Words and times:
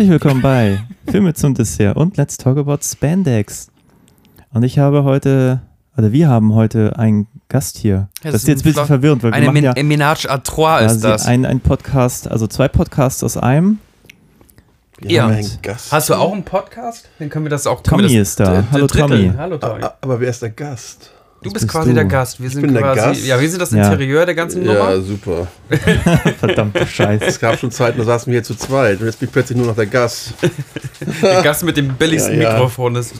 Herzlich 0.00 0.12
willkommen 0.22 0.40
bei 0.40 0.80
Filme 1.10 1.34
zum 1.34 1.52
Dessert 1.52 1.94
und 1.94 2.16
Let's 2.16 2.38
Talk 2.38 2.56
About 2.56 2.78
Spandex. 2.80 3.70
Und 4.50 4.62
ich 4.62 4.78
habe 4.78 5.04
heute, 5.04 5.60
oder 5.94 6.10
wir 6.10 6.26
haben 6.26 6.54
heute 6.54 6.98
einen 6.98 7.26
Gast 7.50 7.76
hier. 7.76 8.08
Ja, 8.24 8.30
das 8.30 8.36
ist 8.36 8.48
jetzt 8.48 8.60
ein 8.60 8.72
bisschen 8.72 8.86
verwirrend, 8.86 9.22
weil 9.22 9.32
wir 9.32 9.36
Eine 9.36 9.44
machen 9.48 9.54
Men 9.56 9.64
ja 9.64 9.72
ein 9.72 9.86
Ménage 9.88 10.26
à 10.26 10.42
trois 10.42 10.86
ist 10.86 11.04
das. 11.04 11.26
Ein, 11.26 11.44
ein 11.44 11.60
Podcast, 11.60 12.30
also 12.30 12.46
zwei 12.46 12.66
Podcasts 12.66 13.22
aus 13.22 13.36
einem. 13.36 13.78
Wir 15.00 15.10
Ja. 15.10 15.22
haben 15.24 15.34
einen 15.34 15.58
Gast. 15.60 15.92
Hast 15.92 16.08
du 16.08 16.14
auch 16.14 16.32
einen 16.32 16.44
Podcast? 16.44 17.06
Dann 17.18 17.28
können 17.28 17.44
wir 17.44 17.50
das 17.50 17.66
auch. 17.66 17.82
Tommy 17.82 18.04
wir 18.08 18.20
das, 18.20 18.28
ist 18.30 18.40
da. 18.40 18.64
Hallo. 18.72 18.86
Tommy. 18.86 19.30
Hallo 19.36 19.58
Tommy. 19.58 19.84
Aber 20.00 20.18
wer 20.18 20.30
ist 20.30 20.40
der 20.40 20.48
Gast? 20.48 21.10
Du 21.42 21.44
das 21.48 21.52
bist 21.54 21.64
bist 21.66 21.68
quasi 21.72 21.88
du. 21.90 21.94
der 21.94 22.04
Gast. 22.04 22.40
Wir 22.42 22.50
sind 22.50 22.62
bin 22.62 22.74
der 22.74 22.82
quasi. 22.82 23.00
Gast. 23.00 23.26
Ja, 23.26 23.40
wir 23.40 23.48
sind 23.50 23.60
das 23.62 23.70
Ja. 23.70 23.84
Interieur 23.84 24.26
der 24.26 24.34
ganzen 24.34 24.62
Nummer. 24.64 24.90
Ja, 24.92 25.00
super. 25.00 25.48
Verdammte 26.38 26.86
Scheiße. 26.86 27.24
Es 27.24 27.40
gab 27.40 27.58
schon 27.58 27.70
Zeiten, 27.70 27.98
da 27.98 28.04
saßen 28.04 28.30
wir 28.30 28.38
hier 28.38 28.44
zu 28.44 28.54
zweit 28.54 29.00
und 29.00 29.06
jetzt 29.06 29.18
bin 29.20 29.28
ich 29.28 29.32
plötzlich 29.32 29.56
nur 29.56 29.66
noch 29.68 29.74
der 29.76 29.86
Gast. 29.86 30.34
Der 31.22 31.42
Gast 31.42 31.64
mit 31.64 31.76
dem 31.76 31.94
billigsten 31.94 32.34
Ja, 32.40 32.42
ja. 32.42 32.52
Mikrofon. 32.54 32.94
Das 32.94 33.12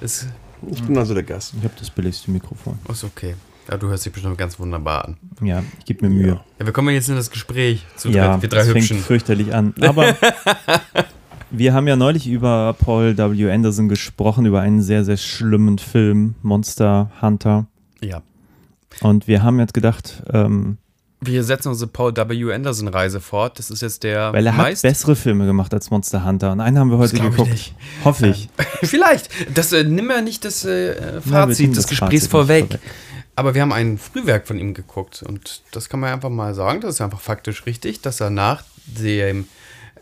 ist, 0.00 0.26
Ich 0.70 0.82
bin 0.82 0.96
also 0.96 1.12
der 1.14 1.22
Gast. 1.24 1.52
Ich 1.58 1.64
habe 1.64 1.74
das 1.78 1.90
billigste 1.90 2.30
Mikrofon. 2.30 2.78
ist 2.90 3.04
okay. 3.04 3.34
Ja, 3.70 3.76
du 3.76 3.88
hörst 3.88 4.06
dich 4.06 4.12
bestimmt 4.14 4.38
ganz 4.38 4.58
wunderbar 4.58 5.04
an. 5.04 5.16
Ja, 5.42 5.62
ich 5.78 5.84
gebe 5.84 6.08
mir 6.08 6.14
Mühe. 6.14 6.40
Ja, 6.58 6.64
wir 6.64 6.72
kommen 6.72 6.88
jetzt 6.94 7.10
in 7.10 7.16
das 7.16 7.30
Gespräch 7.30 7.84
zu 7.96 8.08
Ja, 8.08 8.32
dritt, 8.32 8.42
wir 8.42 8.48
drei 8.48 8.56
das 8.60 8.66
fängt 8.68 8.78
Hübschen. 8.84 8.98
fürchterlich 9.00 9.52
an. 9.54 9.74
Aber 9.82 10.16
wir 11.50 11.72
haben 11.74 11.88
ja 11.88 11.96
neulich 11.96 12.26
über 12.26 12.74
Paul 12.78 13.16
W. 13.16 13.50
Anderson 13.50 13.88
gesprochen, 13.88 14.46
über 14.46 14.60
einen 14.60 14.82
sehr, 14.82 15.04
sehr 15.04 15.16
schlimmen 15.16 15.78
Film, 15.78 16.34
Monster 16.42 17.10
Hunter. 17.20 17.66
Ja. 18.00 18.22
Und 19.00 19.28
wir 19.28 19.42
haben 19.42 19.58
jetzt 19.58 19.74
gedacht, 19.74 20.22
ähm, 20.32 20.78
Wir 21.20 21.42
setzen 21.44 21.68
unsere 21.68 21.90
Paul 21.90 22.14
W. 22.16 22.52
Anderson 22.52 22.88
Reise 22.88 23.20
fort. 23.20 23.58
Das 23.58 23.70
ist 23.70 23.82
jetzt 23.82 24.02
der 24.02 24.32
weil 24.32 24.46
er 24.46 24.56
hat 24.56 24.62
meist. 24.62 24.82
bessere 24.82 25.16
Filme 25.16 25.46
gemacht 25.46 25.72
als 25.74 25.90
Monster 25.90 26.24
Hunter. 26.24 26.52
Und 26.52 26.60
einen 26.60 26.78
haben 26.78 26.90
wir 26.90 26.98
heute 26.98 27.16
ich 27.16 27.22
geguckt. 27.22 27.50
nicht. 27.50 27.74
Hoffe 28.04 28.28
ich. 28.28 28.48
Vielleicht. 28.82 29.28
Das 29.54 29.72
äh, 29.72 29.84
nimm 29.84 30.10
ja 30.10 30.20
nicht 30.20 30.44
das 30.44 30.64
äh, 30.64 31.20
Fazit 31.20 31.60
nehmen 31.60 31.74
des 31.74 31.86
Gesprächs 31.86 32.26
Fazit 32.26 32.30
vorweg. 32.30 32.78
Aber 33.36 33.54
wir 33.54 33.62
haben 33.62 33.72
ein 33.72 33.98
Frühwerk 33.98 34.48
von 34.48 34.58
ihm 34.58 34.74
geguckt 34.74 35.22
und 35.22 35.62
das 35.70 35.88
kann 35.88 36.00
man 36.00 36.12
einfach 36.12 36.28
mal 36.28 36.54
sagen. 36.54 36.80
Das 36.80 36.96
ist 36.96 37.00
einfach 37.00 37.20
faktisch 37.20 37.66
richtig, 37.66 38.00
dass 38.00 38.20
er 38.20 38.30
nach 38.30 38.64
dem 38.86 39.46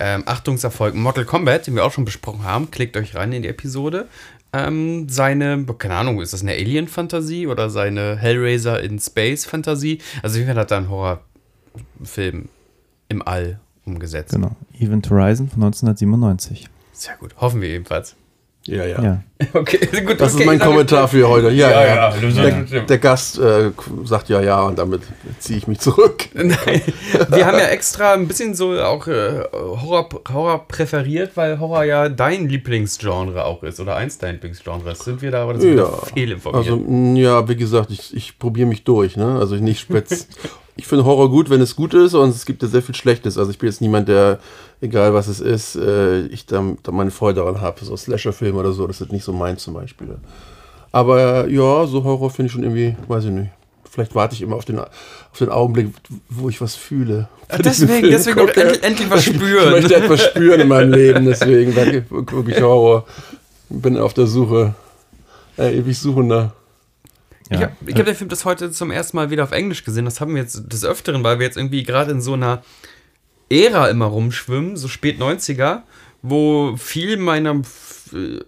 ähm, 0.01 0.23
Achtungserfolg 0.27 0.95
Mortal 0.95 1.25
Kombat, 1.25 1.67
den 1.67 1.75
wir 1.75 1.85
auch 1.85 1.93
schon 1.93 2.05
besprochen 2.05 2.45
haben, 2.45 2.71
klickt 2.71 2.97
euch 2.97 3.15
rein 3.15 3.33
in 3.33 3.43
die 3.43 3.49
Episode, 3.49 4.09
ähm, 4.53 5.09
seine, 5.09 5.65
keine 5.79 5.95
Ahnung, 5.95 6.21
ist 6.21 6.33
das 6.33 6.43
eine 6.43 6.53
Alien-Fantasie 6.53 7.47
oder 7.47 7.69
seine 7.69 8.17
Hellraiser 8.17 8.81
in 8.81 8.99
Space-Fantasie? 8.99 9.99
Also, 10.23 10.39
wie 10.39 10.47
hat 10.47 10.71
er 10.71 10.77
einen 10.77 10.89
Horrorfilm 10.89 12.49
im 13.09 13.27
All 13.27 13.61
umgesetzt? 13.85 14.33
Genau. 14.33 14.57
Event 14.79 15.11
Horizon 15.11 15.49
von 15.49 15.63
1997. 15.65 16.69
Sehr 16.93 17.17
gut. 17.17 17.37
Hoffen 17.37 17.61
wir 17.61 17.69
ebenfalls. 17.69 18.17
Ja, 18.67 18.85
ja. 18.85 19.03
Ja. 19.03 19.23
Okay, 19.53 19.79
gut. 20.05 20.19
Das 20.21 20.33
okay, 20.35 20.43
ist 20.43 20.47
mein 20.47 20.59
Kommentar 20.59 21.09
für 21.09 21.29
heute. 21.29 21.51
Ja, 21.51 21.71
Ja, 21.71 21.87
ja. 21.87 22.17
ja, 22.17 22.63
Der, 22.63 22.81
der 22.83 22.99
Gast 22.99 23.39
äh, 23.39 23.71
sagt 24.05 24.29
ja, 24.31 24.41
ja 24.41 24.63
und 24.63 24.79
damit 24.79 25.03
ziehe 25.39 25.59
ich 25.59 25.67
mich 25.67 25.79
zurück. 25.79 26.29
Nein, 26.35 26.81
wir 27.29 27.47
haben 27.47 27.59
ja 27.59 27.67
extra 27.67 28.15
ein 28.15 28.27
bisschen 28.27 28.55
so 28.55 28.73
auch 28.81 29.07
äh, 29.07 29.43
Horror, 29.53 30.09
Horror 30.33 30.67
präferiert, 30.69 31.37
weil 31.37 31.61
Horror 31.61 31.85
ja 31.85 32.09
dein 32.09 32.49
Lieblingsgenre 32.49 33.45
auch 33.45 33.63
ist 33.63 33.79
oder 33.79 33.97
eins 33.97 34.19
deiner 34.19 34.33
Lieblingsgenres. 34.35 35.01
Sind 35.01 35.21
wir 35.23 35.31
da 35.31 35.43
aber 35.43 35.55
das 35.55 35.65
Ja. 35.65 35.87
fehlinformiert? 36.15 36.65
Also, 36.65 36.83
ja, 37.21 37.49
wie 37.49 37.57
gesagt, 37.57 37.91
ich, 37.91 38.17
ich 38.17 38.39
probiere 38.39 38.67
mich 38.69 38.85
durch. 38.85 39.17
Ne? 39.17 39.39
Also 39.39 39.57
nicht 39.57 39.81
spitz. 39.81 40.29
ich 40.77 40.87
finde 40.87 41.05
Horror 41.07 41.31
gut, 41.31 41.49
wenn 41.49 41.61
es 41.63 41.75
gut 41.75 41.95
ist 41.95 42.15
und 42.15 42.29
es 42.31 42.45
gibt 42.45 42.63
ja 42.63 42.69
sehr 42.69 42.83
viel 42.83 42.95
Schlechtes. 42.95 43.39
Also 43.39 43.51
ich 43.51 43.59
bin 43.59 43.69
jetzt 43.69 43.81
niemand, 43.81 44.09
der, 44.09 44.39
egal 44.83 45.15
was 45.15 45.27
es 45.27 45.41
ist, 45.41 45.77
äh, 45.77 46.27
ich 46.27 46.45
da, 46.45 46.63
da 46.83 46.93
meine 46.93 47.11
Freude 47.11 47.41
daran 47.41 47.63
habe. 47.63 47.83
So 47.85 47.97
Slasher-Film 47.97 48.57
oder 48.57 48.73
so, 48.73 48.87
das 48.87 49.01
ist 49.01 49.11
nicht 49.11 49.25
so 49.25 49.33
meins 49.33 49.63
zum 49.63 49.73
Beispiel. 49.75 50.17
Aber 50.93 51.49
ja, 51.49 51.87
so 51.87 52.05
Horror 52.05 52.31
finde 52.31 52.47
ich 52.47 52.53
schon 52.53 52.63
irgendwie, 52.63 52.95
weiß 53.09 53.25
ich 53.25 53.31
nicht. 53.31 53.51
Vielleicht 53.91 54.15
warte 54.15 54.35
ich 54.35 54.43
immer 54.43 54.57
auf 54.57 54.67
den, 54.67 54.79
auf 54.79 55.39
den 55.39 55.49
Augenblick, 55.49 55.89
wo 56.29 56.51
ich 56.51 56.61
was 56.61 56.75
fühle. 56.75 57.29
Ich 57.49 57.55
einen 57.55 57.63
deswegen, 57.63 58.11
deswegen 58.11 58.39
gucke. 58.39 58.61
endlich, 58.61 58.83
endlich 58.83 59.11
was 59.11 59.21
Ich 59.27 59.35
spüren. 59.35 59.71
möchte 59.71 59.95
etwas 59.95 60.23
spüren 60.23 60.61
in 60.61 60.69
meinem 60.69 60.93
Leben, 60.93 61.25
deswegen 61.25 61.75
gucke 62.27 62.51
ich 62.51 62.61
Horror. 62.61 63.07
Bin 63.71 63.97
auf 63.97 64.13
der 64.13 64.27
Suche. 64.27 64.75
Äh, 65.57 65.79
ewig 65.79 65.99
Suchender. 65.99 66.53
Ich 67.51 67.59
Ja. 67.59 67.67
habe 67.67 67.77
ich 67.87 67.97
hab 67.97 68.07
den 68.07 68.15
Film 68.15 68.29
das 68.29 68.45
heute 68.45 68.71
zum 68.71 68.91
ersten 68.91 69.17
Mal 69.17 69.31
wieder 69.31 69.45
auf 69.45 69.53
Englisch 69.53 69.85
gesehen. 69.85 70.05
Das 70.05 70.21
haben 70.21 70.35
wir 70.35 70.43
jetzt 70.43 70.73
des 70.73 70.85
Öfteren, 70.85 71.23
weil 71.25 71.39
wir 71.39 71.47
jetzt 71.47 71.57
irgendwie 71.57 71.83
gerade 71.83 72.11
in 72.13 72.21
so 72.21 72.33
einer 72.35 72.63
Ära 73.49 73.89
immer 73.89 74.07
rumschwimmen, 74.07 74.77
so 74.77 74.89
spät 74.89 75.21
90er, 75.21 75.83
wo 76.23 76.77
viel 76.77 77.17
meiner 77.17 77.63
äh, 78.13 78.41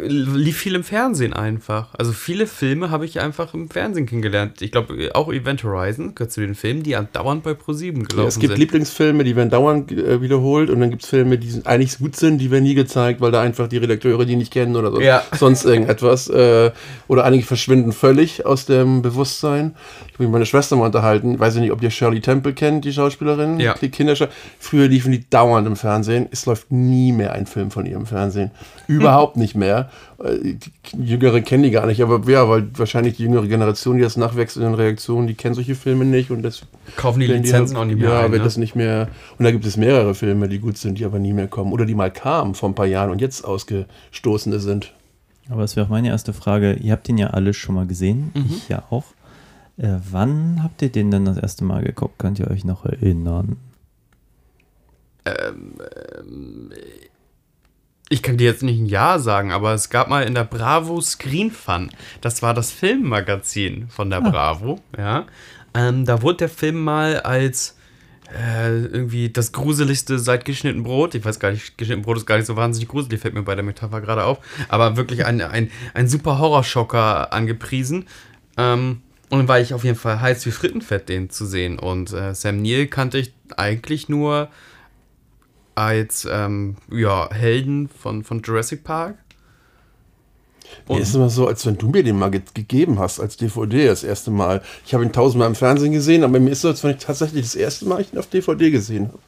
lief 0.00 0.58
viel 0.58 0.74
im 0.74 0.84
Fernsehen 0.84 1.32
einfach. 1.32 1.94
Also 1.94 2.12
viele 2.12 2.46
Filme 2.46 2.90
habe 2.90 3.04
ich 3.04 3.20
einfach 3.20 3.54
im 3.54 3.68
Fernsehen 3.68 4.06
kennengelernt. 4.06 4.60
Ich 4.62 4.72
glaube, 4.72 5.10
auch 5.14 5.32
Event 5.32 5.62
Horizon 5.64 6.14
gehört 6.14 6.32
zu 6.32 6.40
den 6.40 6.54
Filmen, 6.54 6.82
die 6.82 6.96
andauernd 6.96 7.42
bei 7.42 7.54
ProSieben 7.54 8.04
gelaufen 8.04 8.22
Ja, 8.22 8.28
es 8.28 8.38
gibt 8.38 8.52
sind. 8.52 8.60
Lieblingsfilme, 8.60 9.24
die 9.24 9.36
werden 9.36 9.50
dauernd 9.50 9.92
äh, 9.92 10.20
wiederholt 10.20 10.70
und 10.70 10.80
dann 10.80 10.90
gibt 10.90 11.04
es 11.04 11.08
Filme, 11.08 11.38
die 11.38 11.50
sind 11.50 11.66
eigentlich 11.66 11.98
gut 11.98 12.16
sind, 12.16 12.38
die 12.38 12.50
werden 12.50 12.64
nie 12.64 12.74
gezeigt, 12.74 13.20
weil 13.20 13.30
da 13.30 13.40
einfach 13.40 13.68
die 13.68 13.78
Redakteure 13.78 14.24
die 14.24 14.36
nicht 14.36 14.52
kennen 14.52 14.76
oder 14.76 14.90
so. 14.90 15.00
Ja. 15.00 15.22
sonst 15.38 15.64
irgendetwas. 15.64 16.28
Äh, 16.28 16.72
oder 17.08 17.24
einige 17.24 17.44
verschwinden 17.44 17.92
völlig 17.92 18.46
aus 18.46 18.66
dem 18.66 19.02
Bewusstsein. 19.02 19.74
Ich 20.14 20.18
habe 20.18 20.26
mich 20.26 20.28
mit 20.28 20.32
meiner 20.34 20.44
Schwester 20.46 20.76
mal 20.76 20.86
unterhalten. 20.86 21.34
Ich 21.34 21.40
weiß 21.40 21.56
nicht, 21.56 21.72
ob 21.72 21.82
ihr 21.82 21.90
Shirley 21.90 22.20
Temple 22.20 22.52
kennt, 22.52 22.84
die 22.84 22.92
Schauspielerin. 22.92 23.58
Ja. 23.58 23.74
Die 23.74 23.88
Kinderschau 23.88 24.26
Früher 24.60 24.86
liefen 24.86 25.10
die 25.10 25.28
dauernd 25.28 25.66
im 25.66 25.74
Fernsehen. 25.74 26.28
Es 26.30 26.46
läuft 26.46 26.70
nie 26.70 27.10
mehr 27.10 27.32
ein 27.32 27.46
Film 27.46 27.72
von 27.72 27.84
ihr 27.84 27.96
im 27.96 28.06
Fernsehen. 28.06 28.52
Überhaupt 28.86 29.36
nicht 29.36 29.56
mehr. 29.56 29.90
Äh, 30.22 30.54
Die 30.54 31.04
Jüngere 31.04 31.40
kennen 31.40 31.64
die 31.64 31.72
gar 31.72 31.86
nicht, 31.86 32.00
aber 32.00 32.30
ja, 32.30 32.48
weil 32.48 32.68
wahrscheinlich 32.76 33.16
die 33.16 33.24
jüngere 33.24 33.48
Generation, 33.48 33.96
die 33.96 34.04
das 34.04 34.16
nachwächst 34.16 34.56
in 34.56 34.62
den 34.62 34.74
Reaktionen, 34.74 35.26
die 35.26 35.34
kennen 35.34 35.56
solche 35.56 35.74
Filme 35.74 36.04
nicht 36.04 36.30
und 36.30 36.42
das 36.42 36.62
Kaufen 36.94 37.18
die 37.18 37.26
Lizenzen 37.26 37.76
auch 37.76 37.84
nicht 37.84 37.98
mehr 37.98 38.10
Ja, 38.10 38.20
ein, 38.20 38.30
wird 38.30 38.42
ne? 38.42 38.44
das 38.44 38.56
nicht 38.56 38.76
mehr. 38.76 39.08
Und 39.36 39.44
da 39.44 39.50
gibt 39.50 39.66
es 39.66 39.76
mehrere 39.76 40.14
Filme, 40.14 40.48
die 40.48 40.60
gut 40.60 40.78
sind, 40.78 41.00
die 41.00 41.04
aber 41.06 41.18
nie 41.18 41.32
mehr 41.32 41.48
kommen. 41.48 41.72
Oder 41.72 41.86
die 41.86 41.96
mal 41.96 42.12
kamen 42.12 42.54
vor 42.54 42.68
ein 42.68 42.76
paar 42.76 42.86
Jahren 42.86 43.10
und 43.10 43.20
jetzt 43.20 43.44
ausgestoßene 43.44 44.60
sind. 44.60 44.92
Aber 45.50 45.62
das 45.62 45.74
wäre 45.74 45.86
auch 45.86 45.90
meine 45.90 46.06
erste 46.08 46.32
Frage. 46.32 46.74
Ihr 46.74 46.92
habt 46.92 47.08
den 47.08 47.18
ja 47.18 47.30
alle 47.30 47.52
schon 47.52 47.74
mal 47.74 47.86
gesehen. 47.88 48.30
Mhm. 48.34 48.44
Ich 48.48 48.68
ja 48.68 48.84
auch. 48.90 49.02
Äh, 49.76 49.98
wann 50.10 50.62
habt 50.62 50.82
ihr 50.82 50.90
den 50.90 51.10
denn 51.10 51.24
das 51.24 51.36
erste 51.36 51.64
Mal 51.64 51.82
geguckt? 51.82 52.18
Könnt 52.18 52.38
ihr 52.38 52.50
euch 52.50 52.64
noch 52.64 52.84
erinnern? 52.84 53.56
Ich 58.10 58.22
kann 58.22 58.36
dir 58.36 58.44
jetzt 58.44 58.62
nicht 58.62 58.78
ein 58.78 58.86
Ja 58.86 59.18
sagen, 59.18 59.50
aber 59.50 59.72
es 59.72 59.88
gab 59.88 60.08
mal 60.08 60.22
in 60.22 60.34
der 60.34 60.44
Bravo 60.44 61.00
Screen 61.00 61.50
Fun. 61.50 61.90
Das 62.20 62.42
war 62.42 62.54
das 62.54 62.70
Filmmagazin 62.70 63.88
von 63.88 64.10
der 64.10 64.20
Bravo, 64.20 64.80
ja. 64.96 65.26
Ähm, 65.74 66.04
da 66.04 66.22
wurde 66.22 66.38
der 66.38 66.48
Film 66.48 66.84
mal 66.84 67.20
als 67.20 67.76
äh, 68.32 68.84
irgendwie 68.84 69.30
das 69.30 69.52
gruseligste 69.52 70.18
seit 70.18 70.44
geschnitten 70.44 70.82
Brot. 70.82 71.14
Ich 71.14 71.24
weiß 71.24 71.40
gar 71.40 71.50
nicht, 71.50 71.78
geschnitten 71.78 72.02
Brot 72.02 72.18
ist 72.18 72.26
gar 72.26 72.36
nicht 72.36 72.46
so 72.46 72.56
wahnsinnig 72.56 72.88
gruselig, 72.88 73.20
fällt 73.20 73.34
mir 73.34 73.42
bei 73.42 73.54
der 73.54 73.64
Metapher 73.64 74.00
gerade 74.00 74.24
auf. 74.24 74.38
Aber 74.68 74.96
wirklich 74.96 75.24
ein, 75.24 75.40
ein, 75.40 75.70
ein 75.94 76.06
super 76.06 76.38
Horrorschocker 76.38 77.32
angepriesen. 77.32 78.06
Ähm, 78.56 79.02
und 79.30 79.48
war 79.48 79.60
ich 79.60 79.74
auf 79.74 79.84
jeden 79.84 79.96
Fall 79.96 80.20
heiß 80.20 80.44
wie 80.46 80.50
Frittenfett, 80.50 81.08
den 81.08 81.30
zu 81.30 81.46
sehen. 81.46 81.78
Und 81.78 82.12
äh, 82.12 82.34
Sam 82.34 82.62
Neill 82.62 82.86
kannte 82.86 83.18
ich 83.18 83.34
eigentlich 83.56 84.08
nur 84.08 84.48
als 85.74 86.26
ähm, 86.30 86.76
ja, 86.90 87.30
Helden 87.32 87.88
von, 87.88 88.24
von 88.24 88.42
Jurassic 88.42 88.84
Park. 88.84 89.16
Mir 90.88 91.00
ist 91.00 91.14
immer 91.14 91.30
so, 91.30 91.46
als 91.46 91.64
wenn 91.66 91.78
du 91.78 91.88
mir 91.88 92.02
den 92.02 92.18
mal 92.18 92.30
ge 92.30 92.42
gegeben 92.52 92.98
hast 92.98 93.20
als 93.20 93.36
DVD 93.36 93.86
das 93.86 94.04
erste 94.04 94.30
Mal. 94.30 94.62
Ich 94.84 94.94
habe 94.94 95.04
ihn 95.04 95.12
tausendmal 95.12 95.48
im 95.48 95.54
Fernsehen 95.54 95.92
gesehen, 95.92 96.24
aber 96.24 96.38
mir 96.40 96.50
ist 96.50 96.62
so, 96.62 96.68
als 96.68 96.82
wenn 96.82 96.92
ich 96.92 96.98
tatsächlich 96.98 97.42
das 97.42 97.54
erste 97.54 97.86
Mal 97.86 98.04
ihn 98.12 98.18
auf 98.18 98.26
DVD 98.26 98.70
gesehen 98.70 99.08
habe. 99.08 99.20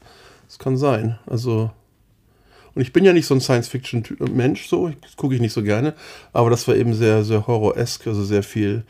Das 0.47 0.59
kann 0.59 0.77
sein. 0.77 1.19
Also. 1.27 1.71
Und 2.75 2.83
ich 2.83 2.93
bin 2.93 3.05
ja 3.05 3.15
nicht 3.15 3.27
so 3.27 3.35
ein 3.35 3.41
Science-Fiction-Mensch, 3.41 4.69
so. 4.69 4.91
Das 5.01 5.17
gucke 5.17 5.35
ich 5.35 5.41
nicht 5.41 5.55
so 5.55 5.63
gerne. 5.63 5.95
Aber 6.33 6.51
das 6.51 6.69
war 6.69 6.77
eben 6.77 6.93
sehr, 6.93 7.25
sehr 7.25 7.47
horror-esk, 7.47 8.07
also 8.07 8.23
sehr 8.23 8.43
viel, 8.43 8.85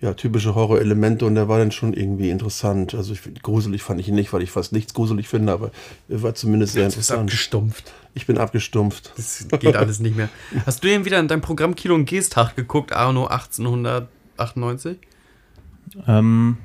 ja, 0.00 0.12
typische 0.14 0.54
Horror-Elemente 0.54 1.24
und 1.24 1.34
der 1.34 1.48
war 1.48 1.58
dann 1.58 1.72
schon 1.72 1.94
irgendwie 1.94 2.28
interessant. 2.30 2.94
Also 2.94 3.14
ich, 3.14 3.20
gruselig 3.42 3.82
fand 3.82 4.00
ich 4.00 4.08
ihn 4.08 4.14
nicht, 4.14 4.32
weil 4.32 4.42
ich 4.42 4.50
fast 4.50 4.72
nichts 4.72 4.92
gruselig 4.92 5.28
finde, 5.28 5.52
aber 5.52 5.70
er 6.08 6.22
war 6.22 6.34
zumindest 6.34 6.74
sehr 6.74 6.82
Du 6.82 6.86
bist 6.88 6.96
interessant. 7.10 7.20
abgestumpft. 7.30 7.92
Ich 8.14 8.26
bin 8.26 8.36
abgestumpft. 8.38 9.12
Das 9.16 9.46
geht 9.60 9.76
alles 9.76 10.00
nicht 10.00 10.16
mehr. 10.16 10.28
Hast 10.66 10.84
du 10.84 10.88
den 10.88 11.04
wieder 11.04 11.18
in 11.20 11.28
deinem 11.28 11.40
Programm 11.40 11.74
Kilo 11.74 11.94
und 11.94 12.04
Geestag 12.04 12.54
geguckt, 12.56 12.92
Arno 12.92 13.26
1898? 13.26 14.98
Ähm, 16.06 16.56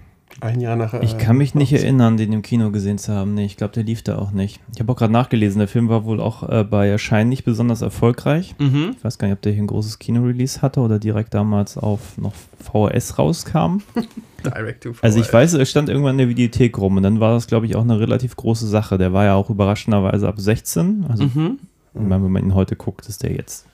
Ein 0.42 0.62
Jahr 0.62 0.76
nachher. 0.78 1.04
Ich 1.04 1.18
kann 1.18 1.38
mich 1.38 1.54
nicht 1.54 1.74
erinnern, 1.74 2.16
den 2.16 2.32
im 2.32 2.42
Kino 2.42 2.72
gesehen 2.72 2.98
zu 2.98 3.14
haben. 3.14 3.34
Nee, 3.34 3.46
ich 3.46 3.58
glaube, 3.58 3.74
der 3.74 3.84
lief 3.84 4.04
da 4.04 4.18
auch 4.18 4.32
nicht. 4.32 4.60
Ich 4.74 4.80
habe 4.80 4.92
auch 4.92 4.96
gerade 4.96 5.12
nachgelesen, 5.12 5.60
der 5.60 5.68
Film 5.68 5.90
war 5.90 6.06
wohl 6.06 6.22
auch 6.22 6.48
äh, 6.48 6.64
bei 6.64 6.88
Erscheinen 6.88 7.30
nicht 7.30 7.44
besonders 7.44 7.82
erfolgreich. 7.82 8.56
Mhm. 8.58 8.92
Ich 8.98 9.04
weiß 9.04 9.18
gar 9.18 9.28
nicht, 9.28 9.36
ob 9.36 9.42
der 9.42 9.52
hier 9.52 9.64
ein 9.64 9.68
großes 9.68 10.00
Kino-Release 10.00 10.62
hatte 10.62 10.80
oder 10.80 10.98
direkt 11.00 11.34
damals 11.34 11.78
auf 11.78 12.18
noch 12.18 12.34
VHS 12.60 13.18
rauskam. 13.20 13.80
Direct 14.46 14.84
to 14.84 14.92
Also 15.02 15.20
ich 15.20 15.32
weiß, 15.34 15.56
er 15.56 15.66
stand 15.66 15.90
irgendwann 15.90 16.14
in 16.14 16.20
der 16.20 16.30
Videothek 16.30 16.78
rum 16.78 16.96
und 16.96 17.04
dann 17.04 17.20
war 17.20 17.34
das, 17.34 17.48
glaube 17.48 17.66
ich, 17.66 17.76
auch 17.76 17.82
eine 17.84 18.00
relativ 18.00 18.38
große 18.38 18.66
Sache. 18.68 18.98
Der 18.98 19.12
war 19.12 19.26
ja 19.26 19.36
auch 19.36 19.50
überraschenderweise 19.50 20.28
ab 20.28 20.40
16. 20.40 21.06
Also 21.10 21.26
Mhm. 21.26 21.60
ich 21.96 22.02
meine, 22.02 22.24
wenn 22.24 22.32
man 22.32 22.44
ihn 22.44 22.56
heute 22.56 22.78
guckt, 22.78 23.08
ist 23.10 23.24
der 23.24 23.34
jetzt 23.34 23.66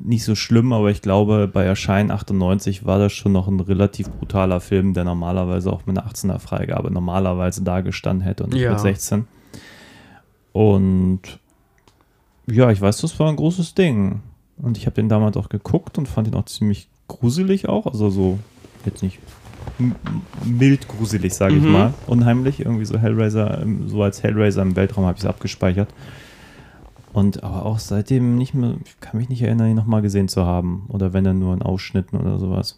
nicht 0.00 0.24
so 0.24 0.34
schlimm, 0.34 0.72
aber 0.72 0.90
ich 0.90 1.02
glaube, 1.02 1.48
bei 1.52 1.64
Erscheinen 1.64 2.10
98 2.10 2.84
war 2.84 2.98
das 2.98 3.12
schon 3.12 3.32
noch 3.32 3.48
ein 3.48 3.60
relativ 3.60 4.10
brutaler 4.10 4.60
Film, 4.60 4.94
der 4.94 5.04
normalerweise 5.04 5.72
auch 5.72 5.86
mit 5.86 5.96
einer 5.98 6.08
18er 6.08 6.38
Freigabe 6.38 6.90
normalerweise 6.90 7.62
da 7.62 7.80
gestanden 7.80 8.24
hätte 8.26 8.44
und 8.44 8.52
nicht 8.52 8.62
Ja. 8.62 8.70
mit 8.70 8.80
16. 8.80 9.26
Und 10.52 11.20
ja, 12.46 12.70
ich 12.70 12.80
weiß, 12.80 12.98
das 12.98 13.18
war 13.18 13.28
ein 13.28 13.36
großes 13.36 13.74
Ding. 13.74 14.20
Und 14.56 14.78
ich 14.78 14.86
habe 14.86 14.94
den 14.94 15.08
damals 15.08 15.36
auch 15.36 15.48
geguckt 15.48 15.98
und 15.98 16.08
fand 16.08 16.28
ihn 16.28 16.34
auch 16.34 16.46
ziemlich 16.46 16.88
gruselig 17.08 17.68
auch. 17.68 17.86
Also 17.86 18.08
so, 18.10 18.38
jetzt 18.84 19.02
nicht 19.02 19.18
mild 20.44 20.88
gruselig, 20.88 21.34
sage 21.34 21.56
ich 21.56 21.64
Mhm. 21.64 21.72
mal. 21.72 21.94
Unheimlich, 22.06 22.60
irgendwie 22.60 22.84
so 22.86 22.98
Hellraiser, 22.98 23.60
ähm, 23.62 23.88
so 23.88 24.02
als 24.02 24.22
Hellraiser 24.22 24.62
im 24.62 24.76
Weltraum 24.76 25.04
habe 25.04 25.16
ich 25.18 25.24
es 25.24 25.28
abgespeichert. 25.28 25.88
Und 27.16 27.42
aber 27.42 27.64
auch 27.64 27.78
seitdem 27.78 28.36
nicht 28.36 28.52
mehr, 28.52 28.76
ich 28.84 29.00
kann 29.00 29.16
mich 29.16 29.30
nicht 29.30 29.40
erinnern, 29.40 29.70
ihn 29.70 29.76
nochmal 29.76 30.02
gesehen 30.02 30.28
zu 30.28 30.44
haben. 30.44 30.84
Oder 30.88 31.14
wenn 31.14 31.24
dann 31.24 31.38
nur 31.38 31.54
in 31.54 31.62
Ausschnitten 31.62 32.18
oder 32.20 32.38
sowas. 32.38 32.76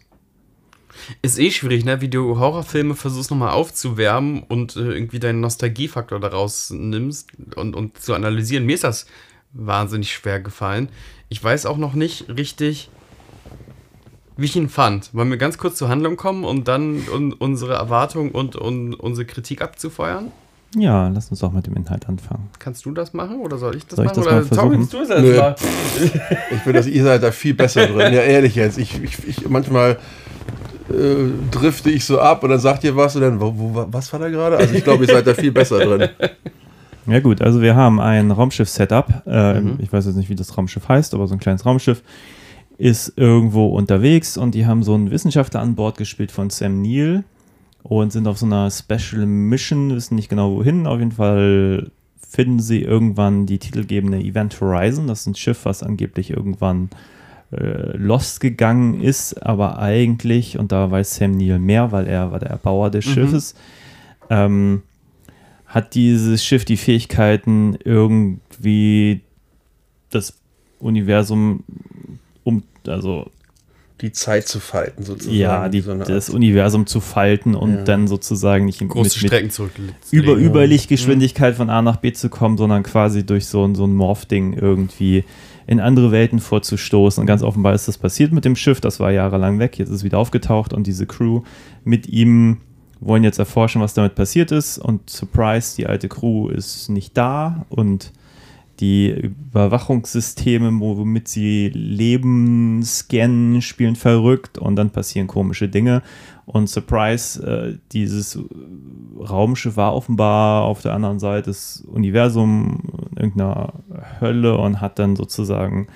Ist 1.21 1.37
eh 1.39 1.51
schwierig, 1.51 1.83
ne? 1.83 1.99
Wie 1.99 2.07
du 2.07 2.39
Horrorfilme 2.39 2.95
versuchst 2.95 3.31
nochmal 3.31 3.51
aufzuwärmen 3.51 4.43
und 4.43 4.77
äh, 4.77 4.93
irgendwie 4.93 5.19
deinen 5.19 5.41
Nostalgiefaktor 5.41 6.21
daraus 6.21 6.69
nimmst 6.69 7.31
und, 7.57 7.75
und 7.75 7.99
zu 7.99 8.13
analysieren. 8.13 8.65
Mir 8.65 8.75
ist 8.75 8.85
das 8.85 9.07
wahnsinnig 9.51 10.13
schwer 10.13 10.39
gefallen. 10.39 10.87
Ich 11.27 11.43
weiß 11.43 11.65
auch 11.65 11.77
noch 11.77 11.93
nicht 11.93 12.29
richtig, 12.29 12.89
wie 14.37 14.45
ich 14.45 14.55
ihn 14.55 14.69
fand. 14.69 15.13
Wollen 15.13 15.31
wir 15.31 15.37
ganz 15.37 15.57
kurz 15.57 15.75
zur 15.75 15.89
Handlung 15.89 16.15
kommen 16.15 16.45
und 16.45 16.69
dann 16.69 17.09
un 17.13 17.33
unsere 17.33 17.73
Erwartung 17.73 18.31
und, 18.31 18.55
und 18.55 18.93
unsere 18.93 19.25
Kritik 19.25 19.61
abzufeuern? 19.61 20.31
Ja, 20.77 21.07
lass 21.07 21.29
uns 21.31 21.39
doch 21.39 21.51
mit 21.51 21.65
dem 21.65 21.75
Inhalt 21.75 22.07
anfangen. 22.07 22.47
Kannst 22.59 22.85
du 22.85 22.91
das 22.91 23.13
machen 23.13 23.39
oder 23.41 23.57
soll 23.57 23.75
ich 23.75 23.85
das 23.87 23.95
Soll 23.97 24.05
ich 24.05 24.11
machen? 24.15 24.23
das 24.23 24.31
mal 24.31 24.41
oder 24.43 24.49
Tommy, 24.55 24.85
versuchen? 24.85 25.07
du 25.07 25.13
es 25.13 25.21
Nö. 25.21 26.19
Ich 26.51 26.57
finde, 26.59 26.73
dass 26.79 26.87
ihr 26.87 27.03
seid 27.03 27.23
da 27.23 27.31
viel 27.31 27.53
besser 27.55 27.87
drin. 27.87 28.13
Ja, 28.13 28.21
ehrlich 28.21 28.55
jetzt. 28.55 28.77
Ich, 28.77 29.01
ich, 29.01 29.27
ich 29.27 29.49
manchmal 29.49 29.97
äh, 30.89 30.93
drifte 31.51 31.89
ich 31.89 32.05
so 32.05 32.19
ab 32.19 32.43
und 32.43 32.49
dann 32.51 32.59
sagt 32.59 32.83
ihr 32.83 32.95
was 32.95 33.15
und 33.15 33.21
dann, 33.23 33.39
wo, 33.41 33.53
wo, 33.55 33.85
was 33.91 34.11
war 34.13 34.19
da 34.19 34.29
gerade? 34.29 34.57
Also 34.57 34.75
ich 34.75 34.83
glaube, 34.83 35.05
ihr 35.05 35.11
seid 35.13 35.25
da 35.25 35.33
viel 35.33 35.51
besser 35.51 35.79
drin. 35.79 36.09
Ja 37.07 37.19
gut, 37.21 37.41
also 37.41 37.59
wir 37.59 37.75
haben 37.75 37.99
ein 37.99 38.29
Raumschiff-Setup. 38.29 39.23
Äh, 39.25 39.61
Mhm. 39.61 39.79
Ich 39.79 39.91
weiß 39.91 40.05
jetzt 40.05 40.15
nicht, 40.15 40.29
wie 40.29 40.35
das 40.35 40.55
Raumschiff 40.55 40.87
heißt, 40.87 41.15
aber 41.15 41.25
so 41.25 41.33
ein 41.33 41.39
kleines 41.39 41.65
Raumschiff 41.65 42.03
ist 42.77 43.13
irgendwo 43.15 43.67
unterwegs 43.69 44.37
und 44.37 44.53
die 44.53 44.67
haben 44.67 44.83
so 44.83 44.93
einen 44.93 45.09
Wissenschaftler 45.09 45.61
an 45.61 45.73
Bord 45.73 45.97
gespielt 45.97 46.31
von 46.31 46.51
Sam 46.51 46.83
Neill 46.83 47.23
und 47.83 48.11
sind 48.11 48.27
auf 48.27 48.37
so 48.37 48.45
einer 48.45 48.69
Special 48.71 49.25
Mission, 49.25 49.95
wissen 49.95 50.15
nicht 50.15 50.29
genau 50.29 50.55
wohin. 50.55 50.85
Auf 50.87 50.99
jeden 50.99 51.11
Fall 51.13 51.91
finden 52.27 52.59
sie 52.59 52.81
irgendwann 52.81 53.45
die 53.45 53.57
titelgebende 53.57 54.19
Event 54.19 54.59
Horizon. 54.61 55.07
Das 55.07 55.21
ist 55.21 55.27
ein 55.27 55.35
Schiff, 55.35 55.65
was 55.65 55.81
angeblich 55.81 56.29
irgendwann 56.29 56.89
äh, 57.51 57.97
lost 57.97 58.41
gegangen 58.41 59.01
ist, 59.01 59.41
aber 59.41 59.79
eigentlich, 59.79 60.59
und 60.59 60.71
da 60.71 60.91
weiß 60.91 61.15
Sam 61.15 61.37
Neill 61.37 61.57
mehr, 61.57 61.91
weil 61.91 62.05
er 62.05 62.31
war 62.31 62.39
der 62.39 62.51
Erbauer 62.51 62.91
des 62.91 63.07
Mhm. 63.07 63.11
Schiffes, 63.11 63.55
ähm, 64.29 64.83
hat 65.65 65.95
dieses 65.95 66.43
Schiff 66.43 66.65
die 66.65 66.77
Fähigkeiten, 66.77 67.75
irgendwie 67.83 69.21
das 70.11 70.37
Universum 70.79 71.63
um, 72.43 72.63
also 72.87 73.31
Die 74.01 74.11
Zeit 74.11 74.47
zu 74.47 74.59
falten 74.59 75.03
sozusagen. 75.03 75.35
ja, 75.37 75.67
die, 75.69 75.81
So 75.81 75.93
das 75.95 76.29
Universum 76.29 76.85
zu 76.87 77.01
falten 77.01 77.53
und 77.55 77.73
Ja. 77.75 77.83
dann 77.83 78.07
sozusagen 78.07 78.65
nicht 78.65 78.79
Große 78.79 78.93
mit, 78.95 79.03
mit 79.03 79.11
Strecken 79.13 79.49
zurück. 79.49 79.71
über 80.11 80.35
Mhm. 80.35 80.45
Überlichtgeschwindigkeit 80.45 81.55
von 81.55 81.69
A 81.69 81.81
nach 81.81 81.97
B 81.97 82.13
zu 82.13 82.29
kommen, 82.29 82.57
sondern 82.57 82.83
quasi 82.83 83.25
durch 83.25 83.47
so, 83.47 83.65
ein- 83.65 83.75
so 83.75 83.85
ein 83.85 83.93
Morph-Ding 83.93 84.53
irgendwie 84.53 85.23
in 85.67 85.79
andere 85.79 86.11
Welten 86.11 86.39
vorzustoßen. 86.39 87.21
Und 87.21 87.27
ganz 87.27 87.43
offenbar 87.43 87.73
ist 87.75 87.87
das 87.87 87.97
passiert 87.97 88.31
mit 88.31 88.45
dem 88.45 88.55
Schiff, 88.55 88.81
das 88.81 88.99
war 88.99 89.11
jahrelang 89.11 89.59
weg, 89.59 89.77
jetzt 89.77 89.89
ist 89.89 89.95
es 89.97 90.03
wieder 90.03 90.17
aufgetaucht 90.17 90.73
und 90.73 90.87
diese 90.87 91.05
Crew 91.05 91.41
mit 91.83 92.07
ihm 92.07 92.57
wollen 93.01 93.23
jetzt 93.23 93.39
erforschen, 93.39 93.81
was 93.81 93.93
damit 93.93 94.15
passiert 94.15 94.51
ist. 94.51 94.77
Und 94.77 95.09
surprise, 95.09 95.75
die 95.77 95.87
alte 95.87 96.09
Crew 96.09 96.49
ist 96.49 96.89
nicht 96.89 97.15
da 97.17 97.65
und 97.69 98.11
die 98.79 99.09
Überwachungssysteme, 99.09 100.71
womit 100.79 101.27
sie 101.27 101.69
leben, 101.69 102.81
scannen, 102.83 103.61
spielen 103.61 103.95
verrückt 103.95 104.57
und 104.57 104.75
dann 104.75 104.91
passieren 104.91 105.27
komische 105.27 105.67
Dinge. 105.67 106.01
Und 106.45 106.69
surprise, 106.69 107.45
äh, 107.45 107.77
dieses 107.91 108.39
Raumschiff 109.19 109.77
war 109.77 109.93
offenbar 109.93 110.63
auf 110.63 110.81
der 110.81 110.93
anderen 110.93 111.19
Seite 111.19 111.51
des 111.51 111.81
Universums 111.81 112.79
in 113.11 113.17
irgendeiner 113.17 113.73
Hölle 114.21 114.57
und 114.57 114.81
hat 114.81 114.97
dann 114.97 115.15
sozusagen 115.15 115.87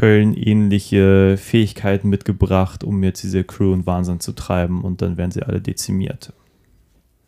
höllenähnliche 0.00 1.36
Fähigkeiten 1.36 2.08
mitgebracht, 2.08 2.84
um 2.84 3.02
jetzt 3.02 3.22
diese 3.22 3.44
Crew 3.44 3.74
in 3.74 3.86
Wahnsinn 3.86 4.20
zu 4.20 4.32
treiben 4.32 4.82
und 4.82 5.02
dann 5.02 5.16
werden 5.16 5.30
sie 5.30 5.42
alle 5.42 5.60
dezimiert. 5.60 6.32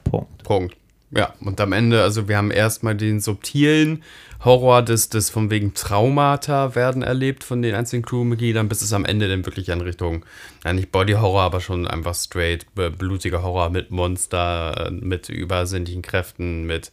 Punkt. 0.04 0.44
Punkt. 0.44 0.76
Ja, 1.10 1.34
und 1.40 1.60
am 1.60 1.72
Ende, 1.72 2.02
also 2.02 2.26
wir 2.28 2.36
haben 2.36 2.50
erstmal 2.50 2.96
den 2.96 3.20
subtilen 3.20 4.02
Horror 4.44 4.82
des, 4.82 5.08
des 5.08 5.30
von 5.30 5.50
wegen 5.50 5.72
Traumata 5.72 6.74
werden 6.74 7.02
erlebt 7.02 7.44
von 7.44 7.62
den 7.62 7.74
einzelnen 7.74 8.04
Crewmitgliedern, 8.04 8.68
bis 8.68 8.82
es 8.82 8.92
am 8.92 9.04
Ende 9.04 9.28
dann 9.28 9.46
wirklich 9.46 9.68
in 9.68 9.80
Richtung, 9.80 10.24
ja 10.64 10.72
nicht 10.72 10.90
Body 10.90 11.12
Horror, 11.12 11.42
aber 11.42 11.60
schon 11.60 11.86
einfach 11.86 12.14
straight 12.14 12.66
äh, 12.76 12.90
blutiger 12.90 13.42
Horror 13.42 13.70
mit 13.70 13.90
Monster, 13.92 14.88
äh, 14.88 14.90
mit 14.90 15.28
übersinnlichen 15.28 16.02
Kräften, 16.02 16.64
mit 16.66 16.90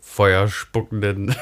feuerspuckenden 0.00 1.34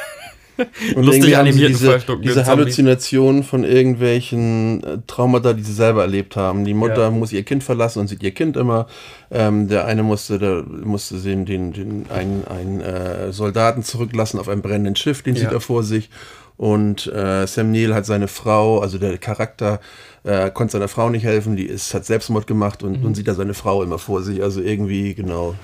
Und 0.95 1.05
lustig 1.05 1.25
irgendwie 1.25 1.37
haben 1.37 1.47
sie 1.53 1.65
animierten 1.67 1.99
diese, 1.99 2.17
diese. 2.23 2.47
Halluzinationen 2.47 3.43
von 3.45 3.65
irgendwelchen 3.65 4.83
äh, 4.85 4.99
Traumata, 5.07 5.53
die 5.53 5.63
sie 5.63 5.73
selber 5.73 6.03
erlebt 6.03 6.37
haben. 6.37 6.65
Die 6.65 6.75
Mutter 6.75 7.03
Ja. 7.03 7.11
muss 7.11 7.33
ihr 7.33 7.43
Kind 7.43 7.63
verlassen 7.65 8.01
und 8.01 8.09
sieht 8.09 8.23
ihr 8.23 8.31
Kind 8.33 8.57
immer. 8.57 8.87
Ähm, 9.31 9.69
der 9.69 9.87
eine 9.87 10.03
musste, 10.03 10.39
da 10.39 10.63
musste 10.85 11.17
den, 11.19 11.45
den, 11.47 11.73
den 11.73 12.07
einen, 12.11 12.45
einen 12.49 12.81
äh, 12.81 13.33
Soldaten 13.33 13.83
zurücklassen 13.83 14.39
auf 14.41 14.49
einem 14.49 14.63
brennenden 14.63 14.97
Schiff, 14.97 15.23
den 15.23 15.35
Ja. 15.35 15.43
sieht 15.43 15.53
er 15.53 15.61
vor 15.61 15.83
sich. 15.83 16.11
Und 16.57 17.07
äh, 17.07 17.47
Sam 17.47 17.73
Neill 17.73 17.95
hat 17.95 18.05
seine 18.05 18.29
Frau, 18.29 18.81
also 18.81 18.99
der 18.99 19.17
Charakter, 19.17 19.81
äh, 20.25 20.51
konnte 20.51 20.73
seiner 20.73 20.89
Frau 20.89 21.09
nicht 21.09 21.25
helfen, 21.25 21.57
die 21.57 21.65
ist, 21.65 21.95
hat 21.95 22.05
Selbstmord 22.05 22.47
gemacht 22.47 22.83
und, 22.83 23.01
Mhm. 23.01 23.07
und 23.07 23.15
sieht 23.15 23.29
da 23.29 23.35
seine 23.35 23.55
Frau 23.55 23.83
immer 23.83 23.99
vor 23.99 24.23
sich. 24.23 24.43
Also 24.43 24.61
irgendwie, 24.61 25.15
genau. 25.15 25.55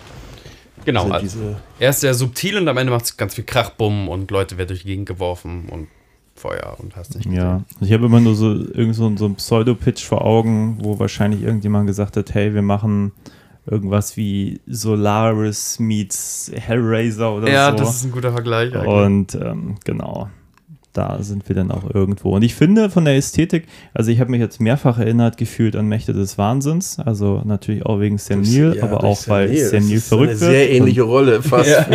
Genau, 0.87 1.09
also 1.11 1.19
diese, 1.21 1.57
er 1.79 1.91
ist 1.91 2.01
sehr 2.01 2.15
subtil 2.15 2.57
und 2.57 2.67
am 2.69 2.77
Ende 2.79 2.93
macht 2.93 3.05
es 3.05 3.17
ganz 3.19 3.35
viel 3.35 3.45
Krach, 3.45 3.71
Bumm 3.71 4.09
und 4.09 4.31
Leute 4.31 4.57
werden 4.57 4.69
durch 4.69 4.83
die 4.83 4.89
Gegend 4.89 5.07
geworfen 5.07 5.69
und 5.69 5.89
Feuer 6.35 6.77
und 6.79 6.97
hast 6.97 7.15
nicht 7.17 7.31
Ja, 7.31 7.63
ich 7.81 7.93
habe 7.93 8.07
immer 8.07 8.21
nur 8.21 8.35
so 8.35 8.53
irgend 8.53 8.95
so, 8.95 9.15
so 9.17 9.25
einen 9.27 9.35
Pseudo-Pitch 9.37 10.05
vor 10.05 10.25
Augen, 10.25 10.79
wo 10.81 10.99
wahrscheinlich 10.99 11.43
irgendjemand 11.43 11.87
gesagt 11.87 12.17
hat, 12.17 12.33
hey, 12.35 12.55
wir 12.55 12.63
machen 12.63 13.13
irgendwas 13.67 14.17
wie 14.17 14.61
Solaris 14.67 15.79
meets 15.79 16.51
Hellraiser 16.55 17.35
oder 17.35 17.51
Ja, 17.51 17.71
so. 17.73 17.79
das 17.79 17.97
ist 17.97 18.05
ein 18.05 18.13
guter 18.13 18.33
Vergleich. 18.33 18.73
eigentlich. 18.75 18.87
Und 18.89 19.35
ähm, 19.35 19.75
genau, 19.85 20.29
da 20.97 21.19
sind 21.23 21.49
wir 21.49 21.55
dann 21.57 21.71
auch 21.71 21.95
irgendwo. 21.95 22.31
Und 22.35 22.43
ich 22.43 22.55
finde 22.55 22.91
von 22.91 23.05
der 23.05 23.17
Ästhetik, 23.17 23.67
also 23.95 24.11
ich 24.11 24.21
habe 24.21 24.31
mich 24.31 24.41
jetzt 24.41 24.61
mehrfach 24.61 24.99
erinnert 24.99 25.37
gefühlt 25.37 25.77
an 25.77 25.87
Mächte 25.89 26.13
des 26.13 26.39
Wahnsinns, 26.39 26.99
also 26.99 27.43
natürlich 27.45 27.85
auch 27.85 28.01
wegen 28.01 28.19
Sam 28.19 28.43
Neill, 28.43 28.77
ja, 28.77 28.83
aber 28.85 29.05
auch 29.05 29.17
Sam 29.17 29.35
weil 29.35 29.49
Neill. 29.49 29.59
Sam 29.59 29.81
Das 29.81 29.89
Neill 29.89 29.97
ist 29.97 30.09
verrückt 30.09 30.31
eine 30.31 30.41
wird. 30.41 30.51
sehr 30.51 30.71
ähnliche 30.71 31.03
Rolle, 31.03 31.43
fast. 31.43 31.69
Ja. 31.69 31.87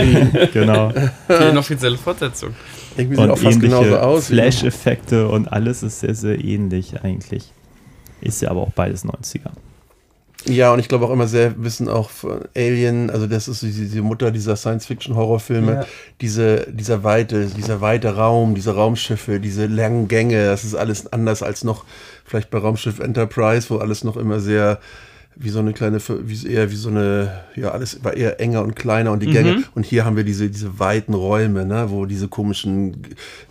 genau. 0.54 0.94
Die 1.30 1.50
inoffizielle 1.50 1.98
Fortsetzung. 1.98 2.52
Irgendwie 2.98 3.16
sieht 3.16 3.24
Und 3.24 3.32
auch 3.32 3.38
fast 3.38 3.60
genauso 3.60 3.98
aus. 3.98 4.28
Flash-Effekte 4.28 5.28
und 5.28 5.52
alles 5.52 5.82
ist 5.84 6.02
sehr, 6.02 6.16
sehr 6.16 6.44
ähnlich 6.44 7.02
eigentlich. 7.04 7.52
Ist 8.22 8.42
ja 8.42 8.52
aber 8.52 8.62
auch 8.62 8.72
beides 8.72 9.06
90er. 9.06 9.52
Ja, 10.46 10.74
und 10.74 10.80
ich 10.80 10.88
glaube 10.88 11.06
auch 11.06 11.12
immer 11.12 11.28
sehr 11.28 11.54
wissen 11.64 11.88
auch 11.88 12.10
von 12.10 12.42
Alien, 12.56 13.10
also 13.12 13.28
das 13.28 13.48
ist 13.48 13.62
diese, 13.62 13.84
diese 13.84 14.02
Mutter 14.02 14.32
dieser 14.32 14.56
Science-Fiction-Horrorfilme, 14.56 15.72
Ja. 15.74 15.86
diese, 16.20 16.66
dieser 16.72 17.04
weite, 17.04 17.46
dieser 17.46 17.80
weite 17.80 18.16
Raum, 18.16 18.56
diese 18.56 18.74
Raumschiffe, 18.74 19.40
diese 19.40 19.68
langen 19.68 20.08
Gänge, 20.08 20.46
das 20.46 20.64
ist 20.64 20.74
alles 20.74 21.12
anders 21.14 21.44
als 21.44 21.64
noch 21.64 21.86
vielleicht 22.26 22.50
bei 22.50 22.58
Raumschiff 22.58 23.00
Enterprise, 23.00 23.70
wo 23.70 23.78
alles 23.78 24.04
noch 24.04 24.18
immer 24.18 24.40
sehr 24.40 24.80
wie 25.36 25.50
so 25.50 25.60
eine 25.60 25.74
kleine, 25.74 26.00
wie 26.00 26.48
eher 26.48 26.72
wie 26.72 26.76
so 26.76 26.90
eine, 26.90 27.44
ja, 27.56 27.70
alles 27.70 28.04
war 28.04 28.16
eher 28.16 28.40
enger 28.40 28.64
und 28.64 28.76
kleiner 28.76 29.12
und 29.12 29.22
die 29.22 29.32
Gänge. 29.32 29.54
Mhm. 29.54 29.64
Und 29.76 29.86
hier 29.86 30.06
haben 30.06 30.16
wir 30.16 30.24
diese, 30.24 30.50
diese 30.50 30.80
weiten 30.80 31.14
Räume, 31.14 31.66
ne, 31.66 31.86
wo 31.90 32.06
diese 32.06 32.28
komischen, 32.28 33.02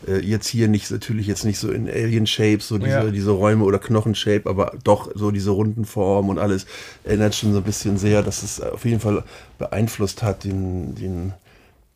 äh, 0.06 0.18
jetzt 0.18 0.46
hier 0.46 0.68
nicht, 0.68 0.90
natürlich 0.90 1.26
jetzt 1.26 1.44
nicht 1.44 1.58
so 1.58 1.70
in 1.70 1.88
Alien-Shape, 1.88 2.60
so 2.60 2.78
diese, 2.78 2.90
ja. 2.90 3.10
diese 3.10 3.30
Räume 3.30 3.64
oder 3.64 3.78
Knochen-Shape, 3.78 4.49
aber 4.49 4.72
doch 4.84 5.10
so 5.14 5.30
diese 5.30 5.50
runden 5.50 5.84
Formen 5.84 6.30
und 6.30 6.38
alles 6.38 6.66
erinnert 7.04 7.34
schon 7.34 7.52
so 7.52 7.58
ein 7.58 7.64
bisschen 7.64 7.96
sehr, 7.96 8.22
dass 8.22 8.42
es 8.42 8.60
auf 8.60 8.84
jeden 8.84 9.00
Fall 9.00 9.25
beeinflusst 9.58 10.22
hat, 10.22 10.44
den, 10.44 10.94
den, 10.94 11.32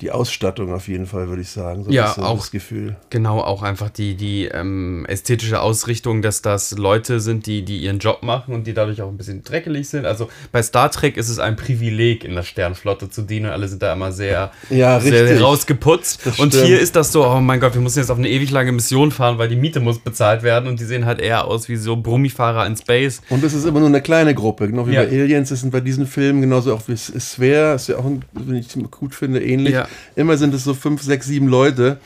die 0.01 0.11
Ausstattung 0.11 0.73
auf 0.73 0.89
jeden 0.89 1.07
Fall, 1.07 1.29
würde 1.29 1.43
ich 1.43 1.51
sagen. 1.51 1.85
So 1.85 1.91
ja, 1.93 2.13
so 2.13 2.23
auch 2.23 2.39
das 2.39 2.51
Gefühl. 2.51 2.97
Genau, 3.11 3.41
auch 3.41 3.63
einfach 3.63 3.91
die, 3.91 4.17
die 4.17 4.47
ähm, 4.47 5.07
ästhetische 5.07 5.61
Ausrichtung, 5.61 6.21
dass 6.21 6.43
das 6.43 6.73
Leute 6.73 7.21
sind, 7.21 7.47
die, 7.47 7.65
die 7.65 7.79
ihren 7.79 8.01
Job 8.01 8.25
machen 8.25 8.55
und 8.55 8.67
die 8.67 8.75
dadurch 8.75 9.03
auch 9.03 9.09
ein 9.09 9.17
bisschen 9.17 9.45
dreckelig 9.45 9.89
sind. 9.89 10.05
Also 10.05 10.29
bei 10.51 10.63
Star 10.65 10.91
Trek 10.91 11.17
ist 11.17 11.29
es 11.29 11.39
ein 11.39 11.55
Privileg, 11.55 12.25
in 12.25 12.35
der 12.35 12.43
Sternflotte 12.43 13.09
zu 13.09 13.23
dienen. 13.23 13.47
Alle 13.47 13.69
sind 13.69 13.83
da 13.83 13.93
immer 13.93 14.11
sehr, 14.11 14.51
ja, 14.69 14.99
sehr, 14.99 15.29
sehr 15.29 15.41
rausgeputzt. 15.41 16.39
und 16.39 16.53
hier 16.55 16.81
ist 16.81 16.97
das 16.97 17.13
so, 17.13 17.25
oh 17.25 17.41
mein 17.41 17.61
Gott, 17.61 17.75
wir 17.75 17.81
müssen 17.81 18.01
jetzt 18.01 18.11
auf 18.11 18.19
eine 18.19 18.29
ewig 18.29 18.51
lange 18.51 18.73
Mission 18.73 19.13
fahren, 19.13 19.39
weil 19.39 19.49
die 19.49 19.57
Miete 19.57 19.79
muss 19.79 20.01
bezahlt 20.01 20.43
werden 20.43 20.69
und 20.69 20.81
die 20.81 20.85
sehen 20.85 21.07
halt 21.07 21.21
eher 21.21 21.45
aus 21.45 21.69
wie 21.69 21.77
so 21.77 21.97
Brummifahrer 21.97 22.67
in 22.67 22.77
Space. 22.77 23.23
Und 23.31 23.45
es 23.45 23.55
ist 23.55 23.65
immer 23.65 23.79
nur 23.79 23.91
eine 23.91 24.03
kleine 24.03 24.35
Gruppe, 24.35 24.67
genau 24.67 24.89
wie 24.89 24.95
ja. 24.95 25.05
bei 25.05 25.09
Aliens. 25.09 25.51
Das 25.51 25.61
sind 25.61 25.71
bei 25.71 25.81
diesen 25.81 26.09
Filmen 26.09 26.41
genauso 26.41 26.75
auch 26.75 26.83
wie 26.89 26.97
Sphere, 26.97 27.75
ist 27.75 27.89
ja 27.89 27.99
auch, 27.99 28.11
wenn 28.33 28.57
ich 28.57 28.67
gut 28.91 29.15
finde, 29.15 29.41
ähnlich. 29.41 29.75
Ja 29.75 29.84
immer 30.17 30.37
sind 30.37 30.55
es 30.55 30.65
so 30.65 30.75
fünf, 30.75 31.03
sechs, 31.03 31.27
sieben 31.27 31.49
Leute. 31.49 31.99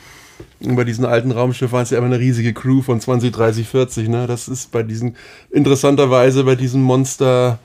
Und 0.61 0.75
bei 0.75 0.83
diesen 0.83 1.05
alten 1.05 1.31
Raumschiffen 1.31 1.73
war 1.73 1.81
es 1.81 1.89
ja 1.89 1.97
immer 1.97 2.07
eine 2.07 2.19
riesige 2.19 2.53
Crew 2.53 2.81
von 2.81 2.99
20, 2.99 3.31
30, 3.31 3.67
40. 3.67 4.09
Ne? 4.09 4.27
Das 4.27 4.47
ist 4.47 4.71
bei 4.71 4.83
diesen, 4.83 5.15
interessanterweise 5.51 6.43
bei 6.43 6.55
diesen 6.55 6.81
Monster, 6.81 7.59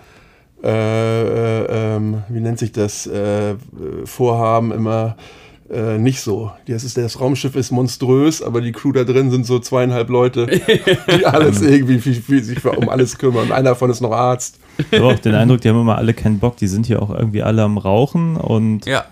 äh, 0.62 0.68
äh, 0.68 1.96
ähm, 1.96 2.22
wie 2.28 2.40
nennt 2.40 2.58
sich 2.58 2.72
das, 2.72 3.06
äh, 3.06 3.54
Vorhaben 4.04 4.72
immer 4.72 5.16
äh, 5.70 5.98
nicht 5.98 6.20
so. 6.20 6.52
Das, 6.68 6.84
ist, 6.84 6.96
das 6.96 7.20
Raumschiff 7.20 7.56
ist 7.56 7.70
monströs, 7.70 8.42
aber 8.42 8.60
die 8.60 8.72
Crew 8.72 8.92
da 8.92 9.04
drin 9.04 9.30
sind 9.30 9.46
so 9.46 9.58
zweieinhalb 9.58 10.08
Leute, 10.08 10.46
die 11.18 11.26
alles 11.26 11.62
irgendwie 11.62 11.98
viel, 11.98 12.14
viel 12.14 12.42
sich 12.44 12.64
um 12.64 12.88
alles 12.88 13.18
kümmern. 13.18 13.46
Und 13.46 13.52
einer 13.52 13.70
davon 13.70 13.90
ist 13.90 14.00
noch 14.00 14.12
Arzt. 14.12 14.58
Ich 14.90 14.98
habe 14.98 15.14
auch 15.14 15.18
den 15.18 15.34
Eindruck, 15.34 15.60
die 15.60 15.68
haben 15.68 15.80
immer 15.80 15.98
alle 15.98 16.14
keinen 16.14 16.38
Bock. 16.38 16.56
Die 16.58 16.66
sind 16.66 16.86
hier 16.86 17.02
auch 17.02 17.10
irgendwie 17.10 17.42
alle 17.42 17.62
am 17.62 17.78
Rauchen 17.78 18.36
und 18.36 18.86
ja 18.86 19.04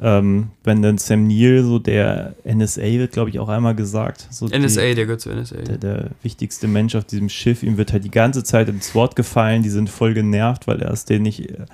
ähm, 0.00 0.50
wenn 0.62 0.82
dann 0.82 0.98
Sam 0.98 1.26
Neill, 1.26 1.62
so 1.64 1.78
der 1.78 2.34
NSA 2.44 2.82
wird, 2.82 3.12
glaube 3.12 3.30
ich, 3.30 3.38
auch 3.38 3.48
einmal 3.48 3.74
gesagt. 3.74 4.26
So 4.30 4.46
NSA, 4.46 4.82
die, 4.82 4.94
der 4.94 5.06
gehört 5.06 5.20
zu 5.20 5.30
NSA. 5.30 5.56
Der, 5.56 5.78
der, 5.78 6.10
wichtigste 6.22 6.68
Mensch 6.68 6.94
auf 6.94 7.04
diesem 7.04 7.28
Schiff, 7.28 7.62
ihm 7.62 7.78
wird 7.78 7.92
halt 7.92 8.04
die 8.04 8.10
ganze 8.10 8.44
Zeit 8.44 8.68
ins 8.68 8.94
Wort 8.94 9.16
gefallen, 9.16 9.62
die 9.62 9.70
sind 9.70 9.88
voll 9.88 10.12
genervt, 10.12 10.66
weil 10.66 10.82
er 10.82 10.90
es 10.90 11.06
denen 11.06 11.22
nicht. 11.22 11.50
Äh, 11.50 11.64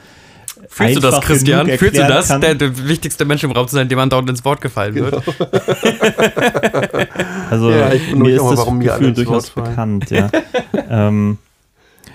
Fühlst 0.69 0.97
du 0.97 1.01
das, 1.01 1.21
Christian? 1.21 1.67
Fühlst 1.67 1.97
du 1.99 2.07
das, 2.07 2.29
der, 2.29 2.55
der, 2.55 2.89
wichtigste 2.89 3.25
Mensch 3.25 3.43
im 3.43 3.51
Raum 3.51 3.67
zu 3.67 3.75
sein, 3.75 3.89
dem 3.89 3.97
man 3.97 4.09
dort 4.09 4.29
ins 4.31 4.45
Wort 4.45 4.61
gefallen 4.61 4.95
wird? 4.95 5.11
Genau. 5.11 5.51
also, 7.51 7.71
ja, 7.71 7.91
mir 8.15 8.37
ist 8.37 8.45
das 8.45 8.65
Gefühl 8.65 9.13
durchaus 9.13 9.51
bekannt, 9.51 10.11
ja. 10.11 10.31
ähm, 10.89 11.39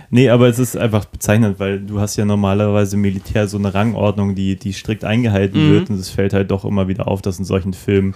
Nee, 0.10 0.30
aber 0.30 0.48
es 0.48 0.58
ist 0.58 0.78
einfach 0.78 1.06
bezeichnend, 1.06 1.60
weil 1.60 1.80
du 1.80 2.00
hast 2.00 2.16
ja 2.16 2.26
normalerweise 2.26 2.96
Militär 2.98 3.48
so 3.48 3.58
eine 3.58 3.74
Rangordnung, 3.74 4.36
die, 4.36 4.56
die 4.56 4.74
strikt 4.74 5.04
eingehalten 5.04 5.68
mhm. 5.68 5.74
wird 5.74 5.90
und 5.90 6.00
es 6.00 6.10
fällt 6.10 6.34
halt 6.34 6.52
doch 6.52 6.64
immer 6.64 6.88
wieder 6.88 7.08
auf, 7.08 7.22
dass 7.22 7.40
in 7.40 7.46
solchen 7.46 7.74
Filmen 7.74 8.16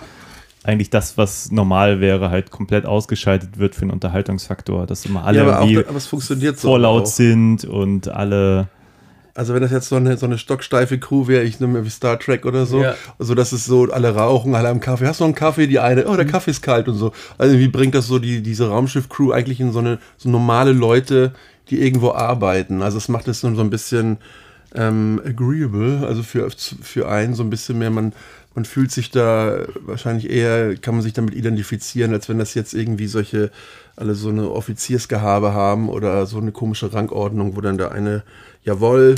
eigentlich 0.63 0.89
das, 0.89 1.17
was 1.17 1.51
normal 1.51 1.99
wäre, 1.99 2.29
halt 2.29 2.51
komplett 2.51 2.85
ausgeschaltet 2.85 3.57
wird 3.57 3.75
für 3.75 3.81
einen 3.81 3.91
Unterhaltungsfaktor, 3.91 4.85
dass 4.85 5.05
immer 5.05 5.25
alle 5.25 5.39
ja, 5.39 5.43
aber, 5.43 5.61
auch, 5.61 5.87
aber 5.87 5.97
es 5.97 6.07
funktioniert 6.07 6.59
so 6.59 6.69
vorlaut 6.69 7.07
sind 7.07 7.65
und 7.65 8.07
alle 8.09 8.69
also 9.33 9.53
wenn 9.53 9.61
das 9.61 9.71
jetzt 9.71 9.89
so 9.89 9.95
eine, 9.95 10.17
so 10.17 10.25
eine 10.25 10.37
stocksteife 10.37 10.99
Crew 10.99 11.27
wäre, 11.27 11.43
ich 11.43 11.59
nehme 11.59 11.85
wie 11.85 11.89
Star 11.89 12.19
Trek 12.19 12.45
oder 12.45 12.65
so, 12.65 12.81
ja. 12.83 12.95
so 13.19 13.33
dass 13.33 13.51
es 13.51 13.65
so 13.65 13.85
alle 13.91 14.13
rauchen, 14.13 14.55
alle 14.55 14.69
am 14.69 14.79
Kaffee. 14.79 15.07
Hast 15.07 15.19
du 15.19 15.23
noch 15.23 15.29
einen 15.29 15.35
Kaffee? 15.35 15.67
Die 15.67 15.79
eine, 15.79 16.05
oh, 16.07 16.15
der 16.15 16.25
mhm. 16.25 16.31
Kaffee 16.31 16.51
ist 16.51 16.61
kalt 16.61 16.87
und 16.87 16.95
so. 16.95 17.11
Also 17.37 17.57
wie 17.57 17.67
bringt 17.67 17.95
das 17.95 18.07
so 18.07 18.19
die, 18.19 18.41
diese 18.41 18.69
Raumschiff-Crew 18.69 19.31
eigentlich 19.31 19.59
in 19.59 19.71
so 19.71 19.79
eine 19.79 19.99
so 20.17 20.29
normale 20.29 20.73
Leute, 20.73 21.33
die 21.71 21.81
irgendwo 21.81 22.11
arbeiten. 22.11 22.81
Also 22.81 22.97
es 22.97 23.07
macht 23.07 23.27
es 23.27 23.41
so 23.41 23.47
ein 23.47 23.69
bisschen 23.69 24.17
ähm, 24.75 25.21
agreeable, 25.25 26.05
also 26.05 26.23
für, 26.23 26.49
für 26.49 27.09
einen 27.09 27.33
so 27.33 27.43
ein 27.43 27.49
bisschen 27.49 27.79
mehr, 27.79 27.89
man, 27.89 28.13
man 28.55 28.65
fühlt 28.65 28.91
sich 28.91 29.11
da 29.11 29.65
wahrscheinlich 29.81 30.29
eher, 30.29 30.75
kann 30.75 30.95
man 30.95 31.03
sich 31.03 31.13
damit 31.13 31.33
identifizieren, 31.33 32.13
als 32.13 32.29
wenn 32.29 32.37
das 32.37 32.53
jetzt 32.53 32.73
irgendwie 32.73 33.07
solche, 33.07 33.51
alle 33.95 34.15
so 34.15 34.29
eine 34.29 34.51
Offiziersgehabe 34.51 35.53
haben 35.53 35.89
oder 35.89 36.25
so 36.25 36.37
eine 36.37 36.51
komische 36.51 36.93
Rangordnung, 36.93 37.55
wo 37.55 37.61
dann 37.61 37.77
der 37.77 37.91
eine, 37.91 38.23
jawohl, 38.63 39.15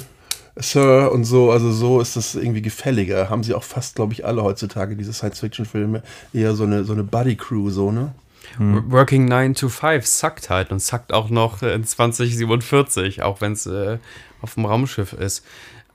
Sir 0.56 1.12
und 1.12 1.26
so, 1.26 1.50
also 1.50 1.72
so 1.72 2.00
ist 2.00 2.16
das 2.16 2.36
irgendwie 2.36 2.62
gefälliger. 2.62 3.32
Haben 3.32 3.42
sie 3.42 3.56
auch 3.56 3.64
fast, 3.64 3.96
glaube 3.96 4.14
ich, 4.14 4.24
alle 4.24 4.44
heutzutage, 4.44 4.96
diese 4.96 5.12
Science-Fiction-Filme, 5.12 6.04
eher 6.32 6.54
so 6.54 6.64
eine, 6.64 6.84
so 6.84 6.94
eine 6.94 7.04
Buddy-Crew, 7.04 7.72
so, 7.72 7.92
ne? 7.92 8.14
Hm. 8.58 8.92
Working 8.92 9.26
9 9.26 9.56
to 9.56 9.70
5 9.70 10.06
sackt 10.06 10.50
halt 10.50 10.72
und 10.72 10.82
sackt 10.82 11.14
auch 11.14 11.30
noch 11.30 11.62
in 11.62 11.84
2047, 11.84 13.22
auch 13.22 13.42
wenn 13.42 13.54
es 13.54 13.66
äh, 13.66 13.98
auf 14.42 14.56
dem 14.56 14.66
Raumschiff 14.66 15.14
ist. 15.14 15.44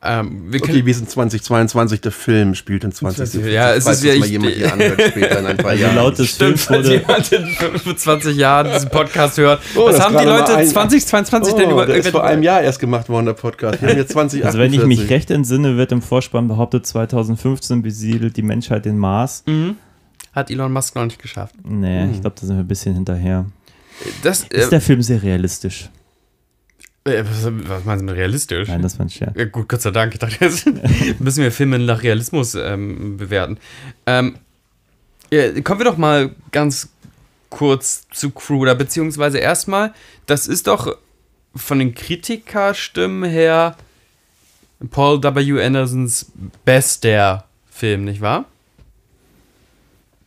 Ähm, 0.00 0.53
wir 0.53 0.62
okay, 0.62 0.87
wir 0.87 0.95
sind 0.95 1.11
2022, 1.11 2.00
der 2.00 2.12
Film 2.12 2.55
spielt 2.55 2.85
in 2.85 2.93
2047. 2.93 3.53
Ja, 3.53 3.75
es 3.75 3.85
ist 3.85 4.05
ja 4.05 4.17
mal 4.17 4.29
jemand 4.29 4.55
hier 4.55 4.73
anhört 4.73 5.03
später 5.03 5.41
in 5.41 5.47
ein 5.47 5.57
paar 5.57 5.71
also 5.71 5.83
Jahren. 5.83 5.97
Laut 5.97 6.19
des 6.19 6.37
Films 6.37 6.71
wurde 6.71 6.99
jemand 6.99 7.33
in 7.33 7.47
25 7.47 8.37
Jahren 8.37 8.73
diesen 8.73 8.91
Podcast 8.91 9.38
hört. 9.38 9.61
Oh, 9.75 9.87
Was 9.87 9.99
haben 9.99 10.17
die 10.17 10.25
Leute 10.25 10.55
ein, 10.55 10.69
2022 10.69 11.53
oh, 11.53 11.59
denn 11.59 11.71
über? 11.71 11.87
Der 11.87 11.97
ist 11.97 12.11
vor 12.11 12.23
einem 12.23 12.45
Jahr 12.45 12.62
erst 12.62 12.79
gemacht 12.79 13.09
worden, 13.09 13.27
der 13.27 13.33
Podcast. 13.33 13.83
Wir 13.83 13.88
haben 13.88 13.97
jetzt 13.97 14.12
2048. 14.12 14.47
Also 14.47 14.59
wenn 14.61 14.73
ich 14.73 14.87
mich 14.87 15.11
recht 15.11 15.33
entsinne, 15.33 15.77
wird 15.77 15.91
im 15.91 16.00
Vorspann 16.00 16.47
behauptet, 16.47 16.87
2015 16.87 17.83
besiedelt 17.83 18.37
die 18.37 18.43
Menschheit 18.43 18.85
den 18.85 18.99
Mars. 18.99 19.43
Mhm. 19.47 19.79
Hat 20.38 20.50
Elon 20.50 20.73
Musk 20.73 20.95
noch 20.95 21.04
nicht 21.04 21.21
geschafft. 21.21 21.54
Nee, 21.64 22.02
hm. 22.02 22.12
ich 22.12 22.21
glaube, 22.21 22.37
da 22.40 22.47
sind 22.47 22.57
wir 22.57 22.64
ein 22.64 22.68
bisschen 22.68 22.95
hinterher. 22.95 23.47
Das, 24.23 24.45
äh, 24.45 24.61
ist 24.61 24.73
der 24.73 24.80
Film 24.80 25.02
sehr 25.02 25.23
realistisch? 25.23 25.90
Äh, 27.04 27.25
was, 27.25 27.85
meinst 27.85 28.02
du 28.02 28.07
mit 28.07 28.16
realistisch? 28.16 28.68
Nein, 28.68 28.83
das 28.83 28.99
war 28.99 29.07
ein 29.07 29.11
Scherz. 29.11 29.35
Ja, 29.37 29.45
gut, 29.47 29.68
Gott 29.68 29.83
sei 29.83 29.90
Dank. 29.90 30.12
Ich 30.12 30.21
dachte, 30.21 30.37
jetzt 30.40 30.66
müssen 31.18 31.42
wir 31.42 31.50
Filme 31.50 31.78
nach 31.78 32.02
Realismus 32.02 32.54
ähm, 32.54 33.16
bewerten. 33.16 33.59
Ähm, 34.07 34.37
ja, 35.30 35.61
kommen 35.61 35.80
wir 35.80 35.85
doch 35.85 35.99
mal 35.99 36.35
ganz 36.52 36.90
kurz 37.50 38.07
zu 38.12 38.30
Crew, 38.30 38.61
oder 38.61 38.75
beziehungsweise 38.75 39.38
erstmal, 39.38 39.92
das 40.26 40.47
ist 40.47 40.66
doch 40.66 40.97
von 41.54 41.78
den 41.78 41.95
Kritikerstimmen 41.95 43.28
her 43.28 43.76
Paul 44.90 45.23
W. 45.23 45.62
Andersons 45.62 46.30
bester 46.64 47.45
Film, 47.71 48.04
nicht 48.04 48.21
wahr? 48.21 48.45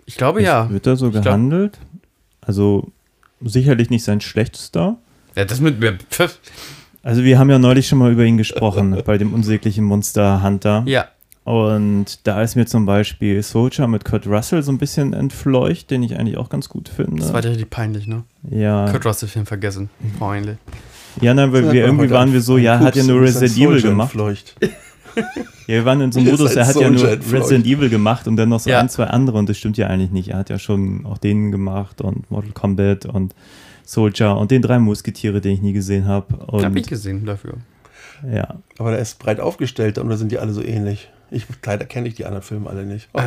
Ich 0.05 0.17
glaube 0.17 0.41
ja. 0.41 0.69
Wird 0.69 0.87
er 0.87 0.95
so 0.95 1.07
ich 1.07 1.13
gehandelt? 1.13 1.73
Glaub, 1.73 2.47
also 2.47 2.91
sicherlich 3.41 3.89
nicht 3.89 4.03
sein 4.03 4.21
schlechtester. 4.21 4.97
Ja, 5.35 5.45
das 5.45 5.61
mit 5.61 5.79
mir. 5.79 5.97
Also 7.03 7.23
wir 7.23 7.39
haben 7.39 7.49
ja 7.49 7.59
neulich 7.59 7.87
schon 7.87 7.99
mal 7.99 8.11
über 8.11 8.23
ihn 8.23 8.37
gesprochen, 8.37 9.01
bei 9.05 9.17
dem 9.17 9.33
unsäglichen 9.33 9.85
Monster 9.85 10.43
Hunter. 10.43 10.83
Ja. 10.85 11.07
Und 11.43 12.27
da 12.27 12.43
ist 12.43 12.55
mir 12.55 12.67
zum 12.67 12.85
Beispiel 12.85 13.41
Soldier 13.41 13.87
mit 13.87 14.05
Kurt 14.05 14.27
Russell 14.27 14.61
so 14.61 14.71
ein 14.71 14.77
bisschen 14.77 15.13
entfleucht, 15.13 15.89
den 15.89 16.03
ich 16.03 16.17
eigentlich 16.17 16.37
auch 16.37 16.49
ganz 16.49 16.69
gut 16.69 16.87
finde. 16.87 17.21
Das 17.21 17.33
war 17.33 17.43
richtig 17.43 17.69
peinlich, 17.71 18.05
ne? 18.05 18.23
Ja. 18.47 18.91
Kurt 18.91 19.05
Russell-Film 19.05 19.47
vergessen. 19.47 19.89
Peinlich. 20.19 20.57
Ja, 21.19 21.33
nein, 21.33 21.51
weil 21.51 21.71
wir 21.71 21.83
irgendwie 21.83 22.09
waren 22.09 22.31
wir 22.31 22.41
so, 22.41 22.57
ja, 22.57 22.79
hat 22.79 22.95
ja 22.95 23.03
nur 23.03 23.21
Resident 23.21 23.57
Evil 23.57 23.81
gemacht. 23.81 24.13
Entfleucht. 24.13 24.55
Ja, 25.15 25.75
wir 25.75 25.85
waren 25.85 26.01
in 26.01 26.11
so 26.11 26.19
einem 26.19 26.31
Modus, 26.31 26.55
er 26.55 26.67
hat 26.67 26.75
ja 26.75 26.89
nur 26.89 27.03
Resident 27.03 27.65
Evil 27.65 27.89
gemacht 27.89 28.27
und 28.27 28.35
dann 28.35 28.49
noch 28.49 28.59
so 28.59 28.69
ja. 28.69 28.79
ein, 28.79 28.89
zwei 28.89 29.05
andere 29.05 29.37
und 29.37 29.49
das 29.49 29.57
stimmt 29.57 29.77
ja 29.77 29.87
eigentlich 29.87 30.11
nicht. 30.11 30.29
Er 30.29 30.37
hat 30.37 30.49
ja 30.49 30.59
schon 30.59 31.05
auch 31.05 31.17
den 31.17 31.51
gemacht 31.51 32.01
und 32.01 32.29
Mortal 32.29 32.51
Kombat 32.51 33.05
und 33.05 33.35
Soldier 33.85 34.37
und 34.37 34.51
den 34.51 34.61
drei 34.61 34.79
Musketiere, 34.79 35.41
den 35.41 35.53
ich 35.53 35.61
nie 35.61 35.73
gesehen 35.73 36.05
habe. 36.05 36.39
Hab 36.51 36.75
ich 36.75 36.87
gesehen 36.87 37.25
dafür. 37.25 37.53
Ja. 38.31 38.55
Aber 38.77 38.91
der 38.91 38.99
ist 38.99 39.19
breit 39.19 39.39
aufgestellt 39.39 39.97
und 39.97 40.09
da 40.09 40.17
sind 40.17 40.31
die 40.31 40.37
alle 40.37 40.53
so 40.53 40.61
ähnlich? 40.61 41.09
Ich, 41.31 41.45
leider 41.65 41.85
kenne 41.85 42.09
ich 42.09 42.15
die 42.15 42.25
anderen 42.25 42.43
Filme 42.43 42.69
alle 42.69 42.85
nicht. 42.85 43.07
Oh, 43.13 43.21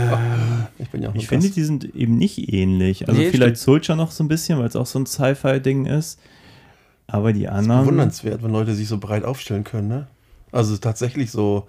ich 0.79 0.91
bin 0.91 1.03
ja 1.03 1.09
auch 1.09 1.15
Ich 1.15 1.27
finde, 1.27 1.49
die 1.49 1.63
sind 1.65 1.95
eben 1.95 2.19
nicht 2.19 2.53
ähnlich. 2.53 3.09
Also 3.09 3.19
nee, 3.19 3.31
vielleicht 3.31 3.57
stimmt. 3.57 3.59
Soldier 3.59 3.97
noch 3.97 4.11
so 4.11 4.23
ein 4.23 4.29
bisschen, 4.29 4.59
weil 4.59 4.67
es 4.67 4.77
auch 4.77 4.87
so 4.87 4.99
ein 4.99 5.07
Sci-Fi-Ding 5.07 5.87
ist. 5.87 6.21
Aber 7.07 7.33
die 7.33 7.49
anderen. 7.49 7.69
Das 7.69 7.79
ist 7.79 7.85
bewundernswert, 7.85 8.43
wenn 8.43 8.51
Leute 8.51 8.75
sich 8.75 8.89
so 8.89 8.99
breit 8.99 9.25
aufstellen 9.25 9.65
können, 9.65 9.89
ne? 9.89 10.07
Also 10.55 10.77
tatsächlich 10.77 11.31
so. 11.33 11.67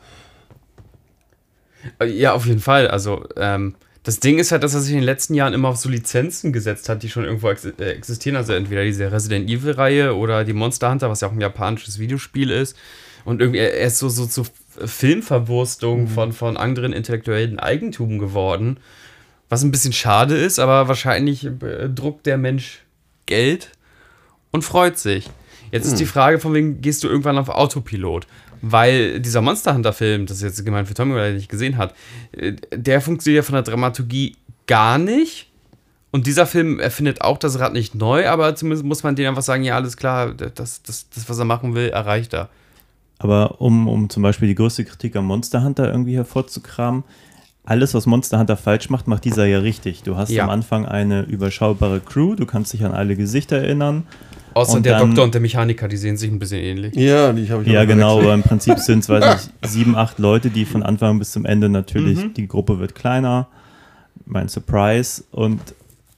Äh, 1.99 2.05
ja, 2.05 2.33
auf 2.33 2.45
jeden 2.45 2.59
Fall. 2.59 2.87
Also, 2.87 3.25
ähm, 3.35 3.75
das 4.03 4.19
Ding 4.19 4.37
ist 4.37 4.51
halt, 4.51 4.63
dass 4.63 4.75
er 4.75 4.81
sich 4.81 4.91
in 4.91 4.99
den 4.99 5.05
letzten 5.05 5.33
Jahren 5.33 5.55
immer 5.55 5.69
auf 5.69 5.77
so 5.77 5.89
Lizenzen 5.89 6.53
gesetzt 6.53 6.87
hat, 6.87 7.01
die 7.01 7.09
schon 7.09 7.25
irgendwo 7.25 7.49
ex 7.49 7.65
äh, 7.65 7.71
existieren. 7.85 8.35
Also 8.35 8.53
entweder 8.53 8.83
diese 8.83 9.11
Resident 9.11 9.49
Evil-Reihe 9.49 10.15
oder 10.15 10.43
die 10.43 10.53
Monster 10.53 10.91
Hunter, 10.91 11.09
was 11.09 11.21
ja 11.21 11.27
auch 11.27 11.31
ein 11.31 11.41
japanisches 11.41 11.97
Videospiel 11.97 12.51
ist. 12.51 12.77
Und 13.23 13.41
irgendwie, 13.41 13.57
er 13.57 13.87
ist 13.87 13.97
so, 13.97 14.07
so, 14.07 14.25
so 14.25 14.45
Filmverwurstung 14.85 16.03
mhm. 16.03 16.07
von, 16.07 16.33
von 16.33 16.57
anderen 16.57 16.93
intellektuellen 16.93 17.59
Eigentum 17.59 18.19
geworden. 18.19 18.77
Was 19.49 19.63
ein 19.63 19.71
bisschen 19.71 19.93
schade 19.93 20.35
ist, 20.35 20.59
aber 20.59 20.87
wahrscheinlich 20.87 21.45
äh, 21.45 21.89
druckt 21.89 22.27
der 22.27 22.37
Mensch 22.37 22.83
Geld 23.25 23.71
und 24.51 24.61
freut 24.61 24.99
sich. 24.99 25.31
Jetzt 25.71 25.87
ist 25.87 25.99
die 25.99 26.05
Frage, 26.05 26.39
von 26.39 26.53
wem 26.53 26.81
gehst 26.81 27.03
du 27.03 27.07
irgendwann 27.07 27.37
auf 27.37 27.49
Autopilot? 27.49 28.27
Weil 28.67 29.19
dieser 29.19 29.41
Monster 29.41 29.75
Hunter-Film, 29.75 30.25
das 30.25 30.37
ist 30.37 30.43
jetzt 30.43 30.65
gemeint 30.65 30.87
für 30.87 30.95
Tommy, 30.95 31.13
weil 31.13 31.27
er 31.27 31.33
nicht 31.33 31.49
gesehen 31.49 31.77
hat, 31.77 31.93
äh, 32.31 32.53
der 32.73 32.99
funktioniert 32.99 33.43
ja 33.43 33.45
von 33.45 33.53
der 33.53 33.61
Dramaturgie 33.61 34.35
gar 34.65 34.97
nicht. 34.97 35.51
Und 36.09 36.25
dieser 36.25 36.47
Film 36.47 36.79
erfindet 36.79 37.21
auch 37.21 37.37
das 37.37 37.59
Rad 37.59 37.73
nicht 37.73 37.93
neu, 37.93 38.27
aber 38.27 38.55
zumindest 38.55 38.83
muss 38.83 39.03
man 39.03 39.15
denen 39.15 39.27
einfach 39.27 39.43
sagen, 39.43 39.63
ja, 39.63 39.75
alles 39.75 39.97
klar, 39.97 40.33
das, 40.33 40.81
das, 40.81 41.09
das 41.13 41.29
was 41.29 41.37
er 41.37 41.45
machen 41.45 41.75
will, 41.75 41.89
erreicht 41.89 42.33
er. 42.33 42.49
Aber 43.19 43.61
um, 43.61 43.87
um 43.87 44.09
zum 44.09 44.23
Beispiel 44.23 44.47
die 44.47 44.55
größte 44.55 44.83
Kritik 44.83 45.15
am 45.15 45.25
Monster 45.25 45.63
Hunter 45.63 45.91
irgendwie 45.91 46.15
hervorzukramen, 46.15 47.03
alles, 47.65 47.93
was 47.93 48.07
Monster 48.07 48.39
Hunter 48.39 48.57
falsch 48.57 48.89
macht, 48.89 49.07
macht 49.07 49.25
dieser 49.25 49.45
ja 49.45 49.59
richtig. 49.59 50.01
Du 50.01 50.17
hast 50.17 50.31
Ja. 50.31 50.45
am 50.45 50.49
Anfang 50.49 50.87
eine 50.87 51.21
überschaubare 51.21 51.99
Crew, 51.99 52.33
du 52.33 52.47
kannst 52.47 52.73
dich 52.73 52.83
an 52.83 52.93
alle 52.93 53.15
Gesichter 53.15 53.57
erinnern. 53.57 54.07
Außer 54.55 54.77
Und 54.77 54.85
der 54.85 54.97
dann- 54.99 55.09
Doktor 55.09 55.23
und 55.25 55.33
der 55.33 55.41
Mechaniker, 55.41 55.87
die 55.87 55.97
sehen 55.97 56.17
sich 56.17 56.31
ein 56.31 56.39
bisschen 56.39 56.61
ähnlich. 56.61 56.95
Ja, 56.95 57.31
die 57.33 57.47
habe 57.51 57.63
ich 57.63 57.69
Ja, 57.69 57.85
genau, 57.85 58.19
aber 58.21 58.33
im 58.33 58.41
Prinzip 58.41 58.79
sind 58.79 58.99
es, 58.99 59.09
weiß 59.09 59.23
nicht, 59.61 59.71
sieben, 59.71 59.95
acht 59.95 60.17
Leute, 60.17 60.49
die 60.49 60.65
von 60.65 60.81
Anfang 60.81 61.19
bis 61.19 61.31
zum 61.31 61.45
Ende 61.45 61.69
natürlich, 61.69 62.33
die 62.33 62.47
Gruppe 62.47 62.79
wird 62.79 62.95
kleiner, 62.95 63.47
mein 64.25 64.47
Surprise 64.47 65.23
und 65.31 65.59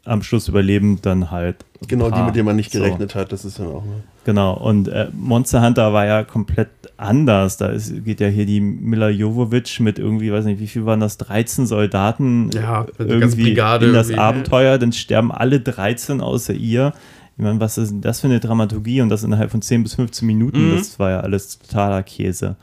am 0.05 0.21
Schluss 0.23 0.47
überleben 0.47 0.99
dann 1.01 1.31
halt. 1.31 1.57
Genau, 1.87 2.05
die, 2.05 2.11
paar. 2.11 2.25
mit 2.27 2.35
denen 2.35 2.45
man 2.45 2.55
nicht 2.55 2.71
So. 2.71 2.79
gerechnet 2.79 3.13
hat, 3.15 3.31
das 3.31 3.43
ist 3.43 3.59
dann 3.59 3.67
auch. 3.67 3.83
Ne? 3.83 4.03
Genau, 4.23 4.53
und 4.53 4.87
äh, 4.87 5.07
Monster 5.13 5.61
Hunter 5.65 5.91
war 5.93 6.05
ja 6.05 6.23
komplett 6.23 6.69
anders. 6.97 7.57
Da 7.57 7.67
ist, 7.67 8.03
geht 8.05 8.19
ja 8.19 8.27
hier 8.27 8.45
die 8.45 8.61
Mila 8.61 9.09
Jovovich 9.09 9.79
mit 9.79 9.99
irgendwie, 9.99 10.31
weiß 10.31 10.45
nicht, 10.45 10.59
wie 10.59 10.67
viel 10.67 10.85
waren 10.85 10.99
das, 10.99 11.17
13 11.17 11.65
Soldaten 11.65 12.49
Ja, 12.53 12.85
irgendwie 12.99 13.43
Brigade 13.43 13.87
in 13.87 13.93
das 13.93 14.07
irgendwie. 14.09 14.21
Abenteuer, 14.21 14.77
dann 14.77 14.91
sterben 14.93 15.31
alle 15.31 15.59
13 15.59 16.21
außer 16.21 16.53
ihr. 16.53 16.93
Ich 17.37 17.43
meine, 17.43 17.59
was 17.59 17.77
ist 17.77 17.91
denn 17.91 18.01
das 18.01 18.19
für 18.21 18.27
eine 18.27 18.39
Dramaturgie 18.39 19.01
und 19.01 19.09
das 19.09 19.23
innerhalb 19.23 19.51
von 19.51 19.61
10 19.61 19.83
bis 19.83 19.93
15 19.95 20.25
Minuten, 20.25 20.71
Mhm. 20.71 20.77
das 20.77 20.97
war 20.97 21.11
ja 21.11 21.19
alles 21.19 21.59
totaler 21.59 22.01
Käse. 22.03 22.55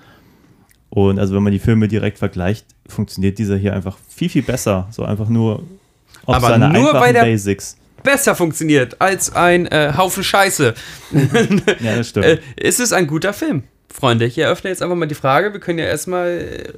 Und 0.90 1.18
also 1.18 1.34
wenn 1.34 1.42
man 1.42 1.52
die 1.52 1.58
Filme 1.60 1.86
direkt 1.88 2.18
vergleicht, 2.18 2.66
funktioniert 2.88 3.38
dieser 3.38 3.56
hier 3.56 3.72
einfach 3.72 3.96
viel, 4.08 4.28
viel 4.28 4.42
besser. 4.42 4.88
So 4.90 5.04
einfach 5.04 5.28
nur 5.28 5.62
auf 6.26 6.36
Aber 6.36 6.48
seine 6.48 6.68
nur 6.70 6.88
einfachen 6.88 7.00
bei 7.00 7.12
der- 7.12 7.22
Basics. 7.22 7.76
Besser 8.02 8.34
funktioniert 8.34 9.00
als 9.00 9.34
ein 9.34 9.66
äh, 9.66 9.92
Haufen 9.96 10.22
Scheiße. 10.22 10.74
Ja, 11.80 11.96
das 11.96 12.08
stimmt. 12.10 12.26
Äh, 12.26 12.38
ist 12.56 12.78
es 12.80 12.92
ein 12.92 13.06
guter 13.06 13.32
Film? 13.32 13.62
Freunde, 13.88 14.26
ich 14.26 14.36
eröffne 14.36 14.70
jetzt 14.70 14.82
einfach 14.82 14.96
mal 14.96 15.06
die 15.06 15.14
Frage. 15.14 15.52
Wir 15.52 15.60
können 15.60 15.78
ja 15.78 15.86
erstmal 15.86 16.28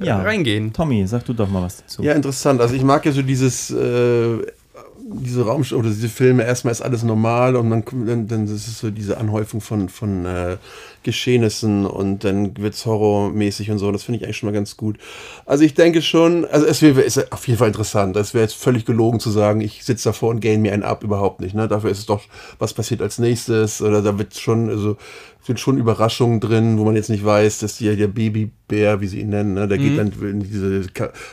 äh, 0.01 0.05
Ja. 0.05 0.21
reingehen. 0.21 0.71
Tommy, 0.71 1.05
sag 1.07 1.25
du 1.25 1.33
doch 1.33 1.49
mal 1.49 1.63
was 1.63 1.77
dazu. 1.77 2.01
Ja, 2.03 2.13
interessant. 2.13 2.61
Also 2.61 2.75
ich 2.75 2.83
mag 2.83 3.03
ja 3.05 3.11
so 3.11 3.21
dieses, 3.23 3.71
äh, 3.71 4.37
diese 4.99 5.45
Raum 5.45 5.63
oder 5.71 5.89
diese 5.89 6.09
Filme, 6.09 6.43
erstmal 6.43 6.71
ist 6.71 6.81
alles 6.81 7.03
normal 7.03 7.55
und 7.55 7.69
dann, 7.69 7.83
dann, 8.05 8.27
dann 8.27 8.45
ist 8.45 8.67
es 8.67 8.79
so 8.79 8.89
diese 8.89 9.17
Anhäufung 9.17 9.61
von, 9.61 9.89
von 9.89 10.25
äh, 10.25 10.57
Geschehnissen 11.03 11.85
und 11.85 12.23
dann 12.23 12.57
wird 12.57 12.73
es 12.73 12.85
horrormäßig 12.85 13.71
und 13.71 13.77
so. 13.77 13.91
Das 13.91 14.03
finde 14.03 14.19
ich 14.19 14.25
eigentlich 14.25 14.37
schon 14.37 14.47
mal 14.47 14.53
ganz 14.53 14.75
gut. 14.75 14.97
Also 15.45 15.63
ich 15.63 15.73
denke 15.73 16.01
schon, 16.01 16.45
also 16.45 16.65
es 16.65 16.81
wäre 16.81 17.01
ist 17.01 17.31
auf 17.31 17.47
jeden 17.47 17.59
Fall 17.59 17.69
interessant. 17.69 18.15
Das 18.15 18.33
wäre 18.33 18.43
jetzt 18.43 18.55
völlig 18.55 18.85
gelogen 18.85 19.19
zu 19.19 19.29
sagen, 19.29 19.61
ich 19.61 19.83
sitze 19.85 20.09
davor 20.09 20.29
und 20.31 20.41
gain 20.41 20.61
mir 20.61 20.73
einen 20.73 20.83
ab, 20.83 21.03
überhaupt 21.03 21.39
nicht. 21.39 21.55
Ne? 21.55 21.67
Dafür 21.67 21.91
ist 21.91 21.99
es 21.99 22.05
doch, 22.05 22.23
was 22.59 22.73
passiert 22.73 23.01
als 23.01 23.19
nächstes 23.19 23.81
oder 23.81 24.01
da 24.01 24.17
wird 24.17 24.37
schon, 24.37 24.69
also 24.69 24.97
sind 25.47 25.59
schon 25.59 25.77
Überraschungen 25.77 26.39
drin, 26.39 26.77
wo 26.77 26.83
man 26.83 26.95
jetzt 26.95 27.09
nicht 27.09 27.25
weiß, 27.25 27.59
dass 27.59 27.77
die, 27.77 27.95
der 27.95 28.07
Babybär, 28.07 29.01
wie 29.01 29.07
sie 29.07 29.21
ihn 29.21 29.29
nennen, 29.29 29.53
ne, 29.53 29.67
der 29.67 29.77
geht 29.77 29.97
dann 29.97 30.11
in 30.21 30.41
diese 30.41 30.83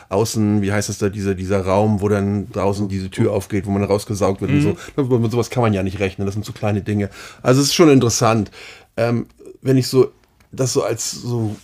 Außen, 0.09 0.61
wie 0.61 0.71
heißt 0.71 0.89
das 0.89 0.97
da, 0.97 1.09
dieser, 1.09 1.35
dieser 1.35 1.61
Raum, 1.61 2.01
wo 2.01 2.07
dann 2.07 2.49
draußen 2.51 2.87
diese 2.87 3.09
Tür 3.09 3.33
aufgeht, 3.33 3.65
wo 3.65 3.71
man 3.71 3.83
rausgesaugt 3.83 4.41
wird 4.41 4.51
und 4.51 4.61
so. 4.61 5.17
Mit 5.19 5.31
sowas 5.31 5.49
kann 5.49 5.61
man 5.61 5.73
ja 5.73 5.83
nicht 5.83 5.99
rechnen, 5.99 6.25
das 6.25 6.33
sind 6.33 6.45
so 6.45 6.53
kleine 6.53 6.81
Dinge. 6.81 7.09
Also 7.43 7.61
es 7.61 7.67
ist 7.67 7.75
schon 7.75 7.89
interessant. 7.89 8.51
Ähm, 8.97 9.27
wenn 9.61 9.77
ich 9.77 9.87
so 9.87 10.11
das 10.51 10.73
so 10.73 10.83
als 10.83 11.11
so 11.11 11.55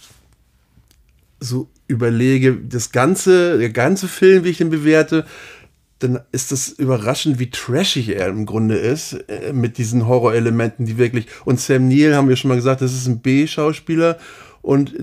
so 1.39 1.67
überlege, 1.88 2.55
das 2.55 2.91
ganze, 2.91 3.58
der 3.58 3.72
ganze 3.72 4.08
Film, 4.08 4.43
wie 4.43 4.50
ich 4.50 4.58
den 4.58 4.70
bewerte, 4.70 5.25
dann 6.03 6.20
ist 6.31 6.51
das 6.51 6.70
überraschend, 6.70 7.39
wie 7.39 7.50
trashig 7.50 8.10
er 8.10 8.27
im 8.27 8.46
Grunde 8.46 8.75
ist, 8.75 9.14
äh, 9.27 9.53
mit 9.53 9.77
diesen 9.77 10.07
Horrorelementen, 10.07 10.85
die 10.85 10.98
wirklich. 10.98 11.27
Und 11.46 11.59
Sam 11.59 11.87
Neill 11.87 12.16
haben 12.16 12.29
wir 12.29 12.35
schon 12.35 12.50
mal 12.50 12.55
gesagt, 12.55 12.81
das 12.81 12.94
ist 12.94 13.07
ein 13.07 13.20
B-Schauspieler. 13.20 14.18
Und 14.61 14.94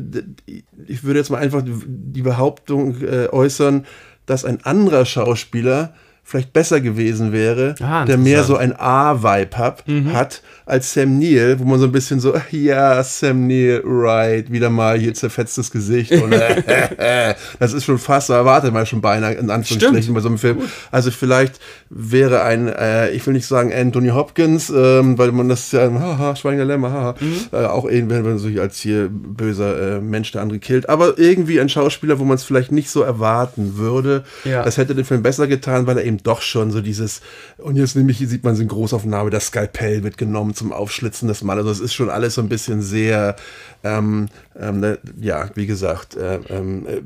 ich 0.87 1.03
würde 1.03 1.19
jetzt 1.19 1.31
mal 1.31 1.39
einfach 1.39 1.63
die 1.65 2.23
Behauptung 2.23 3.01
äh, 3.03 3.29
äußern, 3.29 3.87
dass 4.27 4.45
ein 4.45 4.65
anderer 4.65 5.05
Schauspieler 5.05 5.95
vielleicht 6.29 6.53
besser 6.53 6.83
gewesen 6.83 7.33
wäre, 7.33 7.75
Ah, 7.81 8.05
der 8.05 8.19
mehr 8.19 8.45
so 8.45 8.57
ein 8.57 8.79
A-Vibe 8.79 9.57
hat, 9.57 9.85
hat 10.13 10.43
als 10.67 10.93
Sam 10.93 11.19
Neill, 11.19 11.59
wo 11.59 11.65
man 11.65 11.81
so 11.81 11.87
ein 11.87 11.93
bisschen 11.93 12.21
so, 12.21 12.35
ja, 12.51 13.03
Sam 13.03 13.47
Neill, 13.47 13.81
right, 13.83 14.53
wieder 14.53 14.69
mal 14.69 14.99
hier 14.99 15.15
zerfetztes 15.15 15.71
Gesicht. 15.71 16.13
Und, 16.13 16.33
äh, 16.33 17.35
das 17.59 17.73
ist 17.73 17.87
schon 17.87 17.99
fast, 17.99 18.29
erwartet 18.29 18.75
man 18.75 18.85
schon 18.85 19.01
beinahe 19.01 19.33
in 19.33 19.49
Anführungsstrichen 19.49 20.03
Stimmt. 20.03 20.15
bei 20.17 20.21
so 20.21 20.29
einem 20.29 20.37
Film. 20.37 20.59
Also 20.91 21.11
vielleicht 21.11 21.61
wäre 21.89 22.43
ein, 22.43 22.69
äh, 22.69 23.09
ich 23.13 23.27
will 23.27 23.33
nicht 23.33 23.47
sagen 23.47 23.73
Anthony 23.73 24.11
Hopkins, 24.11 24.69
ähm, 24.69 25.17
weil 25.17 25.33
man 25.33 25.49
das 25.49 25.73
ja, 25.73 25.91
haha, 25.91 26.37
Schweigender 26.37 26.67
Lämmer, 26.67 26.93
haha, 26.93 27.15
äh, 27.53 27.65
auch 27.65 27.89
irgendwie, 27.89 28.17
wenn 28.17 28.25
man 28.25 28.39
sich 28.39 28.61
als 28.61 28.79
hier 28.79 29.09
böser 29.11 29.97
äh, 29.97 30.01
Mensch 30.03 30.33
der 30.33 30.43
andere 30.43 30.59
killt, 30.59 30.91
aber 30.91 31.19
irgendwie 31.19 31.59
ein 31.59 31.71
Schauspieler, 31.71 32.19
wo 32.19 32.25
man 32.25 32.35
es 32.35 32.45
vielleicht 32.45 32.71
nicht 32.71 32.91
so 32.91 33.01
erwarten 33.01 33.79
würde. 33.79 34.25
Ja. 34.45 34.63
Das 34.63 34.77
hätte 34.77 34.95
den 34.95 35.07
Film 35.07 35.23
besser 35.23 35.47
getan, 35.47 35.87
weil 35.87 35.97
er 35.97 36.05
eben 36.05 36.18
doch 36.23 36.43
schon 36.43 36.71
so 36.71 36.81
dieses, 36.81 37.21
und 37.59 37.77
jetzt 37.77 37.97
nämlich 37.97 38.19
sieht 38.19 38.45
man 38.45 38.57
so 38.57 38.63
in 38.63 38.69
Großaufnahme, 38.69 39.31
das 39.31 39.47
Skalpell 39.47 40.03
wird 40.03 40.19
genommen 40.19 40.55
zum 40.55 40.73
Aufschlitzen 40.73 41.29
des 41.29 41.43
Mannes. 41.43 41.67
Also 41.67 41.71
es 41.73 41.81
ist 41.81 41.95
schon 41.95 42.11
alles 42.11 42.35
so 42.35 42.43
ein 42.43 42.49
bisschen 42.49 42.83
sehr, 42.83 43.37
ähm, 43.85 44.29
ähm, 44.59 44.81
ne, 44.81 44.99
ja, 45.21 45.51
wie 45.55 45.67
gesagt, 45.67 46.17
äh, 46.17 46.41
ähm, 46.49 46.87
äh, 46.87 47.03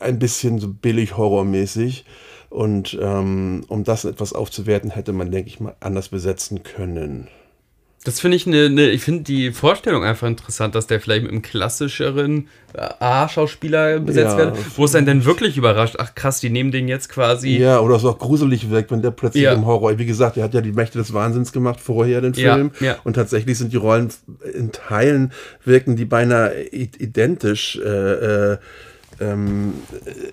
ein 0.00 0.18
bisschen 0.18 0.58
so 0.58 0.68
billig 0.68 1.16
horrormäßig. 1.16 2.04
Und 2.50 2.96
ähm, 3.00 3.64
um 3.66 3.82
das 3.82 4.04
etwas 4.04 4.32
aufzuwerten, 4.32 4.90
hätte 4.90 5.12
man, 5.12 5.32
denke 5.32 5.48
ich 5.48 5.58
mal, 5.58 5.74
anders 5.80 6.10
besetzen 6.10 6.62
können. 6.62 7.28
Das 8.04 8.20
finde 8.20 8.36
ich 8.36 8.46
eine, 8.46 8.68
ne, 8.68 8.90
ich 8.90 9.02
finde 9.02 9.22
die 9.22 9.50
Vorstellung 9.50 10.04
einfach 10.04 10.26
interessant, 10.26 10.74
dass 10.74 10.86
der 10.86 11.00
vielleicht 11.00 11.22
mit 11.22 11.32
einem 11.32 11.40
klassischeren 11.40 12.48
äh, 12.74 12.80
A-Schauspieler 13.00 13.98
besetzt 14.00 14.32
Ja. 14.36 14.52
wird, 14.54 14.58
wo 14.76 14.84
es 14.84 14.92
dann 14.92 15.06
denn 15.06 15.24
wirklich 15.24 15.56
überrascht, 15.56 15.96
ach 15.98 16.14
krass, 16.14 16.38
die 16.40 16.50
nehmen 16.50 16.70
den 16.70 16.86
jetzt 16.86 17.08
quasi. 17.08 17.56
Ja, 17.56 17.80
oder 17.80 17.96
es 17.96 18.04
auch 18.04 18.18
gruselig 18.18 18.68
wirkt, 18.68 18.90
wenn 18.90 19.00
der 19.00 19.10
plötzlich 19.10 19.44
Ja. 19.44 19.54
im 19.54 19.64
Horror, 19.64 19.98
wie 19.98 20.04
gesagt, 20.04 20.36
der 20.36 20.44
hat 20.44 20.52
ja 20.52 20.60
die 20.60 20.72
Mächte 20.72 20.98
des 20.98 21.14
Wahnsinns 21.14 21.50
gemacht 21.52 21.80
vorher, 21.80 22.20
den 22.20 22.34
Ja, 22.34 22.54
Film. 22.56 22.72
ja. 22.80 22.96
Und 23.04 23.14
tatsächlich 23.14 23.56
sind 23.56 23.72
die 23.72 23.78
Rollen 23.78 24.10
in 24.52 24.70
Teilen 24.70 25.32
wirken 25.64 25.96
die 25.96 26.04
beinahe 26.04 26.62
identisch. 26.72 27.80
Äh, 27.82 27.88
äh, 28.52 28.58
ähm, 29.32 29.74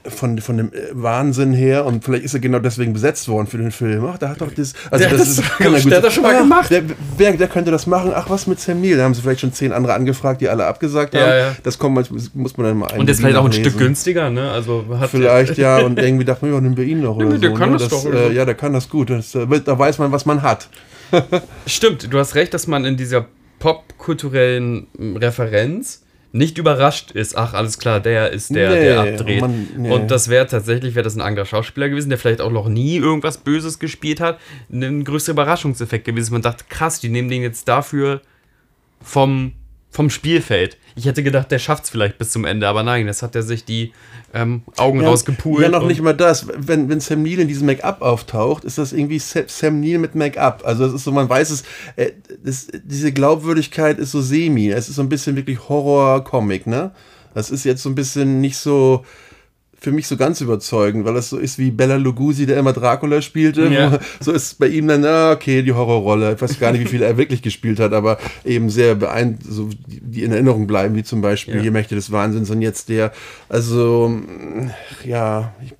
äh, 0.05 0.09
von, 0.09 0.39
von 0.39 0.57
dem 0.57 0.67
äh, 0.73 0.77
Wahnsinn 0.93 1.53
her 1.53 1.85
und 1.85 2.03
vielleicht 2.03 2.25
ist 2.25 2.33
er 2.33 2.39
genau 2.39 2.59
deswegen 2.59 2.93
besetzt 2.93 3.27
worden 3.27 3.47
für 3.47 3.57
den 3.57 3.71
Film. 3.71 4.05
Ach, 4.05 4.17
da 4.17 4.29
hat 4.29 4.41
doch 4.41 4.51
das. 4.51 4.73
Also 4.89 5.03
Der 5.03 5.11
hat 5.13 5.19
das- 5.19 5.41
kann 5.57 5.73
ja 5.73 5.79
der 5.79 5.97
hat 5.97 6.03
das 6.03 6.13
schon 6.13 6.23
mal 6.23 6.35
Ah, 6.35 6.39
gemacht. 6.41 6.69
Der, 6.69 6.83
wer, 7.17 7.33
der 7.33 7.47
könnte 7.47 7.71
das 7.71 7.87
machen. 7.87 8.11
Ach, 8.13 8.29
was 8.29 8.47
mit 8.47 8.59
Sam 8.59 8.81
Neill? 8.81 8.97
Da 8.97 9.03
haben 9.03 9.13
sie 9.13 9.21
vielleicht 9.21 9.41
schon 9.41 9.53
zehn 9.53 9.71
andere 9.71 9.93
angefragt, 9.93 10.41
die 10.41 10.49
alle 10.49 10.65
abgesagt 10.65 11.13
Ja, 11.13 11.21
haben. 11.21 11.29
ja. 11.37 11.55
Das 11.63 11.77
kommt 11.77 11.95
manchmal, 11.95 12.21
muss 12.33 12.57
man 12.57 12.67
dann 12.67 12.77
mal 12.77 12.91
Und 12.97 13.05
der 13.07 13.13
ist 13.13 13.19
vielleicht 13.19 13.37
auch 13.37 13.45
ein 13.45 13.51
Stück 13.53 13.65
nachlesen. 13.65 13.79
günstiger, 13.87 14.29
ne? 14.29 14.51
Also 14.51 14.85
hat 14.99 15.09
Vielleicht 15.09 15.57
ja, 15.57 15.77
und 15.85 15.97
irgendwie 15.99 16.25
dachte 16.25 16.45
man, 16.45 16.53
ja, 16.53 16.61
nehmen 16.61 16.77
wir 16.77 16.85
ihn 16.85 17.01
noch 17.01 17.15
oder 17.15 17.29
nee, 17.29 17.37
der 17.37 17.51
so. 17.51 17.55
kann 17.55 17.71
ne? 17.71 17.77
das 17.77 17.87
doch, 17.89 18.05
äh. 18.11 18.33
Ja, 18.33 18.45
der 18.45 18.55
kann 18.55 18.73
das 18.73 18.89
gut. 18.89 19.09
Das, 19.09 19.33
äh, 19.35 19.45
da 19.63 19.77
weiß 19.79 19.97
man, 19.99 20.11
was 20.11 20.25
man 20.25 20.41
hat. 20.41 20.69
Stimmt, 21.67 22.11
du 22.13 22.17
hast 22.19 22.35
recht, 22.35 22.53
dass 22.53 22.67
man 22.67 22.85
in 22.85 22.95
dieser 22.97 23.25
popkulturellen 23.59 24.87
Referenz 25.17 26.00
nicht 26.33 26.57
überrascht 26.57 27.11
ist, 27.11 27.37
ach, 27.37 27.53
alles 27.53 27.77
klar, 27.77 27.99
der 27.99 28.31
ist 28.31 28.55
der, 28.55 28.69
Nee, 28.69 28.83
der 28.83 28.99
abdreht. 29.01 29.41
man- 29.41 29.67
nee. 29.77 29.91
Und 29.91 30.09
das 30.11 30.29
wäre 30.29 30.47
tatsächlich, 30.47 30.95
wäre 30.95 31.03
das 31.03 31.15
ein 31.15 31.21
anderer 31.21 31.45
Schauspieler 31.45 31.89
gewesen, 31.89 32.09
der 32.09 32.17
vielleicht 32.17 32.39
auch 32.41 32.51
noch 32.51 32.69
nie 32.69 32.97
irgendwas 32.97 33.37
Böses 33.39 33.79
gespielt 33.79 34.21
hat, 34.21 34.39
ein 34.71 35.03
größerer 35.03 35.33
Überraschungseffekt 35.33 36.05
gewesen. 36.05 36.33
Man 36.33 36.41
dachte, 36.41 36.63
krass, 36.69 36.99
die 37.01 37.09
nehmen 37.09 37.29
den 37.29 37.41
jetzt 37.41 37.67
dafür 37.67 38.21
vom, 39.01 39.53
vom 39.91 40.09
Spielfeld. 40.09 40.77
Ich 40.95 41.05
hätte 41.05 41.21
gedacht, 41.21 41.51
der 41.51 41.59
schafft 41.59 41.83
es 41.83 41.89
vielleicht 41.89 42.17
bis 42.17 42.31
zum 42.31 42.45
Ende, 42.45 42.67
aber 42.67 42.81
nein, 42.81 43.07
das 43.07 43.21
hat 43.21 43.35
er 43.35 43.43
sich 43.43 43.65
die 43.65 43.91
ähm, 44.33 44.63
Augen 44.77 45.03
rausgepult. 45.05 45.61
Ja, 45.61 45.69
noch 45.69 45.85
nicht 45.85 46.01
mal 46.01 46.13
das. 46.13 46.47
Wenn, 46.57 46.87
wenn 46.89 47.01
Sam 47.01 47.23
Neill 47.23 47.39
in 47.39 47.49
diesem 47.49 47.65
Make-up 47.65 48.01
auftaucht, 48.01 48.63
ist 48.63 48.77
das 48.77 48.93
irgendwie 48.93 49.19
Sa- 49.19 49.43
Sam 49.47 49.81
Neill 49.81 49.97
mit 49.97 50.15
Make-up. 50.15 50.63
Also 50.65 50.85
es 50.85 50.93
ist 50.93 51.03
so, 51.03 51.11
man 51.11 51.29
weiß 51.29 51.49
es, 51.49 51.63
äh, 51.97 52.11
das, 52.43 52.67
diese 52.83 53.11
Glaubwürdigkeit 53.11 53.99
ist 53.99 54.11
so 54.11 54.21
semi. 54.21 54.69
Es 54.69 54.87
ist 54.87 54.95
so 54.95 55.01
ein 55.01 55.09
bisschen 55.09 55.35
wirklich 55.35 55.67
Horror-Comic, 55.69 56.67
ne? 56.67 56.91
Das 57.33 57.51
ist 57.51 57.65
jetzt 57.65 57.83
so 57.83 57.89
ein 57.89 57.95
bisschen 57.95 58.41
nicht 58.41 58.57
so 58.57 59.05
für 59.83 59.91
mich 59.91 60.05
so 60.07 60.15
ganz 60.15 60.41
überzeugend, 60.41 61.05
weil 61.05 61.15
das 61.15 61.31
so 61.31 61.39
ist 61.39 61.57
wie 61.57 61.71
Bella 61.71 61.95
Lugosi, 61.95 62.45
der 62.45 62.57
immer 62.57 62.71
Dracula 62.71 63.19
spielte. 63.21 63.65
Ja. 63.67 63.99
So 64.19 64.31
ist 64.31 64.59
bei 64.59 64.67
ihm 64.67 64.87
dann, 64.87 65.03
ah, 65.03 65.31
okay, 65.31 65.63
die 65.63 65.71
Horrorrolle. 65.73 66.33
Ich 66.35 66.41
weiß 66.41 66.59
gar 66.59 66.71
nicht, 66.71 66.81
wie 66.81 66.87
viel 66.87 67.01
er 67.01 67.17
wirklich 67.17 67.41
gespielt 67.41 67.79
hat, 67.79 67.91
aber 67.91 68.19
eben 68.45 68.69
sehr 68.69 68.93
beeindruckend, 68.93 69.51
so 69.51 69.69
die 69.87 70.21
in 70.23 70.31
Erinnerung 70.31 70.67
bleiben, 70.67 70.95
wie 70.95 71.03
zum 71.03 71.21
Beispiel 71.21 71.55
Ja. 71.55 71.61
hier 71.61 71.71
Mächte 71.71 71.95
des 71.95 72.11
Wahnsinns 72.11 72.51
und 72.51 72.61
jetzt 72.61 72.89
der. 72.89 73.11
Also, 73.49 74.13
ja, 75.03 75.53
ich 75.65 75.73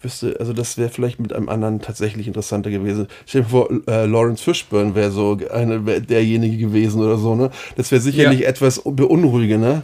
wüsste, 0.00 0.36
also 0.40 0.54
das 0.54 0.78
wäre 0.78 0.88
vielleicht 0.88 1.20
mit 1.20 1.34
einem 1.34 1.50
anderen 1.50 1.82
tatsächlich 1.82 2.26
interessanter 2.26 2.70
gewesen. 2.70 3.08
Stell 3.26 3.42
dir 3.42 3.48
vor, 3.48 3.68
äh, 3.86 4.06
Lawrence 4.06 4.42
Fishburne 4.42 4.94
wäre 4.94 5.10
so 5.10 5.38
eine, 5.52 5.84
wär 5.84 6.00
derjenige 6.00 6.56
gewesen 6.56 7.02
oder 7.02 7.18
so, 7.18 7.34
ne? 7.34 7.50
Das 7.76 7.90
wäre 7.90 8.00
sicherlich 8.00 8.46
etwas 8.46 8.80
beunruhigender 8.84 9.82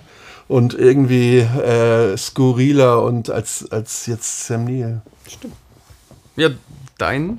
und 0.50 0.74
irgendwie 0.74 1.38
äh, 1.38 2.16
skurriler 2.16 3.04
und 3.04 3.30
als, 3.30 3.70
als 3.70 4.06
jetzt 4.06 4.46
Sam 4.46 4.64
Neill. 4.64 5.00
Ja, 6.34 6.48
dein? 6.98 7.38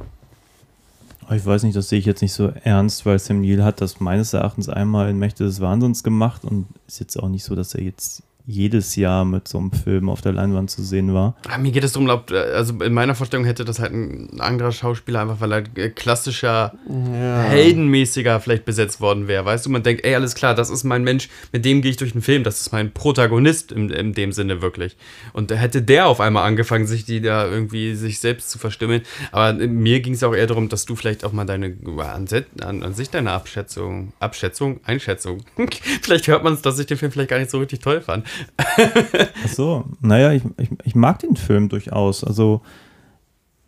Ich 1.29 1.45
weiß 1.45 1.63
nicht, 1.63 1.75
das 1.75 1.89
sehe 1.89 1.99
ich 1.99 2.05
jetzt 2.05 2.21
nicht 2.21 2.31
so 2.31 2.53
ernst, 2.63 3.05
weil 3.05 3.19
Sam 3.19 3.41
Neill 3.41 3.65
hat 3.65 3.81
das 3.81 3.99
meines 3.99 4.31
Erachtens 4.31 4.69
einmal 4.69 5.09
in 5.09 5.19
Mächte 5.19 5.43
des 5.43 5.59
Wahnsinns 5.59 6.03
gemacht 6.03 6.45
und 6.45 6.67
ist 6.87 7.01
jetzt 7.01 7.17
auch 7.17 7.27
nicht 7.27 7.43
so, 7.43 7.53
dass 7.53 7.75
er 7.75 7.83
jetzt 7.83 8.23
jedes 8.45 8.95
Jahr 8.95 9.25
mit 9.25 9.47
so 9.47 9.57
einem 9.57 9.71
Film 9.71 10.09
auf 10.09 10.21
der 10.21 10.33
Leinwand 10.33 10.69
zu 10.71 10.83
sehen 10.83 11.13
war. 11.13 11.35
Ah, 11.49 11.57
mir 11.57 11.71
geht 11.71 11.83
es 11.83 11.93
darum, 11.93 12.05
glaub, 12.05 12.31
also 12.31 12.73
in 12.83 12.93
meiner 12.93 13.15
Vorstellung 13.15 13.45
hätte 13.45 13.65
das 13.65 13.79
halt 13.79 13.93
ein 13.93 14.39
anderer 14.41 14.71
Schauspieler 14.71 15.21
einfach, 15.21 15.39
weil 15.41 15.51
er 15.51 15.63
äh, 15.75 15.89
klassischer, 15.89 16.73
Ja. 16.89 17.41
heldenmäßiger 17.43 18.39
vielleicht 18.39 18.65
besetzt 18.65 19.01
worden 19.01 19.27
wäre. 19.27 19.45
Weißt 19.45 19.65
du, 19.65 19.69
man 19.69 19.83
denkt, 19.83 20.03
ey, 20.05 20.15
alles 20.15 20.35
klar, 20.35 20.55
das 20.55 20.69
ist 20.69 20.83
mein 20.83 21.03
Mensch, 21.03 21.29
mit 21.51 21.65
dem 21.65 21.81
gehe 21.81 21.91
ich 21.91 21.97
durch 21.97 22.11
den 22.13 22.21
Film, 22.21 22.43
das 22.43 22.61
ist 22.61 22.71
mein 22.71 22.91
Protagonist 22.91 23.71
in, 23.71 23.89
in 23.89 24.13
dem 24.13 24.31
Sinne 24.31 24.61
wirklich. 24.61 24.97
Und 25.33 25.51
da 25.51 25.55
hätte 25.55 25.81
der 25.81 26.07
auf 26.07 26.19
einmal 26.19 26.45
angefangen, 26.47 26.87
sich 26.87 27.05
die 27.05 27.21
da 27.21 27.47
irgendwie 27.47 27.95
sich 27.95 28.19
selbst 28.19 28.49
zu 28.49 28.59
verstimmeln. 28.59 29.01
Aber 29.31 29.59
äh, 29.61 29.67
mir 29.67 29.99
ging 30.01 30.13
es 30.13 30.23
auch 30.23 30.33
eher 30.33 30.47
darum, 30.47 30.69
dass 30.69 30.85
du 30.85 30.95
vielleicht 30.95 31.23
auch 31.23 31.31
mal 31.31 31.45
deine, 31.45 31.75
an, 31.97 32.27
an, 32.61 32.83
an 32.83 32.93
sich 32.93 33.09
deine 33.09 33.31
Abschätzung, 33.31 34.13
Abschätzung, 34.19 34.79
Einschätzung, 34.83 35.43
vielleicht 36.01 36.27
hört 36.27 36.43
man 36.43 36.53
es, 36.53 36.61
dass 36.61 36.79
ich 36.79 36.87
den 36.87 36.97
Film 36.97 37.11
vielleicht 37.11 37.29
gar 37.29 37.39
nicht 37.39 37.51
so 37.51 37.59
richtig 37.59 37.79
toll 37.79 38.01
fand. 38.01 38.25
Ach 38.57 39.47
so, 39.47 39.85
naja, 40.01 40.31
ich, 40.33 40.43
ich, 40.57 40.69
ich 40.83 40.95
mag 40.95 41.19
den 41.19 41.35
Film 41.35 41.69
durchaus. 41.69 42.23
Also 42.23 42.61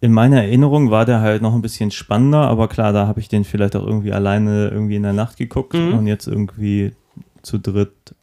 in 0.02 0.12
meiner 0.12 0.42
Erinnerung 0.44 0.92
war 0.92 1.06
der 1.06 1.22
halt 1.22 1.42
noch 1.42 1.54
ein 1.54 1.62
bisschen 1.62 1.92
spannender, 1.92 2.48
aber 2.48 2.68
klar, 2.68 2.92
da 2.94 3.08
habe 3.08 3.20
ich 3.20 3.30
den 3.30 3.44
vielleicht 3.46 3.76
auch 3.76 3.86
irgendwie 3.86 4.12
alleine 4.14 4.68
irgendwie 4.70 4.96
in 4.98 5.04
der 5.04 5.14
Nacht 5.14 5.38
geguckt 5.38 5.74
Mhm. 5.74 5.94
und 5.98 6.08
jetzt 6.08 6.28
irgendwie 6.28 6.94
zu 7.42 7.58
dritt 7.58 8.16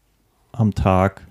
am 0.53 0.75
Tag. 0.75 1.27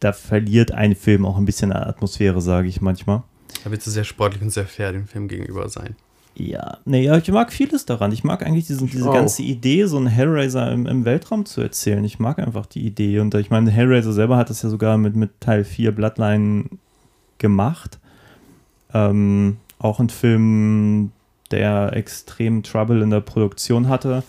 Da 0.00 0.12
verliert 0.12 0.72
ein 0.72 0.96
Film 0.96 1.26
auch 1.26 1.36
ein 1.36 1.44
bisschen 1.44 1.72
an 1.72 1.82
Atmosphäre, 1.84 2.40
sage 2.40 2.68
ich 2.68 2.80
manchmal. 2.80 3.22
Da 3.64 3.70
willst 3.70 3.86
du 3.86 3.90
sehr 3.90 4.04
sportlich 4.04 4.40
und 4.42 4.50
sehr 4.50 4.66
fair 4.66 4.92
dem 4.92 5.06
Film 5.06 5.28
gegenüber 5.28 5.68
sein. 5.68 5.94
Ja, 6.34 6.78
nee, 6.84 7.04
ja, 7.04 7.18
ich 7.18 7.30
mag 7.30 7.52
vieles 7.52 7.84
daran. 7.84 8.12
Ich 8.12 8.24
mag 8.24 8.44
eigentlich 8.44 8.66
diesen, 8.66 8.88
diese 8.88 9.08
auch. 9.08 9.14
ganze 9.14 9.42
Idee, 9.42 9.84
so 9.84 9.96
einen 9.96 10.06
Hellraiser 10.06 10.70
im, 10.72 10.86
im 10.86 11.04
Weltraum 11.04 11.44
zu 11.44 11.60
erzählen. 11.60 12.02
Ich 12.04 12.18
mag 12.18 12.38
einfach 12.38 12.66
die 12.66 12.86
Idee. 12.86 13.20
Und 13.20 13.34
ich 13.34 13.50
meine, 13.50 13.70
Hellraiser 13.70 14.12
selber 14.12 14.36
hat 14.36 14.48
das 14.48 14.62
ja 14.62 14.68
sogar 14.68 14.96
mit, 14.96 15.16
mit 15.16 15.40
Teil 15.40 15.64
4 15.64 15.92
Bloodline 15.92 16.64
gemacht. 17.38 17.98
Ähm, 18.94 19.58
auch 19.78 20.00
ein 20.00 20.08
Film, 20.08 21.12
der 21.50 21.94
extrem 21.94 22.62
Trouble 22.62 23.02
in 23.02 23.10
der 23.10 23.20
Produktion 23.20 23.88
hatte. 23.88 24.22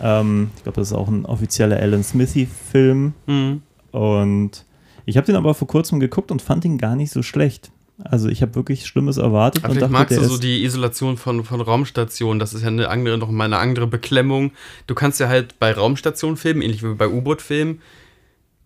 Ähm, 0.00 0.50
ich 0.56 0.62
glaube, 0.62 0.80
das 0.80 0.88
ist 0.88 0.96
auch 0.96 1.08
ein 1.08 1.26
offizieller 1.26 1.76
Alan 1.76 2.02
Smithy-Film. 2.02 3.14
Mhm. 3.26 3.62
Und 3.92 4.64
ich 5.04 5.16
habe 5.16 5.26
den 5.26 5.36
aber 5.36 5.54
vor 5.54 5.68
kurzem 5.68 6.00
geguckt 6.00 6.30
und 6.30 6.42
fand 6.42 6.64
ihn 6.64 6.78
gar 6.78 6.96
nicht 6.96 7.12
so 7.12 7.22
schlecht. 7.22 7.70
Also 8.04 8.28
ich 8.28 8.42
habe 8.42 8.54
wirklich 8.54 8.86
Schlimmes 8.86 9.16
erwartet 9.16 9.64
Aber 9.64 9.72
und 9.72 9.80
dachte, 9.80 9.92
magst 9.92 10.16
du 10.16 10.24
so 10.24 10.38
die 10.38 10.64
Isolation 10.64 11.16
von, 11.16 11.44
von 11.44 11.60
Raumstationen. 11.60 12.38
Das 12.38 12.52
ist 12.52 12.62
ja 12.62 12.68
eine 12.68 12.88
andere, 12.88 13.16
noch 13.16 13.30
mal 13.30 13.44
eine 13.44 13.58
andere 13.58 13.86
Beklemmung. 13.86 14.52
Du 14.86 14.94
kannst 14.94 15.18
ja 15.18 15.28
halt 15.28 15.58
bei 15.58 15.72
Raumstationen 15.72 16.36
filmen, 16.36 16.62
ähnlich 16.62 16.82
wie 16.82 16.94
bei 16.94 17.08
U-Boot-Filmen, 17.08 17.80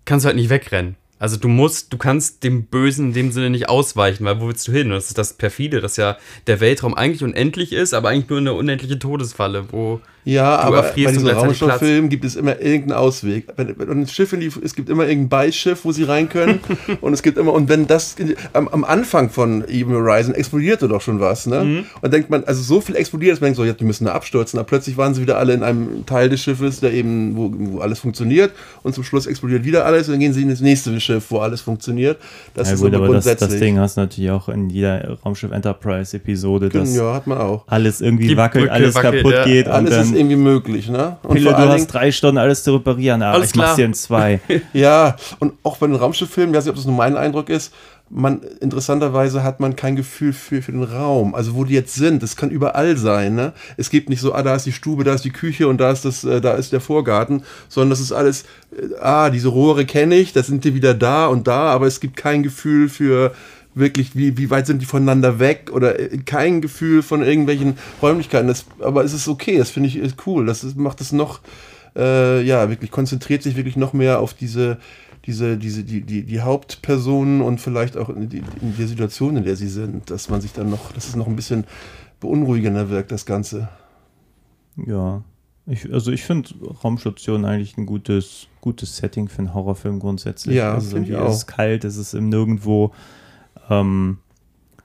kannst 0.05 0.25
du 0.25 0.29
halt 0.29 0.37
nicht 0.37 0.51
wegrennen. 0.51 0.97
Also 1.21 1.37
du 1.37 1.49
musst, 1.49 1.93
du 1.93 1.99
kannst 1.99 2.43
dem 2.45 2.65
Bösen 2.65 3.09
in 3.09 3.13
dem 3.13 3.31
Sinne 3.31 3.51
nicht 3.51 3.69
ausweichen, 3.69 4.25
weil 4.25 4.41
wo 4.41 4.49
willst 4.49 4.67
du 4.67 4.73
hin? 4.73 4.87
Und 4.87 4.95
das 4.95 5.09
ist 5.09 5.19
das 5.19 5.35
perfide, 5.35 5.83
dass 5.83 5.99
ja 5.99 6.17
der 6.47 6.61
Weltraum 6.61 6.95
eigentlich 6.95 7.23
unendlich 7.23 7.75
ist, 7.75 7.93
aber 7.93 8.09
eigentlich 8.09 8.31
nur 8.31 8.39
eine 8.39 8.55
unendliche 8.55 8.99
Todesfalle, 8.99 9.67
wo 9.71 10.01
Ja, 10.25 10.57
Du 10.57 10.63
aber 10.63 10.81
bei 10.81 10.89
erfrierst 10.89 11.17
und 11.19 11.25
gleichzeitig 11.25 11.63
Raumstofffilmen 11.63 12.09
gibt 12.09 12.25
es 12.25 12.37
immer 12.37 12.59
irgendeinen 12.61 12.99
Ausweg. 12.99 13.49
Wenn, 13.57 13.79
wenn 13.79 13.91
ein 13.91 14.07
Schiff 14.07 14.33
in 14.33 14.41
die, 14.41 14.51
es 14.63 14.75
gibt 14.75 14.89
immer 14.89 15.07
irgendein 15.07 15.29
Beischiff, 15.29 15.85
wo 15.85 15.93
sie 15.93 16.05
rein 16.05 16.31
können. 16.31 16.61
und 17.03 17.13
es 17.13 17.23
gibt 17.23 17.37
immer, 17.37 17.53
und 17.53 17.69
wenn 17.69 17.87
das 17.87 18.17
am, 18.55 18.69
am 18.69 18.85
Anfang 18.85 19.29
von 19.29 19.69
Even 19.69 19.95
Horizon 19.95 20.35
explodierte 20.35 20.89
doch 20.89 21.03
schon 21.03 21.21
was, 21.21 21.47
ne? 21.47 21.65
Mhm. 21.65 21.85
Und 22.01 22.15
denkt 22.15 22.31
man, 22.31 22.45
also 22.45 22.63
so 22.63 22.81
viel 22.81 22.97
explodiert, 22.97 23.33
dass 23.33 23.41
man 23.41 23.49
denkt 23.49 23.57
so, 23.59 23.65
ja, 23.65 23.75
die 23.75 23.85
müssen 23.85 24.07
da 24.07 24.13
abstürzen. 24.13 24.59
Aber 24.59 24.67
plötzlich 24.67 24.97
waren 24.97 25.13
sie 25.13 25.21
wieder 25.21 25.37
alle 25.37 25.53
in 25.53 25.63
einem 25.63 26.07
Teil 26.07 26.31
des 26.31 26.41
Schiffes, 26.41 26.81
der 26.81 26.95
eben, 26.95 27.37
wo, 27.37 27.53
wo 27.53 27.81
alles 27.81 27.99
funktioniert. 27.99 28.53
Und 28.83 28.95
zum 28.95 29.05
Schluss 29.05 29.27
explodiert 29.27 29.65
wieder 29.65 29.85
alles. 29.85 30.09
Und 30.09 30.15
dann 30.15 30.21
gehen 30.21 30.33
sie 30.33 30.43
in 30.43 30.49
das 30.49 30.61
nächste 30.61 30.99
Schiff, 31.01 31.10
wo 31.29 31.38
alles 31.38 31.61
funktioniert. 31.61 32.18
Das 32.55 32.68
ja, 32.68 32.75
ist 32.75 32.81
gut, 32.81 32.94
aber 32.94 33.05
aber 33.07 33.14
das, 33.14 33.25
grundsätzlich. 33.25 33.51
das 33.51 33.59
Ding 33.61 33.79
hast 33.79 33.96
du 33.96 34.03
natürlich 34.03 34.31
auch 34.31 34.49
in 34.49 34.68
jeder 34.70 35.18
Raumschiff 35.25 35.51
Enterprise 35.51 36.16
Episode, 36.16 36.68
dass 36.68 36.94
ja, 36.94 37.14
hat 37.14 37.27
man 37.27 37.38
auch. 37.38 37.64
alles 37.66 38.01
irgendwie 38.01 38.29
Die 38.29 38.37
wackelt, 38.37 38.64
Brücke 38.64 38.73
alles 38.75 38.94
wackelt, 38.94 39.14
kaputt 39.23 39.33
ja. 39.35 39.44
geht 39.44 39.66
und 39.66 39.73
Alles 39.73 39.96
ist 39.96 40.14
irgendwie 40.14 40.37
möglich, 40.37 40.88
ne? 40.88 41.16
Und 41.23 41.33
Pille, 41.35 41.44
vor 41.46 41.53
du 41.53 41.59
allen 41.59 41.68
hast 41.70 41.77
Dingen- 41.79 41.88
drei 41.90 42.12
Stunden 42.12 42.38
alles 42.38 42.62
zu 42.64 42.75
reparieren, 42.75 43.23
aber 43.23 43.35
Alles 43.38 43.51
ich 43.51 43.57
mach's 43.57 43.66
klar. 43.68 43.77
dir 43.77 43.85
in 43.87 43.94
zwei. 43.94 44.40
Ja, 44.73 45.16
und 45.38 45.55
auch 45.62 45.77
bei 45.79 45.87
den 45.87 45.96
Raumschifffilmen, 45.96 46.53
ich 46.55 46.59
weiß 46.59 46.64
nicht, 46.64 46.70
ob 46.70 46.77
das 46.77 46.85
nur 46.87 46.94
mein 46.96 47.16
Eindruck 47.16 47.49
ist, 47.49 47.73
man, 48.11 48.40
interessanterweise 48.61 49.44
hat 49.44 49.61
man 49.61 49.77
kein 49.77 49.94
Gefühl 49.94 50.33
für, 50.33 50.62
für 50.62 50.73
den 50.73 50.83
Raum, 50.83 51.35
also 51.35 51.55
wo 51.55 51.64
die 51.64 51.75
jetzt 51.75 51.94
sind. 51.94 52.23
Das 52.23 52.37
kann 52.37 52.51
überall 52.51 52.96
sein, 52.96 53.37
ne? 53.37 53.53
Es 53.77 53.88
gibt 53.88 54.09
nicht 54.09 54.20
so, 54.20 54.35
ah, 54.35 54.42
da 54.42 54.57
ist 54.57 54.66
die 54.66 54.73
Stube, 54.73 55.05
da 55.05 55.14
ist 55.14 55.25
die 55.25 55.31
Küche 55.31 55.68
und 55.68 55.79
da 55.79 55.92
ist 55.92 56.05
das, 56.05 56.25
äh, 56.25 56.40
da 56.40 56.55
ist 56.55 56.73
der 56.73 56.81
Vorgarten, 56.81 57.44
sondern 57.68 57.90
das 57.90 58.01
ist 58.01 58.12
alles, 58.12 58.44
äh, 58.73 58.96
ah, 59.01 59.31
diese 59.31 59.49
Rohre 59.49 59.87
kenne 59.87 60.16
ich, 60.16 60.33
da 60.33 60.42
sind 60.42 60.64
die 60.64 60.75
wieder 60.75 60.92
da 60.92 61.27
und 61.27 61.46
da, 61.46 61.70
aber 61.70 61.87
es 61.87 62.01
gibt 62.01 62.16
kein 62.16 62.42
Gefühl 62.42 62.88
für 62.88 63.33
wirklich, 63.75 64.16
wie, 64.16 64.37
wie 64.37 64.51
weit 64.51 64.66
sind 64.66 64.83
die 64.83 64.87
voneinander 64.87 65.38
weg 65.38 65.70
oder 65.73 65.99
äh, 65.99 66.18
kein 66.18 66.61
Gefühl 66.61 67.03
von 67.03 67.23
irgendwelchen 67.23 67.79
Räumlichkeiten. 68.03 68.49
Das, 68.49 68.64
aber 68.81 69.05
es 69.05 69.12
ist 69.12 69.29
okay, 69.29 69.59
das 69.59 69.70
finde 69.70 69.88
ich 69.88 70.01
cool. 70.27 70.46
Das 70.46 70.64
ist, 70.64 70.77
macht 70.77 71.01
es 71.01 71.12
noch, 71.12 71.40
äh, 72.01 72.43
ja, 72.43 72.69
wirklich 72.71 72.91
konzentriert 72.91 73.43
sich 73.43 73.57
wirklich 73.57 73.77
noch 73.77 73.93
mehr 73.93 74.21
auf 74.21 74.35
diese, 74.35 74.79
diese, 75.27 75.59
diese, 75.59 75.85
die, 75.85 76.01
die, 76.01 76.25
die 76.25 76.41
Hauptpersonen 76.41 77.43
und 77.43 77.61
vielleicht 77.61 77.97
auch 77.97 78.09
in, 78.09 78.29
die, 78.29 78.43
in 78.61 78.77
der 78.79 78.89
Situation, 78.89 79.37
in 79.37 79.45
der 79.45 79.57
sie 79.57 79.69
sind, 79.69 80.11
dass 80.11 80.31
man 80.31 80.41
sich 80.41 80.53
dann 80.53 80.71
noch, 80.71 80.93
dass 80.93 81.09
es 81.09 81.17
noch 81.17 81.27
ein 81.27 81.37
bisschen 81.37 81.65
beunruhigender 82.19 82.89
wirkt, 82.89 83.13
das 83.13 83.27
Ganze. 83.27 83.69
Ja. 84.77 85.23
Ich, 85.67 85.93
also 85.93 86.11
ich 86.11 86.25
finde 86.25 86.51
Raumstation 86.83 87.45
eigentlich 87.45 87.77
ein 87.77 87.87
gutes, 87.87 88.49
gutes 88.61 88.97
Setting 88.97 89.29
für 89.29 89.39
einen 89.39 89.55
Horrorfilm 89.55 90.01
grundsätzlich. 90.01 90.57
Ja, 90.57 90.73
also 90.75 90.97
ich 90.97 91.09
irgendwie 91.09 91.13
Es 91.13 91.37
ist 91.37 91.47
kalt, 91.47 91.85
es 91.85 91.97
ist 91.97 92.15
im 92.15 92.29
Nirgendwo. 92.29 92.93
Ähm, 93.69 94.19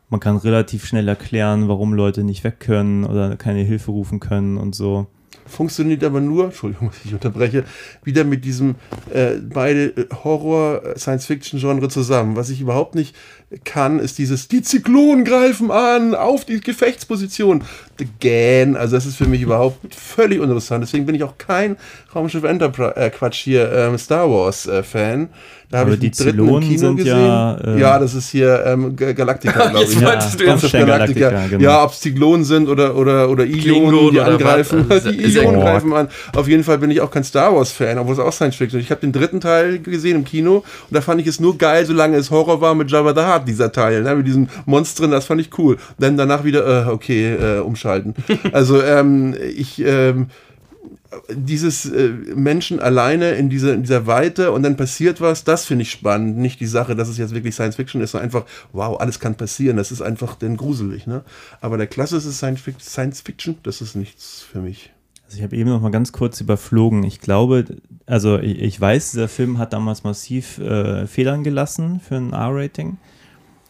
man 0.10 0.19
kann 0.19 0.38
relativ 0.38 0.86
schnell 0.86 1.08
erklären, 1.08 1.67
warum 1.67 1.93
Leute 1.93 2.23
nicht 2.23 2.43
weg 2.43 2.60
können 2.60 3.04
oder 3.04 3.36
keine 3.38 3.62
Hilfe 3.62 3.91
rufen 3.91 4.19
können 4.19 4.58
und 4.58 4.75
so. 4.75 5.08
Funktioniert 5.45 6.04
aber 6.04 6.21
nur, 6.21 6.45
Entschuldigung, 6.45 6.89
dass 6.91 7.06
ich 7.06 7.13
unterbreche, 7.13 7.63
wieder 8.04 8.24
mit 8.24 8.45
diesem 8.45 8.76
äh, 9.13 9.34
beide 9.41 9.86
äh, 9.86 10.08
Horror-Science-Fiction-Genre 10.24 11.89
zusammen. 11.89 12.36
Was 12.36 12.50
ich 12.50 12.62
überhaupt 12.62 12.95
nicht 12.95 13.15
kann, 13.63 14.00
ist 14.00 14.17
dieses, 14.17 14.48
die 14.48 14.62
Zyklonen 14.62 15.24
greifen 15.24 15.71
an, 15.71 16.15
auf 16.15 16.45
die 16.45 16.60
Gefechtsposition. 16.60 17.63
Again, 17.99 18.75
also 18.75 18.95
das 18.95 19.05
ist 19.05 19.15
für 19.15 19.25
mich 19.25 19.41
überhaupt 19.41 19.93
völlig 19.95 20.39
uninteressant. 20.39 20.84
Deswegen 20.84 21.05
bin 21.05 21.15
ich 21.15 21.23
auch 21.23 21.38
kein 21.38 21.77
Raumschiff 22.13 22.43
Enterprise, 22.43 22.95
äh, 22.95 23.10
Quatsch 23.10 23.38
hier, 23.43 23.71
ähm, 23.71 23.97
Star 23.97 24.29
Wars-Fan. 24.29 25.29
da 25.71 25.79
habe 25.79 25.93
ich 25.93 25.99
die 25.99 26.12
den 26.12 26.17
dritten 26.17 26.39
im 26.39 26.45
Zylonen 26.45 26.67
Kino 26.69 26.79
sind 26.79 26.95
gesehen. 26.97 27.17
ja, 27.25 27.55
äh, 27.58 27.79
ja, 27.79 27.99
das 27.99 28.13
ist 28.13 28.29
hier 28.29 28.63
ähm, 28.65 28.95
Ga- 28.95 29.13
Galactica, 29.13 29.51
glaube 29.69 29.79
Jetzt 29.79 29.93
ich. 29.93 29.99
du 29.99 30.05
Ja, 30.05 30.13
jetzt 30.13 30.41
Raumschiff 30.47 30.71
Galactica. 30.71 31.29
Galactica, 31.29 31.47
genau. 31.49 31.63
Ja, 31.63 31.84
ob 31.84 31.91
es 31.91 31.99
Zyklonen 32.01 32.43
sind 32.45 32.67
oder, 32.69 32.95
oder, 32.95 33.29
oder 33.29 33.43
Ionen, 33.45 33.60
Klingonen 33.62 34.12
die 34.12 34.19
oder 34.19 34.25
angreifen. 34.27 34.86
was? 34.88 35.03
Die 35.03 35.15
Ist 35.15 35.36
ja 35.36 35.43
Ionen 35.43 35.55
Quark. 35.62 35.73
greifen 35.73 35.93
an. 35.93 36.08
Auf 36.36 36.47
jeden 36.47 36.63
Fall 36.63 36.77
bin 36.77 36.91
ich 36.91 37.01
auch 37.01 37.12
kein 37.12 37.23
Star 37.23 37.55
Wars-Fan, 37.55 37.97
obwohl 37.97 38.13
es 38.13 38.19
auch 38.19 38.31
Science 38.34 38.55
Fiction 38.58 38.79
ist. 38.79 38.86
Ich 38.86 38.91
habe 38.91 39.01
den 39.01 39.12
dritten 39.12 39.39
Teil 39.41 39.79
gesehen 39.79 40.17
im 40.17 40.23
Kino 40.25 40.58
und 40.58 40.63
da 40.91 41.01
fand 41.01 41.19
ich 41.21 41.27
es 41.27 41.39
nur 41.39 41.58
geil, 41.58 41.86
solange 41.86 42.17
es 42.17 42.29
Horror 42.31 42.62
war 42.62 42.75
mit 42.75 42.91
Jabba 42.91 43.13
the 43.13 43.21
Hutt, 43.34 43.47
dieser 43.47 43.71
Teil, 43.71 44.03
ne, 44.03 44.15
mit 44.15 44.27
diesen 44.27 44.49
Monstern, 44.65 45.12
das 45.12 45.25
fand 45.25 45.41
ich 45.41 45.49
cool. 45.58 45.77
Dann 45.97 46.15
danach 46.17 46.43
wieder, 46.43 46.88
äh, 46.88 46.89
okay, 46.89 47.34
äh, 47.34 47.60
umschalten. 47.86 48.15
Also, 48.52 48.82
ähm, 48.82 49.36
ich, 49.56 49.82
ähm, 49.84 50.28
dieses 51.30 51.86
äh, 51.86 52.10
Menschen 52.36 52.80
alleine 52.80 53.32
in 53.32 53.50
dieser, 53.50 53.74
in 53.74 53.84
dieser 53.84 54.08
Weite 54.08 54.52
und 54.52 54.63
dann 54.63 54.76
passiert 54.76 55.21
was, 55.21 55.43
das 55.43 55.65
finde 55.65 55.84
ich 55.84 55.91
spannend. 55.91 56.38
Nicht 56.38 56.60
die 56.60 56.65
Sache, 56.65 56.95
dass 56.95 57.08
es 57.08 57.17
jetzt 57.17 57.34
wirklich 57.34 57.56
Science 57.56 57.76
Fiction 57.76 58.02
ist, 58.02 58.12
sondern 58.12 58.26
einfach, 58.26 58.45
wow, 58.74 59.00
alles 59.00 59.19
kann 59.19 59.36
passieren. 59.36 59.78
Das 59.78 59.91
ist 59.91 60.02
einfach 60.02 60.36
denn 60.36 60.58
gruselig. 60.58 61.08
Ne? 61.08 61.24
Aber 61.62 61.78
der 61.78 61.88
klassische 61.88 62.32
Science 62.32 63.21
Fiction, 63.21 63.58
das 63.63 63.82
ist 63.82 63.95
nichts 63.95 64.41
für 64.41 64.60
mich. 64.60 64.91
Also 65.26 65.38
ich 65.38 65.43
habe 65.43 65.56
eben 65.56 65.69
noch 65.69 65.82
mal 65.82 65.91
ganz 65.91 66.12
kurz 66.12 66.39
überflogen. 66.41 67.04
Ich 67.04 67.19
glaube, 67.19 67.65
also 68.06 68.38
ich, 68.38 68.62
ich 68.62 68.80
weiß, 68.80 69.12
dieser 69.12 69.28
Film 69.28 69.58
hat 69.58 69.74
damals 69.74 70.04
massiv 70.04 70.60
äh, 70.60 71.08
Federn 71.08 71.43
gelassen 71.43 72.00
für 72.00 72.15
ein 72.15 72.34
R-Rating. 72.34 72.98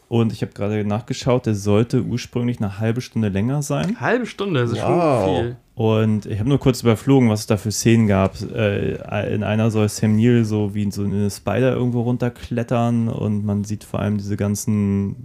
Und 0.07 0.31
ich 0.31 0.41
habe 0.43 0.51
gerade 0.53 0.85
nachgeschaut, 0.85 1.47
der 1.47 1.55
sollte 1.55 2.03
ursprünglich 2.03 2.59
eine 2.59 2.77
halbe 2.79 3.01
Stunde 3.01 3.29
länger 3.29 3.61
sein. 3.63 3.99
Halbe 3.99 4.25
Stunde, 4.27 4.61
das 4.61 4.71
ist 4.71 4.81
Wow. 4.83 5.25
schon 5.25 5.35
viel. 5.45 5.55
Und 5.73 6.25
ich 6.27 6.39
habe 6.39 6.47
nur 6.47 6.59
kurz 6.59 6.83
überflogen, 6.83 7.29
was 7.29 7.41
es 7.41 7.47
da 7.47 7.57
für 7.57 7.71
Szenen 7.71 8.07
gab. 8.07 8.39
Äh, 8.53 9.33
in 9.33 9.43
einer 9.43 9.71
soll 9.71 9.89
Sam 9.89 10.15
Neill 10.15 10.45
so 10.45 10.73
wie 10.75 10.89
so 10.91 11.03
eine 11.03 11.29
Spider 11.31 11.73
irgendwo 11.73 12.01
runterklettern 12.01 13.09
und 13.09 13.43
man 13.45 13.63
sieht 13.63 13.83
vor 13.83 13.99
allem 13.99 14.17
diese 14.17 14.37
ganzen, 14.37 15.15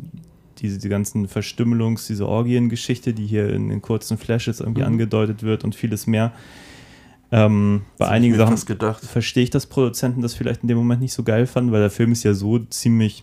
diese, 0.58 0.78
die 0.78 0.88
ganzen 0.88 1.28
Verstümmelungs-, 1.28 2.06
diese 2.08 2.26
Orgiengeschichte, 2.26 3.12
die 3.12 3.26
hier 3.26 3.50
in 3.52 3.68
den 3.68 3.82
kurzen 3.82 4.16
Flashes 4.18 4.60
irgendwie 4.60 4.80
Mhm. 4.80 4.88
angedeutet 4.88 5.42
wird 5.42 5.62
und 5.62 5.74
vieles 5.74 6.06
mehr. 6.06 6.32
Ähm, 7.32 7.82
bei 7.98 8.08
einigen 8.08 8.34
Sachen 8.36 8.56
verstehe 8.56 9.44
ich, 9.44 9.50
dass 9.50 9.66
Produzenten 9.66 10.20
das 10.20 10.34
vielleicht 10.34 10.62
in 10.62 10.68
dem 10.68 10.78
Moment 10.78 11.00
nicht 11.00 11.12
so 11.12 11.22
geil 11.22 11.46
fanden, 11.46 11.70
weil 11.70 11.80
der 11.80 11.90
Film 11.90 12.10
ist 12.10 12.24
ja 12.24 12.34
so 12.34 12.58
ziemlich 12.58 13.22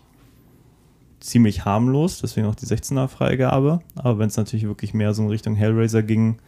ziemlich 1.19 1.65
harmlos, 1.65 2.19
deswegen 2.21 2.47
auch 2.47 2.55
die 2.55 2.65
16er 2.65 3.07
Freigabe. 3.07 3.79
Aber 3.95 4.19
wenn 4.19 4.27
es 4.27 4.37
natürlich 4.37 4.67
wirklich 4.67 4.93
mehr 4.93 5.13
so 5.13 5.23
in 5.23 5.29
Richtung 5.29 5.55
Hellraiser 5.55 6.03
ging. 6.03 6.39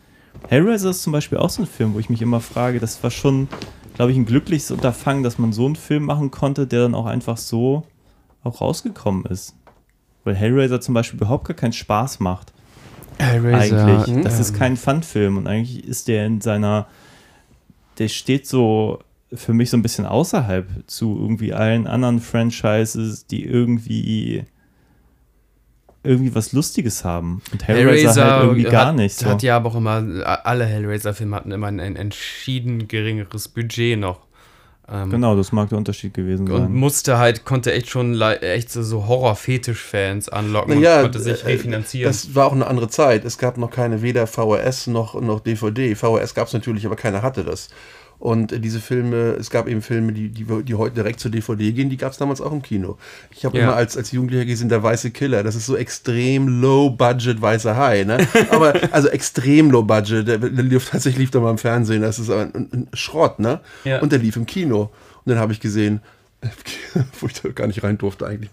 Hellraiser 0.48 0.92
ist 0.92 1.04
zum 1.04 1.14
Beispiel 1.14 1.38
auch 1.38 1.50
so 1.50 1.64
ein 1.64 1.68
Film, 1.68 1.94
wo 1.94 2.00
ich 2.00 2.10
mich 2.10 2.22
immer 2.22 2.40
frage, 2.40 2.80
das 2.80 3.02
war 3.04 3.12
schon, 3.12 3.48
glaube 3.96 4.12
ich, 4.12 4.18
ein 4.18 4.26
glückliches 4.26 4.72
Unterfangen, 4.72 5.24
dass 5.24 5.38
man 5.38 5.54
so 5.54 5.66
einen 5.66 5.76
Film 5.76 6.04
machen 6.04 6.32
konnte, 6.32 6.68
der 6.68 6.82
dann 6.82 6.96
auch 6.96 7.06
einfach 7.06 7.38
so 7.38 7.84
auch 8.44 8.62
rausgekommen 8.62 9.26
ist. 9.26 9.56
Weil 10.24 10.36
Hellraiser 10.36 10.82
zum 10.82 10.94
Beispiel 10.94 11.18
überhaupt 11.18 11.48
gar 11.48 11.56
keinen 11.56 11.74
Spaß 11.74 12.20
macht. 12.20 12.54
eigentlich. 13.18 14.08
ähm, 14.08 14.24
Das 14.24 14.40
ist 14.40 14.54
kein 14.54 14.78
Fun-Film 14.78 15.38
und 15.38 15.48
eigentlich 15.48 15.84
ist 15.84 16.08
der 16.08 16.26
in 16.26 16.42
seiner, 16.42 16.88
der 17.98 18.08
steht 18.08 18.48
so 18.48 19.00
für 19.34 19.54
mich 19.54 19.70
so 19.70 19.78
ein 19.78 19.82
bisschen 19.82 20.06
außerhalb 20.06 20.68
zu 20.88 21.18
irgendwie 21.20 21.54
allen 21.54 21.86
anderen 21.86 22.20
Franchises, 22.20 23.28
die 23.28 23.46
irgendwie 23.46 24.46
irgendwie 26.04 26.34
was 26.34 26.54
Lustiges 26.54 27.04
haben. 27.04 27.42
Und 27.52 27.68
Hellraiser, 27.68 28.24
halt 28.24 28.44
irgendwie 28.44 28.64
gar 28.64 28.88
hat, 28.88 28.96
nicht. 28.96 29.16
So. 29.18 29.26
Hat 29.28 29.44
ja 29.44 29.58
aber 29.58 29.70
auch 29.70 29.76
immer, 29.76 30.04
alle 30.44 30.66
Hellraiser-Filme 30.66 31.36
hatten 31.36 31.52
immer 31.52 31.68
ein, 31.68 31.80
ein 31.80 31.96
entschieden 31.96 32.88
geringeres 32.88 33.48
Budget 33.50 34.00
noch. 34.00 34.22
Ähm, 34.92 35.10
Genau, 35.10 35.36
das 35.36 35.52
mag 35.52 35.70
der 35.70 35.78
Unterschied 35.78 36.14
gewesen 36.14 36.50
Und 36.50 36.62
sein. 36.62 36.74
musste 36.74 37.18
halt, 37.18 37.46
konnte 37.46 37.74
echt 37.74 37.90
schon 37.90 38.20
echt 38.22 38.72
so, 38.72 38.82
so 38.82 39.08
Horror-Fetisch-Fans 39.08 40.30
anlocken 40.30 40.76
Naja, 40.76 40.98
und 40.98 41.02
konnte 41.04 41.20
sich 41.20 41.44
äh, 41.44 41.48
refinanzieren. 41.48 42.10
Das 42.10 42.34
war 42.34 42.48
auch 42.48 42.54
eine 42.54 42.68
andere 42.68 42.88
Zeit. 42.88 43.26
Es 43.26 43.38
gab 43.38 43.58
noch 43.58 43.70
keine 43.70 44.02
weder 44.02 44.26
VHS 44.26 44.88
noch, 44.88 45.20
noch 45.20 45.42
DVD. 45.42 45.96
VHS 45.96 46.34
gab 46.34 46.48
es 46.48 46.54
natürlich, 46.54 46.86
aber 46.86 46.96
keiner 46.96 47.22
hatte 47.22 47.44
das. 47.44 47.70
Und 48.20 48.64
diese 48.66 48.82
Filme, 48.82 49.38
es 49.40 49.50
gab 49.50 49.70
eben 49.70 49.82
Filme, 49.82 50.12
die, 50.12 50.28
die, 50.28 50.44
die 50.64 50.76
heute 50.76 50.96
direkt 50.96 51.22
zur 51.22 51.32
DVD 51.32 51.72
gehen, 51.72 51.90
die 51.90 51.96
gab 51.96 52.12
es 52.12 52.18
damals 52.18 52.42
auch 52.42 52.52
im 52.52 52.62
Kino. 52.62 52.98
Ich 53.32 53.46
habe 53.46 53.58
Ja. 53.58 53.64
immer 53.64 53.76
als, 53.76 53.96
als 53.96 54.12
Jugendlicher 54.12 54.44
gesehen, 54.44 54.68
der 54.68 54.84
weiße 54.84 55.12
Killer. 55.12 55.42
Das 55.42 55.56
ist 55.56 55.66
so 55.66 55.78
extrem 55.78 56.62
low 56.62 56.90
budget 56.90 57.42
weißer 57.42 57.78
Hai, 57.78 58.04
ne? 58.04 58.28
Aber 58.52 58.74
also 58.92 59.08
extrem 59.08 59.72
low 59.72 59.84
budget. 59.84 60.28
Der, 60.28 60.38
der 60.38 60.64
lief 60.66 60.90
tatsächlich 60.90 61.20
lief 61.20 61.32
da 61.32 61.40
mal 61.40 61.52
im 61.52 61.58
Fernsehen. 61.58 62.02
Das 62.02 62.20
ist 62.20 62.30
ein, 62.30 62.54
ein, 62.54 62.70
ein 62.74 62.88
Schrott, 62.94 63.40
ne? 63.40 63.62
Ja. 63.86 64.02
Und 64.02 64.12
der 64.12 64.20
lief 64.20 64.36
im 64.36 64.46
Kino. 64.46 64.90
Und 65.24 65.32
dann 65.32 65.40
habe 65.40 65.54
ich 65.54 65.62
gesehen, 65.62 66.02
wo 67.20 67.28
ich 67.28 67.34
da 67.34 67.50
gar 67.50 67.68
nicht 67.68 67.84
rein 67.84 67.98
durfte 67.98 68.26
eigentlich. 68.26 68.50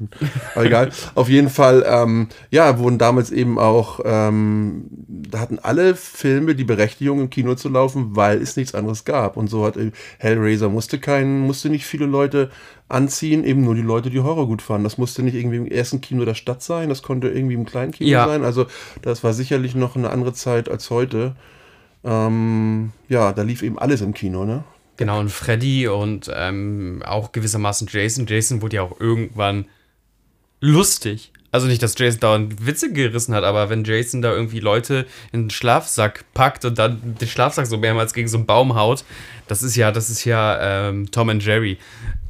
Aber 0.54 0.64
egal. 0.64 0.90
Auf 1.14 1.28
jeden 1.28 1.48
Fall, 1.48 1.84
ähm, 1.86 2.28
ja, 2.50 2.78
wurden 2.78 2.98
damals 2.98 3.30
eben 3.30 3.58
auch, 3.58 4.00
ähm, 4.04 4.86
da 5.06 5.38
hatten 5.38 5.58
alle 5.60 5.94
Filme 5.94 6.54
die 6.56 6.64
Berechtigung 6.64 7.20
im 7.20 7.30
Kino 7.30 7.54
zu 7.54 7.68
laufen, 7.68 8.16
weil 8.16 8.42
es 8.42 8.56
nichts 8.56 8.74
anderes 8.74 9.04
gab. 9.04 9.36
Und 9.36 9.48
so 9.48 9.64
hat 9.64 9.76
äh, 9.76 9.92
Hellraiser 10.18 10.68
musste 10.68 10.98
keinen, 10.98 11.40
musste 11.40 11.70
nicht 11.70 11.86
viele 11.86 12.06
Leute 12.06 12.50
anziehen, 12.88 13.44
eben 13.44 13.62
nur 13.62 13.74
die 13.76 13.82
Leute, 13.82 14.10
die 14.10 14.20
Horror 14.20 14.46
gut 14.48 14.62
fanden. 14.62 14.84
Das 14.84 14.98
musste 14.98 15.22
nicht 15.22 15.34
irgendwie 15.34 15.56
im 15.56 15.66
ersten 15.66 16.00
Kino 16.00 16.24
der 16.24 16.34
Stadt 16.34 16.62
sein, 16.62 16.88
das 16.88 17.02
konnte 17.02 17.28
irgendwie 17.28 17.54
im 17.54 17.66
kleinen 17.66 17.92
Kino 17.92 18.10
Ja. 18.10 18.26
sein. 18.26 18.44
Also 18.44 18.66
das 19.02 19.22
war 19.22 19.32
sicherlich 19.32 19.74
noch 19.76 19.94
eine 19.96 20.10
andere 20.10 20.32
Zeit 20.32 20.68
als 20.68 20.90
heute. 20.90 21.36
Ähm, 22.04 22.92
ja, 23.08 23.32
da 23.32 23.42
lief 23.42 23.62
eben 23.62 23.78
alles 23.78 24.00
im 24.00 24.12
Kino, 24.14 24.44
ne? 24.44 24.64
Genau, 24.96 25.20
und 25.20 25.30
Freddy 25.30 25.88
und 25.88 26.30
ähm, 26.34 27.02
auch 27.04 27.32
gewissermaßen 27.32 27.88
Jason. 27.90 28.26
Jason 28.26 28.62
wurde 28.62 28.76
ja 28.76 28.82
auch 28.82 29.00
irgendwann 29.00 29.66
lustig. 30.60 31.32
Also 31.52 31.68
nicht, 31.68 31.82
dass 31.82 31.96
Jason 31.96 32.20
dauernd 32.20 32.66
Witze 32.66 32.92
gerissen 32.92 33.34
hat, 33.34 33.44
aber 33.44 33.70
wenn 33.70 33.84
Jason 33.84 34.20
da 34.20 34.32
irgendwie 34.32 34.60
Leute 34.60 35.06
in 35.32 35.44
den 35.44 35.50
Schlafsack 35.50 36.24
packt 36.34 36.64
und 36.64 36.78
dann 36.78 37.14
den 37.18 37.28
Schlafsack 37.28 37.66
so 37.66 37.78
mehrmals 37.78 38.12
gegen 38.12 38.28
so 38.28 38.36
einen 38.36 38.46
Baum 38.46 38.74
haut, 38.74 39.04
das 39.48 39.62
ist 39.62 39.76
ja, 39.76 39.92
das 39.92 40.10
ist 40.10 40.24
ja 40.24 40.88
ähm, 40.88 41.10
Tom 41.10 41.30
and 41.30 41.42
Jerry. 41.44 41.78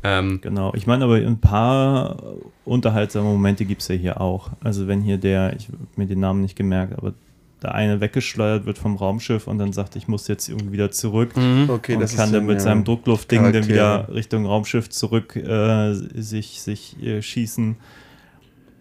Ähm, 0.05 0.41
Genau, 0.43 0.73
ich 0.75 0.87
meine 0.87 1.05
aber 1.05 1.17
ein 1.17 1.41
paar 1.41 2.35
unterhaltsame 2.65 3.25
Momente 3.25 3.65
gibt 3.65 3.83
es 3.83 3.89
ja 3.89 3.97
hier 3.97 4.21
auch. 4.21 4.51
Also 4.63 4.87
wenn 4.87 5.01
hier 5.01 5.19
der, 5.19 5.57
ich 5.57 5.67
habe 5.69 5.79
mir 5.97 6.07
den 6.07 6.21
Namen 6.21 6.43
nicht 6.43 6.55
gemerkt, 6.55 6.97
aber 6.97 7.15
der 7.63 7.75
eine 7.75 8.01
weggeschleudert 8.01 8.67
wird 8.67 8.79
vom 8.79 8.97
Raumschiff 8.97 9.47
und 9.47 9.59
dann 9.59 9.73
sagt, 9.73 9.97
ich 9.97 10.09
muss 10.09 10.29
jetzt 10.29 10.49
irgendwie 10.49 10.73
wieder 10.73 10.91
zurück 10.91 11.31
Okay, 11.69 11.95
und 11.95 12.01
das 12.01 12.15
kann 12.15 12.27
ist 12.27 12.33
dann 12.35 12.43
ja, 12.43 12.47
mit 12.47 12.57
ja. 12.57 12.61
seinem 12.61 12.85
Druckluftding 12.85 13.53
dann 13.53 13.67
wieder 13.67 14.09
Richtung 14.13 14.45
Raumschiff 14.47 14.91
zurück 14.91 15.37
äh, 15.37 15.95
sich, 15.95 16.61
sich 16.61 17.03
äh, 17.03 17.23
schießen. 17.23 17.77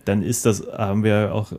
Dann 0.03 0.21
ist 0.21 0.45
das, 0.45 0.63
haben 0.71 1.03
wir 1.03 1.33
auch 1.33 1.51
äh, 1.51 1.55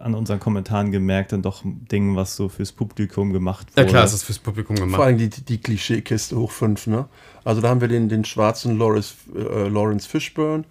an 0.00 0.14
unseren 0.14 0.40
Kommentaren 0.40 0.92
gemerkt, 0.92 1.32
dann 1.32 1.42
doch 1.42 1.64
ein 1.64 1.86
Ding, 1.90 2.16
was 2.16 2.36
so 2.36 2.48
fürs 2.48 2.72
Publikum 2.72 3.32
gemacht 3.32 3.66
ja 3.76 3.82
wurde. 3.82 3.90
klar, 3.90 4.04
ist 4.04 4.14
das 4.14 4.22
fürs 4.22 4.38
Publikum 4.38 4.76
Vor 4.76 4.86
gemacht. 4.86 5.02
allem 5.02 5.18
die, 5.18 5.28
die 5.28 5.58
Klischeekiste 5.58 6.36
hoch 6.36 6.52
5, 6.52 6.86
ne? 6.86 7.06
Also 7.44 7.60
da 7.60 7.68
haben 7.68 7.80
wir 7.82 7.88
den, 7.88 8.08
den 8.08 8.24
schwarzen 8.24 8.78
Lawrence, 8.78 9.14
äh, 9.34 9.68
Lawrence 9.68 10.08
Fishburne. 10.08 10.64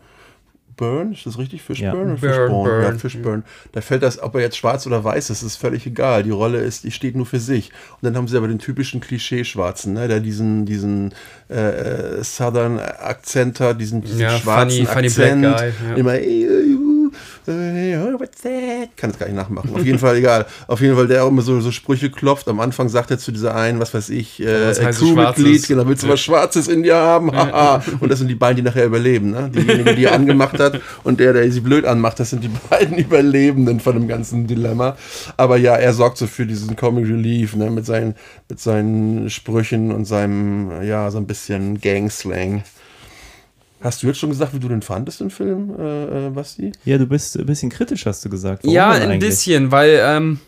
Burn, 0.78 1.12
ist 1.14 1.26
das 1.26 1.38
richtig? 1.38 1.62
Fishburne? 1.62 1.92
Ja. 1.92 2.04
Burn, 2.04 2.18
Fishburne? 2.18 2.72
Ja, 2.84 2.88
Burn. 2.90 3.00
Fishburne. 3.00 3.44
Da 3.72 3.82
fällt 3.82 4.04
das, 4.04 4.22
ob 4.22 4.36
er 4.36 4.42
jetzt 4.42 4.58
schwarz 4.58 4.88
oder 4.88 5.04
weiß 5.04 5.30
ist, 5.30 5.44
ist 5.44 5.58
völlig 5.58 5.86
egal. 5.86 6.24
Die 6.24 6.30
Rolle 6.32 6.60
ist, 6.60 6.84
die 6.84 6.92
steht 6.92 7.16
nur 7.16 7.26
für 7.26 7.40
sich. 7.40 7.70
Und 7.92 8.04
dann 8.04 8.16
haben 8.18 8.28
sie 8.28 8.38
aber 8.38 8.48
den 8.48 8.60
typischen 8.60 9.02
Klischee-Schwarzen, 9.02 9.94
ne? 9.94 10.08
Der 10.08 10.20
diesen, 10.20 10.66
diesen 10.66 11.14
äh, 11.50 12.24
Southern 12.24 12.80
Akzent 12.80 13.60
hat, 13.60 13.80
diesen, 13.80 14.02
diesen 14.02 14.20
Ja, 14.20 14.38
schwarzen 14.38 14.86
funny- 14.86 15.10
funny 15.10 15.10
black 15.10 15.54
Akzent. 15.54 15.58
guy, 15.80 15.90
ja. 15.90 15.96
Immer, 15.96 16.14
"Ey, 16.14 16.44
äh, 16.46 16.71
äh, 16.71 16.71
what's 17.48 18.42
that? 18.42 18.96
Kann 18.98 19.12
es 19.12 19.20
gar 19.20 19.26
nicht 19.28 19.36
nachmachen. 19.36 19.74
Auf 19.74 19.86
jeden 19.86 20.00
Fall 20.00 20.18
egal. 20.18 20.46
Auf 20.68 20.82
jeden 20.82 20.96
Fall, 20.96 21.08
der 21.08 21.24
auch 21.24 21.30
immer 21.30 21.42
so, 21.42 21.60
so 21.62 21.72
Sprüche 21.72 22.10
klopft. 22.10 22.48
Am 22.48 22.60
Anfang 22.60 22.90
sagt 22.90 23.12
er 23.12 23.18
zu 23.18 23.32
dieser 23.32 23.56
einen, 23.56 23.80
was 23.80 23.94
weiß 23.94 24.10
ich, 24.10 24.40
äh, 24.42 24.74
Crewmitglied, 24.74 25.68
genau, 25.68 25.88
willst 25.88 26.04
du 26.04 26.10
was 26.10 26.20
Schwarzes 26.20 26.68
in 26.68 26.84
dir 26.84 26.96
haben? 26.96 27.32
Haha. 27.32 27.84
Und 28.00 28.10
das 28.10 28.20
sind 28.20 28.28
die 28.28 28.36
beiden, 28.36 28.58
die 28.58 28.62
nachher 28.62 28.86
überleben. 28.86 29.32
Ne? 29.32 29.50
Diejenige, 29.54 29.96
die 29.96 30.06
er 30.06 30.14
angemacht 30.14 30.60
hat 30.60 30.80
und 31.04 31.20
der, 31.20 31.34
der 31.34 31.52
sie 31.52 31.62
blöd 31.62 31.86
anmacht, 31.86 32.20
das 32.20 32.30
sind 32.30 32.44
die 32.44 32.52
beiden 32.70 32.98
Überlebenden 32.98 33.80
von 33.80 33.94
dem 33.94 34.08
ganzen 34.08 34.48
Dilemma. 34.48 34.96
Aber 35.38 35.58
ja, 35.58 35.76
er 35.76 35.94
sorgt 35.94 36.18
so 36.18 36.28
für 36.28 36.46
diesen 36.46 36.76
Comic 36.76 37.06
Relief 37.06 37.56
ne? 37.56 37.70
mit, 37.70 37.86
seinen, 37.86 38.16
mit 38.50 38.60
seinen 38.60 39.30
Sprüchen 39.30 39.92
und 39.92 40.06
seinem, 40.06 40.84
ja, 40.84 41.10
so 41.12 41.18
ein 41.18 41.28
bisschen 41.28 41.80
Gangslang. 41.80 42.64
Hast 43.82 44.04
du 44.04 44.08
jetzt 44.08 44.20
schon 44.20 44.30
gesagt, 44.30 44.54
wie 44.54 44.60
du 44.60 44.68
den 44.68 44.82
fandest, 44.82 45.22
den 45.22 45.30
Film, 45.30 45.76
äh, 45.80 46.28
äh, 46.28 46.30
Basti? 46.30 46.72
Ja, 46.86 46.98
du 46.98 47.08
bist 47.08 47.38
ein 47.38 47.46
bisschen 47.46 47.70
kritisch, 47.70 48.06
hast 48.06 48.24
du 48.24 48.30
gesagt. 48.30 48.64
Warum 48.64 48.76
Ja, 48.76 48.98
denn 48.98 49.10
ein 49.10 49.20
bisschen, 49.20 49.72
weil 49.72 50.00
ähm, 50.02 50.40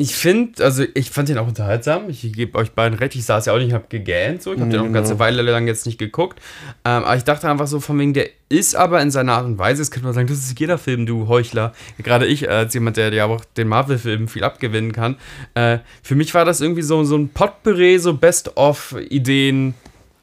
ich 0.00 0.14
finde, 0.14 0.62
also 0.62 0.84
ich 0.94 1.10
fand 1.10 1.28
den 1.28 1.38
auch 1.38 1.48
unterhaltsam. 1.48 2.08
Ich 2.08 2.32
gebe 2.32 2.56
euch 2.56 2.70
beiden 2.70 2.96
recht, 2.96 3.16
ich 3.16 3.24
saß 3.24 3.46
ja 3.46 3.52
auch 3.52 3.58
nicht, 3.58 3.68
ich 3.68 3.74
habe 3.74 3.86
gegähnt, 3.88 4.44
so. 4.44 4.52
Ich 4.52 4.60
habe 4.60 4.70
den 4.70 4.78
auch 4.78 4.84
eine 4.84 4.92
ganze 4.92 5.14
genau. 5.14 5.24
Weile 5.24 5.42
lang 5.42 5.66
jetzt 5.66 5.86
nicht 5.86 5.98
geguckt. 5.98 6.38
Ähm, 6.84 7.02
aber 7.02 7.16
ich 7.16 7.24
dachte 7.24 7.50
einfach 7.50 7.66
so 7.66 7.80
von 7.80 7.98
wegen, 7.98 8.14
der 8.14 8.28
ist 8.48 8.76
aber 8.76 9.02
in 9.02 9.10
seiner 9.10 9.32
Art 9.32 9.46
und 9.46 9.58
Weise, 9.58 9.82
jetzt 9.82 9.90
könnte 9.90 10.04
man 10.04 10.14
sagen, 10.14 10.28
das 10.28 10.38
ist 10.38 10.60
jeder 10.60 10.78
Film, 10.78 11.04
du 11.04 11.26
Heuchler. 11.26 11.72
Gerade 12.00 12.26
ich, 12.26 12.44
äh, 12.44 12.48
als 12.48 12.74
jemand, 12.74 12.96
der 12.96 13.12
ja 13.12 13.24
auch 13.24 13.44
den 13.56 13.66
Marvel-Filmen 13.66 14.28
viel 14.28 14.44
abgewinnen 14.44 14.92
kann. 14.92 15.16
Äh, 15.54 15.78
für 16.04 16.14
mich 16.14 16.32
war 16.32 16.44
das 16.44 16.60
irgendwie 16.60 16.82
so, 16.82 17.02
so 17.02 17.16
ein 17.16 17.30
Potpourri, 17.30 17.98
so 17.98 18.14
Best-of-Ideen 18.14 19.74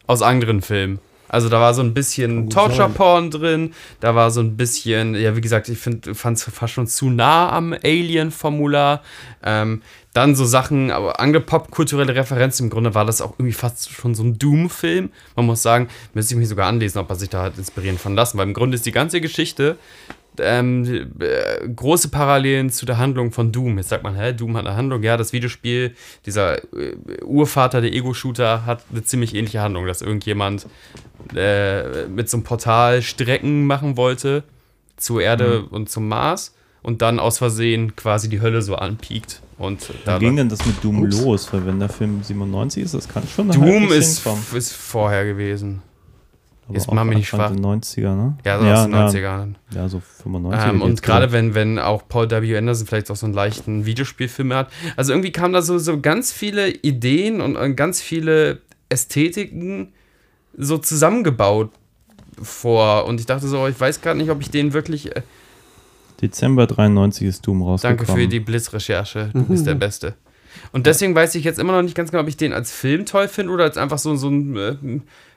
aus 0.08 0.21
anderen 0.21 0.62
Filmen. 0.62 0.99
Also 1.27 1.49
da 1.49 1.59
war 1.59 1.73
so 1.73 1.81
ein 1.81 1.93
bisschen 1.93 2.41
Kann 2.41 2.49
Torture 2.49 2.77
sein. 2.77 2.93
Porn 2.93 3.31
drin, 3.31 3.73
da 3.99 4.15
war 4.15 4.31
so 4.31 4.41
ein 4.41 4.57
bisschen, 4.57 5.15
ja 5.15 5.35
wie 5.35 5.41
gesagt, 5.41 5.69
ich 5.69 5.77
fand 5.79 6.07
es 6.07 6.43
fast 6.43 6.73
schon 6.73 6.88
zu 6.88 7.09
nah 7.09 7.51
am 7.51 7.73
Alien-Formular. 7.73 9.01
Ähm, 9.43 9.81
dann 10.13 10.33
so 10.33 10.45
Sachen, 10.45 10.91
aber 10.91 11.19
angepoppt, 11.19 11.71
kulturelle 11.71 12.15
Referenzen. 12.15 12.67
Im 12.67 12.69
Grunde 12.69 12.95
war 12.95 13.03
das 13.03 13.21
auch 13.21 13.33
irgendwie 13.33 13.51
fast 13.51 13.89
schon 13.89 14.15
so 14.15 14.23
ein 14.23 14.38
Doom-Film. 14.38 15.09
Man 15.35 15.45
muss 15.45 15.61
sagen, 15.61 15.89
müsste 16.13 16.35
ich 16.35 16.39
mich 16.39 16.47
sogar 16.47 16.67
anlesen, 16.67 16.99
ob 16.99 17.09
er 17.09 17.15
sich 17.15 17.29
da 17.29 17.43
hat 17.43 17.57
inspirieren 17.57 17.97
von 17.97 18.15
lassen, 18.15 18.38
weil 18.38 18.47
im 18.47 18.53
Grunde 18.53 18.75
ist 18.75 18.85
die 18.85 18.93
ganze 18.93 19.19
Geschichte 19.19 19.77
ähm, 20.39 21.12
äh, 21.19 21.67
große 21.67 22.10
Parallelen 22.10 22.69
zu 22.69 22.86
der 22.86 22.98
Handlung 22.98 23.32
von 23.32 23.52
Doom. 23.52 23.78
Jetzt 23.78 23.89
sagt 23.89 24.04
man, 24.04 24.15
hä, 24.15 24.34
Doom 24.34 24.58
hat 24.58 24.65
eine 24.65 24.76
Handlung. 24.76 25.04
Ja, 25.04 25.17
das 25.17 25.34
Videospiel, 25.34 25.95
dieser 26.26 26.63
äh, 26.74 26.95
Urvater 27.24 27.82
der 27.82 27.93
Ego-Shooter 27.93 28.65
hat 28.65 28.84
eine 28.91 29.04
ziemlich 29.04 29.36
ähnliche 29.36 29.62
Handlung, 29.62 29.86
dass 29.86 30.02
irgendjemand 30.02 30.67
äh, 31.36 32.08
mit 32.08 32.30
so 32.30 32.38
einem 32.38 32.43
Portal 32.43 33.02
Strecken 33.02 33.65
machen 33.65 33.98
wollte 33.98 34.43
zur 34.98 35.21
Erde 35.21 35.63
und 35.63 35.89
zum 35.89 36.08
Mars 36.08 36.54
und 36.82 37.02
dann 37.02 37.19
aus 37.19 37.39
Versehen 37.39 37.95
quasi 37.95 38.30
die 38.30 38.41
Hölle 38.41 38.62
so 38.62 38.76
anpiekt. 38.76 39.41
Und 39.58 39.89
da 40.04 40.17
ging 40.19 40.36
denn 40.36 40.50
das 40.50 40.65
mit 40.65 40.84
Doom 40.84 41.04
Ups. 41.04 41.21
los? 41.21 41.54
Weil 41.54 41.65
wenn 41.65 41.80
der 41.80 41.89
Film 41.89 42.21
97 42.21 42.84
ist, 42.84 42.93
das 42.93 43.08
kann 43.08 43.24
schon 43.28 43.50
Doom 43.50 43.91
ist, 43.91 44.26
ist 44.54 44.74
vorher 44.74 45.26
gewesen. 45.26 45.82
Aber 46.67 46.73
Jetzt 46.73 46.91
machen 46.91 47.10
wir 47.10 47.17
nicht 47.17 47.28
schwach. 47.28 47.51
90er, 47.51 48.15
ne? 48.15 48.38
Ja, 48.43 48.60
so 48.60 48.65
ja, 48.65 48.73
aus 48.73 49.12
den 49.12 49.23
90ern. 49.23 49.54
Ja, 49.75 49.88
so 49.88 49.99
95. 49.99 50.69
Ähm, 50.69 50.82
und 50.82 51.04
gerade 51.04 51.32
wenn, 51.32 51.54
wenn 51.54 51.78
auch 51.78 52.08
Paul 52.08 52.30
W. 52.30 52.58
Anderson 52.58 52.88
vielleicht 52.88 53.12
auch 53.12 53.15
so 53.15 53.28
einen 53.28 53.36
leichten 53.36 53.86
Videospielfilm 53.86 54.51
hat. 54.51 54.71
Also 54.95 55.13
irgendwie 55.13 55.32
kamen 55.32 55.54
da 55.54 55.62
so, 55.62 55.78
so 55.78 56.01
ganz 56.01 56.32
viele 56.32 56.69
Ideen 56.69 57.39
und, 57.39 57.56
und 57.56 57.75
ganz 57.75 58.01
viele 58.01 58.62
Ästhetiken 58.89 59.93
so 60.58 60.80
zusammengebaut 60.80 61.69
vor. 62.41 63.06
Und 63.06 63.19
ich 63.19 63.28
dachte 63.28 63.47
so, 63.47 63.67
ich 63.67 63.80
weiß 63.80 64.01
gerade 64.01 64.17
nicht, 64.17 64.32
ob 64.32 64.41
ich 64.41 64.49
den 64.49 64.73
wirklich. 64.73 65.15
Äh 65.15 65.21
Dezember 66.21 66.65
93 66.65 67.28
ist 67.28 67.45
Doom 67.45 67.62
rausgekommen. 67.62 67.97
Danke 67.97 68.12
für 68.12 68.28
die 68.28 68.39
Blitzrecherche. 68.39 69.30
Du 69.34 69.43
bist 69.43 69.67
der 69.67 69.75
Beste. 69.75 70.15
Und 70.71 70.88
deswegen 70.88 71.13
weiß 71.13 71.36
ich 71.36 71.43
jetzt 71.43 71.60
immer 71.60 71.73
noch 71.73 71.82
nicht 71.82 71.95
ganz 71.95 72.12
genau, 72.12 72.23
ob 72.23 72.30
ich 72.30 72.38
den 72.38 72.54
als 72.54 72.71
Film 72.71 73.06
toll 73.06 73.28
finde 73.28 73.51
oder 73.51 73.65
als 73.65 73.78
einfach 73.78 73.97
so, 73.97 74.15
so 74.15 74.30
ein 74.30 74.56
äh, 74.56 74.75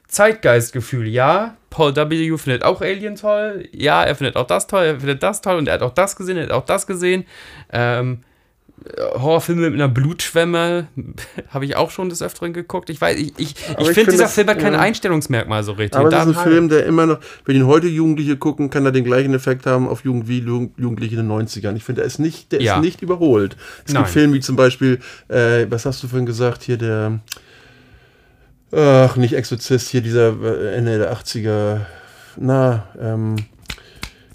Zeitgeistgefühl. 0.08 1.06
Ja, 1.06 1.56
Paul 1.70 1.94
W. 1.94 2.36
findet 2.38 2.64
auch 2.64 2.80
Alien 2.80 3.16
toll. 3.16 3.68
Ja, 3.72 4.02
er 4.02 4.14
findet 4.14 4.36
auch 4.36 4.46
das 4.46 4.66
toll, 4.66 4.84
er 4.84 5.00
findet 5.00 5.22
das 5.22 5.42
toll 5.42 5.56
und 5.56 5.68
er 5.68 5.74
hat 5.74 5.82
auch 5.82 5.94
das 5.94 6.16
gesehen, 6.16 6.38
er 6.38 6.44
hat 6.44 6.52
auch 6.52 6.64
das 6.64 6.86
gesehen. 6.86 7.24
Ähm, 7.70 8.20
Horrorfilme 8.96 9.62
mit 9.70 9.74
einer 9.74 9.88
Blutschwemme 9.88 10.86
habe 11.50 11.64
ich 11.64 11.76
auch 11.76 11.90
schon 11.90 12.08
des 12.08 12.22
Öfteren 12.22 12.52
geguckt. 12.52 12.90
Ich 12.90 13.00
weiß, 13.00 13.18
ich, 13.18 13.32
ich, 13.36 13.50
ich 13.50 13.56
finde, 13.56 13.94
find, 13.94 14.12
dieser 14.12 14.24
das, 14.24 14.34
Film 14.34 14.48
hat 14.48 14.58
kein 14.60 14.72
ja. 14.72 14.78
Einstellungsmerkmal 14.78 15.62
so 15.62 15.72
richtig. 15.72 15.98
Aber 15.98 16.08
das 16.08 16.26
ist 16.26 16.38
ein 16.38 16.42
Film, 16.42 16.68
der 16.68 16.86
immer 16.86 17.06
noch, 17.06 17.18
wenn 17.44 17.56
ihn 17.56 17.66
heute 17.66 17.88
Jugendliche 17.88 18.36
gucken, 18.36 18.70
kann 18.70 18.84
er 18.84 18.92
den 18.92 19.04
gleichen 19.04 19.34
Effekt 19.34 19.66
haben 19.66 19.88
auf 19.88 20.04
Jugend 20.04 20.28
wie 20.28 20.38
Jugendliche 20.38 21.16
in 21.16 21.28
den 21.28 21.30
90ern. 21.30 21.76
Ich 21.76 21.84
finde, 21.84 22.00
der 22.00 22.06
ist 22.06 22.18
nicht, 22.18 22.52
der 22.52 22.62
ja. 22.62 22.76
ist 22.76 22.82
nicht 22.82 23.02
überholt. 23.02 23.56
Es 23.84 23.92
Nein. 23.92 24.04
gibt 24.04 24.12
Filme 24.12 24.34
wie 24.34 24.40
zum 24.40 24.56
Beispiel, 24.56 25.00
äh, 25.28 25.66
was 25.68 25.84
hast 25.84 26.02
du 26.02 26.08
vorhin 26.08 26.26
gesagt, 26.26 26.62
hier 26.62 26.78
der 26.78 27.20
Ach, 28.70 29.16
nicht 29.16 29.34
Exorzist, 29.34 29.88
hier 29.88 30.02
dieser 30.02 30.34
äh, 30.42 30.76
Ende 30.76 30.98
der 30.98 31.14
80er. 31.14 31.80
Na, 32.36 32.84
ähm. 33.00 33.36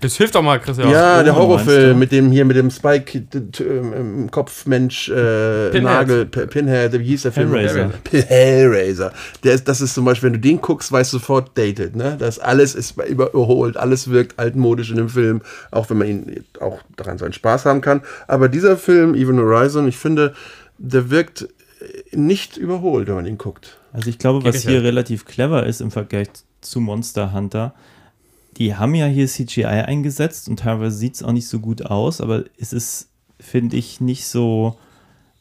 Das 0.01 0.17
hilft 0.17 0.35
doch 0.35 0.41
mal, 0.41 0.59
Christian. 0.59 0.89
Ja, 0.89 1.21
oh, 1.21 1.23
der 1.23 1.33
Horrorfilm 1.33 1.97
mit 1.97 2.11
dem 2.11 2.29
hier 2.29 2.43
mit 2.43 2.57
dem 2.57 2.69
Spike 2.69 3.23
ähm, 3.61 4.29
Kopfmensch 4.29 5.07
äh, 5.07 5.69
Pinhead. 5.69 5.83
Nagel 5.83 6.25
Pinhead, 6.25 6.99
wie 6.99 7.05
hieß 7.05 7.21
der 7.21 7.31
Film? 7.31 7.53
Hellraiser. 7.53 7.91
Hellraiser. 8.11 9.13
Der 9.45 9.53
ist, 9.53 9.65
das 9.65 9.79
ist 9.79 9.93
zum 9.93 10.03
Beispiel, 10.03 10.27
wenn 10.27 10.33
du 10.33 10.39
den 10.39 10.59
guckst, 10.59 10.91
weißt 10.91 11.13
du 11.13 11.19
sofort 11.19 11.57
dated, 11.57 11.95
ne? 11.95 12.17
Das 12.19 12.37
alles 12.37 12.75
ist 12.75 12.97
überholt, 12.97 13.77
alles 13.77 14.09
wirkt 14.09 14.37
altmodisch 14.39 14.89
in 14.89 14.97
dem 14.97 15.07
Film, 15.07 15.41
auch 15.71 15.89
wenn 15.89 15.99
man 15.99 16.07
ihn 16.07 16.43
auch 16.59 16.79
daran 16.97 17.17
seinen 17.17 17.33
Spaß 17.33 17.65
haben 17.65 17.79
kann. 17.79 18.01
Aber 18.27 18.49
dieser 18.49 18.75
Film, 18.75 19.15
Even 19.15 19.39
Horizon, 19.39 19.87
ich 19.87 19.97
finde, 19.97 20.33
der 20.79 21.11
wirkt 21.11 21.47
nicht 22.11 22.57
überholt, 22.57 23.07
wenn 23.07 23.15
man 23.15 23.25
ihn 23.25 23.37
guckt. 23.37 23.77
Also 23.93 24.09
ich 24.09 24.17
glaube, 24.17 24.43
was 24.43 24.63
hier 24.63 24.83
relativ 24.83 25.25
clever 25.25 25.65
ist 25.65 25.79
im 25.79 25.91
Vergleich 25.91 26.27
zu 26.61 26.81
Monster 26.81 27.31
Hunter, 27.31 27.73
die 28.57 28.75
haben 28.75 28.95
ja 28.95 29.05
hier 29.05 29.27
CGI 29.27 29.65
eingesetzt 29.65 30.49
und 30.49 30.59
teilweise 30.59 30.97
sieht 30.97 31.15
es 31.15 31.23
auch 31.23 31.31
nicht 31.31 31.47
so 31.47 31.59
gut 31.59 31.85
aus, 31.85 32.19
aber 32.19 32.43
es 32.57 32.73
ist, 32.73 33.09
finde 33.39 33.77
ich, 33.77 34.01
nicht 34.01 34.25
so 34.25 34.77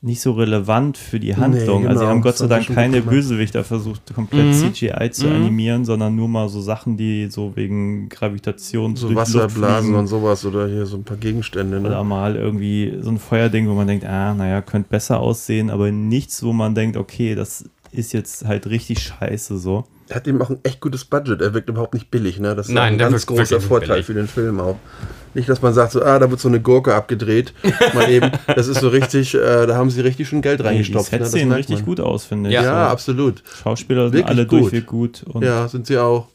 nicht 0.04 0.20
so 0.20 0.32
relevant 0.32 0.98
für 0.98 1.20
die 1.20 1.36
Handlung. 1.36 1.82
Nee, 1.82 1.82
genau. 1.82 1.90
Also 1.90 2.00
sie 2.00 2.06
haben 2.08 2.22
Gott 2.22 2.36
sei 2.36 2.48
Dank 2.48 2.66
keine 2.66 3.02
Bösewichter 3.02 3.62
versucht, 3.62 4.12
komplett 4.12 4.46
mhm. 4.46 4.74
CGI 4.74 5.10
zu 5.12 5.28
mhm. 5.28 5.36
animieren, 5.36 5.84
sondern 5.84 6.16
nur 6.16 6.26
mal 6.26 6.48
so 6.48 6.60
Sachen, 6.60 6.96
die 6.96 7.28
so 7.30 7.54
wegen 7.54 8.08
Gravitation 8.08 8.96
so 8.96 9.14
Wasserblasen 9.14 9.94
und 9.94 10.08
sowas 10.08 10.44
oder 10.44 10.66
hier 10.66 10.86
so 10.86 10.96
ein 10.96 11.04
paar 11.04 11.18
Gegenstände. 11.18 11.80
Ne? 11.80 11.86
Oder 11.86 12.02
mal 12.02 12.34
irgendwie 12.34 12.98
so 13.00 13.10
ein 13.10 13.18
Feuerding, 13.20 13.68
wo 13.68 13.74
man 13.74 13.86
denkt, 13.86 14.04
ah, 14.04 14.34
naja, 14.34 14.60
könnte 14.60 14.88
besser 14.90 15.20
aussehen, 15.20 15.70
aber 15.70 15.92
nichts, 15.92 16.42
wo 16.42 16.52
man 16.52 16.74
denkt, 16.74 16.96
okay, 16.96 17.36
das 17.36 17.64
ist 17.92 18.12
jetzt 18.12 18.44
halt 18.44 18.66
richtig 18.66 19.00
scheiße 19.00 19.58
so. 19.58 19.84
Er 20.08 20.16
hat 20.16 20.26
eben 20.26 20.42
auch 20.42 20.50
ein 20.50 20.58
echt 20.62 20.80
gutes 20.80 21.04
Budget. 21.04 21.40
Er 21.40 21.54
wirkt 21.54 21.68
überhaupt 21.68 21.94
nicht 21.94 22.10
billig, 22.10 22.38
ne? 22.40 22.54
Das 22.54 22.68
ist 22.68 22.74
Nein, 22.74 22.94
ein 22.94 22.98
ganz 22.98 23.26
großer 23.26 23.60
Vorteil 23.60 24.02
für 24.02 24.14
den 24.14 24.28
Film 24.28 24.60
auch. 24.60 24.76
Nicht, 25.34 25.48
dass 25.48 25.62
man 25.62 25.72
sagt, 25.72 25.92
so, 25.92 26.02
ah, 26.02 26.18
da 26.18 26.30
wird 26.30 26.40
so 26.40 26.48
eine 26.48 26.60
Gurke 26.60 26.94
abgedreht. 26.94 27.54
mal 27.94 28.10
eben, 28.10 28.30
das 28.46 28.68
ist 28.68 28.80
so 28.80 28.88
richtig, 28.88 29.34
äh, 29.34 29.66
da 29.66 29.76
haben 29.76 29.90
sie 29.90 30.00
richtig 30.00 30.28
schon 30.28 30.42
Geld 30.42 30.62
reingestopft. 30.62 31.12
Die 31.12 31.16
Sets 31.16 31.32
ne? 31.32 31.38
sehen 31.40 31.52
richtig 31.52 31.76
man. 31.76 31.84
gut 31.86 32.00
aus, 32.00 32.24
finde 32.24 32.50
ich. 32.50 32.54
Ja, 32.54 32.62
ja 32.62 32.88
absolut. 32.88 33.42
Schauspieler 33.62 34.04
sind 34.04 34.14
Wirklich 34.14 34.26
alle 34.26 34.46
gut. 34.46 34.60
durchweg 34.62 34.86
gut. 34.86 35.24
ja, 35.40 35.68
sind 35.68 35.86
sie 35.86 35.98
auch. 35.98 36.28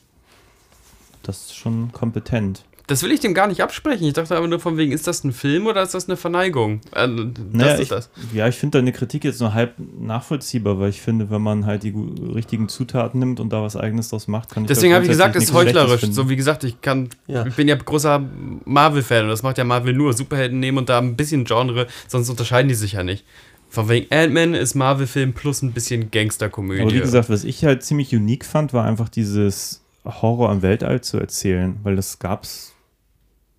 Das 1.24 1.38
ist 1.48 1.56
schon 1.56 1.92
kompetent. 1.92 2.64
Das 2.88 3.04
will 3.04 3.12
ich 3.12 3.20
dem 3.20 3.34
gar 3.34 3.48
nicht 3.48 3.62
absprechen. 3.62 4.08
Ich 4.08 4.14
dachte 4.14 4.38
aber 4.38 4.48
nur 4.48 4.62
von 4.62 4.78
wegen, 4.78 4.94
ist 4.94 5.08
das 5.08 5.26
ein 5.26 5.34
Film 5.34 5.68
oder 5.68 5.84
ist 5.84 5.94
das 5.94 6.08
eine 6.08 6.16
Verneigung? 6.16 6.80
Äh, 6.96 7.08
naja, 7.52 7.78
ich, 7.80 7.92
ja, 8.34 8.48
ich 8.48 8.56
finde 8.56 8.78
deine 8.78 8.94
Kritik 8.94 9.26
jetzt 9.26 9.42
nur 9.42 9.54
halb 9.54 9.74
nachvollziehbar, 10.00 10.80
weil 10.80 10.90
ich 10.90 11.02
finde, 11.02 11.30
wenn 11.30 11.42
man 11.42 11.66
halt 11.66 11.84
die 11.84 11.94
richtigen 12.34 12.70
Zutaten 12.70 13.20
nimmt 13.20 13.42
und 13.42 13.52
da 13.52 13.62
was 13.62 13.76
Eigenes 13.76 14.08
draus 14.08 14.30
macht, 14.30 14.52
kann 14.52 14.64
ich 14.64 14.68
Deswegen 14.70 14.94
habe 14.94 15.04
ich 15.04 15.10
gesagt, 15.10 15.36
es 15.36 15.44
ist 15.44 15.54
heuchlerisch. 15.54 16.02
So 16.12 16.30
wie 16.30 16.38
gesagt, 16.38 16.64
ich 16.64 16.80
kann, 16.80 17.10
ja. 17.28 17.46
ich 17.46 17.56
bin 17.56 17.68
ja 17.68 17.76
großer 17.76 18.24
Marvel-Fan 18.64 19.26
und 19.26 19.30
das 19.32 19.44
macht 19.44 19.58
ja 19.58 19.66
Marvel 19.66 19.94
nur. 19.94 20.14
Superhelden 20.14 20.62
nehmen 20.62 20.78
und 20.78 20.88
da 20.88 21.00
ein 21.00 21.18
bisschen 21.18 21.44
Genre, 21.44 21.88
sonst 22.08 22.30
unterscheiden 22.30 22.70
die 22.70 22.76
sich 22.76 22.94
ja 22.94 23.04
nicht. 23.04 23.26
Von 23.70 23.90
wegen 23.90 24.10
Ant-Man 24.14 24.54
ist 24.54 24.76
Marvel-Film 24.76 25.34
plus 25.34 25.62
ein 25.62 25.74
bisschen 25.74 26.10
Gangster-Komödie. 26.10 26.84
Aber 26.84 26.94
wie 26.94 27.00
gesagt, 27.00 27.30
was 27.30 27.44
ich 27.44 27.66
halt 27.66 27.84
ziemlich 27.84 28.16
unique 28.16 28.46
fand, 28.46 28.72
war 28.72 28.86
einfach 28.86 29.10
dieses 29.10 29.82
Horror 30.06 30.50
am 30.50 30.62
Weltall 30.62 31.02
zu 31.02 31.20
erzählen, 31.20 31.76
weil 31.84 31.98
das 31.98 32.20
gab's 32.20 32.77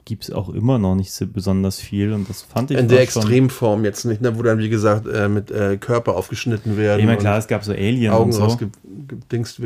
gibt 0.08 0.24
es 0.24 0.30
auch 0.32 0.48
immer 0.48 0.78
noch 0.78 0.94
nicht 0.94 1.12
so 1.12 1.26
besonders 1.26 1.78
viel 1.78 2.14
und 2.14 2.30
das 2.30 2.40
fand 2.40 2.70
ich 2.70 2.78
In 2.78 2.88
der 2.88 3.02
Extremform 3.02 3.84
jetzt 3.84 4.06
nicht, 4.06 4.22
ne, 4.22 4.38
wo 4.38 4.42
dann 4.42 4.58
wie 4.58 4.70
gesagt 4.70 5.06
äh, 5.06 5.28
mit 5.28 5.50
äh, 5.50 5.76
Körper 5.76 6.16
aufgeschnitten 6.16 6.78
werden. 6.78 7.04
Meine, 7.04 7.18
klar, 7.18 7.36
es 7.36 7.46
gab 7.46 7.62
so 7.62 7.72
Alien 7.72 8.14
Augen 8.14 8.32
und 8.32 8.32
so. 8.32 8.58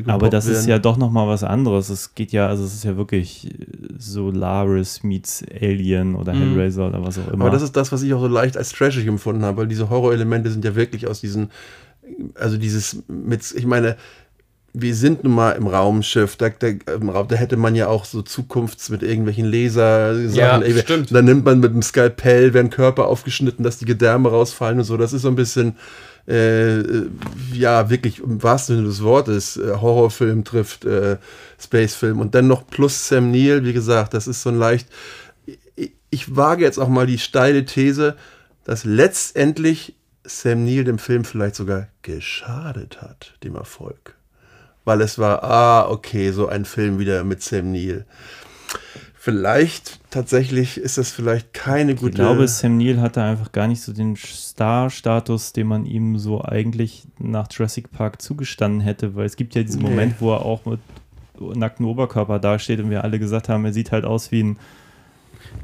Aber 0.09 0.31
das 0.31 0.47
werden. 0.47 0.59
ist 0.59 0.67
ja 0.67 0.81
doch 0.81 0.97
noch 0.97 1.13
mal 1.13 1.29
was 1.29 1.45
anderes. 1.45 1.91
Es 1.91 2.17
geht 2.17 2.33
ja, 2.33 2.49
also 2.49 2.65
es 2.65 2.75
ist 2.75 2.83
ja 2.83 2.97
wirklich 2.97 3.55
Solaris 3.99 5.05
meets 5.05 5.45
Alien 5.61 6.17
oder 6.17 6.35
mhm. 6.35 6.39
Hellraiser 6.41 6.89
mhm. 6.89 6.95
oder 6.95 7.07
was 7.07 7.19
auch 7.21 7.33
immer. 7.33 7.45
Aber 7.45 7.53
das 7.53 7.63
ist 7.63 7.77
das, 7.77 7.93
was 7.93 8.03
ich 8.03 8.13
auch 8.13 8.21
so 8.21 8.27
leicht 8.27 8.57
als 8.57 8.71
trashig 8.71 9.07
empfunden 9.07 9.45
habe, 9.45 9.59
weil 9.59 9.69
diese 9.69 9.91
Horrorelemente 9.91 10.51
sind 10.51 10.65
ja 10.65 10.75
wirklich 10.75 11.07
aus 11.07 11.21
diesen 11.21 11.51
also 12.35 12.59
dieses 12.59 13.05
mit, 13.09 13.55
ich 13.57 13.65
meine, 13.65 13.97
wir 14.75 14.95
sind 14.95 15.23
nun 15.23 15.35
mal 15.35 15.53
im 15.53 15.67
Raumschiff, 15.67 16.37
da, 16.37 16.49
da, 16.49 16.69
im 16.69 17.11
Raum, 17.11 17.29
da 17.29 17.37
hätte 17.37 17.57
man 17.57 17.75
ja 17.75 17.89
auch 17.89 18.07
so 18.07 18.23
Zukunfts 18.23 18.89
mit 18.89 19.03
irgendwelchen 19.03 19.45
Lasersachen. 19.45 20.35
Ja, 20.35 20.83
stimmt. 20.83 21.15
Dann 21.15 21.27
nimmt 21.27 21.45
man 21.45 21.61
mit 21.61 21.75
dem 21.75 21.83
Skalpell, 21.83 22.55
werden 22.55 22.71
Körper 22.71 23.07
aufgeschnitten, 23.07 23.65
dass 23.65 23.79
die 23.79 23.85
Gedärme 23.85 24.31
rausfallen 24.31 24.79
und 24.79 24.85
so. 24.85 24.97
Das 24.97 25.13
ist 25.13 25.23
so 25.23 25.29
ein 25.29 25.35
bisschen, 25.35 25.77
äh, 26.27 26.81
ja, 27.53 27.91
wirklich 27.91 28.21
im 28.21 28.43
wahrsten 28.43 28.77
Sinne 28.77 28.89
des 28.89 29.03
Wortes, 29.03 29.59
äh, 29.59 29.75
Horrorfilm 29.79 30.45
trifft 30.45 30.87
äh, 30.87 31.19
Spacefilm. 31.61 32.21
Und 32.21 32.35
dann 32.35 32.47
noch 32.47 32.67
plus 32.67 33.09
Sam 33.09 33.31
Neill, 33.31 33.65
wie 33.65 33.75
gesagt, 33.75 34.15
das 34.15 34.27
ist 34.27 34.43
so 34.43 34.49
ein 34.49 34.59
leicht. 34.59 34.89
Ich, 35.77 35.93
ich 36.09 36.35
wage 36.35 36.65
jetzt 36.65 36.79
auch 36.79 36.89
mal 36.89 37.07
die 37.07 37.19
steile 37.19 37.67
These, 37.67 38.17
dass 38.65 38.85
letztendlich 38.85 39.97
Sam 40.25 40.65
Neill 40.65 40.85
dem 40.85 40.99
Film 40.99 41.27
vielleicht 41.27 41.57
sogar 41.57 41.89
geschadet 42.01 43.03
hat, 43.03 43.35
dem 43.43 43.55
Erfolg 43.55 44.15
weil 44.85 45.01
es 45.01 45.19
war, 45.19 45.43
ah, 45.45 45.89
okay, 45.89 46.31
so 46.33 46.49
ein 46.49 46.65
Film 46.65 46.99
wieder 46.99 47.25
mit 47.25 47.43
Sam 47.43 47.73
Neill. 47.73 48.05
Vielleicht 49.25 50.01
tatsächlich 50.11 50.79
ist 50.79 50.99
das 50.99 51.13
vielleicht 51.13 51.53
keine 51.53 51.95
gute. 51.95 52.09
Ich 52.09 52.15
glaube, 52.17 52.49
Sam 52.49 52.77
Neill 52.77 53.01
hatte 53.01 53.23
einfach 53.23 53.53
gar 53.53 53.69
nicht 53.69 53.81
so 53.81 53.93
den 53.93 54.17
Star-Status, 54.17 55.53
den 55.53 55.69
man 55.69 55.87
ihm 55.87 56.19
so 56.19 56.43
eigentlich 56.43 57.05
nach 57.21 57.47
Jurassic 57.49 57.93
Park 57.93 58.21
zugestanden 58.21 58.81
hätte, 58.81 59.15
weil 59.15 59.27
es 59.27 59.37
gibt 59.37 59.55
ja 59.55 59.63
diesen 59.63 59.83
nee. 59.83 59.91
Moment, 59.91 60.17
wo 60.19 60.33
er 60.33 60.45
auch 60.45 60.65
mit 60.65 60.81
nacktem 61.39 61.87
Oberkörper 61.87 62.41
dasteht 62.41 62.81
und 62.81 62.91
wir 62.91 63.05
alle 63.05 63.21
gesagt 63.21 63.49
haben, 63.49 63.65
er 63.65 63.73
sieht 63.73 63.93
halt 63.93 64.05
aus 64.05 64.33
wie 64.33 64.43
ein 64.43 64.59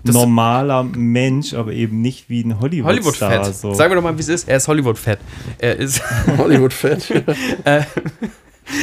das 0.05 0.15
normaler 0.15 0.85
Mensch, 0.85 1.55
aber 1.55 1.73
eben 1.73 2.01
nicht 2.01 2.31
wie 2.31 2.43
ein 2.43 2.61
Hollywood-Star. 2.61 3.31
Hollywood-Fett. 3.31 3.55
So. 3.57 3.75
Sagen 3.75 3.91
wir 3.91 3.97
doch 3.97 4.03
mal, 4.03 4.17
wie 4.17 4.21
es 4.21 4.29
ist. 4.29 4.49
Er 4.49 4.59
ist 4.59 4.69
Hollywood-Fett. 4.69 5.19
Er 5.59 5.77
ist 5.77 6.01
Hollywood-Fett. 6.39 7.25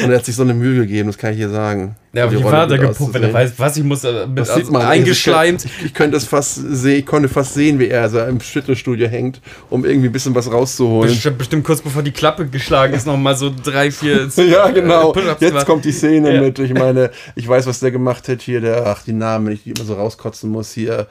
und 0.04 0.10
er 0.10 0.17
hat 0.17 0.26
sich 0.26 0.36
so 0.36 0.41
eine 0.41 0.54
Mühe 0.54 0.82
gegeben, 0.82 1.08
das 1.08 1.17
kann 1.17 1.32
ich 1.32 1.38
hier 1.38 1.50
sagen. 1.50 1.95
Ja, 2.13 2.24
aber 2.24 2.36
die 2.36 2.41
Vater 2.41 2.78
gepumpt, 2.78 3.13
wenn 3.13 3.24
er 3.24 3.34
weiß, 3.34 3.54
was 3.58 3.78
ich 3.78 3.84
muss, 3.84 4.04
äh, 4.04 4.26
mit, 4.26 4.39
das 4.39 4.56
sieht 4.56 4.71
man, 4.71 4.82
eingeschleimt. 4.82 5.65
Ich, 5.65 5.86
ich, 5.86 5.93
könnte 5.93 6.15
das 6.15 6.26
fast 6.26 6.56
sehen, 6.56 7.00
ich 7.00 7.06
konnte 7.06 7.30
fast 7.30 7.54
sehen, 7.54 7.78
wie 7.78 7.88
er 7.88 8.04
also 8.04 8.19
im 8.21 8.39
Schüttelstudio 8.39 9.08
hängt, 9.08 9.41
um 9.69 9.86
irgendwie 9.86 10.08
ein 10.10 10.12
bisschen 10.12 10.34
was 10.34 10.52
rauszuholen. 10.52 11.10
Bestimmt, 11.10 11.38
bestimmt 11.38 11.63
kurz 11.65 11.82
bevor 11.82 12.02
die 12.02 12.12
Klappe 12.12 12.48
geschlagen 12.48 12.93
ist, 12.93 13.06
nochmal 13.06 13.36
so 13.36 13.54
drei, 13.63 13.91
vier. 13.91 14.28
ja, 14.38 14.69
genau. 14.69 15.13
Jetzt 15.39 15.65
kommt 15.65 15.86
die 15.86 15.91
Szene 15.91 16.34
ja. 16.34 16.41
mit. 16.41 16.58
Ich 16.58 16.74
meine, 16.74 17.12
ich 17.36 17.48
weiß, 17.48 17.67
was 17.67 17.80
der 17.80 17.91
gemacht 17.91 18.28
hat 18.28 18.41
hier, 18.41 18.62
der, 18.62 18.88
ach, 18.88 19.04
die 19.04 19.13
Namen, 19.13 19.48
wenn 19.48 19.54
ich 19.54 19.63
die 19.63 19.71
immer 19.71 19.86
so 19.86 19.93
rauskotzen 19.93 20.50
muss, 20.50 20.71
hier. 20.71 21.08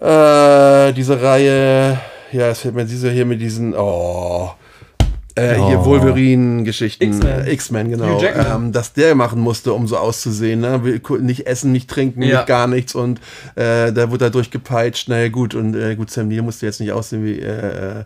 Äh, 0.00 0.92
diese 0.94 1.22
Reihe, 1.22 2.00
ja, 2.32 2.48
es 2.48 2.60
fällt 2.60 2.74
mir 2.74 2.86
dieser 2.86 3.10
hier 3.10 3.26
mit 3.26 3.40
diesen, 3.40 3.74
oh 3.76 4.52
Äh, 5.34 5.56
Oh. 5.58 5.68
Hier 5.68 5.84
Wolverine-Geschichten, 5.84 7.20
X-Men. 7.46 7.86
äh, 7.86 7.90
genau. 7.90 8.20
Ähm, 8.22 8.72
dass 8.72 8.92
der 8.92 9.14
machen 9.14 9.40
musste, 9.40 9.72
um 9.72 9.86
so 9.86 9.96
auszusehen. 9.96 10.60
Ne? 10.60 10.80
Nicht 11.20 11.46
essen, 11.46 11.72
nicht 11.72 11.88
trinken, 11.88 12.22
Ja. 12.22 12.38
nicht 12.38 12.46
gar 12.46 12.66
nichts. 12.66 12.94
Und 12.94 13.18
äh, 13.54 13.92
da 13.92 14.10
wurde 14.10 14.26
er 14.26 14.30
durchgepeitscht. 14.30 15.08
Naja, 15.08 15.28
gut. 15.28 15.54
Und 15.54 15.74
äh, 15.74 15.96
gut, 15.96 16.10
Sam 16.10 16.28
Neill 16.28 16.42
musste 16.42 16.66
jetzt 16.66 16.80
nicht 16.80 16.92
aussehen 16.92 17.24
wie 17.24 17.38
äh, 17.40 18.04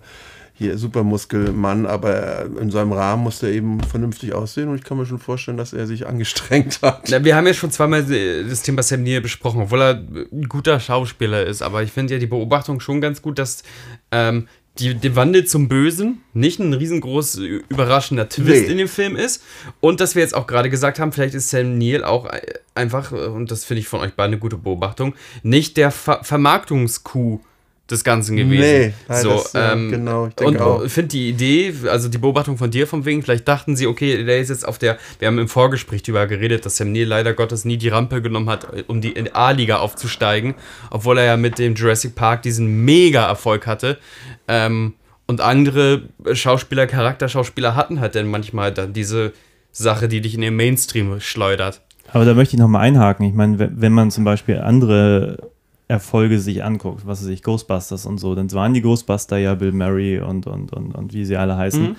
hier 0.58 0.78
Supermuskelmann, 0.78 1.84
aber 1.84 2.46
in 2.58 2.70
seinem 2.70 2.92
Rahmen 2.92 3.22
musste 3.24 3.46
er 3.48 3.52
eben 3.52 3.80
vernünftig 3.82 4.32
aussehen. 4.32 4.68
Und 4.68 4.76
ich 4.76 4.84
kann 4.84 4.96
mir 4.96 5.04
schon 5.04 5.18
vorstellen, 5.18 5.58
dass 5.58 5.72
er 5.74 5.86
sich 5.86 6.06
angestrengt 6.06 6.78
hat. 6.82 7.08
Na, 7.10 7.22
wir 7.24 7.36
haben 7.36 7.46
ja 7.46 7.52
schon 7.54 7.70
zweimal 7.70 8.10
äh, 8.10 8.44
das 8.48 8.62
Thema 8.62 8.82
Sam 8.82 9.02
Neill 9.02 9.20
besprochen, 9.20 9.62
obwohl 9.62 9.82
er 9.82 10.02
ein 10.32 10.48
guter 10.48 10.80
Schauspieler 10.80 11.44
ist. 11.44 11.60
Aber 11.62 11.82
ich 11.82 11.92
finde 11.92 12.14
ja 12.14 12.20
die 12.20 12.26
Beobachtung 12.26 12.80
schon 12.80 13.00
ganz 13.02 13.20
gut, 13.20 13.38
dass 13.38 13.64
ähm, 14.12 14.48
die, 14.78 14.94
der 14.94 15.16
Wandel 15.16 15.44
zum 15.44 15.68
Bösen 15.68 16.22
nicht 16.32 16.58
ein 16.58 16.72
riesengroß 16.72 17.38
äh, 17.38 17.60
überraschender 17.68 18.28
Twist 18.28 18.66
Nee. 18.66 18.72
in 18.72 18.78
dem 18.78 18.88
Film 18.88 19.16
ist. 19.16 19.42
Und 19.80 20.00
dass 20.00 20.14
wir 20.14 20.22
jetzt 20.22 20.34
auch 20.34 20.46
gerade 20.46 20.70
gesagt 20.70 20.98
haben, 20.98 21.12
vielleicht 21.12 21.34
ist 21.34 21.50
Sam 21.50 21.78
Neill 21.78 22.04
auch 22.04 22.26
äh, 22.26 22.40
einfach, 22.74 23.12
äh, 23.12 23.16
und 23.16 23.50
das 23.50 23.64
finde 23.64 23.80
ich 23.80 23.88
von 23.88 24.00
euch 24.00 24.14
beiden 24.14 24.34
eine 24.34 24.40
gute 24.40 24.56
Beobachtung, 24.56 25.14
nicht 25.42 25.76
der 25.76 25.90
Ver 25.90 26.20
Vermarktungskuh 26.22 27.40
des 27.90 28.02
Ganzen 28.02 28.36
gewesen. 28.36 28.60
Nee, 28.60 28.94
nein, 29.08 29.22
so, 29.22 29.30
das, 29.30 29.52
ja, 29.52 29.72
ähm, 29.72 29.90
genau, 29.90 30.26
ich 30.26 30.34
denke 30.34 30.64
und 30.64 30.88
finde 30.90 31.08
die 31.08 31.28
Idee, 31.28 31.72
also 31.88 32.08
die 32.08 32.18
Beobachtung 32.18 32.58
von 32.58 32.70
dir 32.70 32.86
vom 32.86 33.04
wegen, 33.04 33.22
vielleicht 33.22 33.46
dachten 33.46 33.76
sie, 33.76 33.86
okay, 33.86 34.24
der 34.24 34.40
ist 34.40 34.48
jetzt 34.48 34.66
auf 34.66 34.78
der, 34.78 34.98
wir 35.18 35.28
haben 35.28 35.38
im 35.38 35.48
Vorgespräch 35.48 36.02
darüber 36.02 36.26
geredet, 36.26 36.66
dass 36.66 36.76
Sam 36.76 36.92
Neill 36.92 37.06
leider 37.06 37.32
Gottes 37.32 37.64
nie 37.64 37.76
die 37.76 37.88
Rampe 37.88 38.22
genommen 38.22 38.50
hat, 38.50 38.66
um 38.88 39.00
die 39.00 39.12
in 39.12 39.32
A-Liga 39.34 39.78
aufzusteigen, 39.78 40.54
obwohl 40.90 41.18
er 41.18 41.24
ja 41.24 41.36
mit 41.36 41.58
dem 41.58 41.74
Jurassic 41.74 42.14
Park 42.16 42.42
diesen 42.42 42.84
Mega-Erfolg 42.84 43.66
hatte. 43.66 43.98
Ähm, 44.48 44.94
und 45.28 45.40
andere 45.40 46.02
Schauspieler, 46.32 46.86
Charakterschauspieler 46.86 47.74
hatten 47.74 48.00
halt 48.00 48.14
dann 48.14 48.28
manchmal 48.28 48.72
dann 48.72 48.92
diese 48.92 49.32
Sache, 49.72 50.08
die 50.08 50.20
dich 50.20 50.34
in 50.34 50.40
den 50.40 50.56
Mainstream 50.56 51.20
schleudert. 51.20 51.82
Aber 52.12 52.24
da 52.24 52.34
möchte 52.34 52.54
ich 52.54 52.60
nochmal 52.60 52.82
einhaken. 52.82 53.26
Ich 53.26 53.34
meine, 53.34 53.70
wenn 53.74 53.92
man 53.92 54.10
zum 54.10 54.24
Beispiel 54.24 54.58
andere 54.58 55.50
Erfolge 55.88 56.40
sich 56.40 56.64
anguckt, 56.64 57.06
was 57.06 57.22
weiß 57.22 57.28
ich, 57.28 57.42
Ghostbusters 57.42 58.06
und 58.06 58.18
so, 58.18 58.34
dann 58.34 58.50
waren 58.52 58.74
die 58.74 58.82
Ghostbuster 58.82 59.38
ja 59.38 59.54
Bill 59.54 59.72
Murray 59.72 60.18
und, 60.18 60.46
und, 60.46 60.72
und, 60.72 60.94
und 60.94 61.12
wie 61.12 61.24
sie 61.24 61.36
alle 61.36 61.56
heißen. 61.56 61.82
Mhm. 61.82 61.96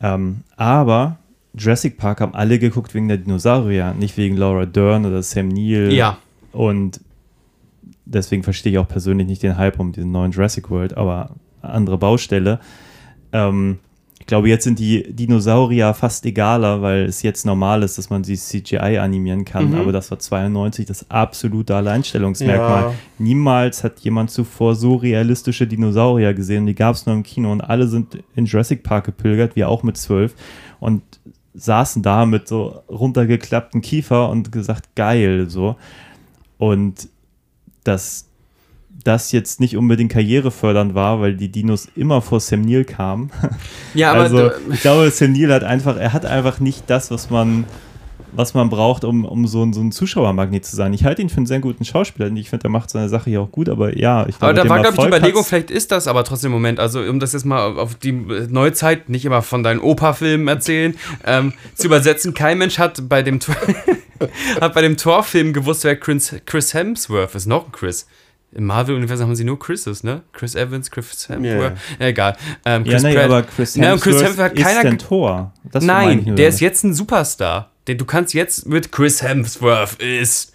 Ähm, 0.00 0.36
aber 0.56 1.18
Jurassic 1.54 1.96
Park 1.96 2.20
haben 2.20 2.34
alle 2.34 2.58
geguckt 2.58 2.94
wegen 2.94 3.08
der 3.08 3.16
Dinosaurier, 3.16 3.94
nicht 3.94 4.16
wegen 4.16 4.36
Laura 4.36 4.66
Dern 4.66 5.04
oder 5.04 5.22
Sam 5.22 5.48
Neill. 5.48 5.92
Ja. 5.92 6.18
Und 6.52 7.00
deswegen 8.04 8.42
verstehe 8.42 8.72
ich 8.72 8.78
auch 8.78 8.88
persönlich 8.88 9.26
nicht 9.26 9.42
den 9.42 9.56
Hype 9.56 9.80
um 9.80 9.92
diesen 9.92 10.12
neuen 10.12 10.32
Jurassic 10.32 10.70
World, 10.70 10.96
aber 10.96 11.30
andere 11.60 11.98
Baustelle. 11.98 12.60
Ähm, 13.32 13.78
glaube, 14.28 14.48
jetzt 14.48 14.64
sind 14.64 14.78
die 14.78 15.02
Dinosaurier 15.12 15.94
fast 15.94 16.24
egaler, 16.24 16.82
weil 16.82 17.06
es 17.06 17.22
jetzt 17.22 17.44
normal 17.44 17.82
ist, 17.82 17.98
dass 17.98 18.10
man 18.10 18.22
sie 18.22 18.36
CGI 18.36 18.98
animieren 18.98 19.44
kann. 19.44 19.70
Mhm. 19.70 19.76
Aber 19.76 19.90
das 19.90 20.10
war 20.10 20.18
92 20.18 20.86
das 20.86 21.10
absolute 21.10 21.74
Alleinstellungsmerkmal. 21.74 22.82
Ja. 22.82 22.94
Niemals 23.18 23.82
hat 23.82 23.98
jemand 24.00 24.30
zuvor 24.30 24.76
so 24.76 24.94
realistische 24.96 25.66
Dinosaurier 25.66 26.34
gesehen. 26.34 26.66
Die 26.66 26.74
gab 26.74 26.94
es 26.94 27.06
nur 27.06 27.16
im 27.16 27.22
Kino 27.22 27.50
und 27.50 27.62
alle 27.62 27.88
sind 27.88 28.22
in 28.36 28.44
Jurassic 28.44 28.82
Park 28.82 29.06
gepilgert, 29.06 29.56
wir 29.56 29.68
auch 29.68 29.82
mit 29.82 29.96
zwölf. 29.96 30.34
Und 30.78 31.02
saßen 31.54 32.02
da 32.02 32.26
mit 32.26 32.46
so 32.46 32.82
runtergeklappten 32.88 33.80
Kiefer 33.80 34.28
und 34.28 34.52
gesagt, 34.52 34.94
geil, 34.94 35.48
so. 35.48 35.76
Und 36.58 37.08
dass 37.82 38.27
das 39.04 39.32
jetzt 39.32 39.60
nicht 39.60 39.76
unbedingt 39.76 40.12
karrierefördernd 40.12 40.94
war, 40.94 41.20
weil 41.20 41.34
die 41.34 41.50
Dinos 41.50 41.88
immer 41.94 42.20
vor 42.20 42.40
Sam 42.40 42.62
Neill 42.62 42.84
kamen. 42.84 43.30
Ja, 43.94 44.10
aber 44.12 44.22
also 44.22 44.50
ich 44.72 44.80
glaube, 44.80 45.10
Sam 45.10 45.32
Neill 45.32 45.52
hat 45.52 45.64
einfach, 45.64 45.96
er 45.96 46.12
hat 46.12 46.26
einfach 46.26 46.58
nicht 46.60 46.84
das, 46.88 47.10
was 47.10 47.30
man, 47.30 47.64
was 48.32 48.54
man 48.54 48.68
braucht, 48.70 49.04
um, 49.04 49.24
um 49.24 49.46
so, 49.46 49.62
ein, 49.62 49.72
so 49.72 49.80
ein 49.80 49.92
Zuschauermagnet 49.92 50.64
zu 50.64 50.74
sein. 50.74 50.92
Ich 50.92 51.04
halte 51.04 51.22
ihn 51.22 51.28
für 51.28 51.38
einen 51.38 51.46
sehr 51.46 51.60
guten 51.60 51.84
Schauspieler 51.84 52.26
und 52.26 52.36
ich 52.36 52.50
finde, 52.50 52.66
er 52.66 52.70
macht 52.70 52.90
seine 52.90 53.08
Sache 53.08 53.30
ja 53.30 53.40
auch 53.40 53.50
gut, 53.50 53.68
aber 53.68 53.96
ja, 53.96 54.26
ich 54.26 54.36
Aber 54.40 54.52
glaube, 54.52 54.56
da 54.56 54.62
mit 54.62 54.70
war, 54.70 54.80
glaube 54.80 54.96
ich, 54.96 55.00
die 55.00 55.06
Überlegung, 55.06 55.44
vielleicht 55.44 55.70
ist 55.70 55.92
das 55.92 56.08
aber 56.08 56.24
trotzdem 56.24 56.48
im 56.48 56.54
Moment, 56.54 56.80
also 56.80 57.00
um 57.00 57.20
das 57.20 57.32
jetzt 57.32 57.44
mal 57.44 57.78
auf 57.78 57.94
die 57.94 58.12
Neuzeit, 58.12 59.08
nicht 59.08 59.24
immer 59.24 59.42
von 59.42 59.62
deinen 59.62 59.80
Opa-Filmen 59.80 60.48
erzählen, 60.48 60.96
ähm, 61.24 61.52
zu 61.74 61.86
übersetzen, 61.86 62.34
kein 62.34 62.58
Mensch 62.58 62.78
hat 62.78 63.08
bei 63.08 63.22
dem, 63.22 63.38
hat 64.60 64.74
bei 64.74 64.82
dem 64.82 64.96
Torfilm 64.96 65.52
gewusst, 65.52 65.84
wer 65.84 65.96
Chris, 65.96 66.34
Chris 66.46 66.74
Hemsworth 66.74 67.34
ist, 67.36 67.46
noch 67.46 67.66
ein 67.66 67.72
Chris. 67.72 68.06
Im 68.52 68.64
Marvel-Universum 68.64 69.26
haben 69.28 69.36
sie 69.36 69.44
nur 69.44 69.58
Chrises, 69.58 70.02
ne? 70.04 70.22
Chris 70.32 70.54
Evans, 70.54 70.90
Chris 70.90 71.28
Hemsworth, 71.28 71.76
Ja. 72.00 72.06
egal. 72.06 72.36
Ähm, 72.64 72.84
Ja, 72.86 72.92
Chris 72.92 73.02
nee, 73.02 73.14
Pratt. 73.14 73.24
aber 73.24 73.42
Chris 73.42 73.76
Hemsworth, 73.76 74.00
Chris 74.02 74.22
Hemsworth 74.22 74.38
hat 74.38 74.58
ist 74.58 74.64
keiner 74.64 74.82
ge- 74.90 74.96
Tor. 74.98 75.52
Das 75.64 75.84
Nein, 75.84 76.34
der 76.36 76.48
ist 76.48 76.60
jetzt 76.60 76.82
ein 76.84 76.94
Superstar. 76.94 77.70
Den, 77.86 77.98
du 77.98 78.04
kannst 78.06 78.32
jetzt 78.34 78.66
mit 78.66 78.90
Chris 78.90 79.22
Hemsworth 79.22 80.00
ist 80.02 80.52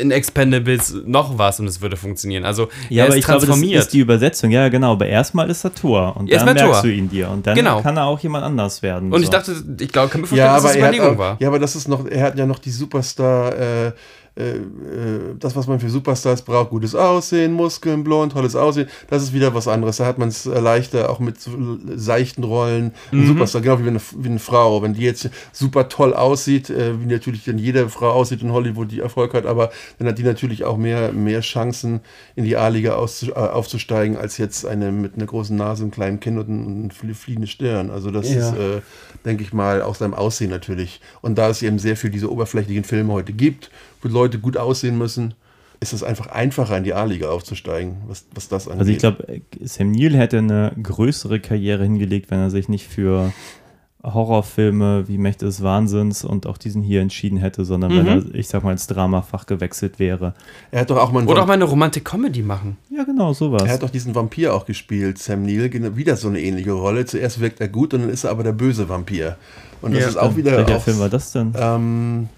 in 0.00 0.10
Expendables 0.10 0.94
noch 1.04 1.36
was 1.36 1.60
und 1.60 1.66
es 1.66 1.82
würde 1.82 1.96
funktionieren. 1.98 2.44
Also 2.46 2.68
Ja, 2.88 3.02
er 3.02 3.04
aber 3.04 3.12
ist 3.14 3.18
ich 3.20 3.24
glaube, 3.26 3.40
das 3.40 3.46
transformiert. 3.48 3.82
ist 3.82 3.92
die 3.92 3.98
Übersetzung. 4.00 4.50
Ja, 4.50 4.68
genau. 4.70 4.92
Aber 4.92 5.06
erstmal 5.06 5.50
ist 5.50 5.64
er 5.64 5.74
Tor. 5.74 6.16
Und 6.16 6.30
Erstmal 6.30 6.54
dann 6.54 6.64
merkst 6.64 6.82
Thor. 6.82 6.90
du 6.90 6.96
ihn 6.96 7.10
dir. 7.10 7.28
Und 7.28 7.46
dann 7.46 7.54
Genau. 7.54 7.82
kann 7.82 7.98
er 7.98 8.04
auch 8.06 8.18
jemand 8.20 8.42
anders 8.44 8.80
werden. 8.82 9.12
und 9.12 9.18
so. 9.20 9.24
ich 9.24 9.28
dachte, 9.30 9.52
ich 9.80 9.92
glaube, 9.92 10.08
kann 10.10 10.22
mir 10.22 10.26
vorstellen, 10.26 10.46
Ja, 10.48 10.54
dass 10.54 10.64
aber 10.64 10.68
das 10.72 10.76
er 10.76 10.82
hat 10.86 10.94
Überlegung 10.94 11.14
auch, 11.16 11.18
war. 11.18 11.36
ja, 11.40 11.48
aber 11.48 11.58
das 11.58 11.76
ist 11.76 11.88
noch, 11.88 12.06
er 12.06 12.22
hat 12.24 12.38
ja 12.38 12.46
noch 12.46 12.58
die 12.58 12.70
Superstar, 12.70 13.54
äh, 13.58 13.92
äh, 14.34 14.56
äh, 14.56 14.60
das, 15.38 15.54
was 15.56 15.66
man 15.66 15.78
für 15.80 15.90
Superstars 15.90 16.42
braucht, 16.42 16.70
gutes 16.70 16.94
Aussehen, 16.94 17.52
Muskeln, 17.52 18.02
blond, 18.04 18.32
tolles 18.32 18.56
Aussehen, 18.56 18.88
das 19.10 19.22
ist 19.22 19.32
wieder 19.32 19.54
was 19.54 19.68
anderes. 19.68 19.98
Da 19.98 20.06
hat 20.06 20.18
man 20.18 20.28
es 20.28 20.46
äh, 20.46 20.58
leichter, 20.60 21.10
auch 21.10 21.20
mit 21.20 21.36
seichten 21.96 22.44
Rollen. 22.44 22.92
Ein 23.12 23.26
Superstar, 23.26 23.60
genau 23.60 23.78
wie 23.78 23.88
eine, 23.88 24.00
wie 24.16 24.28
eine 24.28 24.38
Frau. 24.38 24.82
Wenn 24.82 24.94
die 24.94 25.02
jetzt 25.02 25.28
super 25.52 25.88
toll 25.88 26.14
aussieht, 26.14 26.70
äh, 26.70 26.98
wie 27.00 27.06
natürlich 27.06 27.44
dann 27.44 27.58
jede 27.58 27.88
Frau 27.88 28.10
aussieht 28.10 28.42
in 28.42 28.52
Hollywood, 28.52 28.90
die 28.90 29.00
Erfolg 29.00 29.34
hat, 29.34 29.46
aber 29.46 29.70
dann 29.98 30.08
hat 30.08 30.18
die 30.18 30.22
natürlich 30.22 30.64
auch 30.64 30.76
mehr, 30.76 31.12
mehr 31.12 31.40
Chancen, 31.40 32.00
in 32.36 32.44
die 32.44 32.56
A-Liga 32.56 32.92
äh, 32.92 33.30
aufzusteigen, 33.34 34.16
als 34.16 34.38
jetzt 34.38 34.64
eine 34.66 34.92
mit 34.92 35.14
einer 35.16 35.26
großen 35.26 35.56
Nase, 35.56 35.82
einem 35.82 35.90
kleinen 35.90 36.20
Kinn 36.20 36.38
und 36.38 36.48
einem 36.48 36.90
flie- 36.90 37.14
fliegenden 37.14 37.48
Stirn. 37.48 37.90
Also 37.90 38.10
das 38.10 38.32
Ja. 38.32 38.48
ist, 38.48 38.56
äh, 38.56 38.80
denke 39.24 39.42
ich 39.42 39.52
mal, 39.52 39.82
auch 39.82 39.94
seinem 39.94 40.14
Aussehen 40.14 40.50
natürlich. 40.50 41.00
Und 41.20 41.36
da 41.36 41.48
es 41.48 41.62
eben 41.62 41.78
sehr 41.78 41.96
viel 41.96 42.10
diese 42.10 42.30
oberflächlichen 42.30 42.84
Filme 42.84 43.12
heute 43.12 43.32
gibt, 43.32 43.70
wo 44.02 44.08
Leute 44.08 44.38
gut 44.38 44.56
aussehen 44.56 44.98
müssen, 44.98 45.34
ist 45.80 45.92
es 45.92 46.02
einfach 46.04 46.26
einfacher, 46.28 46.76
in 46.78 46.84
die 46.84 46.94
A-Liga 46.94 47.28
aufzusteigen, 47.30 47.96
was, 48.06 48.24
was 48.34 48.48
das 48.48 48.68
angeht. 48.68 48.80
Also 48.80 48.92
ich 48.92 48.98
glaube, 48.98 49.24
Sam 49.62 49.90
Neill 49.90 50.16
hätte 50.16 50.38
eine 50.38 50.72
größere 50.80 51.40
Karriere 51.40 51.82
hingelegt, 51.82 52.30
wenn 52.30 52.38
er 52.38 52.50
sich 52.50 52.68
nicht 52.68 52.86
für 52.86 53.32
Horrorfilme 54.04 55.06
wie 55.08 55.16
Mächte 55.16 55.44
des 55.44 55.62
Wahnsinns 55.62 56.24
und 56.24 56.46
auch 56.46 56.58
diesen 56.58 56.82
hier 56.82 57.00
entschieden 57.00 57.38
hätte, 57.38 57.64
sondern 57.64 57.96
wenn 57.96 58.06
er, 58.06 58.34
ich 58.34 58.48
sag 58.48 58.64
mal, 58.64 58.72
ins 58.72 58.88
Dramafach 58.88 59.46
gewechselt 59.46 59.98
wäre. 60.00 60.34
er 60.72 60.80
hat 60.80 60.90
doch 60.90 60.98
auch 60.98 61.12
mal 61.12 61.22
Oder 61.24 61.32
auch 61.34 61.36
Vamp- 61.44 61.46
mal 61.48 61.52
eine 61.54 61.64
Romantik-Comedy 61.64 62.42
machen. 62.42 62.76
Ja, 62.90 63.04
genau, 63.04 63.32
sowas. 63.32 63.62
er 63.62 63.74
hat 63.74 63.82
doch 63.82 63.90
diesen 63.90 64.14
Vampir 64.14 64.54
auch 64.54 64.66
gespielt, 64.66 65.18
Sam 65.18 65.44
Neill, 65.44 65.68
genau- 65.68 65.96
wieder 65.96 66.16
so 66.16 66.26
eine 66.28 66.40
ähnliche 66.40 66.72
Rolle. 66.72 67.04
Zuerst 67.04 67.40
wirkt 67.40 67.60
er 67.60 67.68
gut 67.68 67.94
und 67.94 68.02
dann 68.02 68.10
ist 68.10 68.24
er 68.24 68.30
aber 68.30 68.42
der 68.42 68.52
böse 68.52 68.88
Vampir. 68.88 69.36
Und 69.82 69.94
das 69.94 70.02
Ja, 70.02 70.08
ist 70.08 70.16
auch 70.16 70.36
wieder. 70.36 70.56
Welcher 70.56 70.76
auch, 70.78 70.82
Film 70.82 70.98
war 70.98 71.08
das 71.08 71.30
denn? 71.32 71.52
Ähm, 71.56 72.28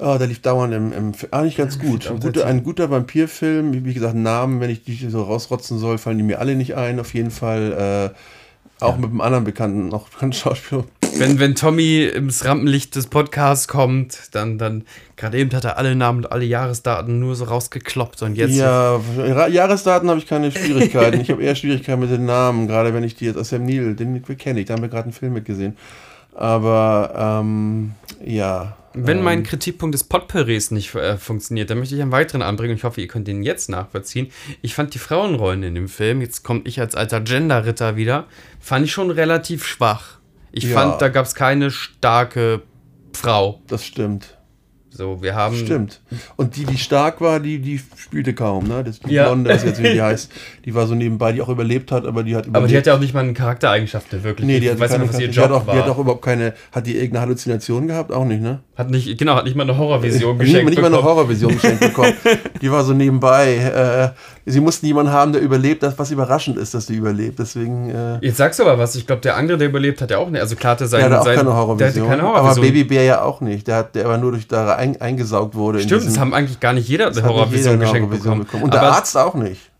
oh, 0.00 0.16
der 0.18 0.26
lief 0.26 0.40
dauernd 0.40 0.74
im, 0.74 0.92
im 0.92 1.12
ah, 1.30 1.42
nicht 1.42 1.56
ganz 1.56 1.78
gut. 1.78 2.10
Ein 2.10 2.20
guter, 2.20 2.46
ein 2.46 2.64
guter 2.64 2.90
Vampirfilm, 2.90 3.84
wie 3.84 3.94
gesagt, 3.94 4.14
Namen, 4.14 4.60
wenn 4.60 4.70
ich 4.70 4.82
die 4.82 4.96
so 5.08 5.22
rausrotzen 5.22 5.78
soll, 5.78 5.98
fallen 5.98 6.18
die 6.18 6.24
mir 6.24 6.38
alle 6.40 6.56
nicht 6.56 6.74
ein. 6.76 6.98
Auf 6.98 7.14
jeden 7.14 7.30
Fall 7.30 8.12
äh, 8.12 8.84
auch 8.84 8.96
mit 8.96 9.10
einem 9.10 9.20
anderen 9.20 9.44
bekannten, 9.44 9.88
noch 9.88 10.08
bekannten 10.10 10.36
Schauspieler. 10.36 10.84
Wenn, 11.16 11.38
wenn 11.38 11.54
Tommy 11.54 12.04
ins 12.04 12.44
Rampenlicht 12.44 12.94
des 12.96 13.08
Podcasts 13.08 13.68
kommt, 13.68 14.34
dann, 14.34 14.58
dann 14.58 14.84
gerade 15.16 15.38
eben 15.38 15.54
hat 15.54 15.64
er 15.64 15.76
alle 15.76 15.94
Namen 15.94 16.24
und 16.24 16.32
alle 16.32 16.44
Jahresdaten 16.44 17.18
nur 17.18 17.34
so 17.34 17.44
rausgekloppt 17.44 18.22
und 18.22 18.36
jetzt. 18.36 18.54
ja, 18.54 18.98
Jahresdaten 19.48 20.08
habe 20.08 20.18
ich 20.18 20.26
keine 20.26 20.50
Schwierigkeiten. 20.52 21.20
ich 21.20 21.30
habe 21.30 21.42
eher 21.42 21.54
Schwierigkeiten 21.54 22.00
mit 22.00 22.10
den 22.10 22.26
Namen, 22.26 22.68
gerade 22.68 22.94
wenn 22.94 23.04
ich 23.04 23.16
die 23.16 23.26
jetzt 23.26 23.36
aus 23.36 23.50
Sam 23.50 23.64
Neill, 23.66 23.94
den 23.94 24.22
kenne 24.38 24.60
ich, 24.60 24.66
da 24.66 24.74
haben 24.74 24.82
wir 24.82 24.88
gerade 24.88 25.04
einen 25.04 25.12
Film 25.12 25.34
mitgesehen. 25.34 25.76
Aber 26.34 27.40
ähm, 27.42 27.92
ja. 28.24 28.76
Wenn 28.92 29.18
ähm, 29.18 29.24
mein 29.24 29.42
Kritikpunkt 29.44 29.94
des 29.94 30.04
Potpourris 30.04 30.70
nicht 30.72 30.94
äh, 30.94 31.16
funktioniert, 31.16 31.70
dann 31.70 31.78
möchte 31.78 31.94
ich 31.94 32.02
einen 32.02 32.12
weiteren 32.12 32.42
anbringen 32.42 32.72
und 32.72 32.78
ich 32.78 32.84
hoffe, 32.84 33.00
ihr 33.00 33.06
könnt 33.08 33.28
den 33.28 33.42
jetzt 33.42 33.68
nachvollziehen. 33.70 34.30
Ich 34.62 34.74
fand 34.74 34.94
die 34.94 34.98
Frauenrollen 34.98 35.62
in 35.62 35.74
dem 35.76 35.88
Film, 35.88 36.20
jetzt 36.20 36.42
komme 36.42 36.62
ich 36.64 36.80
als 36.80 36.94
alter 36.96 37.20
Gender-Ritter 37.20 37.96
wieder, 37.96 38.26
fand 38.58 38.86
ich 38.86 38.92
schon 38.92 39.10
relativ 39.10 39.64
schwach. 39.64 40.18
Ich 40.52 40.64
Ja. 40.64 40.74
fand, 40.74 41.00
da 41.00 41.08
gab 41.08 41.26
es 41.26 41.34
keine 41.34 41.70
starke 41.70 42.62
Frau. 43.12 43.62
Das 43.68 43.86
stimmt. 43.86 44.36
So, 45.00 45.22
wir 45.22 45.34
haben. 45.34 45.56
Stimmt. 45.56 46.02
Und 46.36 46.56
die, 46.56 46.66
die 46.66 46.76
stark 46.76 47.22
war, 47.22 47.40
die, 47.40 47.58
die 47.58 47.80
spielte 47.96 48.34
kaum, 48.34 48.68
ne? 48.68 48.84
Das, 48.84 49.00
die 49.00 49.14
Ja. 49.14 49.28
Blonde, 49.28 49.48
was 49.48 49.64
jetzt 49.64 49.82
wie 49.82 49.94
die 49.94 50.02
heißt, 50.10 50.30
die 50.66 50.74
war 50.74 50.86
so 50.86 50.94
nebenbei, 50.94 51.32
die 51.32 51.40
auch 51.40 51.48
überlebt 51.48 51.90
hat, 51.90 52.04
aber 52.04 52.22
die 52.22 52.36
hat 52.36 52.46
Aber 52.48 52.58
die 52.68 52.76
hat 52.76 52.84
überlebt. 52.84 52.86
ja 52.86 52.94
auch 52.96 53.00
nicht 53.00 53.14
mal 53.14 53.20
eine 53.20 53.32
Charaktereigenschaft, 53.32 54.12
wirklich. 54.22 54.46
Nee, 54.46 54.60
die 54.60 54.66
ich 54.66 54.72
hat, 54.72 54.78
weiß 54.78 54.90
keine, 54.90 55.04
nicht, 55.04 55.14
was 55.14 55.20
ihr 55.20 55.28
die, 55.28 55.34
Job 55.34 55.44
hat 55.46 55.52
auch, 55.52 55.66
war. 55.66 55.74
die 55.74 55.80
hat 55.80 55.88
auch 55.88 55.98
überhaupt 55.98 56.22
keine. 56.22 56.52
Hat 56.70 56.86
die 56.86 56.96
irgendeine 56.96 57.22
Halluzination 57.22 57.86
gehabt? 57.86 58.12
Auch 58.12 58.26
nicht, 58.26 58.42
ne? 58.42 58.58
Hat 58.76 58.90
nicht, 58.90 59.16
genau, 59.18 59.36
hat 59.36 59.44
nicht 59.44 59.56
mal 59.56 59.62
eine 59.62 59.78
Horrorvision 59.78 60.36
Nicht, 60.36 60.46
geschenkt. 60.48 60.68
nicht 60.70 60.80
mal 60.82 60.88
eine 60.88 60.96
bekommen. 60.96 61.14
Horrorvision 61.16 61.52
geschenkt 61.54 61.80
bekommen. 61.80 62.12
Die 62.60 62.70
war 62.70 62.84
so 62.84 62.92
nebenbei. 62.92 63.56
Äh, 63.56 64.50
sie 64.50 64.60
mussten 64.60 64.84
jemanden 64.84 65.12
haben, 65.12 65.32
der 65.32 65.40
überlebt, 65.40 65.82
das, 65.82 65.98
was 65.98 66.10
überraschend 66.10 66.58
ist, 66.58 66.74
dass 66.74 66.84
die 66.86 66.94
überlebt. 66.94 67.38
Deswegen. 67.38 67.88
Äh, 67.90 68.18
Jetzt 68.20 68.36
sagst 68.36 68.58
du 68.58 68.64
aber 68.64 68.78
was. 68.78 68.94
Ich 68.96 69.06
glaube, 69.06 69.22
der 69.22 69.36
andere, 69.36 69.56
der 69.56 69.68
überlebt 69.68 70.02
hat, 70.02 70.10
ja 70.10 70.18
auch 70.18 70.28
nicht. 70.28 70.40
Also 70.42 70.56
klar 70.56 70.72
hatte 70.72 70.86
sein, 70.86 71.00
der 71.00 71.10
hatte 71.10 71.20
auch 71.20 71.24
sein, 71.24 71.36
keine 71.36 71.48
Der 71.48 71.56
Horrorvision. 71.56 71.88
hatte 72.08 72.18
keine 72.18 72.28
aber 72.28 72.42
Horrorvision. 72.42 72.66
Babybär 72.74 73.02
ja 73.04 73.22
auch 73.22 73.40
nicht. 73.40 73.66
Der, 73.66 73.76
hat, 73.76 73.94
der 73.94 74.06
war 74.08 74.18
nur 74.18 74.32
durch 74.32 74.46
da 74.48 74.74
ein, 74.96 75.00
eingesaugt 75.00 75.54
wurde. 75.54 75.80
in 75.80 75.86
Stimmt, 75.86 76.02
diesen- 76.02 76.12
das 76.14 76.20
haben 76.20 76.34
eigentlich 76.34 76.60
gar 76.60 76.72
nicht 76.72 76.88
jeder 76.88 77.06
Horrorvision 77.22 77.78
geschenkt 77.80 78.00
Horrorvision 78.10 78.38
bekommen. 78.40 78.62
Und 78.64 78.74
der 78.74 78.82
aber 78.82 78.92
Arzt 78.96 79.16
auch 79.16 79.34
nicht. 79.34 79.70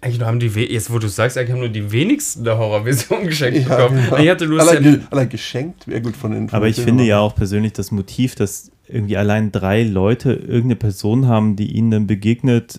eigentlich 0.00 0.18
nur 0.18 0.26
haben 0.28 0.40
die, 0.40 0.46
jetzt 0.48 0.90
wo 0.90 0.98
du 0.98 1.08
sagst, 1.08 1.36
eigentlich 1.36 1.52
haben 1.52 1.60
nur 1.60 1.68
die 1.68 1.92
wenigsten 1.92 2.46
eine 2.48 2.56
Horrorvision 2.58 3.24
geschenkt 3.26 3.68
Ja, 3.68 3.76
bekommen. 3.76 4.02
genau. 4.04 4.16
Ich 4.22 4.30
hatte 4.30 4.44
allein, 4.44 4.82
ge- 4.82 5.00
allein 5.10 5.28
geschenkt 5.28 5.86
wäre 5.86 6.00
gut 6.00 6.16
von 6.16 6.30
den. 6.32 6.48
von 6.48 6.56
Aber 6.56 6.68
ich 6.68 6.76
finde 6.80 7.04
ja 7.04 7.18
auch 7.20 7.34
persönlich 7.34 7.72
das 7.74 7.90
Motiv, 7.90 8.34
dass 8.34 8.70
irgendwie 8.88 9.16
allein 9.16 9.52
drei 9.52 9.82
Leute 9.82 10.32
irgendeine 10.32 10.76
Person 10.76 11.26
haben, 11.28 11.56
die 11.56 11.72
ihnen 11.76 11.90
dann 11.90 12.06
begegnet, 12.06 12.78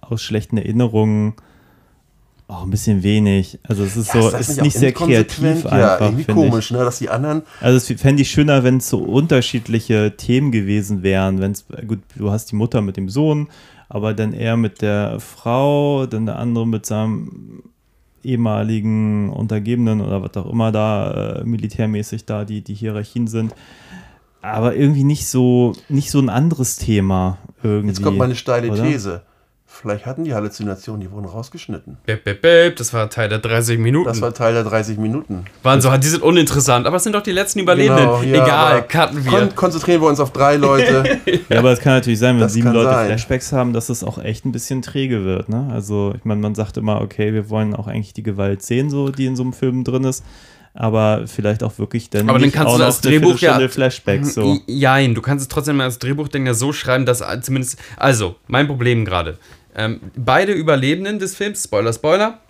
aus 0.00 0.22
schlechten 0.22 0.58
Erinnerungen, 0.58 1.34
auch 2.52 2.64
ein 2.64 2.70
bisschen 2.70 3.02
wenig. 3.02 3.58
Also 3.62 3.82
es 3.84 3.96
ist 3.96 4.14
Ja, 4.14 4.22
so, 4.22 4.30
das 4.30 4.48
ist 4.48 4.62
nicht 4.62 4.76
sehr 4.76 4.92
kreativ 4.92 5.64
Ja, 5.64 5.70
einfach, 5.70 6.00
irgendwie 6.06 6.24
finde 6.24 6.42
ich. 6.44 6.50
komisch, 6.50 6.70
ne? 6.70 6.78
Dass 6.78 6.98
die 6.98 7.08
anderen. 7.08 7.42
Also 7.60 7.76
es 7.76 8.00
fände 8.00 8.22
ich 8.22 8.30
schöner, 8.30 8.62
wenn 8.64 8.78
es 8.78 8.88
so 8.88 8.98
unterschiedliche 8.98 10.16
Themen 10.16 10.52
gewesen 10.52 11.02
wären. 11.02 11.40
Wenn 11.40 11.52
es, 11.52 11.64
gut, 11.86 12.00
du 12.16 12.30
hast 12.30 12.50
die 12.52 12.56
Mutter 12.56 12.80
mit 12.80 12.96
dem 12.96 13.08
Sohn, 13.08 13.48
aber 13.88 14.14
dann 14.14 14.32
er 14.32 14.56
mit 14.56 14.82
der 14.82 15.18
Frau, 15.20 16.06
dann 16.06 16.26
der 16.26 16.38
andere 16.38 16.66
mit 16.66 16.86
seinem 16.86 17.62
ehemaligen 18.24 19.30
Untergebenen 19.30 20.00
oder 20.00 20.22
was 20.22 20.36
auch 20.36 20.50
immer 20.50 20.70
da 20.72 21.40
äh, 21.40 21.44
militärmäßig 21.44 22.24
da 22.24 22.44
die, 22.44 22.60
die 22.60 22.74
Hierarchien 22.74 23.26
sind. 23.26 23.54
Aber 24.42 24.74
irgendwie 24.74 25.04
nicht 25.04 25.26
so, 25.28 25.72
nicht 25.88 26.10
so 26.10 26.18
ein 26.18 26.28
anderes 26.28 26.76
Thema 26.76 27.38
irgendwie. 27.62 27.88
Jetzt 27.88 28.02
kommt 28.02 28.18
meine 28.18 28.34
steile 28.34 28.70
oder? 28.70 28.82
These. 28.82 29.22
Vielleicht 29.82 30.06
hatten 30.06 30.22
die 30.22 30.32
Halluzinationen, 30.32 31.00
die 31.00 31.10
wurden 31.10 31.24
rausgeschnitten. 31.26 31.96
bip, 32.06 32.22
bip, 32.22 32.40
bip, 32.40 32.76
das 32.76 32.94
war 32.94 33.10
Teil 33.10 33.28
der 33.28 33.40
30 33.40 33.80
Minuten. 33.80 34.06
Das 34.06 34.20
war 34.20 34.32
Teil 34.32 34.54
der 34.54 34.62
30 34.62 34.96
Minuten. 34.96 35.44
Waren 35.64 35.80
so, 35.80 35.90
die 35.96 36.06
sind 36.06 36.22
uninteressant, 36.22 36.86
aber 36.86 36.98
es 36.98 37.02
sind 37.02 37.14
doch 37.16 37.22
die 37.22 37.32
letzten 37.32 37.58
Überlebenden. 37.58 38.04
Genau, 38.04 38.22
ja, 38.22 38.44
Egal, 38.44 38.86
cutten 38.86 39.24
wir. 39.24 39.30
Kon 39.32 39.54
konzentrieren 39.56 40.00
wir 40.00 40.08
uns 40.08 40.20
auf 40.20 40.30
drei 40.32 40.54
Leute. 40.56 41.02
Ja, 41.48 41.58
aber 41.58 41.72
es 41.72 41.80
kann 41.80 41.94
natürlich 41.94 42.18
sein, 42.20 42.36
wenn 42.36 42.42
Das 42.42 42.52
sieben 42.52 42.72
Leute 42.72 42.90
sein. 42.90 43.06
Flashbacks 43.08 43.52
haben, 43.52 43.72
dass 43.72 43.88
es 43.88 44.04
auch 44.04 44.18
echt 44.18 44.44
ein 44.44 44.52
bisschen 44.52 44.82
träge 44.82 45.24
wird. 45.24 45.48
Ne? 45.48 45.68
Also, 45.72 46.14
ich 46.16 46.24
meine, 46.24 46.40
man 46.40 46.54
sagt 46.54 46.76
immer, 46.76 47.00
okay, 47.00 47.32
wir 47.34 47.50
wollen 47.50 47.74
auch 47.74 47.88
eigentlich 47.88 48.12
die 48.14 48.22
Gewalt 48.22 48.62
sehen, 48.62 48.88
so, 48.88 49.08
die 49.10 49.26
in 49.26 49.34
so 49.34 49.42
einem 49.42 49.52
Film 49.52 49.82
drin 49.82 50.04
ist. 50.04 50.24
Aber 50.74 51.24
vielleicht 51.26 51.62
auch 51.62 51.78
wirklich 51.78 52.08
dann, 52.08 52.30
Aber 52.30 52.38
dann 52.38 52.50
kannst 52.50 52.68
auch 52.72 52.78
du 52.78 52.84
das 52.84 53.00
Drehbuch 53.02 53.38
ja- 53.38 53.68
Flashbacks. 53.68 54.34
So. 54.34 54.58
Jein, 54.66 55.14
du 55.14 55.20
kannst 55.20 55.42
es 55.42 55.48
trotzdem 55.48 55.80
als 55.80 55.98
Drehbuchdinger 55.98 56.54
so 56.54 56.72
schreiben, 56.72 57.04
dass 57.04 57.22
zumindest. 57.42 57.78
Also, 57.96 58.36
mein 58.46 58.66
Problem 58.66 59.04
gerade. 59.04 59.38
Ähm, 59.74 60.00
beide 60.16 60.52
Überlebenden 60.52 61.18
des 61.18 61.34
Films, 61.34 61.64
Spoiler, 61.64 61.92
Spoiler, 61.92 62.40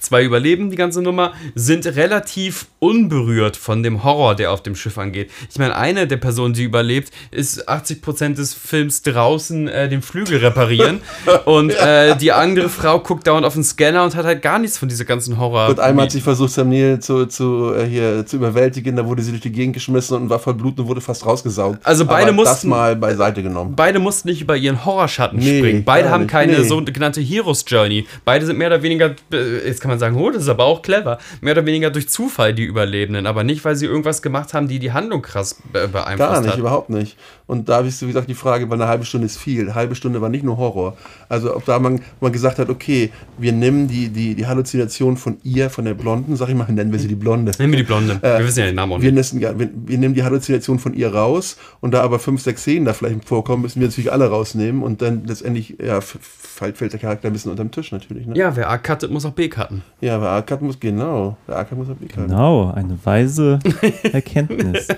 zwei 0.00 0.24
überleben 0.24 0.70
die 0.70 0.76
ganze 0.76 1.02
Nummer, 1.02 1.32
sind 1.54 1.86
relativ 1.86 2.66
unberührt 2.78 3.56
von 3.56 3.82
dem 3.82 4.02
Horror, 4.04 4.34
der 4.34 4.50
auf 4.52 4.62
dem 4.62 4.74
Schiff 4.74 4.98
angeht. 4.98 5.30
Ich 5.50 5.58
meine, 5.58 5.76
eine 5.76 6.06
der 6.06 6.16
Personen, 6.16 6.54
die 6.54 6.64
überlebt, 6.64 7.10
ist 7.30 7.68
80% 7.68 8.34
des 8.34 8.54
Films 8.54 9.02
draußen 9.02 9.68
äh, 9.68 9.88
den 9.88 10.02
Flügel 10.02 10.38
reparieren 10.38 11.00
und 11.44 11.70
äh, 11.70 12.16
die 12.16 12.32
andere 12.32 12.68
Frau 12.68 13.00
guckt 13.00 13.26
dauernd 13.26 13.44
auf 13.46 13.54
den 13.54 13.64
Scanner 13.64 14.04
und 14.04 14.14
hat 14.16 14.24
halt 14.24 14.42
gar 14.42 14.58
nichts 14.58 14.78
von 14.78 14.88
dieser 14.88 15.04
ganzen 15.04 15.38
Horror. 15.38 15.68
Und 15.68 15.80
einmal 15.80 16.04
hat 16.06 16.12
sie 16.12 16.20
versucht, 16.20 16.50
Sam 16.50 16.70
Neill 16.70 16.98
zu, 17.00 17.26
zu, 17.26 17.72
äh, 17.74 17.86
hier, 17.86 18.24
zu 18.26 18.36
überwältigen, 18.36 18.96
da 18.96 19.04
wurde 19.06 19.22
sie 19.22 19.30
durch 19.30 19.42
die 19.42 19.52
Gegend 19.52 19.74
geschmissen 19.74 20.16
und 20.16 20.30
war 20.30 20.38
voll 20.38 20.54
Blut 20.54 20.78
und 20.80 20.88
wurde 20.88 21.00
fast 21.00 21.24
rausgesaugt. 21.26 21.84
Also 21.84 22.04
beide 22.06 22.30
Aber 22.30 22.42
das 22.44 22.52
mussten- 22.54 22.68
mal 22.70 22.96
beiseite 22.96 23.42
genommen. 23.42 23.74
Beide 23.76 23.98
mussten 23.98 24.28
nicht 24.28 24.40
über 24.40 24.56
ihren 24.56 24.84
Horrorschatten 24.84 25.38
Nee, 25.38 25.58
springen. 25.58 25.84
Beide 25.84 26.10
haben 26.10 26.26
keine 26.26 26.58
Nee. 26.58 26.64
sogenannte 26.64 27.20
Heroes 27.20 27.64
Journey. 27.66 28.06
Beide 28.24 28.46
sind 28.46 28.56
mehr 28.58 28.68
oder 28.68 28.82
weniger, 28.82 29.14
äh, 29.32 29.66
jetzt 29.66 29.80
kann 29.80 29.89
man 29.90 29.98
sagen, 29.98 30.16
oh, 30.16 30.30
das 30.30 30.44
ist 30.44 30.48
aber 30.48 30.64
auch 30.64 30.82
clever, 30.82 31.18
mehr 31.40 31.52
oder 31.52 31.66
weniger 31.66 31.90
durch 31.90 32.08
Zufall 32.08 32.54
die 32.54 32.64
Überlebenden, 32.64 33.26
aber 33.26 33.44
nicht, 33.44 33.64
weil 33.64 33.76
sie 33.76 33.86
irgendwas 33.86 34.22
gemacht 34.22 34.54
haben, 34.54 34.68
die 34.68 34.78
die 34.78 34.92
Handlung 34.92 35.22
krass 35.22 35.56
be 35.72 35.88
beeinflusst 35.88 36.30
Gar 36.32 36.40
nicht, 36.40 36.52
hat. 36.52 36.58
überhaupt 36.58 36.90
nicht. 36.90 37.16
Und 37.46 37.68
da 37.68 37.80
ist, 37.80 38.00
wie 38.02 38.06
gesagt, 38.06 38.28
die 38.28 38.34
Frage, 38.34 38.70
weil 38.70 38.80
eine 38.80 38.88
halbe 38.88 39.04
Stunde 39.04 39.26
ist 39.26 39.36
viel. 39.36 39.62
Eine 39.62 39.74
halbe 39.74 39.96
Stunde 39.96 40.20
war 40.20 40.28
nicht 40.28 40.44
nur 40.44 40.56
Horror. 40.56 40.96
Also 41.28 41.56
ob 41.56 41.64
da 41.64 41.80
man, 41.80 42.00
man 42.20 42.30
gesagt 42.30 42.60
hat, 42.60 42.68
okay, 42.70 43.10
wir 43.38 43.52
nehmen 43.52 43.88
die, 43.88 44.08
die, 44.08 44.36
die 44.36 44.46
Halluzination 44.46 45.16
von 45.16 45.38
ihr, 45.42 45.68
von 45.68 45.84
der 45.84 45.94
Blonden, 45.94 46.36
sag 46.36 46.48
ich 46.48 46.54
mal, 46.54 46.70
nennen 46.70 46.92
wir 46.92 47.00
sie 47.00 47.08
die 47.08 47.16
Blonde. 47.16 47.50
Nehmen 47.58 47.72
wir 47.72 47.78
die 47.78 47.84
Blonde. 47.84 48.18
wir 48.22 48.46
wissen 48.46 48.60
ja 48.60 48.66
den 48.66 48.76
Namen 48.76 48.92
auch 48.92 49.00
Wir, 49.00 49.10
nicht. 49.10 49.16
nessen, 49.16 49.40
ja, 49.40 49.58
wir, 49.58 49.68
wir 49.74 49.98
nehmen 49.98 50.14
die 50.14 50.22
Halluzination 50.22 50.78
von 50.78 50.94
ihr 50.94 51.12
raus 51.12 51.56
und 51.80 51.92
da 51.92 52.02
aber 52.02 52.20
fünf, 52.20 52.40
sechs 52.40 52.62
Szenen 52.62 52.84
da 52.84 52.92
vielleicht 52.92 53.24
vorkommen, 53.24 53.62
müssen 53.62 53.80
wir 53.80 53.88
natürlich 53.88 54.12
alle 54.12 54.28
rausnehmen 54.28 54.84
und 54.84 55.02
dann 55.02 55.24
letztendlich 55.26 55.76
ja, 55.84 56.00
fällt, 56.00 56.78
fällt 56.78 56.92
der 56.92 57.00
Charakter 57.00 57.28
ein 57.28 57.32
bisschen 57.32 57.50
unterm 57.50 57.72
Tisch 57.72 57.90
natürlich. 57.90 58.26
Ne? 58.26 58.36
Ja, 58.36 58.54
wer 58.54 58.70
A 58.70 58.78
cuttet, 58.78 59.10
muss 59.10 59.24
auch 59.24 59.32
B 59.32 59.48
cutten. 59.48 59.79
Ja 60.00 60.16
aber 60.16 60.30
A-Cut 60.30 60.62
muss, 60.62 60.78
genau, 60.80 61.36
der 61.48 61.58
A-Cut 61.58 61.78
muss 61.78 61.88
B-Cut. 61.88 62.26
Genau, 62.28 62.70
eine 62.72 62.98
weise 63.04 63.58
Erkenntnis. 64.12 64.88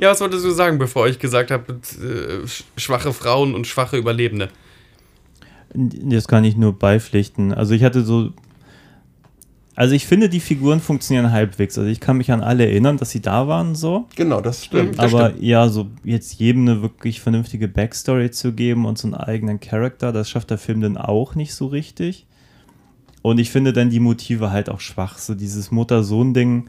Ja, 0.00 0.10
was 0.10 0.20
wolltest 0.20 0.44
du 0.44 0.50
sagen, 0.50 0.78
bevor 0.78 1.06
ich 1.08 1.18
gesagt 1.18 1.50
habe, 1.50 1.72
äh, 1.72 2.44
sch- 2.46 2.64
schwache 2.76 3.12
Frauen 3.12 3.54
und 3.54 3.66
schwache 3.66 3.96
Überlebende? 3.96 4.48
Das 5.74 6.28
kann 6.28 6.44
ich 6.44 6.56
nur 6.56 6.78
beipflichten. 6.78 7.52
Also 7.52 7.74
ich 7.74 7.84
hatte 7.84 8.02
so. 8.02 8.30
Also 9.74 9.94
ich 9.94 10.06
finde, 10.06 10.30
die 10.30 10.40
Figuren 10.40 10.80
funktionieren 10.80 11.32
halbwegs. 11.32 11.76
Also 11.76 11.90
ich 11.90 12.00
kann 12.00 12.16
mich 12.16 12.32
an 12.32 12.40
alle 12.40 12.64
erinnern, 12.64 12.96
dass 12.96 13.10
sie 13.10 13.20
da 13.20 13.46
waren 13.46 13.74
so. 13.74 14.06
Genau, 14.16 14.40
das 14.40 14.64
stimmt. 14.64 14.98
Das 14.98 15.12
Aber 15.12 15.28
stimmt. 15.30 15.42
ja, 15.42 15.68
so 15.68 15.88
jetzt 16.02 16.32
jedem 16.40 16.62
eine 16.66 16.80
wirklich 16.80 17.20
vernünftige 17.20 17.68
Backstory 17.68 18.30
zu 18.30 18.54
geben 18.54 18.86
und 18.86 18.96
so 18.96 19.06
einen 19.08 19.14
eigenen 19.14 19.60
Charakter, 19.60 20.12
das 20.12 20.30
schafft 20.30 20.48
der 20.48 20.56
Film 20.56 20.80
dann 20.80 20.96
auch 20.96 21.34
nicht 21.34 21.52
so 21.54 21.66
richtig. 21.66 22.24
Und 23.26 23.38
ich 23.38 23.50
finde 23.50 23.72
dann 23.72 23.90
die 23.90 23.98
Motive 23.98 24.52
halt 24.52 24.68
auch 24.70 24.78
schwach. 24.78 25.18
So 25.18 25.34
dieses 25.34 25.72
Mutter-Sohn-Ding. 25.72 26.68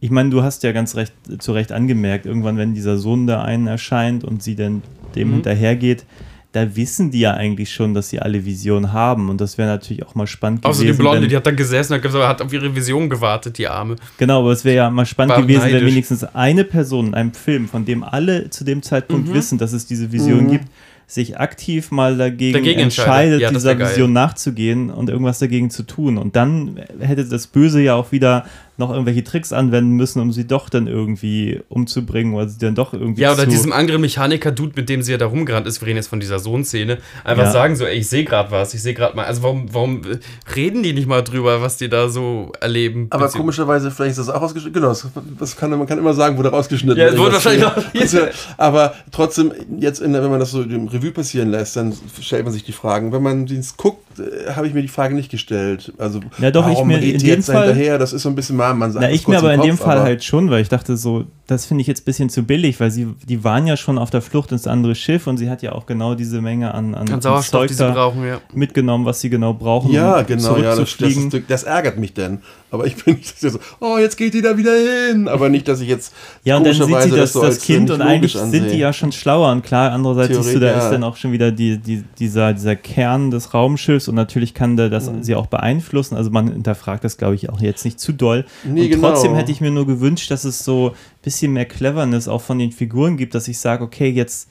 Ich 0.00 0.10
meine, 0.10 0.30
du 0.30 0.42
hast 0.42 0.62
ja 0.62 0.72
ganz 0.72 0.94
recht, 0.96 1.12
zu 1.38 1.52
Recht 1.52 1.70
angemerkt, 1.72 2.24
irgendwann, 2.24 2.56
wenn 2.56 2.72
dieser 2.72 2.96
Sohn 2.96 3.26
da 3.26 3.42
einen 3.42 3.66
erscheint 3.66 4.24
und 4.24 4.42
sie 4.42 4.56
dann 4.56 4.82
dem 5.14 5.28
Mhm. 5.28 5.32
hinterhergeht, 5.34 6.06
da 6.52 6.76
wissen 6.76 7.10
die 7.10 7.20
ja 7.20 7.34
eigentlich 7.34 7.70
schon, 7.74 7.92
dass 7.92 8.08
sie 8.08 8.20
alle 8.20 8.46
Visionen 8.46 8.94
haben. 8.94 9.28
Und 9.28 9.40
das 9.42 9.58
wäre 9.58 9.68
natürlich 9.68 10.06
auch 10.06 10.14
mal 10.14 10.26
spannend 10.26 10.64
Außer 10.64 10.80
gewesen. 10.82 10.96
die 10.96 11.02
Blonde, 11.02 11.20
wenn, 11.22 11.28
die 11.28 11.36
hat 11.36 11.46
dann 11.46 11.56
gesessen 11.56 11.92
und 11.92 12.02
hat 12.26 12.40
auf 12.40 12.52
ihre 12.54 12.74
Vision 12.74 13.10
gewartet, 13.10 13.58
die 13.58 13.68
Arme. 13.68 13.96
Genau, 14.16 14.40
aber 14.40 14.52
es 14.52 14.64
wäre 14.64 14.76
ja 14.76 14.90
mal 14.90 15.04
spannend 15.04 15.34
War 15.34 15.42
gewesen, 15.42 15.64
wenn 15.64 15.72
neidisch. 15.72 15.90
wenigstens 15.92 16.24
eine 16.24 16.64
Person 16.64 17.08
in 17.08 17.14
einem 17.14 17.34
Film, 17.34 17.68
von 17.68 17.84
dem 17.84 18.02
alle 18.02 18.48
zu 18.48 18.64
dem 18.64 18.82
Zeitpunkt 18.82 19.28
Mhm. 19.28 19.34
wissen, 19.34 19.58
dass 19.58 19.74
es 19.74 19.84
diese 19.86 20.10
Vision 20.10 20.48
gibt, 20.50 20.64
sich 21.08 21.40
aktiv 21.40 21.90
mal 21.90 22.18
dagegen, 22.18 22.52
Dagegen 22.52 22.80
entscheidet. 22.80 23.40
Ja, 23.40 23.50
dieser. 23.50 23.78
Vision 23.78 24.12
nachzugehen 24.12 24.90
und 24.90 25.08
irgendwas 25.08 25.38
dagegen 25.38 25.70
zu 25.70 25.82
tun. 25.82 26.18
Und 26.18 26.36
dann 26.36 26.78
hätte 27.00 27.24
das 27.24 27.46
Böse 27.46 27.80
ja 27.80 27.94
auch 27.94 28.12
wieder 28.12 28.44
noch 28.78 28.90
irgendwelche 28.90 29.24
Tricks 29.24 29.52
anwenden 29.52 29.92
müssen, 29.92 30.20
um 30.20 30.32
sie 30.32 30.46
doch 30.46 30.68
dann 30.70 30.86
irgendwie 30.86 31.60
umzubringen 31.68 32.34
oder 32.34 32.48
sie 32.48 32.58
dann 32.58 32.74
doch 32.74 32.92
irgendwie 32.94 33.22
Ja, 33.22 33.32
oder 33.32 33.44
zu 33.44 33.50
diesem 33.50 33.72
anderen 33.72 34.00
Mechaniker-Dude, 34.00 34.72
mit 34.76 34.88
dem 34.88 35.02
sie 35.02 35.12
ja 35.12 35.18
da 35.18 35.26
rumgerannt 35.26 35.66
ist, 35.66 35.80
wir 35.80 35.86
reden 35.88 35.96
jetzt 35.96 36.08
von 36.08 36.20
dieser 36.20 36.38
Sohn-Szene, 36.38 36.98
einfach 37.24 37.44
Ja. 37.44 37.50
sagen 37.50 37.76
so, 37.76 37.84
ey, 37.84 37.98
ich 37.98 38.08
sehe 38.08 38.24
gerade 38.24 38.50
was, 38.50 38.72
ich 38.74 38.82
sehe 38.82 38.94
gerade 38.94 39.16
mal, 39.16 39.24
also 39.24 39.42
warum, 39.42 39.66
warum 39.74 40.02
äh, 40.04 40.18
reden 40.54 40.82
die 40.82 40.92
nicht 40.92 41.08
mal 41.08 41.22
drüber, 41.22 41.60
was 41.60 41.76
die 41.76 41.88
da 41.88 42.08
so 42.08 42.52
erleben? 42.60 43.08
Aber 43.10 43.28
komischerweise, 43.28 43.90
vielleicht 43.90 44.12
ist 44.12 44.18
das 44.18 44.28
auch 44.30 44.40
rausgeschnitten. 44.42 44.74
Genau, 44.80 44.88
das, 44.88 45.06
das 45.38 45.56
kann, 45.56 45.70
man 45.70 45.86
kann 45.86 45.98
immer 45.98 46.14
sagen, 46.14 46.36
wurde 46.38 46.50
rausgeschnitten. 46.50 46.98
Ja, 47.00 47.08
es 47.08 47.18
wurde 47.18 47.32
wahrscheinlich 47.34 47.64
Also, 48.00 48.18
Aber 48.56 48.94
trotzdem, 49.10 49.52
jetzt, 49.80 50.00
in, 50.00 50.12
wenn 50.12 50.30
man 50.30 50.38
das 50.40 50.52
so 50.52 50.62
im 50.62 50.88
Revue 50.88 51.10
passieren 51.10 51.50
lässt, 51.50 51.76
dann 51.76 51.92
stellt 52.22 52.44
man 52.44 52.52
sich 52.52 52.64
die 52.64 52.72
Fragen. 52.72 53.12
Wenn 53.12 53.22
man 53.22 53.44
es 53.46 53.76
guckt, 53.76 54.18
äh, 54.20 54.52
habe 54.52 54.66
ich 54.66 54.74
mir 54.74 54.82
die 54.82 54.88
Frage 54.88 55.14
nicht 55.14 55.30
gestellt. 55.30 55.92
Also, 55.98 56.20
Ja, 56.38 56.50
doch, 56.50 56.66
ich 56.68 56.74
warum 56.74 56.88
mir 56.88 56.98
geht 57.00 57.22
in 57.22 57.28
jetzt 57.28 57.48
da 57.48 57.54
Fall- 57.54 57.66
hinterher? 57.68 57.98
Das 57.98 58.12
ist 58.12 58.22
so 58.22 58.28
ein 58.28 58.34
bisschen 58.34 58.56
mal, 58.56 58.67
man 58.74 58.92
sagt 58.92 59.04
Na, 59.04 59.10
ich 59.10 59.24
kurz 59.24 59.34
mir 59.34 59.38
aber 59.38 59.54
im 59.54 59.60
in 59.60 59.66
dem 59.66 59.76
Kopf, 59.76 59.84
Fall 59.86 59.96
aber- 59.98 60.04
halt 60.06 60.24
schon, 60.24 60.50
weil 60.50 60.62
ich 60.62 60.68
dachte 60.68 60.96
so, 60.96 61.24
das 61.46 61.64
finde 61.66 61.80
ich 61.82 61.86
jetzt 61.86 62.02
ein 62.02 62.04
bisschen 62.04 62.28
zu 62.28 62.42
billig, 62.42 62.78
weil 62.80 62.90
sie, 62.90 63.08
die 63.26 63.42
waren 63.44 63.66
ja 63.66 63.76
schon 63.76 63.96
auf 63.98 64.10
der 64.10 64.20
Flucht 64.20 64.52
ins 64.52 64.66
andere 64.66 64.94
Schiff 64.94 65.26
und 65.26 65.38
sie 65.38 65.48
hat 65.48 65.62
ja 65.62 65.72
auch 65.72 65.86
genau 65.86 66.14
diese 66.14 66.40
Menge 66.42 66.74
an, 66.74 66.94
an, 66.94 67.08
An 67.10 67.20
Sauerstoff, 67.20 67.60
Zeug 67.60 67.68
die 67.68 67.74
sie 67.74 67.90
brauchen, 67.90 68.26
ja. 68.26 68.40
mitgenommen, 68.52 69.04
was 69.06 69.20
sie 69.20 69.30
genau 69.30 69.54
brauchen, 69.54 69.90
Ja, 69.92 70.18
um 70.20 70.26
genau, 70.26 70.56
ja, 70.58 70.74
das, 70.76 70.96
das, 70.98 71.14
das 71.48 71.62
ärgert 71.62 71.98
mich 71.98 72.12
denn. 72.14 72.40
Aber 72.70 72.86
ich 72.86 73.02
bin 73.02 73.14
nicht 73.16 73.40
so, 73.40 73.58
oh, 73.80 73.96
jetzt 73.98 74.16
geht 74.16 74.34
die 74.34 74.42
da 74.42 74.56
wieder 74.58 74.72
hin. 74.74 75.26
Aber 75.28 75.48
nicht, 75.48 75.66
dass 75.68 75.80
ich 75.80 75.88
jetzt 75.88 76.12
Ja, 76.44 76.56
und 76.58 76.64
dann 76.64 76.74
sieht 76.74 77.02
sie 77.02 77.10
das, 77.10 77.32
so 77.32 77.40
das 77.42 77.60
Kind 77.60 77.90
und 77.90 78.02
eigentlich 78.02 78.34
logisch 78.34 78.50
sind 78.50 78.70
die 78.70 78.76
ja 78.78 78.92
schon 78.92 79.10
schlauer. 79.12 79.50
Und 79.52 79.62
klar, 79.64 79.92
andererseits 79.92 80.36
siehst 80.36 80.54
du, 80.54 80.60
da 80.60 80.66
Theorie- 80.66 80.78
ist 80.78 80.84
ja. 80.84 80.90
dann 80.90 81.04
auch 81.04 81.16
schon 81.16 81.32
wieder 81.32 81.50
die, 81.50 81.78
die, 81.78 82.04
dieser, 82.18 82.52
dieser 82.52 82.76
Kern 82.76 83.30
des 83.30 83.54
Raumschiffs 83.54 84.08
und 84.08 84.14
natürlich 84.14 84.52
kann 84.54 84.76
der 84.76 84.90
das 84.90 85.10
Mhm. 85.10 85.22
sie 85.22 85.34
auch 85.34 85.46
beeinflussen. 85.46 86.16
Also 86.16 86.30
man 86.30 86.52
hinterfragt 86.52 87.04
das, 87.04 87.16
glaube 87.16 87.34
ich, 87.36 87.48
auch 87.50 87.60
jetzt 87.60 87.84
nicht 87.84 87.98
zu 88.00 88.12
doll. 88.12 88.44
Nee, 88.64 88.82
und 88.84 88.90
genau. 88.90 89.08
trotzdem 89.12 89.34
hätte 89.34 89.50
ich 89.52 89.60
mir 89.60 89.70
nur 89.70 89.86
gewünscht, 89.86 90.30
dass 90.30 90.44
es 90.44 90.64
so 90.64 90.90
ein 90.90 90.94
bisschen 91.22 91.52
mehr 91.54 91.64
Cleverness 91.64 92.28
auch 92.28 92.42
von 92.42 92.58
den 92.58 92.72
Figuren 92.72 93.16
gibt, 93.16 93.34
dass 93.34 93.48
ich 93.48 93.58
sage, 93.58 93.82
okay, 93.84 94.10
jetzt 94.10 94.48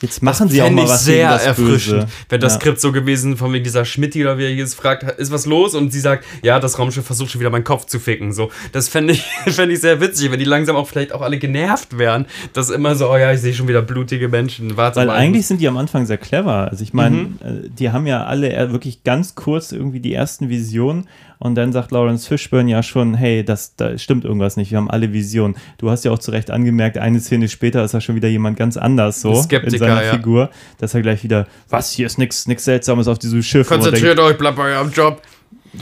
Jetzt 0.00 0.22
machen 0.22 0.48
sie 0.48 0.60
auch 0.60 0.70
mal 0.70 0.84
ich 0.84 0.90
was 0.90 1.04
sehr 1.04 1.30
das 1.30 1.46
erfrischend. 1.46 2.00
Böse. 2.02 2.08
Wäre 2.28 2.38
das 2.40 2.54
Ja. 2.54 2.60
Skript 2.60 2.80
so 2.80 2.92
gewesen, 2.92 3.36
von 3.36 3.52
wegen 3.52 3.64
dieser 3.64 3.84
Schmidt 3.84 4.14
oder 4.16 4.36
wie 4.38 4.44
er 4.44 4.50
ist, 4.56 4.74
fragt, 4.74 5.02
ist 5.18 5.30
was 5.32 5.46
los? 5.46 5.74
Und 5.74 5.92
sie 5.92 6.00
sagt, 6.00 6.24
ja, 6.42 6.60
das 6.60 6.78
Raumschiff 6.78 7.06
versucht 7.06 7.30
schon 7.30 7.40
wieder 7.40 7.50
meinen 7.50 7.64
Kopf 7.64 7.86
zu 7.86 7.98
ficken. 7.98 8.32
So, 8.32 8.50
das 8.72 8.88
fände 8.88 9.12
ich, 9.14 9.22
fänd 9.46 9.72
ich 9.72 9.80
sehr 9.80 10.00
witzig, 10.00 10.30
wenn 10.30 10.38
die 10.38 10.44
langsam 10.44 10.76
auch 10.76 10.88
vielleicht 10.88 11.12
auch 11.12 11.22
alle 11.22 11.38
genervt 11.38 11.96
wären. 11.96 12.26
dass 12.52 12.70
immer 12.70 12.94
so, 12.96 13.08
oh 13.10 13.16
ja, 13.16 13.32
ich 13.32 13.40
sehe 13.40 13.54
schon 13.54 13.68
wieder 13.68 13.82
blutige 13.82 14.28
Menschen. 14.28 14.76
Warte 14.76 14.96
Weil 14.96 15.06
mal. 15.06 15.14
eigentlich 15.16 15.46
sind 15.46 15.60
die 15.60 15.68
am 15.68 15.76
Anfang 15.76 16.04
sehr 16.06 16.18
clever. 16.18 16.68
Also 16.70 16.82
ich 16.82 16.92
meine, 16.92 17.16
Mhm. 17.16 17.38
äh, 17.42 17.68
die 17.68 17.90
haben 17.90 18.06
ja 18.06 18.24
alle 18.24 18.72
wirklich 18.72 19.04
ganz 19.04 19.34
kurz 19.36 19.72
irgendwie 19.72 20.00
die 20.00 20.12
ersten 20.12 20.48
Visionen 20.48 21.08
und 21.38 21.54
dann 21.56 21.72
sagt 21.72 21.90
Lawrence 21.92 22.26
Fishburne 22.26 22.70
ja 22.70 22.82
schon, 22.82 23.14
hey, 23.14 23.44
das 23.44 23.76
da 23.76 23.98
stimmt 23.98 24.24
irgendwas 24.24 24.56
nicht, 24.56 24.70
wir 24.70 24.78
haben 24.78 24.90
alle 24.90 25.12
Visionen. 25.12 25.56
Du 25.78 25.90
hast 25.90 26.04
ja 26.04 26.10
auch 26.10 26.18
zu 26.18 26.30
Recht 26.30 26.50
angemerkt, 26.50 26.96
eine 26.98 27.20
Szene 27.20 27.48
später 27.48 27.84
ist 27.84 27.92
er 27.94 28.00
schon 28.00 28.14
wieder 28.16 28.28
jemand 28.28 28.56
ganz 28.56 28.76
anders 28.76 29.20
so 29.20 29.34
Skeptiker, 29.34 29.83
seiner 29.88 30.04
ja. 30.04 30.12
Figur, 30.12 30.50
dass 30.78 30.94
er 30.94 31.02
gleich 31.02 31.22
wieder, 31.22 31.46
was, 31.68 31.90
hier 31.90 32.06
ist 32.06 32.18
nichts 32.18 32.46
nix 32.46 32.64
Seltsames 32.64 33.08
auf 33.08 33.18
diesem 33.18 33.42
Schiff. 33.42 33.68
Konzentriert 33.68 34.18
euch, 34.18 34.36
bleibt 34.38 34.56
bei 34.56 34.74
eurem 34.76 34.90
Job. 34.90 35.20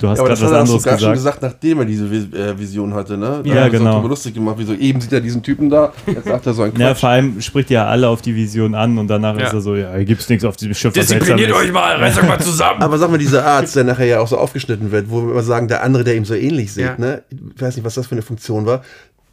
du 0.01 0.09
hast 0.09 0.19
Ja, 0.19 0.25
aber 0.25 0.29
gerade 0.29 0.31
das 0.31 0.41
was 0.41 0.47
hat 0.47 0.53
er 0.53 0.57
auch 0.57 0.61
anderes 0.61 0.83
sogar 0.83 0.99
schon 0.99 1.13
gesagt. 1.13 1.41
gesagt, 1.41 1.43
nachdem 1.43 1.79
er 1.81 1.85
diese 1.85 2.05
äh, 2.07 2.59
Vision 2.59 2.95
hatte, 2.95 3.17
ne? 3.19 3.43
Da 3.45 3.55
Ja, 3.55 3.69
genau. 3.69 3.91
auch 3.91 3.95
drüber 3.97 4.09
lustig 4.09 4.33
gemacht, 4.35 4.57
wie 4.59 4.65
so, 4.65 4.73
eben 4.75 5.01
sieht 5.01 5.13
er 5.13 5.21
diesen 5.21 5.43
Typen 5.43 5.69
da, 5.69 5.93
jetzt 6.07 6.25
sagt 6.27 6.47
er 6.47 6.55
so 6.55 6.63
ein 6.63 6.73
Ja, 6.79 6.95
vor 6.95 7.11
allem 7.11 7.41
spricht 7.43 7.69
ja 7.71 7.87
alle 7.87 8.09
auf 8.09 8.23
die 8.23 8.35
Vision 8.35 8.75
an 8.75 8.97
und 8.99 9.09
danach 9.09 9.37
Ja. 9.39 9.47
ist 9.49 9.53
er 9.53 9.61
so, 9.61 9.75
ja, 9.77 9.95
hier 9.95 10.05
gibt's 10.07 10.29
nichts 10.31 10.45
auf 10.47 10.57
diesem 10.57 10.73
Schiff. 10.75 10.93
Diszipliniert 10.95 11.53
euch 11.53 11.71
mal, 11.73 11.97
reißt 11.97 12.19
euch 12.23 12.29
mal 12.29 12.41
zusammen. 12.41 12.81
aber 12.83 12.97
sag 12.99 13.11
mal, 13.11 13.19
dieser 13.19 13.45
Arzt, 13.45 13.77
der 13.77 13.85
nachher 13.85 14.07
ja 14.07 14.21
auch 14.21 14.29
so 14.29 14.39
aufgeschnitten 14.39 14.91
wird, 14.93 15.11
wo 15.11 15.23
wir 15.27 15.33
immer 15.33 15.43
sagen, 15.43 15.69
der 15.69 15.83
andere, 15.83 16.05
der 16.05 16.17
ihm 16.17 16.25
so 16.25 16.35
ähnlich 16.35 16.73
sieht, 16.73 16.85
Ja. 16.85 16.95
ne? 16.97 17.23
Ich 17.55 17.61
weiß 17.61 17.77
nicht, 17.77 17.85
was 17.85 17.95
das 17.95 18.07
für 18.07 18.13
eine 18.13 18.23
Funktion 18.23 18.65
war. 18.67 18.83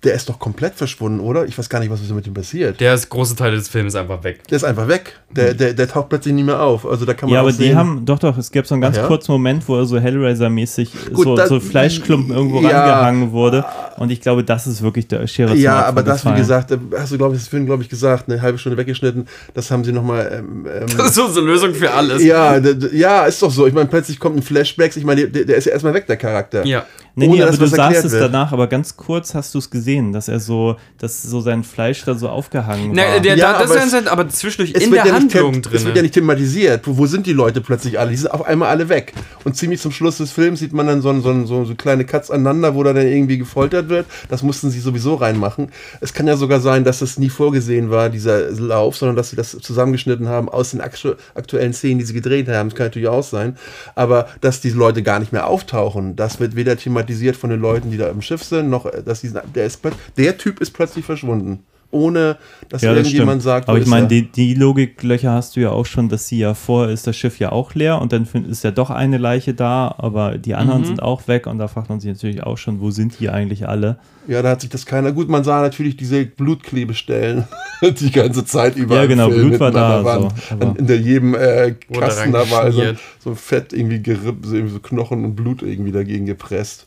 Der 0.05 0.13
ist 0.13 0.29
doch 0.29 0.39
komplett 0.39 0.75
verschwunden, 0.75 1.19
oder? 1.19 1.43
Ich 1.45 1.57
weiß 1.57 1.67
gar 1.67 1.79
nicht, 1.79 1.89
was 1.91 1.99
mit 2.09 2.25
ihm 2.25 2.33
passiert. 2.33 2.79
Der 2.79 2.93
ist 2.93 3.09
große 3.09 3.35
Teile 3.35 3.57
des 3.57 3.67
Films 3.67 3.95
einfach 3.95 4.23
weg. 4.23 4.47
Der 4.47 4.55
ist 4.55 4.63
einfach 4.63 4.87
weg. 4.87 5.19
Der, 5.35 5.53
der, 5.53 5.73
der 5.73 5.87
taucht 5.89 6.07
plötzlich 6.07 6.33
nie 6.33 6.43
mehr 6.43 6.61
auf. 6.61 6.85
Also 6.87 7.03
da 7.05 7.13
kann 7.13 7.27
man 7.27 7.33
Ja, 7.35 7.41
aber 7.41 7.51
die 7.51 7.57
sehen, 7.57 7.75
haben, 7.75 8.05
doch, 8.05 8.17
doch, 8.17 8.37
es 8.37 8.49
gab 8.49 8.65
so 8.65 8.75
einen 8.75 8.81
ganz 8.81 8.95
ja? 8.95 9.05
kurzen 9.05 9.33
Moment, 9.33 9.67
wo 9.67 9.75
er 9.75 9.85
so 9.85 9.97
Hellraiser-mäßig 9.97 10.89
so, 11.13 11.35
das- 11.35 11.49
so 11.49 11.59
Fleischklumpen 11.59 12.33
irgendwo 12.33 12.61
ja. 12.61 12.69
rangehangen 12.79 13.31
wurde. 13.33 13.65
Und 13.97 14.09
ich 14.09 14.21
glaube, 14.21 14.45
das 14.45 14.67
ist 14.67 14.81
wirklich 14.81 15.07
der 15.09 15.27
Schere 15.27 15.53
Ja, 15.55 15.83
aber 15.85 16.01
das, 16.01 16.19
wie 16.21 16.29
gefallen. 16.29 16.37
gesagt, 16.37 16.71
äh, 16.71 16.77
hast 16.97 17.11
du, 17.11 17.17
glaube 17.17 17.35
ich, 17.35 17.41
das 17.41 17.49
Film, 17.49 17.65
glaube 17.65 17.83
ich, 17.83 17.89
gesagt, 17.89 18.29
eine 18.31 18.41
halbe 18.41 18.57
Stunde 18.57 18.77
weggeschnitten. 18.77 19.27
Das 19.53 19.69
haben 19.69 19.83
sie 19.83 19.91
nochmal. 19.91 20.31
Ähm, 20.39 20.65
ähm, 20.65 20.85
Das 20.97 21.07
ist 21.09 21.15
so 21.15 21.25
eine 21.27 21.41
Lösung 21.41 21.73
für 21.73 21.91
alles. 21.91 22.23
ja, 22.23 22.57
ja, 22.93 23.25
ist 23.25 23.41
doch 23.41 23.51
so. 23.51 23.67
Ich 23.67 23.73
meine, 23.73 23.87
plötzlich 23.89 24.17
kommt 24.17 24.37
ein 24.37 24.41
Flashback. 24.43 24.95
Ich 24.95 25.03
meine, 25.03 25.27
der, 25.27 25.43
der 25.43 25.57
ist 25.57 25.65
ja 25.65 25.73
erstmal 25.73 25.93
weg, 25.93 26.07
der 26.07 26.15
Charakter. 26.15 26.65
Ja. 26.65 26.85
Nee, 27.19 27.27
ohne 27.27 27.37
nee, 27.37 27.43
aber 27.43 27.57
du 27.57 27.65
sahst 27.67 28.05
es 28.05 28.11
wird. 28.11 28.21
danach, 28.23 28.51
aber 28.51 28.67
ganz 28.67 28.97
kurz 28.97 29.35
hast 29.35 29.53
du 29.53 29.59
es 29.59 29.69
gesehen, 29.69 30.11
dass 30.13 30.27
er 30.27 30.39
so, 30.39 30.75
dass 30.97 31.21
so 31.21 31.41
sein 31.41 31.63
Fleisch 31.63 32.03
da 32.05 32.15
so 32.15 32.29
aufgehangen 32.29 32.91
Na, 32.93 33.03
war. 33.03 33.19
der, 33.19 33.37
Ja, 33.37 33.53
da, 33.53 33.59
das 33.59 33.71
aber 33.71 33.83
ist 33.83 33.93
es- 33.93 34.07
aber 34.07 34.27
zwischendurch 34.29 34.73
Es 34.75 34.83
in 34.83 34.91
wird, 34.91 35.05
der 35.05 35.13
ja 35.13 35.19
nicht 35.19 35.35
Handlung 35.35 35.61
drin. 35.61 35.75
es 35.75 35.85
wird 35.85 35.95
ja 35.95 36.01
nicht 36.01 36.13
thematisiert. 36.13 36.87
Wo, 36.87 36.97
wo 36.97 37.05
sind 37.05 37.25
die 37.27 37.33
Leute 37.33 37.61
plötzlich 37.61 37.99
alle? 37.99 38.11
Die 38.11 38.17
sind 38.17 38.31
auf 38.31 38.45
einmal 38.45 38.69
alle 38.69 38.89
weg. 38.89 39.13
Und 39.43 39.55
ziemlich 39.55 39.79
zum 39.81 39.91
Schluss 39.91 40.17
des 40.17 40.31
Films 40.31 40.59
sieht 40.59 40.73
man 40.73 40.87
dann 40.87 41.01
so, 41.01 41.19
so, 41.21 41.45
so, 41.45 41.65
so 41.65 41.75
kleine 41.75 42.05
Cuts 42.05 42.31
aneinander, 42.31 42.75
wo 42.75 42.83
da 42.83 42.93
dann 42.93 43.07
irgendwie 43.07 43.37
gefoltert 43.37 43.89
wird. 43.89 44.05
Das 44.29 44.43
mussten 44.43 44.69
sie 44.71 44.79
sowieso 44.79 45.15
reinmachen. 45.15 45.69
Es 46.01 46.13
kann 46.13 46.27
ja 46.27 46.37
sogar 46.37 46.59
sein, 46.59 46.83
dass 46.83 46.99
das 46.99 47.17
nie 47.19 47.29
vorgesehen 47.29 47.89
war, 47.91 48.09
dieser 48.09 48.49
Lauf, 48.51 48.97
sondern 48.97 49.15
dass 49.15 49.29
sie 49.29 49.35
das 49.35 49.51
zusammengeschnitten 49.51 50.27
haben 50.27 50.49
aus 50.49 50.71
den 50.71 50.81
aktu 50.81 51.13
aktuellen 51.35 51.73
Szenen, 51.73 51.99
die 51.99 52.05
sie 52.05 52.13
gedreht 52.13 52.47
haben. 52.47 52.69
Das 52.69 52.77
kann 52.77 52.87
natürlich 52.87 53.07
auch 53.07 53.23
sein. 53.23 53.57
Aber 53.95 54.27
dass 54.41 54.61
die 54.61 54.69
Leute 54.69 55.03
gar 55.03 55.19
nicht 55.19 55.31
mehr 55.33 55.47
auftauchen, 55.47 56.15
das 56.15 56.39
wird 56.39 56.55
weder 56.55 56.77
thematisiert 56.77 57.08
von 57.35 57.49
den 57.49 57.59
Leuten, 57.61 57.91
die 57.91 57.97
da 57.97 58.07
im 58.09 58.21
Schiff 58.21 58.43
sind, 58.43 58.69
noch 58.69 58.85
äh, 58.85 59.03
dass 59.03 59.21
die, 59.21 59.31
der, 59.55 59.65
ist, 59.65 59.81
der 60.17 60.37
Typ 60.37 60.59
ist 60.61 60.71
plötzlich 60.71 61.05
verschwunden. 61.05 61.59
Ohne 61.91 62.37
dass 62.69 62.83
ja, 62.83 62.89
das 62.93 62.99
irgendjemand 63.07 63.41
stimmt. 63.41 63.43
sagt, 63.51 63.67
aber 63.67 63.79
ich 63.79 63.87
meine, 63.87 64.07
die, 64.07 64.31
die 64.31 64.53
Logiklöcher 64.53 65.31
hast 65.31 65.55
du 65.55 65.61
ja 65.61 65.71
auch 65.71 65.87
schon, 65.87 66.07
dass 66.07 66.27
sie 66.27 66.37
ja 66.37 66.53
vorher 66.53 66.93
ist 66.93 67.07
das 67.07 67.17
Schiff 67.17 67.39
ja 67.39 67.51
auch 67.51 67.73
leer 67.73 67.99
und 67.99 68.13
dann 68.13 68.27
ist 68.47 68.63
ja 68.63 68.69
doch 68.69 68.91
eine 68.91 69.17
Leiche 69.17 69.55
da, 69.55 69.95
aber 69.97 70.37
die 70.37 70.53
anderen 70.53 70.81
Mhm. 70.81 70.85
sind 70.85 71.01
auch 71.01 71.27
weg 71.27 71.47
und 71.47 71.57
da 71.57 71.67
fragt 71.67 71.89
man 71.89 71.99
sich 71.99 72.11
natürlich 72.11 72.43
auch 72.43 72.59
schon, 72.59 72.79
wo 72.79 72.91
sind 72.91 73.19
die 73.19 73.31
eigentlich 73.31 73.67
alle? 73.67 73.97
Ja, 74.27 74.43
da 74.43 74.49
hat 74.51 74.61
sich 74.61 74.69
das 74.69 74.85
keiner. 74.85 75.11
Gut, 75.13 75.29
man 75.29 75.43
sah 75.43 75.61
natürlich 75.63 75.97
diese 75.97 76.25
Blutklebestellen 76.25 77.45
die 77.81 78.11
ganze 78.11 78.45
Zeit 78.45 78.75
über. 78.75 78.95
Ja, 78.97 79.05
genau, 79.07 79.31
Film 79.31 79.47
Blut 79.49 79.59
war 79.59 79.71
da, 79.71 80.03
Wand. 80.05 80.31
so, 80.47 80.55
An- 80.59 80.75
in 80.75 80.85
der 80.85 80.97
jedem 80.99 81.33
äh, 81.33 81.73
Kasten 81.91 82.31
da 82.31 82.49
war 82.51 82.61
also 82.65 82.83
so 83.17 83.33
Fett 83.33 83.73
irgendwie 83.73 83.99
gerippt, 84.03 84.45
so, 84.45 84.53
irgendwie 84.53 84.73
so 84.73 84.79
Knochen 84.79 85.25
und 85.25 85.35
Blut 85.35 85.63
irgendwie 85.63 85.91
dagegen 85.91 86.27
gepresst. 86.27 86.85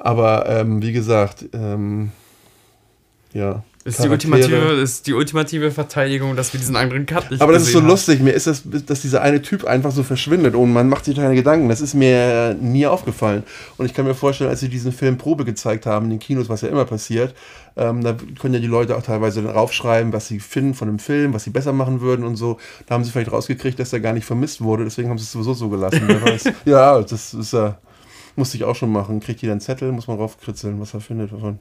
Aber 0.00 0.46
ähm, 0.48 0.82
wie 0.82 0.92
gesagt, 0.92 1.44
ähm, 1.52 2.10
ja. 3.32 3.62
Ist 3.82 4.04
die, 4.04 4.08
ultimative, 4.08 4.56
ist 4.82 5.06
die 5.06 5.14
ultimative 5.14 5.70
Verteidigung, 5.70 6.36
dass 6.36 6.52
wir 6.52 6.60
diesen 6.60 6.76
anderen 6.76 7.06
Cut 7.06 7.30
nicht 7.30 7.40
Aber 7.40 7.52
das 7.52 7.62
ist 7.62 7.72
so 7.72 7.80
haben. 7.80 7.88
lustig. 7.88 8.20
Mir 8.20 8.32
ist 8.32 8.46
das, 8.46 8.62
dass 8.64 9.00
dieser 9.00 9.22
eine 9.22 9.40
Typ 9.40 9.64
einfach 9.64 9.90
so 9.90 10.02
verschwindet 10.02 10.54
und 10.54 10.70
man 10.70 10.90
macht 10.90 11.06
sich 11.06 11.16
keine 11.16 11.34
Gedanken. 11.34 11.70
Das 11.70 11.80
ist 11.80 11.94
mir 11.94 12.54
nie 12.60 12.86
aufgefallen. 12.86 13.42
Und 13.78 13.86
ich 13.86 13.94
kann 13.94 14.04
mir 14.04 14.14
vorstellen, 14.14 14.50
als 14.50 14.60
sie 14.60 14.68
diesen 14.68 14.92
Film 14.92 15.16
Probe 15.16 15.46
gezeigt 15.46 15.86
haben 15.86 16.06
in 16.06 16.10
den 16.10 16.18
Kinos, 16.18 16.50
was 16.50 16.60
ja 16.60 16.68
immer 16.68 16.84
passiert, 16.84 17.34
ähm, 17.76 18.04
da 18.04 18.16
können 18.38 18.52
ja 18.52 18.60
die 18.60 18.66
Leute 18.66 18.96
auch 18.96 19.02
teilweise 19.02 19.42
dann 19.42 19.50
raufschreiben, 19.50 20.12
was 20.12 20.28
sie 20.28 20.40
finden 20.40 20.74
von 20.74 20.88
dem 20.88 20.98
Film, 20.98 21.32
was 21.32 21.44
sie 21.44 21.50
besser 21.50 21.72
machen 21.72 22.02
würden 22.02 22.26
und 22.26 22.36
so. 22.36 22.58
Da 22.86 22.94
haben 22.94 23.04
sie 23.04 23.10
vielleicht 23.10 23.32
rausgekriegt, 23.32 23.78
dass 23.78 23.94
er 23.94 24.00
gar 24.00 24.12
nicht 24.12 24.26
vermisst 24.26 24.60
wurde. 24.60 24.84
Deswegen 24.84 25.08
haben 25.08 25.18
sie 25.18 25.24
es 25.24 25.32
sowieso 25.32 25.54
so 25.54 25.70
gelassen. 25.70 26.06
Ja, 26.66 27.00
das 27.00 27.32
ist 27.32 27.52
ja. 27.54 27.78
Musste 28.36 28.56
ich 28.56 28.64
auch 28.64 28.76
schon 28.76 28.92
machen. 28.92 29.20
Kriegt 29.20 29.42
jeder 29.42 29.52
einen 29.52 29.60
Zettel, 29.60 29.92
muss 29.92 30.08
man 30.08 30.18
raufkritzeln, 30.18 30.80
was 30.80 30.94
er 30.94 31.00
findet 31.00 31.32
davon. 31.32 31.58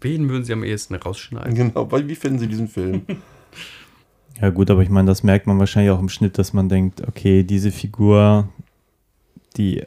Wen 0.00 0.28
würden 0.28 0.44
sie 0.44 0.52
am 0.52 0.64
ehesten 0.64 0.94
rausschneiden? 0.94 1.54
Genau. 1.54 1.90
Weil, 1.90 2.08
Wie 2.08 2.14
finden 2.14 2.38
sie 2.38 2.48
diesen 2.48 2.68
Film? 2.68 3.02
Ja 4.40 4.48
gut, 4.48 4.70
aber 4.70 4.82
ich 4.82 4.88
meine, 4.88 5.06
das 5.06 5.22
merkt 5.22 5.46
man 5.46 5.58
wahrscheinlich 5.58 5.92
auch 5.92 6.00
im 6.00 6.08
Schnitt, 6.08 6.38
dass 6.38 6.52
man 6.52 6.68
denkt, 6.68 7.06
okay, 7.06 7.44
diese 7.44 7.70
Figur, 7.70 8.48
die 9.56 9.84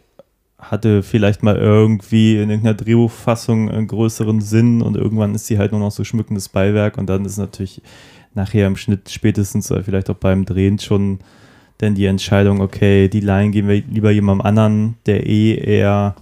hatte 0.58 1.04
vielleicht 1.04 1.44
mal 1.44 1.58
irgendwie 1.58 2.36
in 2.36 2.50
irgendeiner 2.50 2.76
Drehbuchfassung 2.76 3.70
einen 3.70 3.88
größeren 3.88 4.42
Sinn 4.42 4.82
und 4.82 4.96
irgendwann 4.96 5.36
ist 5.36 5.48
sie 5.48 5.58
halt 5.58 5.72
nur 5.72 5.82
noch 5.82 5.92
so 5.92 6.04
schmückendes 6.04 6.50
Beiwerk 6.50 6.98
und 6.98 7.08
dann 7.08 7.26
ist 7.26 7.38
natürlich 7.38 7.82
nachher 8.34 8.68
im 8.68 8.78
Schnitt 8.78 9.10
spätestens 9.10 9.72
oder 9.72 9.84
vielleicht 9.84 10.10
auch 10.10 10.16
beim 10.16 10.46
Drehen 10.46 10.80
schon 10.80 11.20
dann 11.78 11.96
die 11.96 12.06
Entscheidung, 12.06 12.62
okay, 12.62 13.10
die 13.10 13.20
Line 13.20 13.52
geben 13.52 13.68
wir 13.68 13.82
lieber 13.82 14.12
jemandem 14.12 14.46
anderen, 14.46 14.96
der 15.06 15.28
eh 15.28 15.56
eher, 15.56 16.16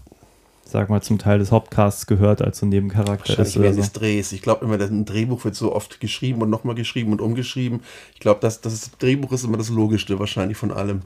sag 0.66 0.90
mal, 0.90 1.02
zum 1.02 1.20
Teil 1.20 1.40
des 1.40 1.52
Hauptcasts 1.52 2.08
gehört, 2.08 2.42
als 2.42 2.60
so 2.60 2.66
ein 2.66 2.70
Nebencharakter 2.70 3.40
ist 3.40 3.58
oder 3.58 3.74
so. 3.74 3.80
des 3.82 3.92
Drehs. 3.92 4.32
Ich 4.32 4.42
glaube 4.42 4.66
immer, 4.66 4.80
ein 4.80 5.06
Drehbuch 5.06 5.46
wird 5.46 5.56
so 5.56 5.76
oft 5.76 6.00
geschrieben 6.00 6.42
und 6.42 6.50
nochmal 6.50 6.76
geschrieben 6.76 7.12
und 7.12 7.22
umgeschrieben. 7.22 7.82
Ich 8.14 8.20
glaube, 8.20 8.40
das, 8.42 8.62
das 8.62 8.92
Drehbuch 8.98 9.32
ist 9.32 9.44
immer 9.44 9.58
das 9.58 9.70
Logischste 9.70 10.18
wahrscheinlich 10.20 10.58
von 10.58 10.72
allem. 10.72 11.02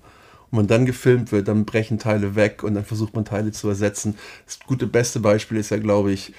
Und 0.49 0.59
wenn 0.59 0.67
dann 0.67 0.85
gefilmt 0.85 1.33
wird, 1.33 1.49
dann 1.49 1.65
brechen 1.65 1.99
Teile 1.99 2.35
weg 2.35 2.63
und 2.63 2.73
dann 2.73 2.85
versucht 2.85 3.15
man 3.15 3.25
Teile 3.25 3.51
zu 3.51 3.67
ersetzen. 3.67 4.15
Das 4.45 4.59
gute 4.65 4.87
beste 4.87 5.19
Beispiel 5.19 5.57
ist 5.57 5.71
ja, 5.71 5.77
glaube 5.77 6.13
ich, 6.13 6.31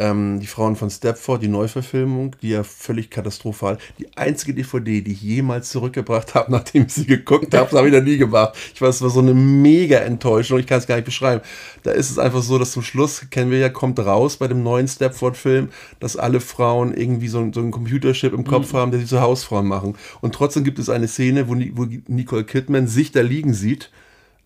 ähm, 0.00 0.40
die 0.40 0.46
Frauen 0.46 0.76
von 0.76 0.88
Stepford, 0.90 1.42
die 1.42 1.48
Neuverfilmung, 1.48 2.34
die 2.40 2.48
ja 2.50 2.64
völlig 2.64 3.10
katastrophal. 3.10 3.76
Die 3.98 4.08
einzige 4.16 4.54
DVD, 4.54 5.02
die 5.02 5.12
ich 5.12 5.20
jemals 5.20 5.68
zurückgebracht 5.70 6.34
habe, 6.34 6.50
nachdem 6.52 6.86
ich 6.86 6.94
sie 6.94 7.06
geguckt 7.06 7.54
habe, 7.54 7.76
habe 7.76 7.88
ich 7.88 7.94
noch 7.94 8.02
nie 8.02 8.16
gemacht. 8.16 8.56
Ich 8.74 8.80
weiß, 8.80 8.96
es 8.96 9.02
war 9.02 9.10
so 9.10 9.20
eine 9.20 9.34
mega 9.34 9.98
Enttäuschung, 9.98 10.58
ich 10.58 10.66
kann 10.66 10.78
es 10.78 10.86
gar 10.86 10.96
nicht 10.96 11.04
beschreiben. 11.04 11.42
Da 11.82 11.92
ist 11.92 12.10
es 12.10 12.18
einfach 12.18 12.42
so, 12.42 12.58
dass 12.58 12.72
zum 12.72 12.82
Schluss, 12.82 13.26
kennen 13.30 13.50
wir 13.50 13.58
ja, 13.58 13.68
kommt 13.68 13.98
raus 14.00 14.38
bei 14.38 14.48
dem 14.48 14.62
neuen 14.62 14.88
Stepford-Film, 14.88 15.68
dass 16.00 16.16
alle 16.16 16.40
Frauen 16.40 16.94
irgendwie 16.94 17.28
so, 17.28 17.38
ein- 17.40 17.52
so 17.52 17.60
einen 17.60 17.70
Computerchip 17.70 18.32
im 18.32 18.44
Kopf 18.44 18.72
haben, 18.72 18.90
der 18.90 19.00
sie 19.00 19.06
zu 19.06 19.20
Hausfrauen 19.20 19.66
machen. 19.68 19.96
Und 20.22 20.34
trotzdem 20.34 20.64
gibt 20.64 20.78
es 20.78 20.88
eine 20.88 21.08
Szene, 21.08 21.48
wo, 21.48 21.54
wo 21.74 21.86
Nicole 22.08 22.44
Kidman 22.44 22.86
sich 22.86 23.12
da 23.12 23.20
liegen 23.20 23.52
sieht, 23.52 23.90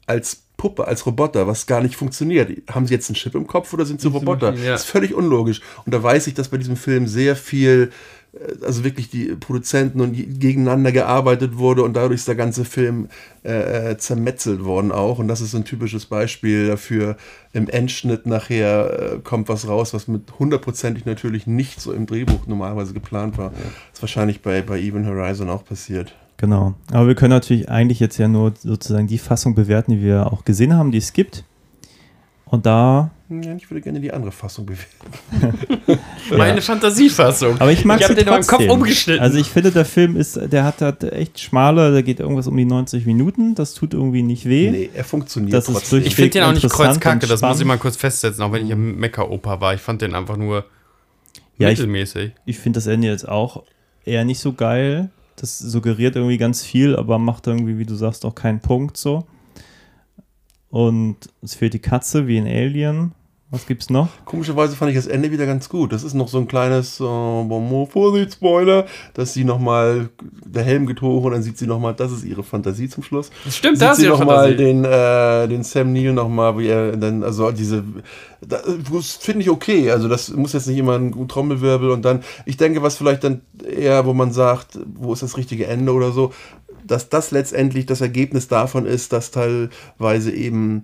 als 0.07 0.43
Puppe, 0.64 0.88
als 0.88 1.04
Roboter, 1.04 1.46
was 1.46 1.66
gar 1.66 1.82
nicht 1.82 1.94
funktioniert. 1.94 2.50
Haben 2.70 2.86
sie 2.86 2.94
jetzt 2.94 3.10
einen 3.10 3.16
Chip 3.16 3.34
im 3.34 3.46
Kopf 3.46 3.74
oder 3.74 3.84
sind 3.84 4.00
sie 4.00 4.04
Sind 4.08 4.12
sie 4.12 4.18
Roboter? 4.18 4.52
Maschinen, 4.52 4.64
ja. 4.64 4.72
Das 4.72 4.84
ist 4.84 4.90
völlig 4.90 5.12
unlogisch. 5.12 5.60
Und 5.84 5.92
da 5.92 6.02
weiß 6.02 6.26
ich, 6.26 6.32
dass 6.32 6.48
bei 6.48 6.56
diesem 6.56 6.76
Film 6.76 7.06
sehr 7.06 7.36
viel, 7.36 7.90
äh, 8.32 8.64
also 8.64 8.82
wirklich 8.82 9.10
die 9.10 9.34
Produzenten 9.34 10.00
und 10.00 10.14
die 10.14 10.24
gegeneinander 10.24 10.90
gearbeitet 10.90 11.58
wurde 11.58 11.82
und 11.82 11.92
dadurch 11.94 12.20
ist 12.20 12.28
der 12.28 12.34
ganze 12.34 12.64
Film 12.64 13.10
äh, 13.44 13.90
äh, 13.90 13.98
zermetzelt 13.98 14.64
worden 14.64 14.90
auch. 14.90 15.18
Und 15.18 15.28
das 15.28 15.42
ist 15.42 15.54
ein 15.54 15.66
typisches 15.66 16.06
Beispiel 16.06 16.66
dafür. 16.66 17.18
Im 17.52 17.68
Endschnitt 17.68 18.24
nachher 18.24 19.16
äh, 19.16 19.18
kommt 19.18 19.50
was 19.50 19.68
raus, 19.68 19.92
was 19.92 20.08
mit 20.08 20.38
hundertprozentig 20.38 21.04
natürlich 21.04 21.46
nicht 21.46 21.78
so 21.78 21.92
im 21.92 22.06
Drehbuch 22.06 22.46
normalerweise 22.46 22.94
geplant 22.94 23.36
war. 23.36 23.50
Das 23.50 23.98
ist 23.98 24.02
wahrscheinlich 24.02 24.40
bei, 24.40 24.62
bei 24.62 24.80
Even 24.80 25.06
Horizon 25.06 25.50
auch 25.50 25.66
passiert. 25.66 26.14
Genau. 26.37 26.74
Aber 26.93 27.07
wir 27.07 27.14
können 27.14 27.30
natürlich 27.30 27.68
eigentlich 27.68 28.01
jetzt 28.01 28.18
ja 28.18 28.28
nur 28.28 28.53
sozusagen 28.61 29.07
die 29.07 29.18
Fassung 29.18 29.55
bewerten, 29.55 29.93
die 29.93 30.03
wir 30.03 30.32
auch 30.32 30.45
gesehen 30.45 30.74
haben, 30.74 30.91
die 30.93 30.99
es 30.99 31.12
gibt. 31.12 31.45
Und 32.47 32.66
da. 32.66 33.11
Ja, 33.30 33.55
ich 33.57 33.68
würde 33.70 33.80
gerne 33.80 34.01
die 34.01 34.12
andere 34.12 34.30
Fassung 34.30 34.66
bewerten. 34.66 35.99
Meine 36.37 36.61
Fantasiefassung. 36.61 37.61
Aber 37.61 37.72
ich 37.72 37.85
mag 37.85 37.99
Ich 37.99 38.05
hab 38.05 38.11
sie 38.11 38.14
den 38.16 38.24
in 38.26 38.30
meinem 38.30 38.41
Kopf 38.43 38.51
trotzdem. 38.59 38.70
umgeschnitten. 38.70 39.22
Also 39.22 39.39
ich 39.39 39.49
finde, 39.49 39.70
der 39.72 39.85
Film 39.85 40.16
ist, 40.16 40.39
der 40.53 40.64
hat, 40.64 40.80
hat 40.82 41.03
echt 41.05 41.41
schmale, 41.41 41.93
da 41.93 42.03
geht 42.03 42.20
irgendwas 42.20 42.47
um 42.47 42.57
die 42.57 42.64
90 42.64 43.07
Minuten. 43.07 43.55
Das 43.55 43.74
tut 43.74 43.95
irgendwie 43.95 44.22
nicht 44.22 44.45
weh. 44.47 44.70
Nee, 44.70 44.91
er 44.95 45.05
funktioniert 45.05 45.55
Das 45.55 45.68
ist 45.68 45.72
trotzdem. 45.74 46.01
durch- 46.01 46.07
Ich 46.09 46.14
finde 46.16 46.30
den 46.30 46.43
auch 46.45 46.53
nicht 46.53 46.68
kreuzkacke, 46.68 47.26
das 47.26 47.41
muss 47.43 47.59
ich 47.61 47.66
mal 47.66 47.78
kurz 47.78 47.97
festsetzen, 47.97 48.43
auch 48.43 48.53
wenn 48.53 48.64
ich 48.66 48.70
im 48.70 48.99
Mecker-Oper 48.99 49.61
war. 49.61 49.74
Ich 49.74 49.80
fand 49.80 50.03
den 50.03 50.14
einfach 50.14 50.37
nur 50.37 50.64
Ja, 51.59 51.70
ich, 51.70 51.78
mittelmäßig. 51.78 52.32
ich 52.45 52.59
finde 52.59 52.76
das 52.78 52.87
Ende 52.87 53.09
jetzt 53.09 53.26
auch 53.28 53.62
eher 54.05 54.24
nicht 54.24 54.39
so 54.41 54.53
geil. 54.53 55.11
Das 55.45 55.59
suggeriert 55.59 56.16
irgendwie 56.16 56.38
ganz 56.38 56.64
viel, 56.64 56.97
aber 56.97 57.18
macht 57.18 57.47
irgendwie, 57.47 57.76
wie 57.76 57.84
du 57.84 57.95
sagst, 57.95 58.24
auch 58.24 58.34
keinen 58.34 58.61
Punkt 58.61 58.97
so. 58.97 59.26
Und 60.70 61.16
es 61.42 61.55
fehlt 61.55 61.74
die 61.74 61.80
Katze 61.80 62.26
wie 62.26 62.38
in 62.38 62.47
Alien. 62.47 63.12
Was 63.55 63.66
gibt's 63.66 63.88
noch? 63.88 64.09
Komischerweise 64.24 64.74
fand 64.76 64.90
ich 64.90 64.96
das 64.96 65.07
Ende 65.07 65.30
wieder 65.30 65.46
ganz 65.46 65.68
gut. 65.68 65.92
Das 65.92 66.02
ist 66.02 66.14
noch 66.14 66.28
so 66.28 66.38
ein 66.38 66.48
kleines 66.48 66.98
äh, 67.00 67.86
Vorsicht, 67.86 68.32
Spoiler, 68.34 68.86
dass 69.14 69.32
sie 69.32 69.44
nochmal 69.44 70.09
der 70.44 70.64
Helm 70.64 70.88
hoch 71.00 71.24
und 71.24 71.32
dann 71.32 71.42
sieht 71.42 71.57
sie 71.57 71.66
nochmal, 71.66 71.94
das 71.94 72.12
ist 72.12 72.24
ihre 72.24 72.42
Fantasie 72.42 72.88
zum 72.88 73.02
Schluss. 73.02 73.30
Das 73.44 73.57
stimmt, 73.57 73.78
sieht 73.78 73.86
da 73.86 73.92
ist 73.92 73.98
sie 73.98 74.07
ihre 74.07 74.18
nochmal 74.18 74.48
Fantasie. 74.48 74.57
den, 74.57 74.84
äh, 74.84 75.48
den 75.48 75.62
Sam 75.62 75.92
Neill 75.92 76.12
nochmal, 76.12 76.59
wie 76.59 76.66
er 76.66 76.96
dann, 76.96 77.22
also 77.22 77.50
diese, 77.52 77.84
da- 78.46 78.62
das 78.92 79.12
finde 79.16 79.42
ich 79.42 79.50
okay. 79.50 79.90
Also 79.90 80.09
das 80.09 80.30
muss 80.30 80.52
jetzt 80.52 80.66
nicht 80.66 80.78
immer 80.78 80.96
ein 80.98 81.28
Trommelwirbel 81.28 81.90
und 81.90 82.05
dann, 82.05 82.24
ich 82.46 82.57
denke, 82.57 82.82
was 82.82 82.96
vielleicht 82.96 83.24
dann 83.24 83.42
eher, 83.64 84.05
wo 84.07 84.12
man 84.14 84.32
sagt, 84.32 84.78
wo 84.94 85.12
ist 85.12 85.22
das 85.22 85.36
richtige 85.36 85.66
Ende 85.66 85.92
oder 85.92 86.11
so, 86.12 86.32
dass 86.86 87.09
das 87.09 87.30
letztendlich 87.30 87.86
das 87.86 88.00
Ergebnis 88.02 88.48
davon 88.48 88.84
ist, 88.84 89.12
dass 89.14 89.30
teilweise 89.30 90.30
eben 90.32 90.82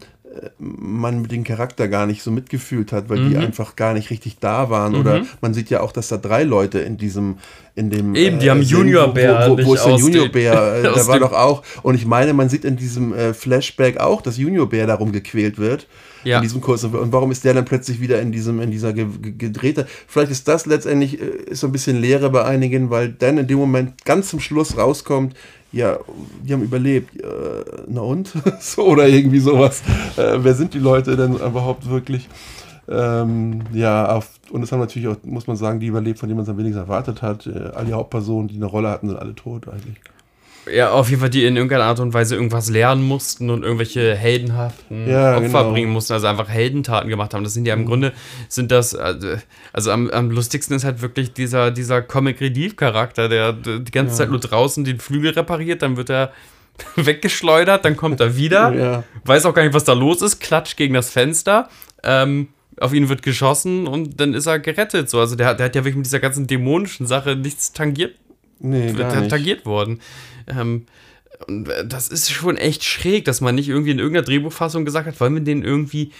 man 0.58 1.22
mit 1.22 1.32
dem 1.32 1.44
Charakter 1.44 1.88
gar 1.88 2.06
nicht 2.06 2.22
so 2.22 2.30
mitgefühlt 2.30 2.92
hat, 2.92 3.08
weil 3.08 3.28
die 3.28 3.34
Mhm. 3.36 3.42
einfach 3.42 3.76
gar 3.76 3.94
nicht 3.94 4.10
richtig 4.10 4.38
da 4.38 4.70
waren. 4.70 4.94
Oder 4.94 5.22
man 5.40 5.54
sieht 5.54 5.70
ja 5.70 5.80
auch, 5.80 5.92
dass 5.92 6.08
da 6.08 6.16
drei 6.18 6.44
Leute 6.44 6.78
in 6.78 6.96
diesem, 6.96 7.38
in 7.74 7.90
dem 7.90 8.14
Eben, 8.14 8.38
die 8.38 8.50
haben 8.50 8.62
sind, 8.62 8.70
Junior-Bär 8.70 9.46
Wo, 9.48 9.58
wo, 9.58 9.66
wo 9.66 9.74
ist 9.74 9.84
der? 9.84 10.30
Äh, 10.40 10.86
aus 10.86 10.94
Der 10.94 11.06
war 11.08 11.18
doch 11.18 11.32
auch. 11.32 11.62
Und 11.82 11.94
ich 11.94 12.06
meine, 12.06 12.32
man 12.32 12.48
sieht 12.48 12.64
in 12.64 12.76
diesem 12.76 13.12
äh, 13.12 13.34
Flashback 13.34 13.98
auch, 13.98 14.22
dass 14.22 14.36
Junior-Bär 14.36 14.86
darum 14.86 15.12
gequält 15.12 15.58
wird. 15.58 15.86
Ja. 16.22 16.36
In 16.36 16.42
diesem 16.42 16.60
Kurs. 16.60 16.84
Und 16.84 17.12
warum 17.12 17.30
ist 17.30 17.44
der 17.44 17.54
dann 17.54 17.64
plötzlich 17.64 18.00
wieder 18.00 18.20
in 18.20 18.30
diesem, 18.30 18.60
in 18.60 18.70
dieser 18.70 18.92
ge 18.92 19.06
ge 19.22 19.32
gedrehte? 19.38 19.86
Vielleicht 20.06 20.30
ist 20.30 20.46
das 20.46 20.66
letztendlich 20.66 21.20
äh, 21.20 21.24
ist 21.50 21.60
so 21.60 21.66
ein 21.66 21.72
bisschen 21.72 21.98
Leere 22.00 22.28
bei 22.30 22.44
einigen, 22.44 22.90
weil 22.90 23.08
dann 23.08 23.38
in 23.38 23.46
dem 23.46 23.58
Moment 23.58 24.04
ganz 24.04 24.28
zum 24.28 24.38
Schluss 24.38 24.76
rauskommt, 24.76 25.34
ja, 25.72 25.98
die 26.42 26.52
haben 26.52 26.62
überlebt. 26.62 27.20
Äh, 27.20 27.64
na 27.88 28.00
und? 28.00 28.32
so, 28.60 28.86
oder 28.86 29.08
irgendwie 29.08 29.40
sowas. 29.40 29.82
Äh, 30.16 30.38
wer 30.38 30.54
sind 30.54 30.74
die 30.74 30.78
Leute 30.78 31.16
denn 31.16 31.34
überhaupt 31.34 31.88
wirklich? 31.88 32.28
Ähm, 32.88 33.60
ja, 33.72 34.16
auf, 34.16 34.28
und 34.50 34.62
es 34.62 34.72
haben 34.72 34.80
natürlich 34.80 35.06
auch, 35.08 35.16
muss 35.22 35.46
man 35.46 35.56
sagen, 35.56 35.78
die 35.78 35.86
überlebt, 35.86 36.18
von 36.18 36.28
denen 36.28 36.38
man 36.38 36.44
es 36.44 36.50
am 36.50 36.58
wenigsten 36.58 36.80
erwartet 36.80 37.22
hat. 37.22 37.46
Äh, 37.46 37.70
alle 37.74 37.92
Hauptpersonen, 37.92 38.48
die 38.48 38.56
eine 38.56 38.66
Rolle 38.66 38.88
hatten, 38.88 39.08
sind 39.08 39.18
alle 39.18 39.34
tot 39.34 39.68
eigentlich. 39.68 40.00
Ja, 40.74 40.90
auf 40.92 41.08
jeden 41.08 41.20
Fall, 41.20 41.30
die 41.30 41.44
in 41.44 41.56
irgendeiner 41.56 41.84
Art 41.84 42.00
und 42.00 42.12
Weise 42.14 42.34
irgendwas 42.36 42.68
lernen 42.70 43.02
mussten 43.02 43.50
und 43.50 43.62
irgendwelche 43.62 44.14
heldenhaften 44.14 45.08
Ja, 45.08 45.36
Opfer 45.36 45.46
genau. 45.48 45.72
bringen 45.72 45.90
mussten, 45.90 46.12
also 46.12 46.26
einfach 46.26 46.48
Heldentaten 46.48 47.08
gemacht 47.08 47.34
haben. 47.34 47.44
Das 47.44 47.54
sind 47.54 47.66
ja 47.66 47.74
im 47.74 47.86
Grunde, 47.86 48.12
sind 48.48 48.70
das, 48.70 48.94
also, 48.94 49.28
also 49.72 49.90
am, 49.90 50.10
am 50.10 50.30
lustigsten 50.30 50.76
ist 50.76 50.84
halt 50.84 51.02
wirklich 51.02 51.32
dieser, 51.32 51.70
dieser 51.70 52.02
Comic-Relief-Charakter, 52.02 53.28
der 53.28 53.52
die 53.52 53.90
ganze 53.90 54.14
Zeit 54.16 54.30
nur 54.30 54.40
draußen 54.40 54.84
den 54.84 54.98
Flügel 54.98 55.32
repariert, 55.32 55.82
dann 55.82 55.96
wird 55.96 56.10
er 56.10 56.32
weggeschleudert, 56.96 57.84
dann 57.84 57.96
kommt 57.96 58.20
er 58.20 58.36
wieder, 58.36 58.72
Ja. 58.74 59.04
weiß 59.24 59.46
auch 59.46 59.54
gar 59.54 59.62
nicht, 59.64 59.74
was 59.74 59.84
da 59.84 59.92
los 59.92 60.22
ist, 60.22 60.40
klatscht 60.40 60.76
gegen 60.76 60.94
das 60.94 61.10
Fenster, 61.10 61.68
ähm, 62.02 62.48
auf 62.80 62.94
ihn 62.94 63.08
wird 63.10 63.22
geschossen 63.22 63.86
und 63.86 64.20
dann 64.20 64.32
ist 64.32 64.46
er 64.46 64.58
gerettet. 64.58 65.10
So, 65.10 65.20
also 65.20 65.36
der, 65.36 65.48
hat- 65.48 65.58
der 65.58 65.66
hat 65.66 65.74
ja 65.74 65.82
wirklich 65.82 65.96
mit 65.96 66.06
dieser 66.06 66.20
ganzen 66.20 66.46
dämonischen 66.46 67.06
Sache 67.06 67.36
nichts 67.36 67.72
tangiert 67.72 68.14
Nee, 68.62 68.92
gar 68.92 69.16
nicht. 69.20 69.30
tangiert 69.30 69.64
worden. 69.66 70.00
Ähm, 70.50 70.86
und 71.46 71.68
äh, 71.68 71.86
das 71.86 72.08
ist 72.08 72.30
schon 72.30 72.56
echt 72.56 72.84
schräg, 72.84 73.24
dass 73.24 73.40
man 73.40 73.54
nicht 73.54 73.68
irgendwie 73.68 73.92
in 73.92 73.98
irgendeiner 73.98 74.26
Drehbuchfassung 74.26 74.84
gesagt 74.84 75.06
hat, 75.06 75.20
wollen 75.20 75.34
wir 75.34 75.42
denen 75.42 75.64
irgendwie 75.64 76.12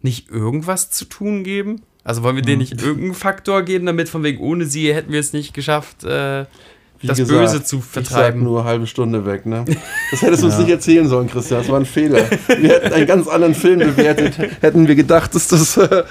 nicht 0.00 0.30
irgendwas 0.30 0.90
zu 0.90 1.04
tun 1.04 1.44
geben? 1.44 1.82
Also 2.04 2.22
wollen 2.22 2.36
wir 2.36 2.42
denen 2.42 2.60
nicht 2.60 2.80
irgendeinen 2.80 3.14
Faktor 3.14 3.62
geben, 3.62 3.86
damit 3.86 4.08
von 4.08 4.22
wegen 4.22 4.38
ohne 4.38 4.64
sie 4.64 4.94
hätten 4.94 5.12
wir 5.12 5.20
es 5.20 5.32
nicht 5.32 5.52
geschafft, 5.52 6.04
äh, 6.04 6.46
Wie 7.00 7.06
das 7.06 7.18
gesagt, 7.18 7.38
Böse 7.38 7.62
zu 7.62 7.76
Ich 7.78 7.84
sag 7.84 7.90
vertreiben. 8.04 8.42
nur 8.42 8.64
halbe 8.64 8.86
Stunde 8.86 9.24
weg, 9.24 9.46
ne? 9.46 9.64
Das 10.10 10.22
hättest 10.22 10.42
du 10.42 10.46
uns 10.46 10.58
nicht 10.58 10.68
erzählen 10.70 11.06
sollen, 11.08 11.28
Christian. 11.28 11.60
Das 11.60 11.68
war 11.68 11.78
ein 11.78 11.86
Fehler. 11.86 12.18
Wir 12.48 12.70
hätten 12.70 12.92
einen 12.92 13.06
ganz 13.06 13.28
anderen 13.28 13.54
Film 13.54 13.78
bewertet. 13.78 14.36
Hätten 14.60 14.88
wir 14.88 14.96
gedacht, 14.96 15.34
dass 15.34 15.48
das. 15.48 15.76
Äh, 15.76 16.04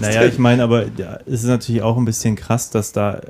Naja, 0.00 0.24
ich 0.24 0.38
meine, 0.38 0.62
aber 0.62 0.84
ja, 0.96 1.18
es 1.26 1.42
ist 1.42 1.48
natürlich 1.48 1.82
auch 1.82 1.96
ein 1.96 2.04
bisschen 2.04 2.36
krass, 2.36 2.70
dass 2.70 2.92
da, 2.92 3.20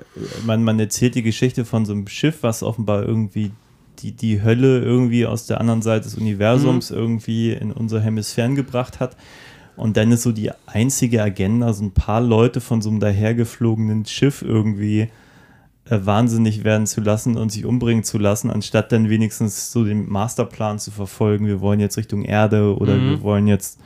man, 0.45 0.62
man 0.64 0.78
erzählt 0.78 1.14
die 1.14 1.22
Geschichte 1.22 1.64
von 1.64 1.86
so 1.86 1.93
einem 1.93 2.09
Schiff, 2.09 2.38
was 2.43 2.62
offenbar 2.62 3.03
irgendwie 3.05 3.53
die, 4.01 4.12
die 4.12 4.43
Hölle 4.43 4.80
irgendwie 4.80 5.26
aus 5.26 5.47
der 5.47 5.61
anderen 5.61 5.80
Seite 5.82 6.05
des 6.05 6.16
Universums 6.16 6.90
irgendwie 6.90 7.53
in 7.53 7.72
unsere 7.72 8.01
Hemisphären 8.03 8.55
gebracht 8.55 9.01
hat. 9.01 9.16
Und 9.76 9.97
dann 9.97 10.12
ist 10.12 10.22
so 10.22 10.32
die 10.32 10.51
einzige 10.66 11.22
Agenda, 11.22 11.72
so 11.72 11.84
ein 11.84 11.93
paar 11.93 12.20
Leute 12.20 12.61
von 12.61 12.82
so 12.82 12.90
einem 12.90 13.01
dahergeflogenen 13.01 14.05
Schiff 14.05 14.43
irgendwie 14.43 15.09
äh, 15.93 16.07
wahnsinnig 16.07 16.64
werden 16.64 16.86
zu 16.86 17.01
lassen 17.03 17.36
und 17.36 17.53
sich 17.53 17.66
umbringen 17.66 18.03
zu 18.03 18.16
lassen, 18.16 18.51
anstatt 18.51 18.93
dann 18.93 19.11
wenigstens 19.11 19.72
so 19.72 19.84
den 19.84 20.09
Masterplan 20.09 20.78
zu 20.78 20.90
verfolgen. 20.90 21.47
Wir 21.47 21.61
wollen 21.61 21.80
jetzt 21.80 21.99
Richtung 21.99 22.24
Erde 22.24 22.74
oder 22.76 22.95
Mhm. 22.95 23.11
wir 23.11 23.22
wollen 23.22 23.47
jetzt 23.47 23.78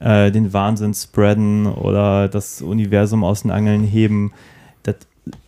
äh, 0.00 0.30
den 0.32 0.52
Wahnsinn 0.52 0.92
spreaden 0.92 1.66
oder 1.66 2.28
das 2.28 2.62
Universum 2.62 3.22
aus 3.22 3.42
den 3.42 3.50
Angeln 3.52 3.84
heben. 3.84 4.32
Das 4.82 4.96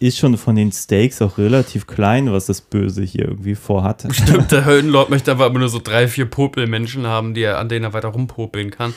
ist 0.00 0.18
schon 0.18 0.36
von 0.36 0.56
den 0.56 0.72
Stakes 0.72 1.22
auch 1.22 1.38
relativ 1.38 1.86
klein, 1.86 2.32
was 2.32 2.46
das 2.46 2.60
Böse 2.60 3.02
hier 3.02 3.26
irgendwie 3.26 3.54
vorhat. 3.54 4.06
Stimmt, 4.12 4.50
der 4.50 4.64
Höllenlord 4.64 5.08
möchte 5.10 5.30
aber 5.30 5.46
immer 5.46 5.60
nur 5.60 5.68
so 5.68 5.80
drei, 5.82 6.08
vier 6.08 6.26
Popelmenschen 6.26 7.06
haben, 7.06 7.34
die 7.34 7.42
er, 7.42 7.58
an 7.58 7.68
denen 7.68 7.84
er 7.84 7.92
weiter 7.92 8.08
rumpopeln 8.08 8.70
kann. 8.70 8.92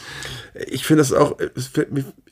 ich 0.67 0.86
finde 0.86 1.01
das 1.01 1.13
auch. 1.13 1.38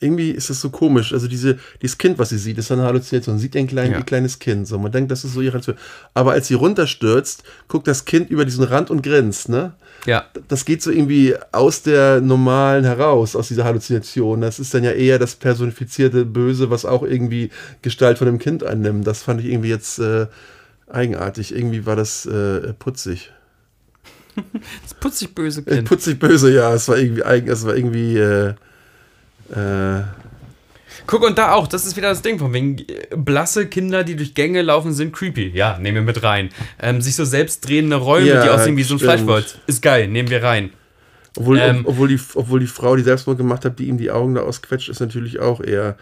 Irgendwie 0.00 0.30
ist 0.30 0.50
das 0.50 0.60
so 0.60 0.70
komisch. 0.70 1.12
Also, 1.12 1.28
diese, 1.28 1.58
dieses 1.80 1.98
Kind, 1.98 2.18
was 2.18 2.30
sie 2.30 2.38
sieht, 2.38 2.58
ist 2.58 2.72
eine 2.72 2.82
Halluzination. 2.82 3.36
Sie 3.38 3.42
sieht 3.42 3.56
ein, 3.56 3.66
klein, 3.66 3.92
Ja. 3.92 3.98
ein 3.98 4.06
kleines 4.06 4.38
Kind. 4.38 4.66
So. 4.66 4.78
Man 4.78 4.92
denkt, 4.92 5.10
das 5.10 5.24
ist 5.24 5.34
so 5.34 5.40
ihre 5.40 5.52
Halluzination. 5.54 5.84
Aber 6.14 6.32
als 6.32 6.48
sie 6.48 6.54
runterstürzt, 6.54 7.44
guckt 7.68 7.86
das 7.86 8.04
Kind 8.04 8.30
über 8.30 8.44
diesen 8.44 8.64
Rand 8.64 8.90
und 8.90 9.02
grinst, 9.02 9.48
ne? 9.48 9.74
Ja. 10.06 10.24
das 10.48 10.64
geht 10.64 10.80
so 10.82 10.90
irgendwie 10.90 11.34
aus 11.52 11.82
der 11.82 12.22
normalen 12.22 12.84
heraus, 12.84 13.36
aus 13.36 13.48
dieser 13.48 13.64
Halluzination. 13.64 14.40
Das 14.40 14.58
ist 14.58 14.72
dann 14.72 14.82
ja 14.82 14.92
eher 14.92 15.18
das 15.18 15.34
personifizierte 15.36 16.24
Böse, 16.24 16.70
was 16.70 16.86
auch 16.86 17.02
irgendwie 17.02 17.50
Gestalt 17.82 18.16
von 18.16 18.26
dem 18.26 18.38
Kind 18.40 18.64
annimmt. 18.64 19.06
Das 19.06 19.22
fand 19.22 19.40
ich 19.40 19.46
irgendwie 19.46 19.68
jetzt 19.68 20.00
äh, 20.00 20.26
eigenartig. 20.88 21.54
Irgendwie 21.54 21.86
war 21.86 21.94
das 21.94 22.26
äh, 22.26 22.72
putzig. 22.74 23.30
Das 24.82 24.94
putzig 24.94 25.34
böse 25.34 25.60
Äh, 25.66 25.76
Kind. 25.76 25.88
putzig 25.88 26.18
böse, 26.18 26.52
ja. 26.52 26.72
Es 26.74 26.88
war 26.88 26.96
irgendwie 26.98 27.22
eigen, 27.24 27.48
es 27.48 27.64
war 27.66 27.76
irgendwie 27.76 28.16
äh, 28.16 28.54
äh, 29.52 30.02
Guck, 31.06 31.22
und 31.24 31.38
da 31.38 31.52
auch, 31.52 31.66
das 31.66 31.86
ist 31.86 31.96
wieder 31.96 32.10
das 32.10 32.22
Ding, 32.22 32.38
von 32.38 32.52
wegen 32.52 32.78
äh, 32.78 32.84
blasse 33.16 33.66
Kinder, 33.66 34.04
die 34.04 34.16
durch 34.16 34.34
Gänge 34.34 34.62
laufen, 34.62 34.92
sind 34.92 35.12
creepy. 35.12 35.48
Ja, 35.48 35.78
nehmen 35.78 35.96
wir 35.96 36.02
mit 36.02 36.22
rein. 36.22 36.50
Ähm, 36.80 37.00
sich 37.00 37.16
so 37.16 37.24
selbst 37.24 37.66
drehende 37.68 37.96
Räume, 37.96 38.28
Ja, 38.28 38.42
die 38.42 38.48
aussehen 38.50 38.76
wie 38.76 38.82
so 38.82 38.94
ein. 38.94 39.00
Fleischwolf. 39.00 39.58
Ist 39.66 39.82
geil, 39.82 40.08
nehmen 40.08 40.30
wir 40.30 40.42
rein. 40.42 40.70
obwohl, 41.36 41.58
Ähm. 41.58 41.80
ob, 41.80 41.92
obwohl, 41.94 42.08
die, 42.08 42.20
obwohl 42.34 42.60
die 42.60 42.66
Frau, 42.66 42.96
die 42.96 43.02
Selbstmord 43.02 43.38
gemacht 43.38 43.64
hat, 43.64 43.78
die 43.78 43.86
ihm 43.88 43.98
die 43.98 44.10
Augen 44.10 44.34
da 44.34 44.42
ausquetscht, 44.42 44.88
ist 44.88 45.00
natürlich 45.00 45.40
auch 45.40 45.60
eher. 45.60 45.96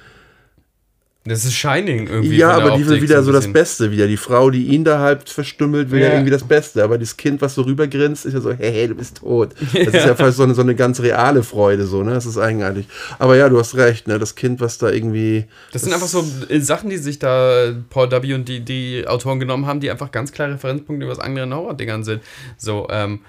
Das 1.29 1.45
ist 1.45 1.55
Shining 1.55 2.07
irgendwie. 2.07 2.37
Ja, 2.37 2.51
aber 2.51 2.77
die 2.77 2.87
will 2.87 3.03
wieder 3.03 3.23
so 3.23 3.33
das. 3.33 3.49
Beste 3.53 3.91
wieder. 3.91 4.07
Die 4.07 4.17
Frau, 4.17 4.51
die 4.51 4.67
ihn 4.67 4.85
da 4.85 4.99
halb 4.99 5.29
verstümmelt, 5.29 5.91
will 5.91 6.01
ja, 6.01 6.09
Ja. 6.09 6.13
irgendwie 6.15 6.31
das 6.31 6.45
Beste. 6.45 6.83
Aber 6.83 6.99
das 6.99 7.17
Kind, 7.17 7.41
was 7.41 7.55
so 7.55 7.63
rübergrinst, 7.63 8.27
ist 8.27 8.35
ja 8.35 8.41
so, 8.41 8.53
hey, 8.53 8.73
hey 8.73 8.89
du 8.89 8.95
bist 8.95 9.19
tot. 9.19 9.51
Das 9.73 9.95
ist 9.95 10.07
ja 10.07 10.15
fast 10.15 10.37
so 10.37 10.43
eine, 10.43 10.55
so 10.55 10.63
eine 10.63 10.75
ganz 10.75 11.01
reale 11.01 11.43
Freude, 11.43 11.87
so, 11.87 12.03
ne? 12.03 12.13
Das 12.15 12.27
ist 12.27 12.39
eigenartig. 12.39 12.87
Aber 13.19 13.37
ja, 13.37 13.49
du 13.49 13.59
hast 13.59 13.77
recht, 13.77 14.07
ne? 14.09 14.19
Das 14.19 14.35
Kind, 14.35 14.61
was 14.61 14.79
da 14.79 14.91
irgendwie. 14.91 15.45
Das 15.73 15.83
sind 15.83 15.93
einfach 15.93 16.09
so 16.09 16.25
äh, 16.49 16.61
Sachen, 16.61 16.91
die 16.91 16.99
sich 16.99 17.19
da 17.19 17.73
Paul 17.91 18.11
W. 18.11 18.35
und 18.35 18.49
die, 18.49 18.61
die 18.61 19.07
Autoren 19.07 19.41
genommen 19.41 19.67
haben, 19.67 19.81
die 19.81 19.91
einfach 19.91 20.11
ganz 20.11 20.33
klare 20.33 20.55
Referenzpunkte 20.55 21.05
über 21.05 21.15
das 21.15 21.23
anderen 21.25 21.55
Horror-Dingern 21.55 22.05
sind. 22.05 22.23
So, 22.57 22.87
ähm, 22.91 23.21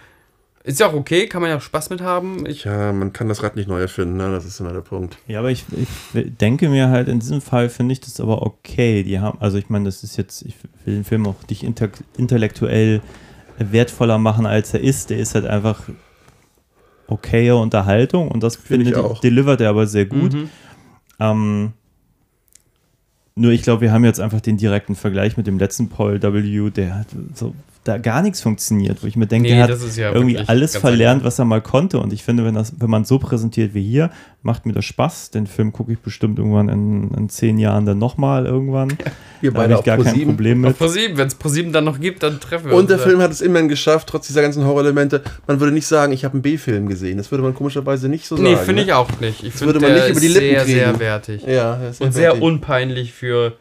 ist 0.63 0.79
ja 0.79 0.87
auch 0.87 0.93
okay, 0.93 1.27
kann 1.27 1.41
man 1.41 1.49
ja 1.51 1.57
auch 1.57 1.61
Spaß 1.61 1.89
mit 1.89 2.01
haben. 2.01 2.45
Ich, 2.45 2.65
Ja, 2.65 2.91
man 2.91 3.13
kann 3.13 3.27
das 3.29 3.43
Rad 3.43 3.55
nicht 3.55 3.67
neu 3.69 3.79
erfinden, 3.79 4.17
ne? 4.17 4.31
Das 4.31 4.45
ist 4.45 4.59
immer 4.59 4.73
der 4.73 4.81
Punkt. 4.81 5.17
Ja, 5.27 5.39
aber 5.39 5.51
ich, 5.51 5.65
ich 5.71 5.87
denke 6.37 6.69
mir 6.69 6.89
halt, 6.89 7.07
in 7.07 7.19
diesem 7.19 7.41
Fall 7.41 7.69
finde 7.69 7.93
ich 7.93 8.01
das 8.01 8.19
aber 8.19 8.41
okay. 8.41 9.03
Die 9.03 9.19
haben, 9.19 9.39
also 9.41 9.57
ich 9.57 9.69
meine, 9.69 9.85
das 9.85 10.03
ist 10.03 10.17
jetzt, 10.17 10.41
ich 10.43 10.55
will 10.85 10.95
den 10.95 11.03
Film 11.03 11.25
auch 11.27 11.35
nicht 11.49 11.63
inter, 11.63 11.89
intellektuell 12.17 13.01
wertvoller 13.57 14.17
machen, 14.17 14.45
als 14.45 14.73
er 14.73 14.81
ist. 14.81 15.09
Der 15.09 15.17
ist 15.19 15.35
halt 15.35 15.45
einfach 15.45 15.83
okaye 17.07 17.55
Unterhaltung 17.55 18.29
und 18.29 18.43
das 18.43 18.55
Finde 18.55 18.85
finde 18.85 18.99
ich 18.99 19.05
auch. 19.05 19.19
delivert 19.21 19.61
er 19.61 19.69
aber 19.69 19.87
sehr 19.87 20.05
gut. 20.05 20.33
Mhm. 20.33 20.49
Ähm, 21.19 21.73
nur 23.35 23.51
ich 23.51 23.61
glaube, 23.61 23.81
wir 23.81 23.91
haben 23.91 24.03
jetzt 24.03 24.19
einfach 24.19 24.41
den 24.41 24.57
direkten 24.57 24.95
Vergleich 24.95 25.37
mit 25.37 25.47
dem 25.47 25.57
letzten 25.57 25.89
Paul 25.89 26.21
W., 26.21 26.69
der 26.69 26.95
hat 26.99 27.07
so 27.33 27.55
da 27.89 27.97
gar 27.97 28.21
nichts 28.21 28.41
funktioniert, 28.41 29.03
wo 29.03 29.07
ich 29.07 29.15
mir 29.15 29.27
denke, 29.27 29.49
Nee, 29.49 29.55
der 29.55 29.63
hat 29.63 29.69
das 29.71 29.83
ist 29.83 29.97
ja 29.97 30.11
irgendwie 30.13 30.37
alles 30.37 30.77
verlernt, 30.77 31.23
was 31.23 31.39
er 31.39 31.45
mal 31.45 31.61
konnte. 31.61 31.99
Und 31.99 32.13
ich 32.13 32.23
finde, 32.23 32.45
wenn, 32.45 32.55
das, 32.55 32.73
wenn 32.79 32.89
man 32.89 33.03
so 33.05 33.19
präsentiert 33.19 33.73
wie 33.73 33.83
hier, 33.83 34.11
macht 34.41 34.65
mir 34.65 34.73
das 34.73 34.85
Spaß. 34.85 35.31
Den 35.31 35.47
Film 35.47 35.73
gucke 35.73 35.91
ich 35.91 35.99
bestimmt 35.99 36.39
irgendwann 36.39 36.69
in, 36.69 37.11
in 37.15 37.29
zehn 37.29 37.57
Jahren 37.57 37.85
dann 37.85 37.97
nochmal 37.97 38.45
irgendwann. 38.45 38.97
Wir 39.41 39.51
Da 39.51 39.63
habe 39.63 39.73
ich 39.73 39.83
gar 39.83 39.97
kein 39.97 40.23
Problem 40.25 40.61
mit. 40.61 40.79
Wenn 40.79 41.27
es 41.27 41.35
ProSieben 41.35 41.73
dann 41.73 41.83
noch 41.83 41.99
gibt, 41.99 42.23
dann 42.23 42.39
treffen 42.39 42.69
wir 42.69 42.77
Und 42.77 42.89
der 42.89 42.97
uns. 42.97 43.05
Film 43.05 43.21
hat 43.21 43.31
es 43.31 43.41
immerhin 43.41 43.67
geschafft, 43.67 44.07
trotz 44.07 44.27
dieser 44.27 44.41
ganzen 44.41 44.65
Horrorelemente. 44.65 45.21
Man 45.47 45.59
würde 45.59 45.73
nicht 45.73 45.87
sagen, 45.87 46.13
ich 46.13 46.23
habe 46.25 46.33
einen 46.33 46.41
B-Film 46.41 46.87
gesehen. 46.87 47.17
Das 47.17 47.31
würde 47.31 47.43
man 47.43 47.53
komischerweise 47.53 48.07
nicht 48.07 48.25
so 48.25 48.37
sagen. 48.37 48.49
Nee, 48.49 48.55
finde 48.57 48.81
ich 48.83 48.87
ne? 48.89 48.97
auch 48.97 49.19
nicht. 49.19 49.43
Ich 49.43 49.59
würde 49.61 49.79
finde 49.79 49.93
man 49.93 49.95
der 49.95 50.03
nicht 50.03 50.11
über 50.11 50.19
die 50.19 50.27
ist 50.27 50.33
Lippen 50.33 50.49
sehr, 50.49 50.63
kriegen. 50.63 50.77
sehr 50.77 50.99
wertig. 50.99 51.43
Ja, 51.45 51.75
das 51.77 51.91
ist 51.95 52.01
Und 52.01 52.13
sehr 52.13 52.31
fertig. 52.31 52.43
unpeinlich 52.43 53.13
für 53.13 53.53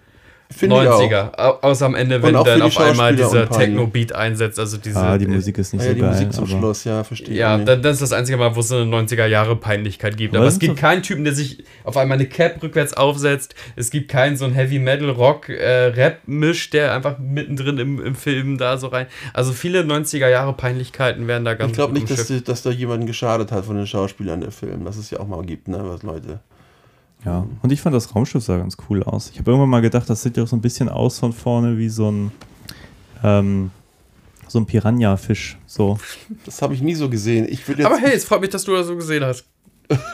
Finde 0.51 0.77
ich 0.77 0.83
90er. 0.89 1.39
Au- 1.39 1.59
Außer 1.61 1.85
am 1.87 1.95
Ende, 1.95 2.23
wenn 2.23 2.33
dann 2.33 2.63
auf 2.63 2.79
einmal 2.79 3.15
dieser. 3.15 3.49
Techno-Beat 3.51 4.15
einsetzt. 4.15 4.59
Also 4.59 4.79
diese. 4.79 4.99
Ah, 4.99 5.19
die 5.19 5.27
Musik 5.27 5.59
ist 5.59 5.75
nicht 5.75 5.83
Ja, 5.83 5.89
so 5.91 5.95
die 5.95 6.01
geil. 6.01 6.11
Musik 6.11 6.33
zum 6.33 6.47
Schluss, 6.47 6.85
ja, 6.85 7.05
verstehe 7.05 7.35
Ja, 7.37 7.59
ich. 7.59 7.65
da- 7.67 7.77
das 7.77 7.95
ist 7.95 8.03
das 8.03 8.13
einzige 8.13 8.39
Mal, 8.39 8.57
wo 8.57 8.61
es 8.61 8.69
so 8.69 8.77
eine 8.77 8.87
90er-Jahre-Peinlichkeit 8.87 10.17
gibt. 10.17 10.35
Aber 10.35 10.45
Aber 10.45 10.49
es 10.49 10.59
gibt 10.59 10.77
so- 10.77 10.81
keinen 10.81 11.03
Typen, 11.03 11.25
der 11.25 11.35
sich 11.35 11.65
auf 11.85 11.97
einmal 11.99 12.17
eine 12.17 12.27
Cap 12.27 12.63
rückwärts 12.63 12.95
aufsetzt. 12.95 13.55
Es 13.77 13.91
gibt 13.91 14.11
keinen 14.11 14.37
so 14.39 14.47
einen 14.47 14.55
Heavy-Metal-Rock-Rap-Misch, 15.49 16.71
der 16.71 16.95
einfach 16.95 17.19
mittendrin 17.19 17.79
im, 17.79 18.05
im 18.05 18.15
Film 18.15 18.59
da 18.59 18.77
so 18.79 18.87
rein. 18.89 19.07
Also 19.35 19.53
viele 19.53 19.83
90er-Jahre-Peinlichkeiten 19.83 21.27
werden 21.27 21.45
da 21.45 21.55
ganz 21.55 21.71
Ich 21.71 21.77
glaube 21.77 21.93
nicht, 21.95 22.11
dass, 22.11 22.27
dass 22.45 22.63
da 22.63 22.71
jemanden 22.71 23.07
geschadet 23.07 23.53
hat 23.53 23.65
von 23.65 23.77
den 23.77 23.87
Schauspielern 23.87 24.41
der 24.41 24.51
Film. 24.51 24.85
Das 24.85 24.97
es 24.97 25.11
ja 25.11 25.21
auch 25.21 25.29
mal 25.29 25.43
gibt, 25.45 25.69
ne, 25.69 25.79
was 25.83 26.03
Leute. 26.03 26.41
Ja, 27.25 27.47
und 27.63 27.73
ich 27.73 27.81
fand 27.81 27.95
das 27.95 28.15
Raumschiff 28.15 28.45
sah 28.45 28.59
ganz 28.59 28.77
cool 28.89 29.03
aus. 29.03 29.31
Ich 29.31 29.39
habe 29.39 29.51
irgendwann 29.51 29.71
mal 29.71 29.83
gedacht, 29.83 30.09
das 30.09 30.23
sieht 30.23 30.37
ja 30.37 30.45
auch 30.45 30.49
so 30.49 30.57
ein 30.57 30.61
bisschen 30.61 30.89
aus 30.89 31.19
von 31.19 31.33
vorne 31.33 31.77
wie 31.77 31.89
so 31.89 32.11
ein 32.11 32.33
ähm, 33.25 33.71
so 34.47 34.59
ein 34.59 34.67
Piranha-Fisch. 34.67 35.59
So. 35.67 35.99
Das 36.45 36.63
habe 36.63 36.75
ich 36.75 36.81
nie 36.81 36.95
so 36.95 37.11
gesehen. 37.11 37.47
Ich 37.49 37.67
jetzt, 37.69 37.85
Aber 37.85 37.99
hey, 37.99 38.15
es 38.15 38.25
freut 38.25 38.41
mich, 38.41 38.51
dass 38.51 38.65
du 38.65 38.73
das 38.73 38.87
so 38.87 38.97
gesehen 38.97 39.25
hast. 39.25 39.45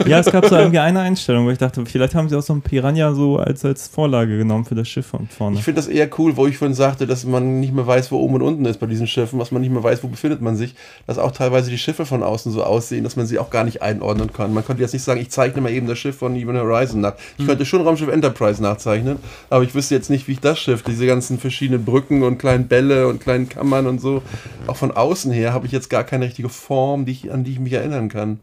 Ja, 0.07 0.20
es 0.20 0.31
gab 0.31 0.47
so 0.47 0.57
irgendwie 0.57 0.79
eine 0.79 1.01
Einstellung, 1.01 1.47
wo 1.47 1.51
ich 1.51 1.59
dachte, 1.59 1.85
vielleicht 1.85 2.14
haben 2.14 2.29
sie 2.29 2.37
auch 2.37 2.43
so 2.43 2.53
ein 2.53 2.62
Piranha 2.62 3.12
so 3.12 3.39
als, 3.39 3.64
als 3.64 3.89
Vorlage 3.89 4.39
genommen 4.39 4.64
für 4.64 4.75
das 4.75 4.89
Schiff 4.89 5.07
von 5.07 5.27
vorne. 5.27 5.57
Ich 5.57 5.64
finde 5.64 5.81
das 5.81 5.89
eher 5.89 6.09
cool, 6.18 6.37
wo 6.37 6.47
ich 6.47 6.59
vorhin 6.59 6.75
sagte, 6.75 7.07
dass 7.07 7.25
man 7.25 7.59
nicht 7.61 7.75
mehr 7.75 7.87
weiß, 7.87 8.12
wo 8.12 8.18
oben 8.18 8.35
und 8.35 8.43
unten 8.43 8.64
ist 8.66 8.79
bei 8.79 8.87
diesen 8.87 9.07
Schiffen, 9.07 9.39
was 9.39 9.51
man 9.51 9.62
nicht 9.62 9.72
mehr 9.72 9.83
weiß, 9.83 10.03
wo 10.05 10.09
befindet 10.09 10.41
man 10.41 10.57
sich, 10.57 10.75
dass 11.07 11.18
auch 11.18 11.33
teilweise 11.33 11.70
die 11.70 11.79
Schiffe 11.79 12.07
von 12.07 12.22
außen 12.22 12.53
so 12.53 12.62
aussehen, 12.62 13.03
dass 13.03 13.16
man 13.16 13.27
sie 13.27 13.39
auch 13.39 13.51
gar 13.51 13.64
nicht 13.64 13.83
einordnen 13.83 14.33
kann. 14.33 14.55
Man 14.55 14.64
könnte 14.64 14.83
jetzt 14.83 14.93
nicht 14.93 15.03
sagen, 15.03 15.20
ich 15.20 15.31
zeichne 15.31 15.61
mal 15.61 15.72
eben 15.72 15.89
das 15.89 15.99
Schiff 15.99 16.16
von 16.16 16.37
Even 16.37 16.57
Horizon 16.57 17.01
nach. 17.01 17.14
Ich 17.39 17.47
könnte 17.47 17.64
schon 17.64 17.83
Raumschiff 17.83 18.09
Enterprise 18.09 18.62
nachzeichnen, 18.62 19.18
aber 19.51 19.64
ich 19.64 19.75
wüsste 19.75 19.95
jetzt 19.95 20.11
nicht, 20.11 20.29
wie 20.29 20.33
ich 20.33 20.41
das 20.41 20.59
Schiff, 20.59 20.83
diese 20.83 21.07
ganzen 21.07 21.39
verschiedenen 21.39 21.85
Brücken 21.85 22.22
und 22.22 22.39
kleinen 22.39 22.68
Bälle 22.68 23.09
und 23.09 23.20
kleinen 23.20 23.49
Kammern 23.49 23.87
und 23.87 24.01
so, 24.01 24.22
auch 24.66 24.77
von 24.77 24.93
außen 24.93 25.33
her 25.33 25.53
habe 25.53 25.66
ich 25.66 25.72
jetzt 25.72 25.91
gar 25.91 26.05
keine 26.05 26.27
richtige 26.27 26.49
Form, 26.49 27.07
die 27.07 27.12
ich, 27.12 27.33
an 27.33 27.45
die 27.45 27.53
ich 27.53 27.59
mich 27.59 27.72
erinnern 27.72 28.09
kann. 28.09 28.41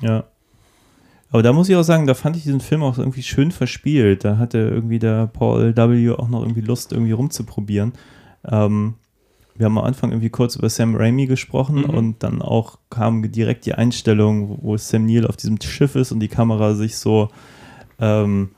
Ja. 0.00 0.24
Aber 1.32 1.42
da 1.42 1.52
muss 1.52 1.68
ich 1.68 1.76
auch 1.76 1.82
sagen, 1.82 2.06
da 2.06 2.14
fand 2.14 2.36
ich 2.36 2.44
diesen 2.44 2.60
Film 2.60 2.82
auch 2.82 2.98
irgendwie 2.98 3.22
schön 3.22 3.50
verspielt. 3.50 4.24
Da 4.24 4.38
hatte 4.38 4.58
irgendwie 4.58 4.98
der 4.98 5.26
Paul 5.26 5.76
W. 5.76 6.10
auch 6.12 6.28
noch 6.28 6.42
irgendwie 6.42 6.60
Lust, 6.60 6.92
irgendwie 6.92 7.12
rumzuprobieren. 7.12 7.92
Ähm, 8.48 8.94
wir 9.56 9.66
haben 9.66 9.78
am 9.78 9.84
Anfang 9.84 10.10
irgendwie 10.12 10.28
kurz 10.30 10.54
über 10.56 10.68
Sam 10.68 10.94
Raimi 10.94 11.26
gesprochen 11.26 11.78
Mhm. 11.78 11.90
und 11.90 12.22
dann 12.22 12.42
auch 12.42 12.78
kam 12.90 13.30
direkt 13.32 13.66
die 13.66 13.74
Einstellung, 13.74 14.58
wo- 14.62 14.76
Sam 14.76 15.06
Neill 15.06 15.26
auf 15.26 15.36
diesem 15.36 15.60
Schiff 15.60 15.96
ist 15.96 16.12
und 16.12 16.20
die 16.20 16.28
Kamera 16.28 16.74
sich 16.74 16.96
so, 16.96 17.28
ähm, 17.98 18.50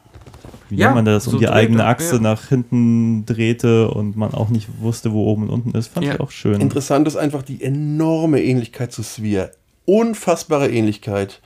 wie 0.69 0.77
Ja, 0.77 0.87
nennt 0.89 0.97
man 0.97 1.05
das, 1.07 1.27
um 1.27 1.33
so 1.35 1.39
die 1.39 1.49
eigene 1.49 1.85
Achse 1.87 2.17
ja. 2.17 2.21
nach 2.21 2.49
hinten 2.49 3.25
drehte 3.25 3.91
und 3.91 4.17
man 4.17 4.35
auch 4.35 4.49
nicht 4.51 4.69
wusste, 4.81 5.13
wo 5.13 5.25
oben 5.27 5.45
und 5.45 5.51
unten 5.51 5.79
ist. 5.79 5.87
Fand 5.89 6.05
Ja. 6.05 6.15
ich 6.15 6.21
auch 6.21 6.31
schön. 6.31 6.61
Interessant 6.61 7.07
ist 7.09 7.17
einfach 7.17 7.43
die 7.43 7.63
enorme 7.63 8.43
Ähnlichkeit 8.43 8.93
zu 8.93 9.03
Sphere. 9.03 9.53
Unfassbare 9.87 10.69
Ähnlichkeit. 10.71 11.41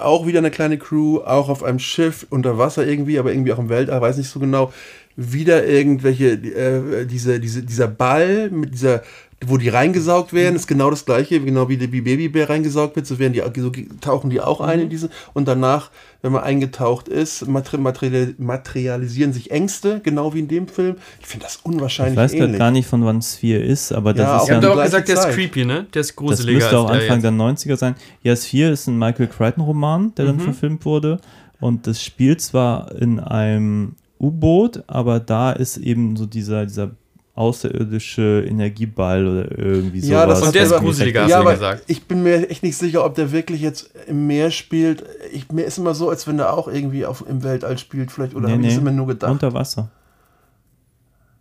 Auch 0.00 0.26
wieder 0.26 0.38
eine 0.38 0.50
kleine 0.50 0.78
Crew, 0.78 1.18
auch 1.18 1.48
auf 1.48 1.62
einem 1.62 1.78
Schiff, 1.78 2.26
unter 2.30 2.58
Wasser 2.58 2.86
irgendwie, 2.86 3.18
aber 3.18 3.32
irgendwie 3.32 3.52
auch 3.52 3.58
im 3.58 3.68
Weltall, 3.68 4.00
weiß 4.00 4.16
nicht 4.16 4.28
so 4.28 4.40
genau. 4.40 4.72
Wieder 5.20 5.66
irgendwelche, 5.66 6.30
äh, 6.34 7.04
diese, 7.04 7.40
diese, 7.40 7.62
dieser 7.64 7.88
Ball 7.88 8.50
mit 8.50 8.72
dieser, 8.72 9.02
wo 9.44 9.56
die 9.56 9.68
reingesaugt 9.68 10.32
werden, 10.32 10.54
ist 10.54 10.68
genau 10.68 10.90
das 10.90 11.04
gleiche, 11.04 11.40
genau 11.40 11.68
wie, 11.68 11.76
die- 11.76 11.90
wie 11.90 12.02
Babybär 12.02 12.48
reingesaugt 12.48 12.94
wird, 12.94 13.06
so 13.06 13.18
werden 13.18 13.32
die, 13.32 13.42
so 13.60 13.72
tauchen 14.00 14.30
die 14.30 14.40
auch 14.40 14.60
ein 14.60 14.78
in 14.78 14.88
diesen, 14.90 15.08
und 15.34 15.48
danach, 15.48 15.90
wenn 16.22 16.30
man 16.30 16.44
eingetaucht 16.44 17.08
ist, 17.08 17.48
materi 17.48 17.78
material, 17.78 18.34
materialisieren 18.38 19.32
sich 19.32 19.50
Ängste, 19.50 20.00
genau 20.04 20.34
wie 20.34 20.38
in 20.38 20.46
dem 20.48 20.68
Film. 20.68 20.96
Ich 21.20 21.26
finde 21.26 21.46
das 21.46 21.56
ich 21.56 21.64
unwahrscheinlich 21.66 22.16
weiß 22.16 22.30
gerade 22.32 22.44
ähnlich. 22.44 22.58
gar 22.60 22.70
nicht, 22.70 22.86
von 22.86 23.04
wann 23.04 23.20
Sphere 23.20 23.60
ist, 23.62 23.90
aber 23.92 24.12
das 24.12 24.22
Ja, 24.22 24.36
ist 24.42 24.48
ja 24.48 24.54
habt 24.54 24.64
die 24.64 24.68
doch 24.68 24.82
gesagt, 24.84 25.08
der 25.08 25.14
ist 25.18 25.28
creepy, 25.34 25.64
ne? 25.64 25.86
Der 25.94 26.00
ist 26.00 26.10
Das 26.10 26.16
gruseliger 26.16 26.58
müsste 26.58 26.78
auch 26.78 26.86
der 26.90 27.00
Anfang 27.00 27.16
jetzt. 27.16 27.24
der 27.24 27.32
90er 27.32 27.76
sein. 27.76 27.94
Ja, 28.22 28.36
Sphere 28.36 28.70
ist 28.70 28.86
ein 28.86 28.96
Michael 28.98 29.26
Crichton-Roman, 29.26 30.14
der 30.16 30.26
dann 30.26 30.36
Mhm. 30.36 30.40
verfilmt 30.42 30.84
wurde. 30.84 31.20
Und 31.60 31.88
das 31.88 32.02
spielt 32.02 32.40
zwar 32.40 32.92
in 33.00 33.18
einem 33.20 33.94
U-Boot, 34.20 34.84
aber 34.86 35.20
da 35.20 35.52
ist 35.52 35.76
eben 35.76 36.16
so 36.16 36.26
dieser, 36.26 36.66
dieser 36.66 36.90
außerirdische 37.38 38.44
Energieball 38.48 39.26
oder 39.26 39.58
irgendwie 39.58 40.00
sowas. 40.00 40.10
Ja, 40.10 40.26
das 40.26 40.42
Und 40.42 40.54
der 40.56 40.64
ist 40.64 40.74
gruseliger, 40.74 41.22
hast 41.22 41.30
ja, 41.30 41.36
du 41.36 41.42
aber 41.42 41.52
gesagt. 41.52 41.84
ich 41.86 42.04
bin 42.04 42.24
mir 42.24 42.50
echt 42.50 42.64
nicht 42.64 42.76
sicher, 42.76 43.04
ob 43.04 43.14
der 43.14 43.30
wirklich 43.30 43.60
jetzt 43.60 43.90
im 44.08 44.26
Meer 44.26 44.50
spielt. 44.50 45.04
Ich, 45.32 45.50
mir 45.52 45.62
ist 45.62 45.78
immer 45.78 45.94
so, 45.94 46.10
als 46.10 46.26
wenn 46.26 46.36
der 46.36 46.52
auch 46.52 46.66
irgendwie 46.66 47.06
auf, 47.06 47.24
im 47.28 47.44
Weltall 47.44 47.78
spielt, 47.78 48.10
vielleicht. 48.10 48.34
Oder 48.34 48.48
Nee, 48.48 48.54
habe 48.54 48.62
ich 48.62 48.68
das 48.68 48.74
nee, 48.76 48.80
immer 48.80 48.90
nur 48.90 49.06
gedacht? 49.06 49.30
Unter 49.30 49.54
Wasser. 49.54 49.88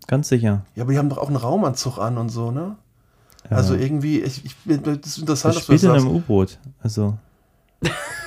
Ganz 0.05 0.29
sicher. 0.29 0.65
Ja, 0.75 0.83
aber 0.83 0.91
die 0.91 0.99
haben 0.99 1.09
doch 1.09 1.17
auch 1.17 1.27
einen 1.27 1.35
Raumanzug 1.35 1.97
an 1.97 2.19
und 2.19 2.29
so, 2.29 2.51
ne? 2.51 2.75
Ja. 3.49 3.57
Also 3.57 3.73
irgendwie, 3.73 4.21
ich, 4.21 4.45
ich, 4.45 4.55
das 4.65 4.97
ist 4.97 5.03
das 5.03 5.17
interessant, 5.17 5.55
dass 5.55 5.65
du 5.65 5.73
spielt 5.77 5.83
das 5.83 6.03
in 6.03 6.07
einem 6.07 6.15
U-Boot. 6.15 6.59
Also. 6.79 7.17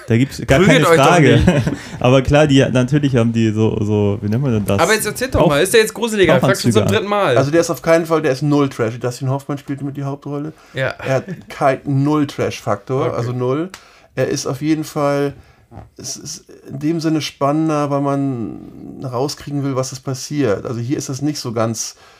Da 0.06 0.16
gibt 0.16 0.32
es 0.32 0.44
gar 0.46 0.58
Prügelt 0.58 0.84
keine 0.84 1.02
Frage. 1.02 1.40
Aber 2.00 2.22
klar, 2.22 2.46
die 2.48 2.58
natürlich 2.72 3.14
haben 3.14 3.32
die 3.32 3.50
so, 3.52 3.78
so, 3.80 4.18
wie 4.20 4.28
nennt 4.28 4.42
man 4.42 4.52
denn 4.52 4.64
das? 4.64 4.80
Aber 4.80 4.92
jetzt 4.94 5.06
erzähl 5.06 5.28
doch 5.28 5.46
mal, 5.46 5.62
ist 5.62 5.72
der 5.72 5.80
jetzt 5.80 5.94
gruseliger? 5.94 6.36
auch 6.36 6.40
Fragst 6.40 6.64
du 6.64 6.70
zum 6.72 6.86
dritten 6.86 7.06
Mal. 7.06 7.36
Also 7.36 7.50
der 7.52 7.60
ist 7.60 7.70
auf 7.70 7.80
keinen 7.82 8.06
Fall, 8.06 8.20
der 8.22 8.32
ist 8.32 8.42
null 8.42 8.68
Trash. 8.68 8.98
Dustin 8.98 9.30
Hoffmann 9.30 9.58
spielt 9.58 9.82
mit 9.82 9.96
die 9.96 10.02
Hauptrolle. 10.04 10.52
ja. 10.74 10.88
Er 10.98 11.14
hat 11.14 11.24
kein 11.48 11.80
null 11.84 12.26
Trash-Faktor, 12.26 13.06
Okay. 13.06 13.16
also 13.16 13.32
null. 13.32 13.70
Er 14.16 14.26
ist 14.28 14.46
auf 14.46 14.60
jeden 14.62 14.82
Fall, 14.84 15.34
es 15.96 16.16
ist 16.16 16.46
in 16.68 16.80
dem 16.80 17.00
Sinne 17.00 17.20
spannender, 17.20 17.90
weil 17.90 18.00
man 18.00 19.00
rauskriegen 19.04 19.62
will, 19.62 19.76
was 19.76 19.92
ist 19.92 20.00
passiert. 20.00 20.66
Also 20.66 20.80
hier 20.80 20.98
ist 20.98 21.08
das 21.08 21.22
nicht 21.22 21.38
so 21.38 21.52
ganz, 21.52 21.94
äh, 21.94 22.19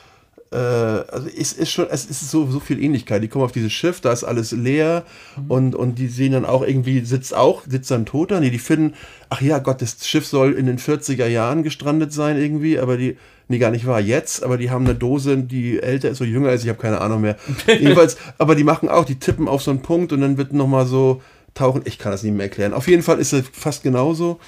also 0.55 1.29
es 1.29 1.53
ist 1.53 1.71
schon, 1.71 1.87
es 1.89 2.05
ist 2.05 2.29
so, 2.29 2.45
so 2.51 2.59
viel 2.59 2.83
Ähnlichkeit. 2.83 3.23
Die 3.23 3.29
kommen 3.29 3.45
auf 3.45 3.53
dieses 3.53 3.71
Schiff, 3.71 4.01
da 4.01 4.11
ist 4.11 4.25
alles 4.25 4.51
leer 4.51 5.05
und, 5.47 5.75
und 5.75 5.95
die 5.95 6.07
sehen 6.07 6.33
dann 6.33 6.45
auch 6.45 6.61
irgendwie, 6.61 6.99
sitzt 7.05 7.33
auch, 7.33 7.63
sitzt 7.65 7.89
dann 7.89 8.05
Toter. 8.05 8.41
Nee, 8.41 8.49
die 8.49 8.59
finden, 8.59 8.95
ach 9.29 9.41
ja 9.41 9.59
Gott, 9.59 9.81
das 9.81 10.05
Schiff 10.05 10.27
soll 10.27 10.53
in 10.53 10.65
den 10.65 10.77
40er 10.77 11.27
Jahren 11.27 11.63
gestrandet 11.63 12.11
sein 12.11 12.37
irgendwie, 12.37 12.79
aber 12.79 12.97
die, 12.97 13.17
nee, 13.47 13.59
gar 13.59 13.71
nicht 13.71 13.87
wahr, 13.87 14.01
jetzt, 14.01 14.43
aber 14.43 14.57
die 14.57 14.69
haben 14.69 14.85
eine 14.85 14.95
Dose, 14.95 15.37
die 15.37 15.81
älter 15.81 16.09
ist 16.09 16.19
oder 16.19 16.29
jünger 16.29 16.51
ist, 16.51 16.63
ich 16.63 16.69
habe 16.69 16.79
keine 16.81 16.99
Ahnung 16.99 17.21
mehr. 17.21 17.37
Jedenfalls, 17.67 18.17
aber 18.37 18.55
die 18.55 18.65
machen 18.65 18.89
auch, 18.89 19.05
die 19.05 19.19
tippen 19.19 19.47
auf 19.47 19.61
so 19.63 19.71
einen 19.71 19.81
Punkt 19.81 20.11
und 20.11 20.19
dann 20.19 20.37
wird 20.37 20.51
nochmal 20.51 20.85
so 20.85 21.21
tauchen, 21.53 21.81
ich 21.85 21.97
kann 21.97 22.11
das 22.11 22.23
nicht 22.23 22.33
mehr 22.33 22.47
erklären. 22.47 22.73
Auf 22.73 22.87
jeden 22.89 23.03
Fall 23.03 23.19
ist 23.19 23.31
es 23.31 23.45
fast 23.53 23.83
genauso. 23.83 24.39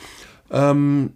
Ähm, 0.51 1.13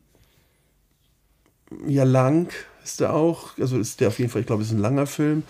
ja, 1.85 2.03
lang 2.03 2.47
ist 2.87 2.99
der 3.01 3.13
auch, 3.13 3.57
also 3.59 3.77
ist 3.77 3.99
der 3.99 4.07
auf 4.07 4.19
jeden 4.19 4.31
Fall, 4.31 4.41
ich 4.41 4.47
glaube, 4.47 4.63
es 4.63 4.69
ist 4.69 4.75
ein 4.75 4.81
langer 4.81 5.07
Film 5.07 5.43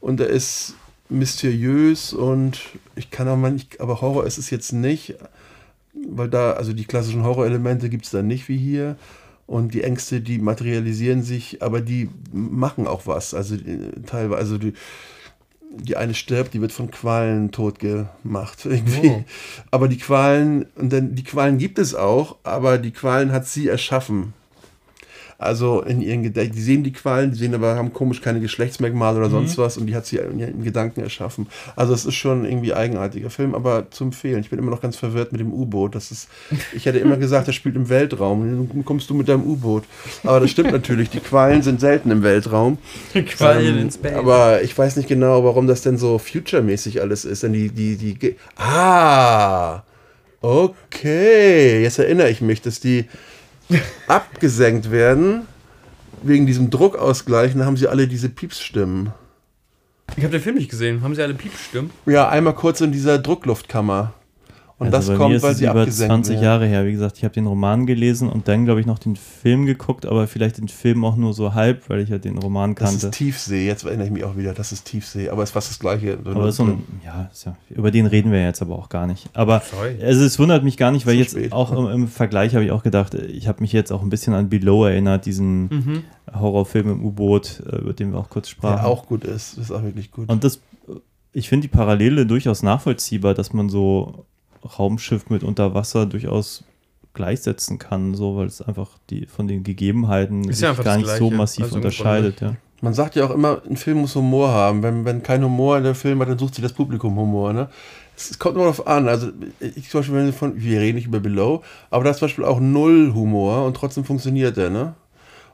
und 0.00 0.20
er 0.20 0.28
ist 0.28 0.74
mysteriös 1.08 2.12
und 2.12 2.60
ich 2.96 3.10
kann 3.10 3.28
auch 3.28 3.36
mal 3.36 3.52
nicht, 3.52 3.80
aber 3.80 4.00
Horror 4.00 4.26
ist 4.26 4.38
es 4.38 4.50
jetzt 4.50 4.72
nicht, 4.72 5.14
weil 5.94 6.28
da, 6.28 6.52
also 6.52 6.72
die 6.72 6.84
klassischen 6.84 7.24
Horrorelemente 7.24 7.88
gibt 7.88 8.04
es 8.04 8.10
da 8.10 8.22
nicht 8.22 8.48
wie 8.48 8.56
hier. 8.56 8.96
Und 9.46 9.74
die 9.74 9.82
Ängste, 9.82 10.20
die 10.20 10.38
materialisieren 10.38 11.22
sich, 11.22 11.62
aber 11.62 11.80
die 11.80 12.08
machen 12.32 12.86
auch 12.86 13.06
was. 13.06 13.34
Also 13.34 13.56
äh, 13.56 14.00
teilweise, 14.06 14.38
also 14.38 14.58
die, 14.58 14.72
die 15.76 15.96
eine 15.96 16.14
stirbt, 16.14 16.54
die 16.54 16.60
wird 16.60 16.72
von 16.72 16.90
Qualen 16.90 17.50
tot 17.50 17.78
gemacht. 17.78 18.64
Irgendwie. 18.64 19.08
Oh. 19.08 19.24
Aber 19.70 19.88
die 19.88 19.98
Qualen, 19.98 20.66
und 20.76 20.92
dann 20.92 21.14
die 21.14 21.24
Qualen 21.24 21.58
gibt 21.58 21.78
es 21.78 21.94
auch, 21.94 22.36
aber 22.44 22.78
die 22.78 22.92
Qualen 22.92 23.32
hat 23.32 23.46
sie 23.46 23.68
erschaffen. 23.68 24.32
Also 25.42 25.82
in 25.82 26.00
ihren 26.00 26.22
Gedanken, 26.22 26.52
die 26.54 26.60
sehen 26.62 26.82
die 26.84 26.92
Qualen, 26.92 27.32
die 27.32 27.38
sehen 27.38 27.54
aber, 27.54 27.74
haben 27.76 27.92
komisch 27.92 28.20
keine 28.20 28.40
Geschlechtsmerkmale 28.40 29.18
oder 29.18 29.30
sonst 29.30 29.58
was 29.58 29.76
und 29.76 29.86
die 29.86 29.94
hat 29.96 30.06
sie 30.06 30.16
in 30.18 30.38
ihren 30.38 30.62
Gedanken 30.64 31.00
erschaffen. 31.02 31.46
Also 31.76 31.92
es 31.94 32.04
ist 32.04 32.14
schon 32.14 32.44
irgendwie 32.44 32.72
eigenartiger 32.74 33.30
Film, 33.30 33.54
aber 33.54 33.90
zu 33.90 34.04
empfehlen. 34.04 34.40
Ich 34.40 34.50
bin 34.50 34.58
immer 34.58 34.70
noch 34.70 34.80
ganz 34.80 34.96
verwirrt 34.96 35.32
mit 35.32 35.40
dem 35.40 35.52
U-Boot. 35.52 35.94
Das 35.94 36.10
ist, 36.10 36.28
ich 36.74 36.86
hätte 36.86 36.98
immer 36.98 37.16
gesagt, 37.16 37.48
das 37.48 37.54
spielt 37.54 37.76
im 37.76 37.88
Weltraum. 37.88 38.68
Dann 38.72 38.84
kommst 38.84 39.10
du 39.10 39.14
mit 39.14 39.28
deinem 39.28 39.42
U-Boot. 39.44 39.84
Aber 40.24 40.40
das 40.40 40.50
stimmt 40.50 40.72
natürlich. 40.72 41.10
Die 41.10 41.20
Qualen 41.20 41.62
sind 41.62 41.80
selten 41.80 42.10
im 42.10 42.22
Weltraum. 42.22 42.78
Quallen 43.12 43.74
Ähm, 43.74 43.78
ins 43.82 43.98
Bett. 43.98 44.14
Aber 44.14 44.62
ich 44.62 44.76
weiß 44.76 44.96
nicht 44.96 45.08
genau, 45.08 45.44
warum 45.44 45.66
das 45.66 45.82
denn 45.82 45.98
so 45.98 46.18
future-mäßig 46.18 47.00
alles 47.00 47.24
ist. 47.24 47.42
Denn 47.42 47.52
die, 47.52 47.70
die, 47.70 47.96
die. 47.96 48.14
Ge- 48.14 48.36
Ah! 48.56 49.82
Okay, 50.40 51.82
jetzt 51.82 51.98
erinnere 51.98 52.28
ich 52.30 52.40
mich, 52.40 52.60
dass 52.62 52.80
die 52.80 53.04
abgesenkt 54.08 54.90
werden 54.90 55.46
wegen 56.22 56.46
diesem 56.46 56.70
Druckausgleich. 56.70 57.52
Dann 57.52 57.64
haben 57.64 57.76
sie 57.76 57.88
alle 57.88 58.08
diese 58.08 58.28
Piepsstimmen. 58.28 59.12
ich 60.16 60.22
habe 60.22 60.32
den 60.32 60.40
Film 60.40 60.56
nicht 60.56 60.70
gesehen. 60.70 61.02
Haben 61.02 61.14
sie 61.14 61.22
alle 61.22 61.34
Piepstimmen? 61.34 61.90
Ja, 62.06 62.28
einmal 62.28 62.54
kurz 62.54 62.80
in 62.80 62.92
dieser 62.92 63.18
Druckluftkammer. 63.18 64.14
Und 64.86 64.94
Also 64.94 64.96
das 64.98 65.06
bei 65.06 65.12
mir 65.12 65.18
kommt, 65.18 65.34
ist 65.36 65.42
weil 65.42 65.52
es 65.52 65.58
sie 65.58 65.64
über 65.64 65.80
abgesenkt 65.80 66.10
20 66.10 66.32
werden. 66.34 66.44
Jahre 66.44 66.66
her. 66.66 66.86
Wie 66.86 66.92
gesagt, 66.92 67.18
ich 67.18 67.24
habe 67.24 67.34
den 67.34 67.46
Roman 67.46 67.86
gelesen 67.86 68.28
und 68.28 68.48
dann, 68.48 68.64
glaube 68.64 68.80
ich, 68.80 68.86
noch 68.86 68.98
den 68.98 69.16
Film 69.16 69.66
geguckt, 69.66 70.06
aber 70.06 70.26
vielleicht 70.26 70.58
den 70.58 70.68
Film 70.68 71.04
auch 71.04 71.16
nur 71.16 71.32
so 71.34 71.54
halb, 71.54 71.88
weil 71.88 72.00
ich 72.00 72.08
ja 72.08 72.18
den 72.18 72.38
Roman 72.38 72.74
Das 72.74 72.90
kannte. 72.90 73.06
ist 73.08 73.14
Tiefsee, 73.14 73.66
jetzt 73.66 73.84
erinnere 73.84 74.06
ich 74.06 74.12
mich 74.12 74.24
auch 74.24 74.36
wieder, 74.36 74.52
das 74.54 74.72
ist 74.72 74.84
Tiefsee, 74.84 75.28
aber 75.30 75.42
es 75.42 75.50
ist 75.50 75.54
fast 75.54 75.70
das 75.70 75.78
gleiche. 75.78 76.18
aber 76.24 76.52
so 76.52 76.64
ein, 76.64 76.84
ja, 77.04 77.28
ist 77.32 77.44
ja, 77.46 77.56
über 77.70 77.90
den 77.90 78.06
reden 78.06 78.32
wir 78.32 78.42
jetzt 78.42 78.62
aber 78.62 78.76
auch 78.76 78.88
gar 78.88 79.06
nicht. 79.06 79.28
Aber 79.34 79.62
Sorry. 79.70 79.96
also 80.02 80.24
es 80.24 80.38
wundert 80.38 80.64
mich 80.64 80.76
gar 80.76 80.90
nicht, 80.90 81.06
weil 81.06 81.14
jetzt 81.16 81.32
spät. 81.32 81.52
auch 81.52 81.72
im, 81.72 81.88
im 82.02 82.08
Vergleich 82.08 82.54
habe 82.54 82.64
ich 82.64 82.70
auch 82.72 82.82
gedacht, 82.82 83.14
ich 83.14 83.48
habe 83.48 83.60
mich 83.60 83.72
jetzt 83.72 83.90
auch 83.92 84.02
ein 84.02 84.10
bisschen 84.10 84.34
an 84.34 84.48
Below 84.48 84.84
erinnert, 84.86 85.26
diesen 85.26 85.62
Mhm. 85.62 86.02
Horrorfilm 86.32 86.90
im 86.90 87.04
U-Boot, 87.04 87.62
äh, 87.70 87.76
über 87.76 87.92
den 87.92 88.12
wir 88.12 88.18
auch 88.18 88.30
kurz 88.30 88.48
sprachen. 88.48 88.76
der 88.76 88.86
auch 88.86 89.06
gut 89.06 89.24
ist, 89.24 89.58
ist 89.58 89.70
auch 89.70 89.82
wirklich 89.82 90.10
gut. 90.10 90.28
Und 90.28 90.44
das, 90.44 90.60
ich 91.32 91.48
finde 91.48 91.68
die 91.68 91.74
Parallele 91.74 92.26
durchaus 92.26 92.62
nachvollziehbar, 92.62 93.34
dass 93.34 93.52
man 93.52 93.68
so 93.68 94.24
Raumschiff 94.64 95.28
mit 95.30 95.42
Unterwasser 95.42 96.06
durchaus 96.06 96.64
gleichsetzen 97.14 97.78
kann, 97.78 98.14
so, 98.14 98.36
weil 98.36 98.46
es 98.46 98.62
einfach 98.62 98.88
die 99.10 99.26
von 99.26 99.46
den 99.48 99.64
Gegebenheiten 99.64 100.48
Ist 100.48 100.58
sich 100.60 100.68
ja 100.68 100.72
gar 100.72 100.84
das 100.84 100.96
nicht 100.98 101.06
so 101.08 101.16
Gleiche, 101.28 101.34
massiv 101.34 101.64
also 101.64 101.76
unterscheidet. 101.76 102.40
Ja. 102.40 102.54
Man 102.80 102.94
sagt 102.94 103.14
ja 103.14 103.24
auch 103.26 103.30
immer, 103.30 103.62
ein 103.68 103.76
Film 103.76 103.98
muss 103.98 104.14
Humor 104.16 104.48
haben. 104.48 104.82
Wenn, 104.82 105.04
wenn 105.04 105.22
kein 105.22 105.44
Humor 105.44 105.76
in 105.78 105.84
der 105.84 105.94
Film 105.94 106.20
hat, 106.20 106.28
dann 106.28 106.38
sucht 106.38 106.54
sich 106.54 106.62
das 106.64 106.72
Publikum 106.72 107.14
Humor. 107.16 107.52
Ne? 107.52 107.68
Es, 108.16 108.38
kommt 108.38 108.54
immer 108.56 108.64
darauf 108.64 108.86
an. 108.86 109.08
Also 109.08 109.28
ich 109.60 109.88
zum 109.90 110.00
Beispiel, 110.00 110.16
wenn 110.16 110.26
wir 110.26 110.32
von, 110.32 110.60
wir 110.60 110.80
reden 110.80 110.96
nicht 110.96 111.06
über 111.06 111.20
Below, 111.20 111.62
aber 111.90 112.04
da 112.04 112.10
ist 112.10 112.18
zum 112.18 112.26
Beispiel 112.26 112.44
auch 112.44 112.58
null 112.60 113.12
Humor 113.14 113.66
und 113.66 113.76
trotzdem 113.76 114.04
funktioniert 114.04 114.56
der, 114.56 114.70
ne? 114.70 114.94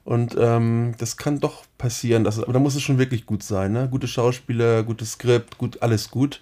Und 0.05 0.37
ähm, 0.41 0.95
das 0.97 1.19
kann 1.19 1.39
doch 1.39 1.65
passieren, 1.77 2.25
dass, 2.25 2.39
es- 2.39 2.45
aber 2.45 2.55
da 2.55 2.59
muss 2.61 2.75
es 2.75 2.81
schon 2.83 2.97
wirklich 2.99 3.27
gut 3.27 3.43
sein, 3.43 3.73
ne? 3.73 3.89
Gute 3.91 4.09
Schauspieler, 4.09 4.83
gutes 4.83 5.13
Skript, 5.13 5.59
gut, 5.59 5.83
alles 5.83 6.11
gut. 6.11 6.41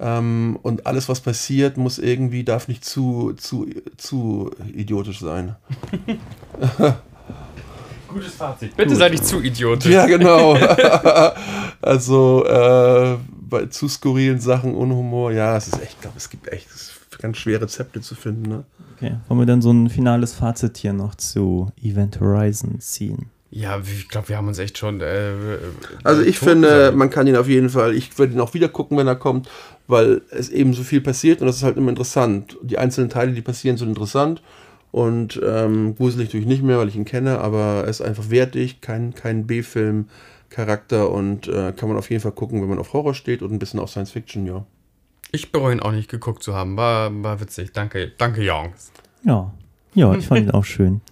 Ähm, 0.00 0.58
und 0.62 0.86
alles, 0.86 1.08
was 1.08 1.20
passiert, 1.20 1.76
muss 1.76 1.98
irgendwie, 1.98 2.44
darf 2.44 2.68
nicht 2.68 2.84
zu, 2.84 3.32
zu, 3.36 3.66
zu 3.96 4.50
idiotisch 4.72 5.20
sein. 5.20 5.56
Gutes 8.08 8.34
Fazit. 8.34 8.76
Bitte 8.76 8.96
sei 8.96 9.08
nicht 9.10 9.26
zu 9.26 9.40
idiotisch. 9.42 9.92
Ja, 9.92 10.06
genau. 10.06 10.54
also 11.82 12.44
äh, 12.46 13.16
bei 13.28 13.66
zu 13.66 13.88
skurrilen 13.88 14.40
Sachen 14.40 14.74
ohne 14.74 14.94
Humor, 14.94 15.32
ja, 15.32 15.56
es 15.56 15.68
ist 15.68 15.82
echt, 15.82 15.94
ich 15.94 16.00
glaube, 16.00 16.16
es 16.16 16.30
gibt 16.30 16.48
echt 16.48 16.68
ganz 17.20 17.36
schwer 17.36 17.60
Rezepte 17.60 18.00
zu 18.00 18.14
finden. 18.14 18.48
Ne? 18.48 18.64
Okay. 18.96 19.16
Wollen 19.28 19.40
wir 19.40 19.46
dann 19.46 19.62
so 19.62 19.70
ein 19.70 19.90
finales 19.90 20.32
Fazit 20.32 20.78
hier 20.78 20.92
noch 20.92 21.14
zu 21.16 21.70
Event 21.82 22.20
Horizon 22.20 22.80
ziehen? 22.80 23.30
Ja, 23.50 23.80
ich 23.80 24.08
glaube, 24.08 24.28
wir 24.28 24.36
haben 24.36 24.48
uns 24.48 24.58
echt 24.58 24.76
schon. 24.76 25.00
Äh, 25.00 25.32
Also 26.04 26.22
ich 26.22 26.38
tot 26.38 26.50
finde, 26.50 26.68
gesagt. 26.68 26.96
man 26.96 27.10
kann 27.10 27.26
ihn 27.26 27.36
auf 27.36 27.48
jeden 27.48 27.70
Fall, 27.70 27.94
ich 27.94 28.18
würde 28.18 28.34
ihn 28.34 28.40
auch 28.40 28.52
wieder 28.54 28.68
gucken, 28.68 28.98
wenn 28.98 29.06
er 29.06 29.16
kommt, 29.16 29.48
weil 29.86 30.20
es 30.30 30.50
eben 30.50 30.74
so 30.74 30.82
viel 30.82 31.00
passiert 31.00 31.40
und 31.40 31.46
das 31.46 31.56
ist 31.56 31.62
halt 31.62 31.76
immer 31.78 31.88
interessant. 31.88 32.56
Die 32.62 32.76
einzelnen 32.78 33.08
Teile, 33.08 33.32
die 33.32 33.40
passieren, 33.40 33.78
sind 33.78 33.88
interessant 33.88 34.42
und 34.90 35.40
ähm, 35.42 35.94
gruselig 35.96 36.28
natürlich 36.28 36.46
nicht 36.46 36.62
mehr, 36.62 36.78
weil 36.78 36.88
ich 36.88 36.96
ihn 36.96 37.06
kenne, 37.06 37.38
aber 37.38 37.82
er 37.84 37.88
ist 37.88 38.02
einfach 38.02 38.28
wertig, 38.28 38.82
kein, 38.82 39.14
kein 39.14 39.46
B-Film-Charakter 39.46 41.10
und 41.10 41.48
äh, 41.48 41.72
kann 41.72 41.88
man 41.88 41.98
auf 41.98 42.10
jeden 42.10 42.22
Fall 42.22 42.32
gucken, 42.32 42.60
wenn 42.60 42.68
man 42.68 42.78
auf 42.78 42.92
Horror 42.92 43.14
steht 43.14 43.42
und 43.42 43.52
ein 43.52 43.58
bisschen 43.58 43.80
auf 43.80 43.90
Science 43.90 44.10
Fiction, 44.10 44.46
ja. 44.46 44.64
Ich 45.30 45.52
bereue 45.52 45.74
ihn 45.74 45.80
auch 45.80 45.92
nicht 45.92 46.10
geguckt 46.10 46.42
zu 46.42 46.54
haben. 46.54 46.76
War, 46.76 47.10
war 47.22 47.40
witzig. 47.40 47.72
Danke, 47.72 48.12
danke, 48.16 48.42
Jungs. 48.42 48.90
Ja. 49.24 49.52
Ja, 49.94 50.14
ich 50.14 50.26
fand 50.26 50.40
ihn 50.42 50.50
auch 50.52 50.64
schön. 50.64 51.02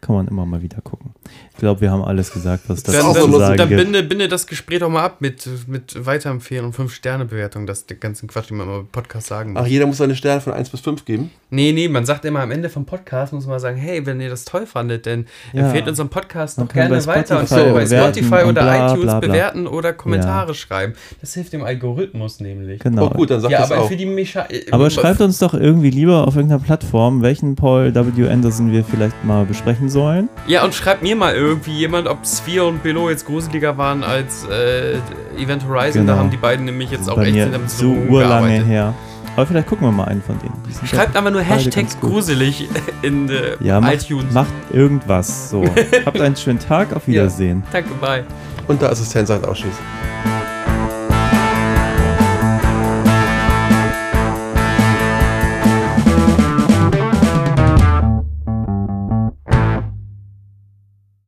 Kann 0.00 0.16
man 0.16 0.26
immer 0.28 0.44
mal 0.46 0.62
wieder 0.62 0.80
gucken. 0.80 1.14
Ich 1.60 1.62
glaube, 1.62 1.82
wir 1.82 1.90
haben 1.90 2.02
alles 2.02 2.32
gesagt, 2.32 2.64
was 2.68 2.82
das 2.84 2.94
ist 2.94 3.02
Dann, 3.04 3.14
zu 3.14 3.38
dann, 3.38 3.58
sagen 3.58 3.68
binde, 3.68 4.02
binde 4.02 4.28
das 4.28 4.46
Gespräch 4.46 4.78
doch 4.78 4.88
mal 4.88 5.04
ab 5.04 5.16
mit, 5.20 5.46
mit 5.66 6.06
Weiterempfehlen 6.06 6.64
und 6.64 6.74
5-Sterne-Bewertung. 6.74 7.66
Das 7.66 7.84
der 7.84 7.98
ganzen 7.98 8.30
Quatsch, 8.30 8.48
den 8.48 8.56
man 8.56 8.66
im 8.66 8.86
Podcast 8.86 9.26
sagen 9.26 9.52
muss. 9.52 9.60
Ach, 9.62 9.66
jeder 9.66 9.84
muss 9.84 9.98
seine 9.98 10.16
Sterne 10.16 10.40
von 10.40 10.54
1 10.54 10.70
bis 10.70 10.80
5 10.80 11.04
geben. 11.04 11.30
Nee, 11.50 11.72
nee, 11.72 11.88
man 11.88 12.06
sagt 12.06 12.24
immer 12.24 12.40
am 12.40 12.50
Ende 12.50 12.70
vom 12.70 12.86
Podcast, 12.86 13.34
muss 13.34 13.46
man 13.46 13.58
sagen, 13.60 13.76
hey, 13.76 14.06
wenn 14.06 14.22
ihr 14.22 14.30
das 14.30 14.46
toll 14.46 14.64
fandet, 14.64 15.04
dann 15.04 15.26
Ja. 15.52 15.64
empfehlt 15.64 15.86
unseren 15.86 16.08
Podcast 16.08 16.56
Man 16.56 16.68
doch 16.68 16.72
kann 16.74 16.88
gerne 16.88 17.06
weiter 17.06 17.40
und 17.40 17.48
so 17.48 17.56
bei 17.56 17.84
Spotify 17.84 18.44
oder 18.44 18.52
bla, 18.52 18.86
iTunes 18.86 19.02
bla, 19.02 19.20
bla. 19.20 19.28
bewerten 19.28 19.66
oder 19.66 19.92
Kommentare 19.92 20.54
schreiben. 20.54 20.94
Das 21.20 21.34
hilft 21.34 21.52
dem 21.52 21.62
Algorithmus 21.62 22.40
nämlich. 22.40 22.80
Genau. 22.80 23.08
Oh 23.08 23.10
gut, 23.10 23.30
dann 23.30 23.42
sag 23.42 23.50
ja, 23.50 23.60
das 23.60 23.72
aber 23.72 23.82
auch. 23.82 23.88
für 23.88 23.96
die 23.96 24.06
Mecha 24.06 24.46
Aber 24.70 24.88
schreibt 24.88 25.20
uns 25.20 25.38
doch 25.40 25.52
irgendwie 25.52 25.90
lieber 25.90 26.26
auf 26.26 26.36
irgendeiner 26.36 26.62
Plattform, 26.62 27.20
welchen 27.20 27.54
Paul 27.54 27.94
W. 27.94 28.28
Anderson 28.30 28.72
wir 28.72 28.82
vielleicht 28.82 29.24
mal 29.24 29.44
besprechen 29.44 29.90
sollen. 29.90 30.30
Ja, 30.46 30.64
und 30.64 30.74
schreibt 30.74 31.02
mir 31.02 31.16
mal 31.16 31.34
irgendwie 31.34 31.49
jemand, 31.66 32.08
ob 32.08 32.26
Sphere 32.26 32.66
und 32.66 32.82
Below 32.82 33.10
jetzt 33.10 33.26
gruseliger 33.26 33.76
waren 33.78 34.02
als 34.04 34.46
äh, 34.46 34.98
Event 35.38 35.66
Horizon. 35.68 36.02
Genau. 36.02 36.12
Da 36.14 36.18
haben 36.18 36.30
die 36.30 36.36
beiden 36.36 36.64
nämlich 36.64 36.90
jetzt 36.90 37.08
auch 37.10 37.16
Bei 37.16 37.26
echt 37.26 37.52
damit 37.52 37.70
so 37.70 37.92
urlange 38.08 38.64
her. 38.64 38.94
Aber 39.36 39.46
vielleicht 39.46 39.68
gucken 39.68 39.86
wir 39.86 39.92
mal 39.92 40.04
einen 40.04 40.22
von 40.22 40.38
denen. 40.40 40.52
Schreibt 40.86 41.16
aber 41.16 41.30
nur 41.30 41.40
Hashtag 41.40 41.86
gruselig 42.00 42.68
in 43.02 43.28
äh, 43.28 43.56
Ja, 43.60 43.80
macht, 43.80 43.94
iTunes. 43.94 44.32
macht 44.34 44.52
irgendwas. 44.72 45.50
So. 45.50 45.64
Habt 46.04 46.20
einen 46.20 46.36
schönen 46.36 46.58
Tag. 46.58 46.94
Auf 46.94 47.06
Wiedersehen. 47.06 47.62
Danke, 47.72 47.90
bye. 48.00 48.24
Und 48.66 48.82
der 48.82 48.90
Assistent 48.90 49.28
sagt 49.28 49.46
auch 49.46 49.54
Tschüss. 49.54 49.74